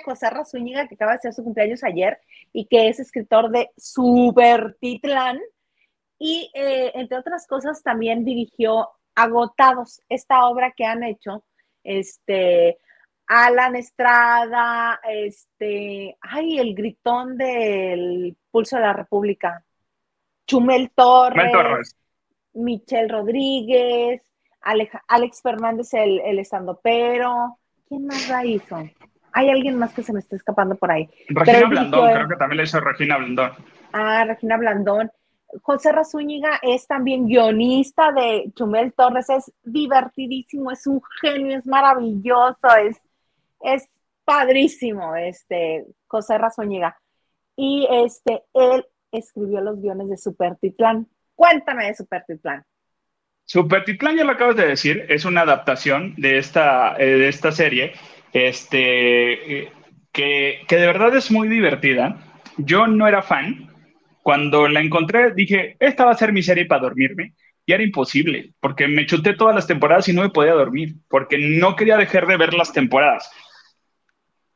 José 0.03 0.31
Razúñiga, 0.31 0.89
que 0.89 0.95
acaba 0.95 1.13
de 1.13 1.19
ser 1.19 1.35
su 1.35 1.45
cumpleaños 1.45 1.85
ayer 1.85 2.19
y 2.55 2.65
que 2.65 2.89
es 2.89 3.01
escritor 3.01 3.51
de 3.51 3.71
Super 3.77 4.79
Titlán. 4.81 5.39
Y 6.19 6.51
eh, 6.55 6.91
entre 6.95 7.19
otras 7.19 7.47
cosas, 7.47 7.83
también 7.83 8.25
dirigió 8.25 8.89
Agotados, 9.15 10.01
esta 10.09 10.47
obra 10.47 10.73
que 10.75 10.87
han 10.87 11.05
hecho, 11.05 11.45
este, 11.85 12.79
Alan 13.27 13.77
Estrada, 13.77 14.99
este, 15.07 16.17
ay, 16.23 16.59
el 16.59 16.75
gritón 16.75 17.37
del 17.37 18.39
Pulso 18.51 18.77
de 18.77 18.83
la 18.83 18.95
República, 18.95 19.63
Chumel 20.47 20.91
Torres, 20.95 21.95
Michelle 22.55 23.09
Rodríguez, 23.09 24.23
Alex 25.09 25.43
Fernández, 25.43 25.95
el, 25.95 26.21
el 26.21 26.39
estandopero, 26.39 27.59
¿quién 27.89 28.07
más 28.07 28.29
la 28.29 28.45
hizo? 28.45 28.79
hay 29.33 29.51
alguien 29.51 29.79
más 29.79 29.95
que 29.95 30.03
se 30.03 30.13
me 30.13 30.19
está 30.19 30.35
escapando 30.35 30.75
por 30.75 30.91
ahí. 30.91 31.09
Regina 31.29 31.69
Blandón, 31.69 32.13
creo 32.13 32.29
que 32.29 32.37
también 32.37 32.57
le 32.59 32.65
hizo 32.65 32.81
Regina 32.81 33.19
Blandón. 33.19 33.53
Ah, 33.93 34.25
Regina 34.27 34.57
Blandón. 34.57 35.11
José 35.63 35.93
Razúñiga 35.93 36.59
es 36.61 36.87
también 36.87 37.27
guionista 37.27 38.13
de 38.13 38.51
Chumel 38.55 38.93
Torres, 38.93 39.31
es 39.31 39.53
divertidísimo, 39.63 40.71
es 40.71 40.87
un 40.87 41.01
genio, 41.21 41.57
es 41.57 41.67
maravilloso, 41.67 42.69
es, 42.83 43.01
es 43.61 43.89
padrísimo, 44.25 45.17
este, 45.17 45.87
José 46.07 46.37
Razúñiga. 46.37 46.99
Y 47.57 47.87
este, 47.91 48.43
él 48.53 48.87
escribió 49.11 49.61
los 49.61 49.81
guiones 49.81 50.11
de 50.11 50.19
Super 50.19 50.57
Titlán. 50.57 51.07
Cuéntame 51.35 51.87
de 51.87 51.95
Super 51.95 52.25
Titlán. 53.49 53.65
Super 53.65 53.85
Titlán, 53.85 54.17
ya 54.17 54.25
lo 54.25 54.33
acabas 54.33 54.57
de 54.57 54.67
decir, 54.67 55.07
es 55.09 55.25
una 55.25 55.41
adaptación 55.41 56.15
de 56.17 56.39
esta, 56.39 56.97
eh, 56.99 57.07
de 57.07 57.29
esta 57.29 57.51
serie 57.51 57.95
este, 58.33 59.71
que, 60.13 60.65
de 60.69 60.87
verdad 60.87 61.17
es 61.17 61.31
muy 61.31 61.49
divertida. 61.49 62.17
Yo 62.59 62.87
no 62.87 63.07
era 63.07 63.23
fan. 63.23 63.71
Cuando 64.23 64.69
la 64.69 64.81
encontré, 64.81 65.33
dije, 65.33 65.77
esta 65.81 66.05
va 66.05 66.13
a 66.13 66.17
ser 66.17 66.33
mi 66.33 66.43
serie 66.43 66.67
para 66.67 66.83
dormirme. 66.83 67.33
Y 67.65 67.73
era 67.73 67.83
imposible, 67.83 68.53
porque 68.61 68.89
me 68.89 69.05
chuté 69.07 69.35
todas 69.35 69.55
las 69.55 69.67
temporadas 69.67 70.09
y 70.09 70.15
no 70.15 70.23
me 70.23 70.31
podía 70.31 70.53
dormir, 70.53 70.95
porque 71.09 71.37
no 71.39 71.77
quería 71.77 71.99
dejar 71.99 72.27
de 72.27 72.39
ver 72.39 72.55
las 72.55 72.73
temporadas. 72.73 73.31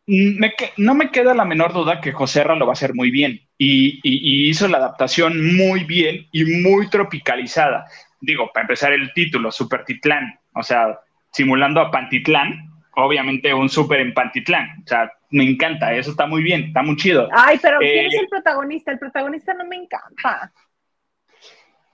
no 0.06 0.94
me 0.94 1.10
queda 1.10 1.35
la 1.35 1.44
menor 1.44 1.74
duda 1.74 2.01
que 2.01 2.12
José 2.12 2.43
Ra 2.43 2.56
lo 2.56 2.66
va 2.66 2.73
a 2.73 2.74
hacer 2.74 2.94
muy 2.94 3.10
bien 3.10 3.40
y, 3.59 4.01
y, 4.02 4.48
hizo 4.48 4.66
la 4.66 4.78
adaptación 4.78 5.56
muy 5.56 5.85
bien 5.85 6.27
y 6.32 6.44
muy 6.62 6.89
tropicalizada. 6.89 7.85
Digo, 8.23 8.51
para 8.55 8.62
empezar 8.62 8.93
el 8.93 9.12
título, 9.12 9.51
Super 9.51 9.85
Titlán, 9.85 10.39
o 10.55 10.62
sea, 10.62 11.01
simulando 11.32 11.81
a 11.81 11.90
Pantitlán, 11.90 12.70
obviamente 12.94 13.53
un 13.53 13.69
súper 13.69 13.99
en 13.99 14.15
Pantitlán. 14.15 14.82
O 14.85 14.86
sea, 14.86 15.11
me 15.31 15.43
encanta, 15.43 15.93
eso 15.93 16.12
está 16.12 16.27
muy 16.27 16.40
bien, 16.40 16.66
está 16.66 16.82
muy 16.82 16.94
chido. 16.94 17.28
Ay, 17.32 17.59
pero 17.61 17.78
¿quién 17.81 18.07
es 18.07 18.15
eh, 18.15 18.19
el 18.20 18.28
protagonista? 18.28 18.93
El 18.93 19.01
protagonista 19.01 19.55
no 19.55 19.65
me 19.65 19.74
encanta. 19.74 20.53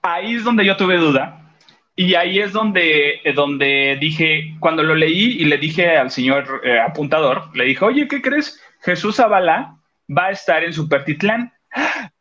Ahí 0.03 0.35
es 0.35 0.43
donde 0.43 0.63
yo 0.63 0.77
tuve 0.77 0.97
duda. 0.97 1.55
Y 1.95 2.13
ahí 2.13 2.39
es 2.39 2.53
donde, 2.53 3.21
eh, 3.23 3.33
donde 3.33 3.97
dije, 3.99 4.55
cuando 4.59 4.83
lo 4.83 4.93
leí 4.93 5.41
y 5.41 5.45
le 5.45 5.57
dije 5.57 5.97
al 5.97 6.11
señor 6.11 6.61
eh, 6.63 6.79
apuntador, 6.79 7.49
le 7.57 7.65
dije, 7.65 7.83
oye, 7.83 8.07
¿qué 8.07 8.21
crees? 8.21 8.61
Jesús 8.81 9.15
Zavala 9.15 9.77
va 10.15 10.27
a 10.27 10.31
estar 10.31 10.63
en 10.63 10.73
Supertitlán. 10.73 11.51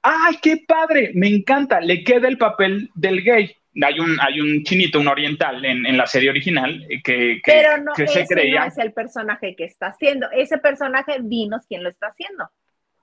¡Ay, 0.02 0.38
qué 0.42 0.64
padre! 0.66 1.12
Me 1.14 1.28
encanta, 1.28 1.80
le 1.80 2.02
queda 2.02 2.26
el 2.26 2.38
papel 2.38 2.90
del 2.94 3.22
gay 3.22 3.57
hay 3.82 4.00
un, 4.00 4.18
hay 4.20 4.40
un 4.40 4.62
chinito, 4.64 4.98
un 4.98 5.08
oriental 5.08 5.64
en, 5.64 5.96
la 5.96 6.06
serie 6.06 6.30
original 6.30 6.84
eh, 6.88 7.00
que, 7.02 7.40
Pero 7.44 7.78
no, 7.78 7.94
se 7.94 8.26
creía. 8.26 8.60
no 8.60 8.66
es 8.66 8.78
el 8.78 8.92
personaje 8.92 9.54
que 9.56 9.64
está 9.64 9.88
haciendo. 9.88 10.28
Ese 10.32 10.58
personaje, 10.58 11.18
dinos 11.22 11.64
quién 11.68 11.82
lo 11.82 11.90
está 11.90 12.08
haciendo. 12.08 12.50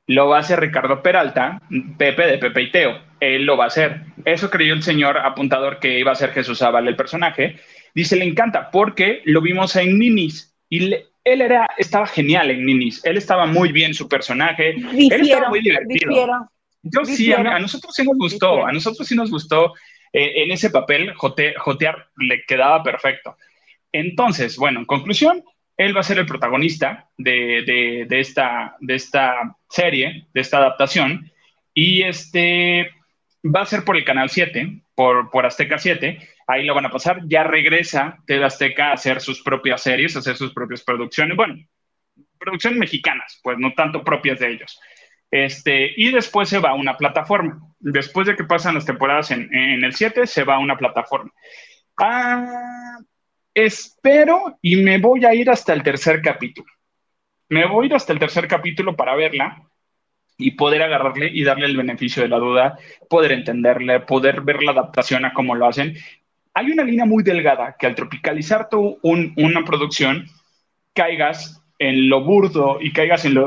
Lo 0.07 0.27
va 0.27 0.37
a 0.37 0.39
hacer 0.41 0.59
Ricardo 0.59 1.01
Peralta, 1.01 1.61
Pepe 1.97 2.27
de 2.27 2.37
Pepe 2.37 2.61
y 2.61 2.71
Teo. 2.71 2.99
Él 3.19 3.45
lo 3.45 3.57
va 3.57 3.65
a 3.65 3.67
hacer. 3.67 4.01
Eso 4.23 4.49
creyó 4.49 4.73
el 4.73 4.83
señor 4.83 5.17
apuntador 5.17 5.79
que 5.79 5.99
iba 5.99 6.11
a 6.11 6.15
ser 6.15 6.31
Jesús 6.31 6.59
Zavala 6.59 6.89
el 6.89 6.95
personaje. 6.95 7.55
Dice, 7.95 8.15
le 8.15 8.25
encanta 8.25 8.69
porque 8.69 9.21
lo 9.25 9.41
vimos 9.41 9.75
en 9.77 9.97
Ninis 9.97 10.55
y 10.69 10.93
él 10.93 11.41
era, 11.41 11.67
estaba 11.77 12.05
genial 12.05 12.51
en 12.51 12.65
Ninis. 12.65 13.03
Él 13.03 13.17
estaba 13.17 13.47
muy 13.47 13.71
bien 13.71 13.95
su 13.95 14.07
personaje. 14.07 14.75
él 14.75 15.11
estaba 15.11 15.49
muy 15.49 15.61
divertido. 15.61 16.49
Yo 16.83 17.03
sí, 17.03 17.33
a, 17.33 17.57
nosotros 17.57 17.95
sí 17.95 18.03
nos 18.03 18.15
gustó, 18.15 18.63
a 18.63 18.71
nosotros 18.71 19.07
sí 19.07 19.15
nos 19.15 19.31
gustó 19.31 19.73
en 20.17 20.51
ese 20.51 20.69
papel, 20.69 21.13
jotear 21.13 22.07
le 22.17 22.45
quedaba 22.45 22.81
perfecto. 22.83 23.37
Entonces, 23.91 24.55
bueno, 24.57 24.79
en 24.79 24.85
conclusión, 24.85 25.43
él 25.77 25.95
va 25.95 25.99
a 25.99 26.03
ser 26.03 26.19
el 26.19 26.25
protagonista 26.25 27.09
de, 27.17 28.07
esta, 28.09 28.75
de 28.79 28.95
esta 28.95 29.57
serie, 29.69 30.27
de 30.33 30.41
esta 30.41 30.57
adaptación, 30.57 31.31
y 31.73 32.03
este 32.03 32.91
va 33.43 33.61
a 33.61 33.65
ser 33.65 33.83
por 33.83 33.97
el 33.97 34.05
Canal 34.05 34.29
7, 34.29 34.81
por, 34.95 35.29
por 35.29 35.45
Azteca 35.45 35.77
7, 35.77 36.17
ahí 36.47 36.65
lo 36.65 36.73
van 36.73 36.85
a 36.85 36.91
pasar, 36.91 37.21
ya 37.27 37.43
regresa 37.43 38.19
de 38.25 38.43
Azteca 38.43 38.91
a 38.91 38.93
hacer 38.93 39.19
sus 39.19 39.41
propias 39.41 39.81
series, 39.81 40.15
a 40.15 40.19
hacer 40.19 40.37
sus 40.37 40.53
propias 40.53 40.81
producciones, 40.81 41.35
bueno, 41.35 41.55
producciones 42.39 42.79
mexicanas, 42.79 43.39
pues 43.43 43.57
no 43.59 43.73
tanto 43.73 44.03
propias 44.03 44.39
de 44.39 44.51
ellos. 44.51 44.79
Este, 45.35 45.91
y 45.97 46.11
después 46.11 46.47
se 46.47 46.59
va 46.59 46.69
a 46.69 46.75
una 46.75 46.95
plataforma. 46.95 47.59
Después 47.77 48.25
de 48.25 48.37
que 48.37 48.45
pasan 48.45 48.75
las 48.75 48.85
temporadas 48.85 49.31
en, 49.31 49.49
el 49.51 49.93
7, 49.93 50.25
se 50.27 50.45
va 50.45 50.55
a 50.55 50.59
una 50.59 50.77
plataforma. 50.77 51.29
Ah, 51.97 52.99
espero 53.53 54.57
y 54.61 54.77
me 54.77 54.97
voy 54.97 55.25
a 55.25 55.33
ir 55.33 55.49
hasta 55.49 55.73
el 55.73 55.83
tercer 55.83 56.21
capítulo. 56.21 56.71
Me 57.49 57.65
voy 57.67 57.83
a 57.83 57.87
ir 57.87 57.95
hasta 57.95 58.13
el 58.13 58.19
tercer 58.19 58.47
capítulo 58.47 58.95
para 58.95 59.13
verla 59.13 59.61
y 60.37 60.51
poder 60.51 60.83
agarrarle 60.83 61.29
y 61.33 61.43
darle 61.43 61.65
el 61.65 61.75
beneficio 61.75 62.23
de 62.23 62.29
la 62.29 62.37
duda, 62.37 62.79
poder 63.09 63.33
entenderle, 63.33 63.99
poder 63.99 64.39
ver 64.39 64.63
la 64.63 64.71
adaptación 64.71 65.25
a 65.25 65.33
cómo 65.33 65.53
lo 65.53 65.67
hacen. 65.67 65.97
Hay 66.53 66.71
una 66.71 66.85
línea 66.85 67.05
muy 67.05 67.23
delgada 67.23 67.75
que 67.77 67.87
al 67.87 67.95
tropicalizar 67.95 68.69
tu 68.69 68.99
una 69.03 69.65
producción, 69.65 70.27
caigas 70.93 71.61
en 71.77 72.07
lo 72.07 72.23
burdo 72.23 72.77
y 72.79 72.93
caigas 72.93 73.25
en 73.25 73.33
lo... 73.33 73.45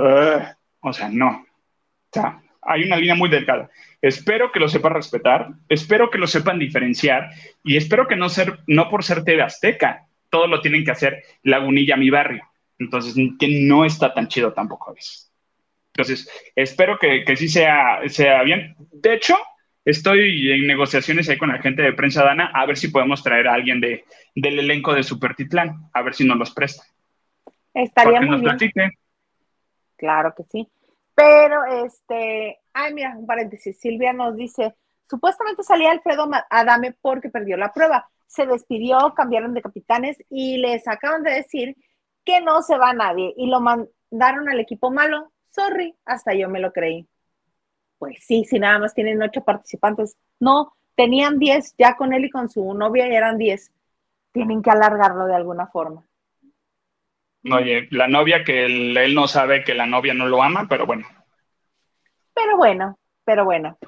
o 0.81 0.93
sea, 0.93 1.09
no. 1.09 1.48
O 2.11 2.13
sea, 2.13 2.41
hay 2.63 2.85
una 2.85 2.97
línea 2.97 3.15
muy 3.15 3.29
delgada. 3.29 3.71
Espero 4.01 4.53
que 4.53 4.61
lo 4.61 4.69
sepan 4.69 4.95
respetar, 4.95 5.49
espero 5.69 6.11
que 6.11 6.19
lo 6.19 6.27
sepan 6.27 6.59
diferenciar 6.59 7.31
y 7.65 7.77
espero 7.77 8.07
que 8.07 8.17
no, 8.17 8.29
ser, 8.29 8.61
no 8.67 8.89
por 8.89 9.05
ser 9.05 9.25
TV 9.25 9.43
Azteca, 9.43 10.07
todo 10.31 10.47
lo 10.47 10.61
tienen 10.61 10.85
que 10.85 10.91
hacer 10.91 11.23
Lagunilla, 11.43 11.97
mi 11.97 12.11
barrio. 12.11 12.45
Entonces, 12.79 13.15
que 13.39 13.49
no 13.63 13.85
está 13.85 14.15
tan 14.15 14.29
chido 14.29 14.53
tampoco 14.53 14.91
a 14.91 14.95
veces. 14.95 15.33
Entonces, 15.95 16.31
espero 16.55 16.99
que, 16.99 17.25
que 17.25 17.37
sí 17.37 17.49
sea, 17.49 18.01
sea 18.07 18.43
bien. 18.45 18.77
De 18.93 19.15
hecho, 19.15 19.37
estoy 19.85 20.53
en 20.53 20.67
negociaciones 20.67 21.29
ahí 21.29 21.39
con 21.39 21.49
la 21.49 21.59
gente 21.59 21.83
de 21.83 21.93
Prensa 21.93 22.23
Dana 22.23 22.53
a 22.55 22.67
ver 22.67 22.77
si 22.77 22.89
podemos 22.89 23.23
traer 23.25 23.49
a 23.49 23.55
alguien 23.55 23.81
de, 23.81 24.05
del 24.35 24.61
elenco 24.61 24.95
de 24.95 25.03
Super 25.03 25.35
Titlán, 25.35 25.91
a 25.93 26.03
ver 26.03 26.15
si 26.15 26.25
nos 26.25 26.39
los 26.39 26.53
presta. 26.53 26.85
Estaría 27.75 28.21
muy 28.21 28.41
bien. 28.41 28.93
Claro 29.97 30.33
que 30.37 30.45
sí. 30.45 30.69
Pero, 31.19 31.65
este, 31.65 32.61
ay, 32.73 32.95
mira, 32.95 33.17
un 33.19 33.27
paréntesis. 33.27 33.81
Silvia 33.81 34.13
nos 34.13 34.37
dice, 34.37 34.77
supuestamente 35.11 35.65
salía 35.65 35.91
Alfredo 35.91 36.31
Adame 36.49 36.97
porque 37.03 37.29
perdió 37.29 37.57
la 37.57 37.73
prueba. 37.73 38.09
Se 38.29 38.47
despidió, 38.47 39.15
cambiaron 39.17 39.53
de 39.53 39.61
capitanes 39.61 40.17
y 40.31 40.59
les 40.59 40.87
acaban 40.87 41.25
de 41.25 41.33
decir 41.33 41.77
que 42.25 42.41
no 42.41 42.63
se 42.63 42.79
va 42.79 42.93
nadie 42.93 43.35
y 43.37 43.49
lo 43.49 43.61
mandaron 43.61 44.49
al 44.49 44.61
equipo 44.61 44.93
malo. 44.93 45.33
Sorry, 45.49 45.97
hasta 46.05 46.35
yo 46.35 46.49
me 46.49 46.61
lo 46.61 46.73
creí. 46.73 47.09
Pues 47.99 48.19
sí, 48.25 48.45
si 48.45 48.61
nada 48.61 48.79
más 48.79 48.95
tienen 48.95 49.21
ocho 49.21 49.43
participantes. 49.43 50.17
No, 50.39 50.73
tenían 50.95 51.41
diez, 51.41 51.75
ya 51.77 51.97
con 51.97 52.13
él 52.13 52.27
y 52.27 52.31
con 52.31 52.49
su 52.49 52.75
novia 52.75 53.09
ya 53.09 53.17
eran 53.17 53.39
diez. 53.39 53.73
Tienen 54.31 54.63
que 54.63 54.71
alargarlo 54.71 55.27
de 55.27 55.35
alguna 55.35 55.67
forma. 55.67 56.08
Oye, 57.53 57.89
la 57.91 58.09
novia 58.09 58.45
que 58.45 58.65
él, 58.65 59.15
no 59.15 59.29
sabe 59.29 59.65
que 59.65 59.75
la 59.75 59.87
novia 59.87 60.15
no 60.15 60.27
lo 60.27 60.43
ama, 60.43 60.67
pero 60.69 60.87
bueno. 60.87 61.07
Pero 62.35 62.57
bueno, 62.57 62.99
pero 63.25 63.45
bueno. 63.45 63.79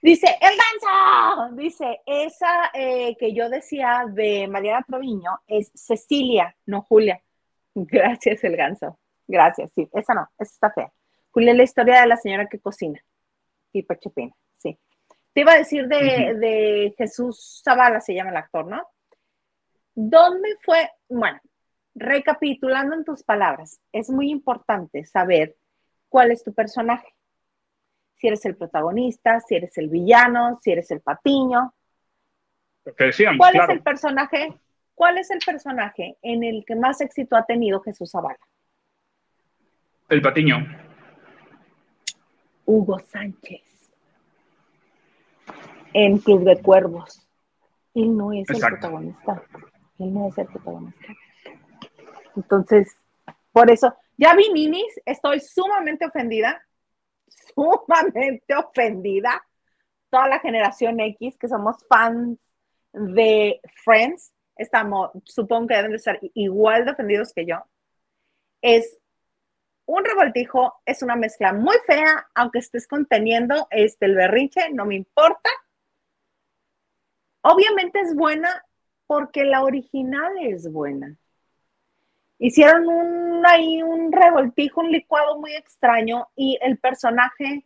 Dice, 0.00 0.26
el 0.40 0.56
ganso, 0.56 1.54
dice, 1.56 2.00
esa 2.06 2.70
eh, 2.74 3.16
que 3.18 3.32
yo 3.32 3.48
decía 3.48 4.04
de 4.08 4.48
Mariana 4.48 4.84
Proviño 4.86 5.30
es 5.46 5.70
Cecilia, 5.74 6.56
no 6.66 6.82
Julia. 6.82 7.22
Gracias, 7.74 8.42
el 8.44 8.56
ganso. 8.56 8.98
Gracias, 9.26 9.70
sí, 9.74 9.88
esa 9.92 10.14
no, 10.14 10.28
esa 10.38 10.52
está 10.52 10.70
fea. 10.70 10.92
Julia 11.30 11.52
es 11.52 11.56
la 11.56 11.62
historia 11.62 12.00
de 12.00 12.06
la 12.08 12.16
señora 12.16 12.48
que 12.48 12.58
cocina. 12.58 13.00
Y 13.72 13.82
Pechepina, 13.82 14.34
sí. 14.58 14.78
Te 15.32 15.40
iba 15.40 15.52
a 15.52 15.58
decir 15.58 15.86
de, 15.86 16.34
de 16.34 16.94
Jesús 16.98 17.62
Zavala, 17.64 18.00
se 18.00 18.14
llama 18.14 18.30
el 18.30 18.36
actor, 18.36 18.66
¿no? 18.66 18.82
¿Dónde 19.94 20.56
fue? 20.62 20.90
Bueno, 21.08 21.40
recapitulando 21.94 22.94
en 22.94 23.04
tus 23.04 23.22
palabras, 23.22 23.80
es 23.92 24.10
muy 24.10 24.30
importante 24.30 25.04
saber 25.04 25.56
cuál 26.08 26.30
es 26.30 26.42
tu 26.42 26.52
personaje. 26.54 27.08
Si 28.16 28.28
eres 28.28 28.44
el 28.44 28.56
protagonista, 28.56 29.40
si 29.40 29.56
eres 29.56 29.76
el 29.78 29.88
villano, 29.88 30.58
si 30.62 30.72
eres 30.72 30.90
el 30.90 31.00
patiño. 31.00 31.74
¿Cuál 33.36 33.56
es 33.56 33.68
el 33.68 33.82
personaje? 33.82 34.54
¿Cuál 34.94 35.18
es 35.18 35.30
el 35.30 35.40
personaje 35.44 36.16
en 36.22 36.44
el 36.44 36.64
que 36.66 36.76
más 36.76 37.00
éxito 37.00 37.36
ha 37.36 37.44
tenido 37.44 37.80
Jesús 37.80 38.10
Zavala? 38.10 38.38
El 40.08 40.22
patiño. 40.22 40.58
Hugo 42.66 42.98
Sánchez. 42.98 43.62
En 45.94 46.18
Club 46.18 46.44
de 46.44 46.60
Cuervos. 46.60 47.26
Él 47.94 48.16
no 48.16 48.32
es 48.32 48.48
el 48.48 48.60
protagonista. 48.60 49.42
Él 49.98 50.14
no 50.14 50.28
es 50.28 50.38
el 50.38 50.46
protagonista. 50.46 51.14
Entonces, 52.36 52.96
por 53.52 53.70
eso, 53.70 53.94
ya 54.16 54.34
vi 54.34 54.50
minis, 54.50 55.00
estoy 55.04 55.40
sumamente 55.40 56.06
ofendida, 56.06 56.62
sumamente 57.54 58.54
ofendida. 58.54 59.44
Toda 60.10 60.28
la 60.28 60.40
generación 60.40 61.00
X, 61.00 61.38
que 61.38 61.48
somos 61.48 61.76
fans 61.88 62.38
de 62.92 63.60
Friends, 63.82 64.32
estamos, 64.56 65.10
supongo 65.24 65.68
que 65.68 65.76
deben 65.76 65.92
de 65.92 65.96
estar 65.96 66.18
igual 66.34 66.84
de 66.84 66.92
ofendidos 66.92 67.32
que 67.32 67.46
yo. 67.46 67.56
Es 68.60 68.98
un 69.86 70.04
revoltijo, 70.04 70.74
es 70.84 71.02
una 71.02 71.16
mezcla 71.16 71.52
muy 71.52 71.76
fea, 71.86 72.28
aunque 72.34 72.58
estés 72.58 72.86
conteniendo 72.86 73.66
este, 73.70 74.06
el 74.06 74.14
berrinche, 74.14 74.70
no 74.70 74.84
me 74.84 74.96
importa. 74.96 75.50
Obviamente 77.42 78.00
es 78.00 78.14
buena 78.14 78.64
porque 79.06 79.44
la 79.44 79.64
original 79.64 80.32
es 80.40 80.70
buena 80.70 81.16
hicieron 82.42 82.88
un, 82.88 83.46
ahí 83.46 83.82
un 83.84 84.10
revoltijo, 84.10 84.80
un 84.80 84.90
licuado 84.90 85.38
muy 85.38 85.54
extraño 85.54 86.28
y 86.34 86.58
el 86.60 86.76
personaje, 86.76 87.64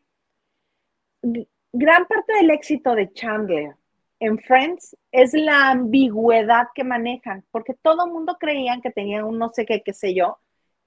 gran 1.73 2.05
parte 2.05 2.35
del 2.35 2.51
éxito 2.51 2.95
de 2.95 3.11
Chandler 3.11 3.75
en 4.21 4.39
Friends 4.39 4.95
es 5.13 5.33
la 5.33 5.71
ambigüedad 5.71 6.69
que 6.75 6.85
manejan, 6.85 7.43
porque 7.51 7.73
todo 7.73 8.05
el 8.05 8.13
mundo 8.13 8.37
creía 8.39 8.79
que 8.83 8.91
tenía 8.91 9.25
un 9.25 9.39
no 9.39 9.51
sé 9.51 9.65
qué, 9.65 9.83
qué 9.83 9.95
sé 9.95 10.13
yo, 10.13 10.41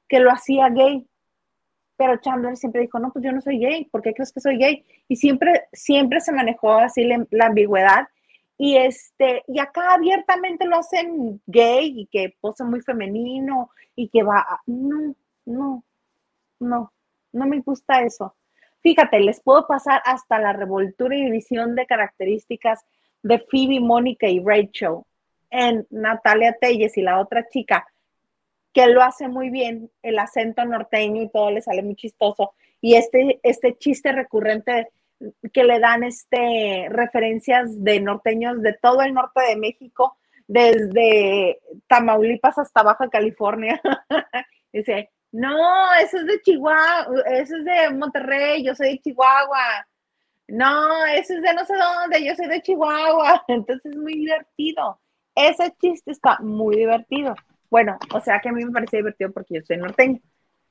que 0.08 0.20
lo 0.20 0.30
hacía 0.30 0.70
gay. 0.70 1.08
Pero 1.98 2.18
Chandler 2.18 2.58
siempre 2.58 2.82
dijo, 2.82 3.00
no, 3.00 3.12
pues 3.12 3.26
yo 3.26 3.32
no 3.32 3.42
soy 3.42 3.58
gay, 3.58 3.86
¿por 3.86 4.04
qué 4.04 4.14
crees 4.14 4.32
que 4.32 4.40
soy 4.40 4.58
gay? 4.58 4.86
Y 5.08 5.16
siempre, 5.16 5.68
siempre 5.74 6.22
se 6.22 6.32
manejó 6.32 6.74
así 6.74 7.04
la 7.32 7.46
ambigüedad 7.48 8.08
y 8.62 8.76
este, 8.76 9.44
y 9.48 9.58
acá 9.60 9.94
abiertamente 9.94 10.66
lo 10.66 10.80
hacen 10.80 11.42
gay 11.48 12.02
y 12.02 12.08
que 12.08 12.36
posa 12.42 12.66
muy 12.66 12.82
femenino 12.82 13.72
y 13.96 14.10
que 14.10 14.22
va, 14.22 14.46
no, 14.66 15.16
no, 15.46 15.86
no, 16.60 16.94
no 17.32 17.48
me 17.48 17.62
gusta 17.62 18.04
eso. 18.04 18.36
Fíjate, 18.82 19.22
les 19.22 19.42
puedo 19.42 19.66
pasar 19.66 20.02
hasta 20.04 20.40
la 20.40 20.52
revoltura 20.52 21.16
y 21.16 21.24
división 21.24 21.74
de 21.74 21.86
características 21.86 22.86
de 23.24 23.40
Phoebe, 23.40 23.80
Mónica 23.80 24.28
y 24.28 24.44
Rachel 24.44 25.04
en 25.52 25.88
Natalia 25.90 26.58
Telles 26.60 26.98
y 26.98 27.02
la 27.02 27.22
otra 27.22 27.48
chica, 27.48 27.88
que 28.74 28.88
lo 28.88 29.02
hace 29.02 29.30
muy 29.30 29.50
bien, 29.52 29.90
el 30.04 30.20
acento 30.20 30.66
norteño 30.66 31.24
y 31.24 31.30
todo 31.30 31.50
le 31.50 31.62
sale 31.62 31.82
muy 31.82 31.96
chistoso. 31.96 32.52
Y 32.82 32.96
este, 32.96 33.40
este 33.42 33.78
chiste 33.78 34.12
recurrente 34.12 34.90
que 35.54 35.64
le 35.64 35.80
dan 35.80 36.04
este, 36.04 36.88
referencias 36.90 37.84
de 37.84 38.00
norteños 38.00 38.62
de 38.62 38.74
todo 38.74 39.02
el 39.02 39.14
norte 39.14 39.42
de 39.42 39.56
México, 39.56 40.18
desde 40.48 41.60
Tamaulipas 41.88 42.58
hasta 42.58 42.84
Baja 42.84 43.10
California. 43.10 43.82
Dice, 44.74 45.10
no, 45.32 45.94
eso 46.02 46.18
es 46.18 46.26
de 46.26 46.42
Chihuahua, 46.42 47.24
eso 47.28 47.56
es 47.58 47.66
de 47.66 47.90
Monterrey, 47.92 48.64
yo 48.64 48.74
soy 48.76 48.92
de 48.92 49.00
Chihuahua. 49.00 49.88
No, 50.48 51.06
eso 51.06 51.36
es 51.36 51.44
de 51.44 51.54
no 51.54 51.64
sé 51.66 51.74
dónde, 51.76 52.26
yo 52.26 52.36
soy 52.36 52.48
de 52.48 52.62
Chihuahua. 52.62 53.44
Entonces 53.48 53.92
es 53.92 53.98
muy 53.98 54.14
divertido. 54.14 55.00
Ese 55.36 55.72
chiste 55.80 56.12
está 56.12 56.40
muy 56.40 56.78
divertido. 56.78 57.36
Bueno, 57.70 57.98
o 58.14 58.20
sea 58.20 58.40
que 58.40 58.50
a 58.50 58.52
mí 58.52 58.66
me 58.66 58.72
parece 58.72 58.98
divertido 58.98 59.32
porque 59.32 59.56
yo 59.56 59.62
soy 59.62 59.78
norteño 59.78 60.20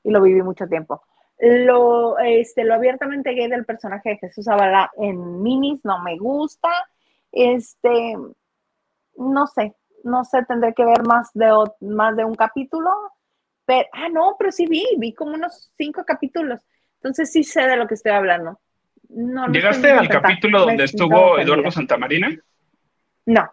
y 0.03 0.11
lo 0.11 0.21
viví 0.21 0.43
mucho 0.43 0.67
tiempo. 0.67 1.01
Lo, 1.41 2.19
este, 2.19 2.65
lo 2.65 2.75
abiertamente 2.75 3.33
gay 3.33 3.49
del 3.49 3.65
personaje 3.65 4.11
de 4.11 4.19
Jesús 4.19 4.45
Zavala 4.47 4.91
en 4.99 5.43
minis 5.43 5.81
no 5.85 6.03
me 6.03 6.19
gusta. 6.19 6.69
Este, 7.31 8.17
no 9.17 9.47
sé, 9.47 9.75
no 10.05 10.25
sé, 10.25 10.45
tendré 10.47 10.75
que 10.75 10.85
ver 10.85 11.03
más 11.07 11.31
de, 11.35 11.53
más 11.81 12.17
de 12.17 12.25
un 12.25 12.35
capítulo. 12.35 12.91
Pero, 13.67 13.87
ah, 13.93 14.09
no, 14.09 14.35
pero 14.39 14.51
sí 14.51 14.67
vi, 14.67 14.85
vi 14.97 15.13
como 15.15 15.35
unos 15.35 15.71
cinco 15.77 16.05
capítulos. 16.05 16.61
Entonces 16.97 17.31
sí 17.31 17.45
sé 17.45 17.63
de 17.63 17.77
lo 17.77 17.87
que 17.87 17.95
estoy 17.95 18.13
hablando. 18.13 18.59
No, 19.09 19.47
no 19.47 19.53
¿Llegaste 19.53 19.91
al 19.91 19.99
contenta. 19.99 20.23
capítulo 20.23 20.61
donde 20.61 20.85
estuvo. 20.85 21.39
Eduardo 21.39 21.71
Santamarina? 21.71 22.31
No. 23.27 23.51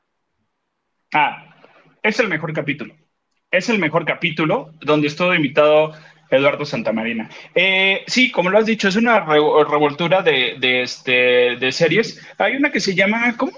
Ah, 1.14 1.56
es 2.02 2.20
el 2.20 2.30
mejor 2.30 2.54
capítulo. 2.54 2.96
Es 3.52 3.70
el 3.70 3.80
mejor 3.80 4.06
capítulo 4.06 4.72
donde 4.82 5.08
estuvo 5.08 5.34
invitado 5.34 5.94
Eduardo 6.30 6.66
Santamarina. 6.66 7.30
Eh, 7.54 8.04
sí, 8.08 8.32
como 8.32 8.50
lo 8.50 8.58
has 8.58 8.66
dicho, 8.66 8.88
es 8.88 8.96
una 8.96 9.20
re- 9.22 9.40
revoltura 9.70 10.22
de, 10.22 10.56
de, 10.60 10.82
este, 10.84 11.56
de 11.58 11.72
series. 11.72 12.22
Hay 12.38 12.56
una 12.56 12.72
que 12.72 12.80
se 12.80 12.96
llama, 12.96 13.36
¿cómo? 13.38 13.54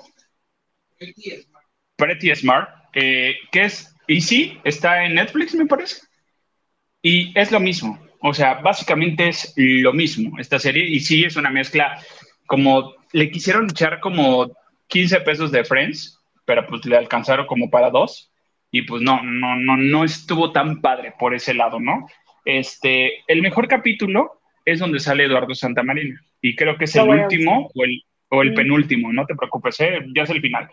Pretty 1.96 2.34
Smart, 2.36 2.70
eh, 2.94 3.36
que 3.52 3.66
es, 3.66 3.96
y 4.08 4.22
sí, 4.22 4.58
está 4.64 5.04
en 5.06 5.16
Netflix, 5.16 5.54
me 5.56 5.66
parece. 5.66 6.02
Y 7.02 7.38
es 7.40 7.52
lo 7.52 7.60
mismo. 7.60 8.00
O 8.22 8.34
sea, 8.34 8.56
básicamente 8.56 9.30
es 9.30 9.54
lo 9.56 9.94
mismo 9.94 10.40
esta 10.40 10.60
serie. 10.60 10.86
Y 10.88 11.00
sí, 11.00 11.24
es 11.24 11.36
una 11.36 11.50
mezcla 11.50 12.00
como 12.46 12.96
le 13.14 13.30
quisieron 13.32 13.66
echar 13.70 14.00
como 14.00 14.52
15 14.88 15.22
pesos 15.22 15.52
de 15.52 15.64
Friends, 15.64 16.20
pero 16.46 16.66
pues 16.68 16.86
le 16.86 16.98
alcanzaron 16.98 17.46
como 17.48 17.70
para 17.70 17.90
dos. 17.90 18.32
Y 18.72 18.84
pues 18.84 19.02
no, 19.02 19.22
no, 19.24 19.56
no, 19.56 19.78
no 19.78 20.04
estuvo 20.04 20.52
tan 20.52 20.82
padre 20.82 21.14
por 21.18 21.34
ese 21.34 21.54
lado, 21.54 21.80
¿no? 21.80 22.08
Este, 22.50 23.26
el 23.28 23.42
mejor 23.42 23.68
capítulo 23.68 24.40
es 24.64 24.80
donde 24.80 25.02
sale 25.02 25.26
Eduardo 25.26 25.54
Santamarina. 25.54 26.22
Y 26.42 26.56
creo 26.56 26.78
que 26.78 26.86
es 26.86 26.96
el 26.96 27.10
último 27.10 27.70
o 27.76 27.84
el, 27.84 28.04
o 28.30 28.42
el 28.42 28.52
Mm. 28.52 28.56
penúltimo, 28.56 29.12
no 29.12 29.26
te 29.26 29.36
preocupes, 29.36 29.78
¿eh? 29.82 30.00
ya 30.16 30.24
es 30.24 30.30
el 30.30 30.40
final. 30.40 30.70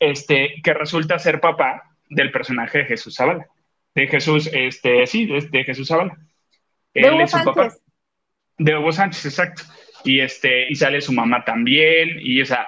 Este, 0.00 0.60
que 0.64 0.74
resulta 0.74 1.20
ser 1.20 1.38
papá 1.40 1.80
del 2.10 2.32
personaje 2.32 2.78
de 2.78 2.84
Jesús 2.86 3.14
Zavala. 3.14 3.46
De 3.94 4.08
Jesús, 4.08 4.50
este, 4.52 5.06
sí, 5.06 5.26
de, 5.26 5.40
de 5.42 5.62
Jesús 5.62 5.86
Zavala. 5.86 6.18
De 6.92 7.02
Él 7.02 7.14
Hugo 7.14 7.22
es 7.22 7.30
su 7.30 7.44
papá. 7.44 7.70
Sánchez. 7.70 7.82
De 8.58 8.76
Hugo 8.76 8.90
Sánchez, 8.92 9.24
exacto. 9.26 9.62
Y 10.04 10.18
este, 10.18 10.66
y 10.70 10.74
sale 10.74 11.00
su 11.00 11.12
mamá 11.12 11.44
también. 11.44 12.18
Y 12.20 12.40
esa, 12.40 12.66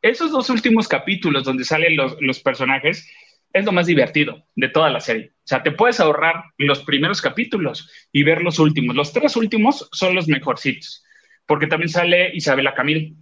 esos 0.00 0.30
dos 0.30 0.48
últimos 0.48 0.88
capítulos 0.88 1.44
donde 1.44 1.64
salen 1.64 1.96
los, 1.96 2.16
los 2.22 2.40
personajes 2.40 3.06
es 3.52 3.64
lo 3.64 3.72
más 3.72 3.86
divertido 3.86 4.46
de 4.54 4.68
toda 4.68 4.90
la 4.90 5.00
serie. 5.00 5.32
O 5.38 5.46
sea, 5.50 5.62
te 5.62 5.72
puedes 5.72 5.98
ahorrar 6.00 6.44
los 6.58 6.84
primeros 6.84 7.20
capítulos 7.20 7.90
y 8.12 8.22
ver 8.22 8.42
los 8.42 8.58
últimos. 8.58 8.94
Los 8.94 9.12
tres 9.12 9.36
últimos 9.36 9.88
son 9.92 10.14
los 10.14 10.28
mejorcitos, 10.28 11.04
porque 11.46 11.66
también 11.66 11.88
sale 11.88 12.30
Isabela 12.34 12.74
Camil. 12.74 13.16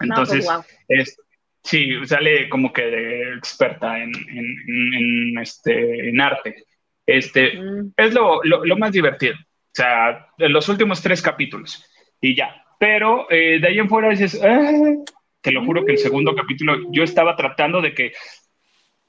Entonces, 0.00 0.44
No, 0.46 0.62
pues, 0.62 0.66
wow. 0.68 0.96
es, 0.98 1.18
sí, 1.64 1.90
sale 2.06 2.48
como 2.48 2.72
que 2.72 2.82
de 2.82 3.34
experta 3.34 3.98
en, 4.02 4.12
en, 4.28 4.46
en- 4.68 4.94
en, 4.94 5.38
este, 5.38 6.08
en 6.10 6.20
arte. 6.20 6.64
Este, 7.06 7.58
Mm. 7.60 7.92
es 7.96 8.14
lo, 8.14 8.42
lo, 8.44 8.64
lo 8.64 8.76
más 8.76 8.92
divertido. 8.92 9.34
O 9.34 9.72
sea, 9.76 10.26
los 10.38 10.68
últimos 10.68 11.02
tres 11.02 11.20
capítulos 11.22 11.84
y 12.20 12.34
ya. 12.34 12.62
Pero 12.78 13.26
eh, 13.30 13.58
de 13.60 13.68
ahí 13.68 13.78
en 13.78 13.88
fuera 13.88 14.10
dices, 14.10 14.40
"Ah", 14.42 14.70
te 15.40 15.50
lo 15.52 15.64
juro 15.64 15.84
que 15.84 15.92
el 15.92 15.98
segundo 15.98 16.34
capítulo 16.34 16.90
yo 16.92 17.02
estaba 17.04 17.36
tratando 17.36 17.80
de 17.80 17.94
que, 17.94 18.12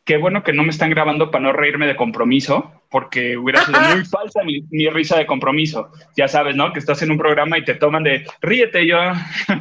qué 0.07 0.17
bueno 0.17 0.41
que 0.41 0.53
no 0.53 0.63
me 0.63 0.69
están 0.69 0.89
grabando 0.89 1.29
para 1.29 1.43
no 1.43 1.53
reírme 1.53 1.85
de 1.85 1.95
compromiso, 1.95 2.71
porque 2.89 3.37
hubiera 3.37 3.63
sido 3.63 3.79
muy 3.81 4.03
falsa 4.09 4.41
mi, 4.43 4.61
mi 4.71 4.89
risa 4.89 5.17
de 5.19 5.27
compromiso. 5.27 5.91
Ya 6.15 6.27
sabes, 6.27 6.55
¿no? 6.55 6.73
Que 6.73 6.79
estás 6.79 7.01
en 7.03 7.11
un 7.11 7.17
programa 7.19 7.57
y 7.59 7.65
te 7.65 7.75
toman 7.75 8.03
de, 8.03 8.25
ríete 8.41 8.87
yo. 8.87 8.97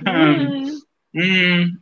Mm. 0.04 0.70
Mm, 1.18 1.78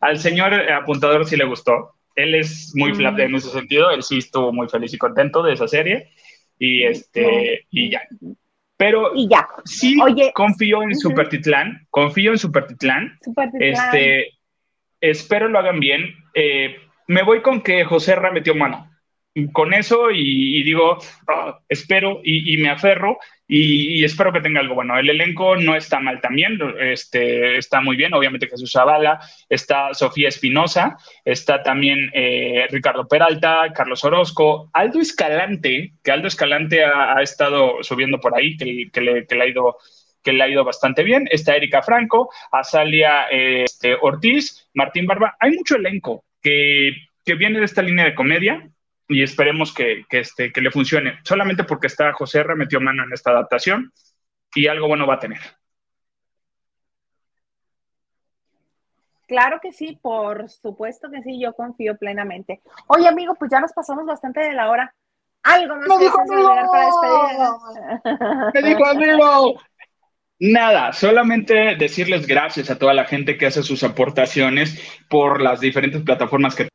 al 0.00 0.18
señor 0.18 0.54
apuntador 0.70 1.26
sí 1.26 1.36
le 1.36 1.44
gustó. 1.44 1.94
Él 2.14 2.36
es 2.36 2.72
muy 2.76 2.92
Mm. 2.92 2.94
flat 2.94 3.18
en 3.18 3.34
ese 3.34 3.48
sentido. 3.50 3.90
Él 3.90 4.02
sí 4.04 4.18
estuvo 4.18 4.52
muy 4.52 4.68
feliz 4.68 4.94
y 4.94 4.98
contento 4.98 5.42
de 5.42 5.54
esa 5.54 5.66
serie. 5.66 6.10
Y 6.58 6.84
este, 6.84 7.66
y 7.70 7.90
ya. 7.90 8.02
Pero 8.76 9.10
Y 9.16 9.28
ya. 9.28 9.48
sí 9.64 9.98
Oye, 10.00 10.30
confío 10.34 10.82
en 10.82 10.90
ujú. 10.90 11.00
Supertitlán. 11.00 11.86
Confío 11.90 12.30
en 12.32 12.38
Supertitlán. 12.38 13.18
Super 13.24 13.48
Este, 13.58 14.28
espero 15.02 15.48
lo 15.48 15.58
hagan 15.58 15.80
bien. 15.80 16.14
Eh, 16.32 16.76
me 17.08 17.22
voy 17.22 17.42
con 17.42 17.60
que 17.60 17.84
José 17.84 18.14
Ra 18.14 18.30
metió 18.30 18.54
mano. 18.54 18.88
Con 19.52 19.72
eso 19.72 20.10
y, 20.10 20.62
digo, 20.62 20.98
ah, 21.26 21.58
espero 21.66 22.20
y, 22.22 22.54
me 22.58 22.68
aferro 22.68 23.16
y, 23.48 24.04
espero 24.04 24.30
que 24.30 24.42
tenga 24.42 24.60
algo 24.60 24.74
bueno. 24.74 24.98
El 24.98 25.08
elenco 25.08 25.56
no 25.56 25.74
está 25.74 26.00
mal 26.00 26.20
también, 26.20 26.58
este, 26.78 27.56
está 27.56 27.80
muy 27.80 27.96
bien. 27.96 28.12
Obviamente 28.12 28.46
Jesús 28.46 28.70
Zavala, 28.70 29.20
está 29.48 29.94
Sofía 29.94 30.28
Espinosa, 30.28 30.98
está 31.24 31.62
también 31.62 32.10
eh, 32.12 32.66
Ricardo 32.70 33.08
Peralta, 33.08 33.72
Carlos 33.74 34.04
Orozco, 34.04 34.68
Aldo 34.74 35.00
Escalante, 35.00 35.94
que 36.04 36.12
Aldo 36.12 36.28
Escalante 36.28 36.84
ha, 36.84 37.22
estado 37.22 37.82
subiendo 37.82 38.20
por 38.20 38.36
ahí, 38.36 38.58
que, 38.58 38.90
que 38.92 39.00
le 39.00 39.42
ha 39.42 39.46
ido 39.46 39.78
que 40.22 40.32
le 40.32 40.42
ha 40.42 40.48
ido 40.48 40.64
bastante 40.64 41.02
bien. 41.02 41.28
Está 41.30 41.56
Erika 41.56 41.82
Franco, 41.82 42.30
Azalia 42.50 43.28
eh, 43.30 43.64
este, 43.64 43.96
Ortiz, 44.00 44.68
Martín 44.74 45.06
Barba. 45.06 45.36
Hay 45.40 45.52
mucho 45.52 45.76
elenco 45.76 46.24
que, 46.40 46.92
que 47.24 47.34
viene 47.34 47.58
de 47.58 47.64
esta 47.64 47.82
línea 47.82 48.04
de 48.04 48.14
comedia 48.14 48.68
y 49.08 49.22
esperemos 49.22 49.74
que, 49.74 50.04
que, 50.08 50.20
este, 50.20 50.52
que 50.52 50.60
le 50.60 50.70
funcione. 50.70 51.18
Solamente 51.24 51.64
porque 51.64 51.86
está 51.86 52.12
José 52.12 52.40
R. 52.40 52.54
metió 52.54 52.80
mano 52.80 53.04
en 53.04 53.12
esta 53.12 53.30
adaptación 53.30 53.92
y 54.54 54.66
algo 54.66 54.88
bueno 54.88 55.06
va 55.06 55.14
a 55.14 55.20
tener. 55.20 55.40
Claro 59.32 59.60
que 59.62 59.72
sí, 59.72 59.98
por 60.02 60.50
supuesto 60.50 61.10
que 61.10 61.22
sí, 61.22 61.40
yo 61.40 61.54
confío 61.54 61.96
plenamente. 61.96 62.60
Oye, 62.86 63.08
amigo, 63.08 63.34
pues 63.34 63.50
ya 63.50 63.60
nos 63.60 63.72
pasamos 63.72 64.04
bastante 64.04 64.40
de 64.40 64.52
la 64.52 64.68
hora. 64.68 64.94
Algo 65.42 65.76
más 65.76 65.88
¡Me 65.88 65.96
que 65.96 66.04
dijo 66.04 66.18
desees 66.20 66.46
agregar 66.46 66.66
para 66.70 66.86
despedir. 68.04 68.62
¡Me 68.62 68.68
dijo 68.68 68.86
amigo! 68.86 69.60
Nada, 70.38 70.92
solamente 70.92 71.76
decirles 71.76 72.26
gracias 72.26 72.70
a 72.70 72.78
toda 72.78 72.94
la 72.94 73.04
gente 73.04 73.38
que 73.38 73.46
hace 73.46 73.62
sus 73.62 73.84
aportaciones 73.84 74.80
por 75.08 75.40
las 75.40 75.60
diferentes 75.60 76.02
plataformas 76.02 76.56
que 76.56 76.68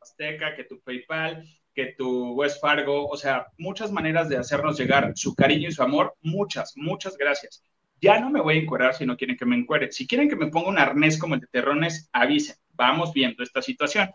Azteca, 0.00 0.54
que 0.54 0.64
tu 0.64 0.80
PayPal, 0.80 1.44
que 1.74 1.94
tu 1.98 2.32
West 2.34 2.60
Fargo, 2.60 3.06
o 3.08 3.16
sea, 3.16 3.46
muchas 3.58 3.90
maneras 3.90 4.28
de 4.28 4.36
hacernos 4.36 4.78
llegar 4.78 5.12
su 5.16 5.34
cariño 5.34 5.68
y 5.68 5.72
su 5.72 5.82
amor, 5.82 6.14
muchas, 6.22 6.74
muchas 6.76 7.16
gracias. 7.16 7.62
Ya 8.00 8.20
no 8.20 8.30
me 8.30 8.40
voy 8.40 8.58
a 8.58 8.60
encuerar 8.60 8.94
si 8.94 9.06
no 9.06 9.16
quieren 9.16 9.36
que 9.36 9.46
me 9.46 9.56
encuere. 9.56 9.90
Si 9.90 10.06
quieren 10.06 10.28
que 10.28 10.36
me 10.36 10.48
ponga 10.48 10.68
un 10.68 10.78
arnés 10.78 11.18
como 11.18 11.34
el 11.34 11.40
de 11.40 11.46
Terrones, 11.46 12.10
avisen. 12.12 12.56
Vamos 12.74 13.12
viendo 13.12 13.42
esta 13.42 13.62
situación. 13.62 14.10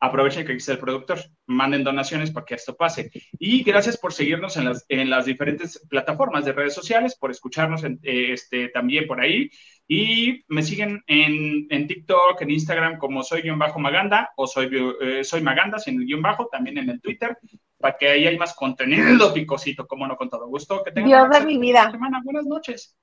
Aprovechen 0.00 0.46
que 0.46 0.54
está 0.54 0.72
el 0.72 0.78
productor. 0.78 1.18
Manden 1.46 1.84
donaciones 1.84 2.30
para 2.30 2.46
que 2.46 2.54
esto 2.54 2.74
pase. 2.76 3.10
Y 3.38 3.62
gracias 3.62 3.98
por 3.98 4.12
seguirnos 4.12 4.56
en 4.56 4.64
las, 4.64 4.84
en 4.88 5.10
las 5.10 5.26
diferentes 5.26 5.86
plataformas 5.88 6.44
de 6.44 6.52
redes 6.52 6.74
sociales, 6.74 7.16
por 7.16 7.30
escucharnos 7.30 7.84
en, 7.84 8.00
eh, 8.02 8.32
este, 8.32 8.68
también 8.68 9.06
por 9.06 9.20
ahí. 9.20 9.50
Y 9.86 10.44
me 10.48 10.62
siguen 10.62 11.02
en, 11.06 11.66
en 11.68 11.86
TikTok, 11.86 12.40
en 12.40 12.50
Instagram 12.50 12.96
como 12.96 13.22
soy 13.22 13.42
guion 13.42 13.58
bajo 13.58 13.78
Maganda 13.78 14.30
o 14.36 14.46
soy, 14.46 14.70
eh, 15.00 15.24
soy 15.24 15.42
Maganda 15.42 15.78
sin 15.78 16.00
el 16.00 16.06
guion 16.06 16.22
bajo, 16.22 16.46
también 16.46 16.78
en 16.78 16.88
el 16.88 17.00
Twitter, 17.00 17.36
para 17.76 17.96
que 17.98 18.08
ahí 18.08 18.26
hay 18.26 18.38
más 18.38 18.54
contenido 18.54 19.34
picosito, 19.34 19.86
como 19.86 20.06
no, 20.06 20.16
con 20.16 20.30
todo 20.30 20.46
gusto. 20.46 20.82
Que 20.82 20.92
tengan 20.92 21.08
Dios 21.08 21.30
de 21.30 21.44
mi 21.44 21.58
vida. 21.58 21.90
semana. 21.90 22.20
Buenas 22.24 22.46
noches. 22.46 22.96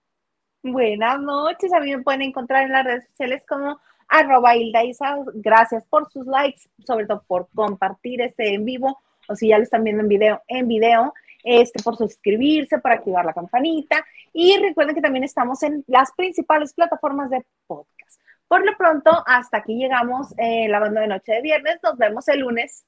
Buenas 0.63 1.19
noches, 1.21 1.71
a 1.71 1.79
mí 1.79 1.95
me 1.95 2.03
pueden 2.03 2.23
encontrar 2.23 2.63
en 2.63 2.71
las 2.71 2.83
redes 2.83 3.07
sociales 3.09 3.43
como 3.47 3.79
arroba 4.07 4.55
Hilda 4.55 4.83
Isa. 4.83 5.17
Gracias 5.33 5.85
por 5.85 6.11
sus 6.11 6.25
likes, 6.25 6.61
sobre 6.85 7.05
todo 7.05 7.23
por 7.27 7.47
compartir 7.53 8.21
este 8.21 8.53
en 8.53 8.65
vivo, 8.65 8.99
o 9.27 9.35
si 9.35 9.49
ya 9.49 9.57
lo 9.57 9.63
están 9.63 9.83
viendo 9.83 10.01
en 10.03 10.09
video, 10.09 10.41
en 10.47 10.67
video, 10.67 11.13
este, 11.43 11.81
por 11.83 11.97
suscribirse, 11.97 12.79
por 12.79 12.91
activar 12.91 13.25
la 13.25 13.33
campanita. 13.33 14.05
Y 14.33 14.57
recuerden 14.57 14.95
que 14.95 15.01
también 15.01 15.23
estamos 15.23 15.63
en 15.63 15.83
las 15.87 16.11
principales 16.13 16.73
plataformas 16.73 17.29
de 17.29 17.45
podcast. 17.67 18.21
Por 18.47 18.65
lo 18.65 18.77
pronto, 18.77 19.11
hasta 19.25 19.57
aquí 19.57 19.77
llegamos 19.77 20.33
eh, 20.37 20.67
la 20.69 20.79
banda 20.79 21.01
de 21.01 21.07
noche 21.07 21.33
de 21.33 21.41
viernes. 21.41 21.79
Nos 21.83 21.97
vemos 21.97 22.27
el 22.29 22.39
lunes, 22.39 22.85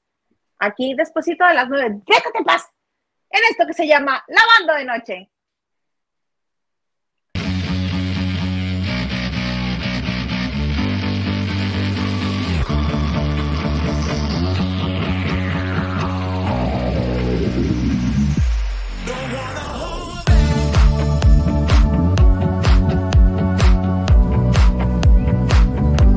aquí 0.58 0.94
despuesito 0.94 1.44
de 1.46 1.54
las 1.54 1.68
nueve. 1.68 2.00
Déjate 2.06 2.44
paz, 2.44 2.66
en 3.30 3.40
esto 3.50 3.66
que 3.66 3.74
se 3.74 3.86
llama 3.86 4.24
la 4.28 4.40
banda 4.58 4.76
de 4.76 4.84
noche. 4.84 5.30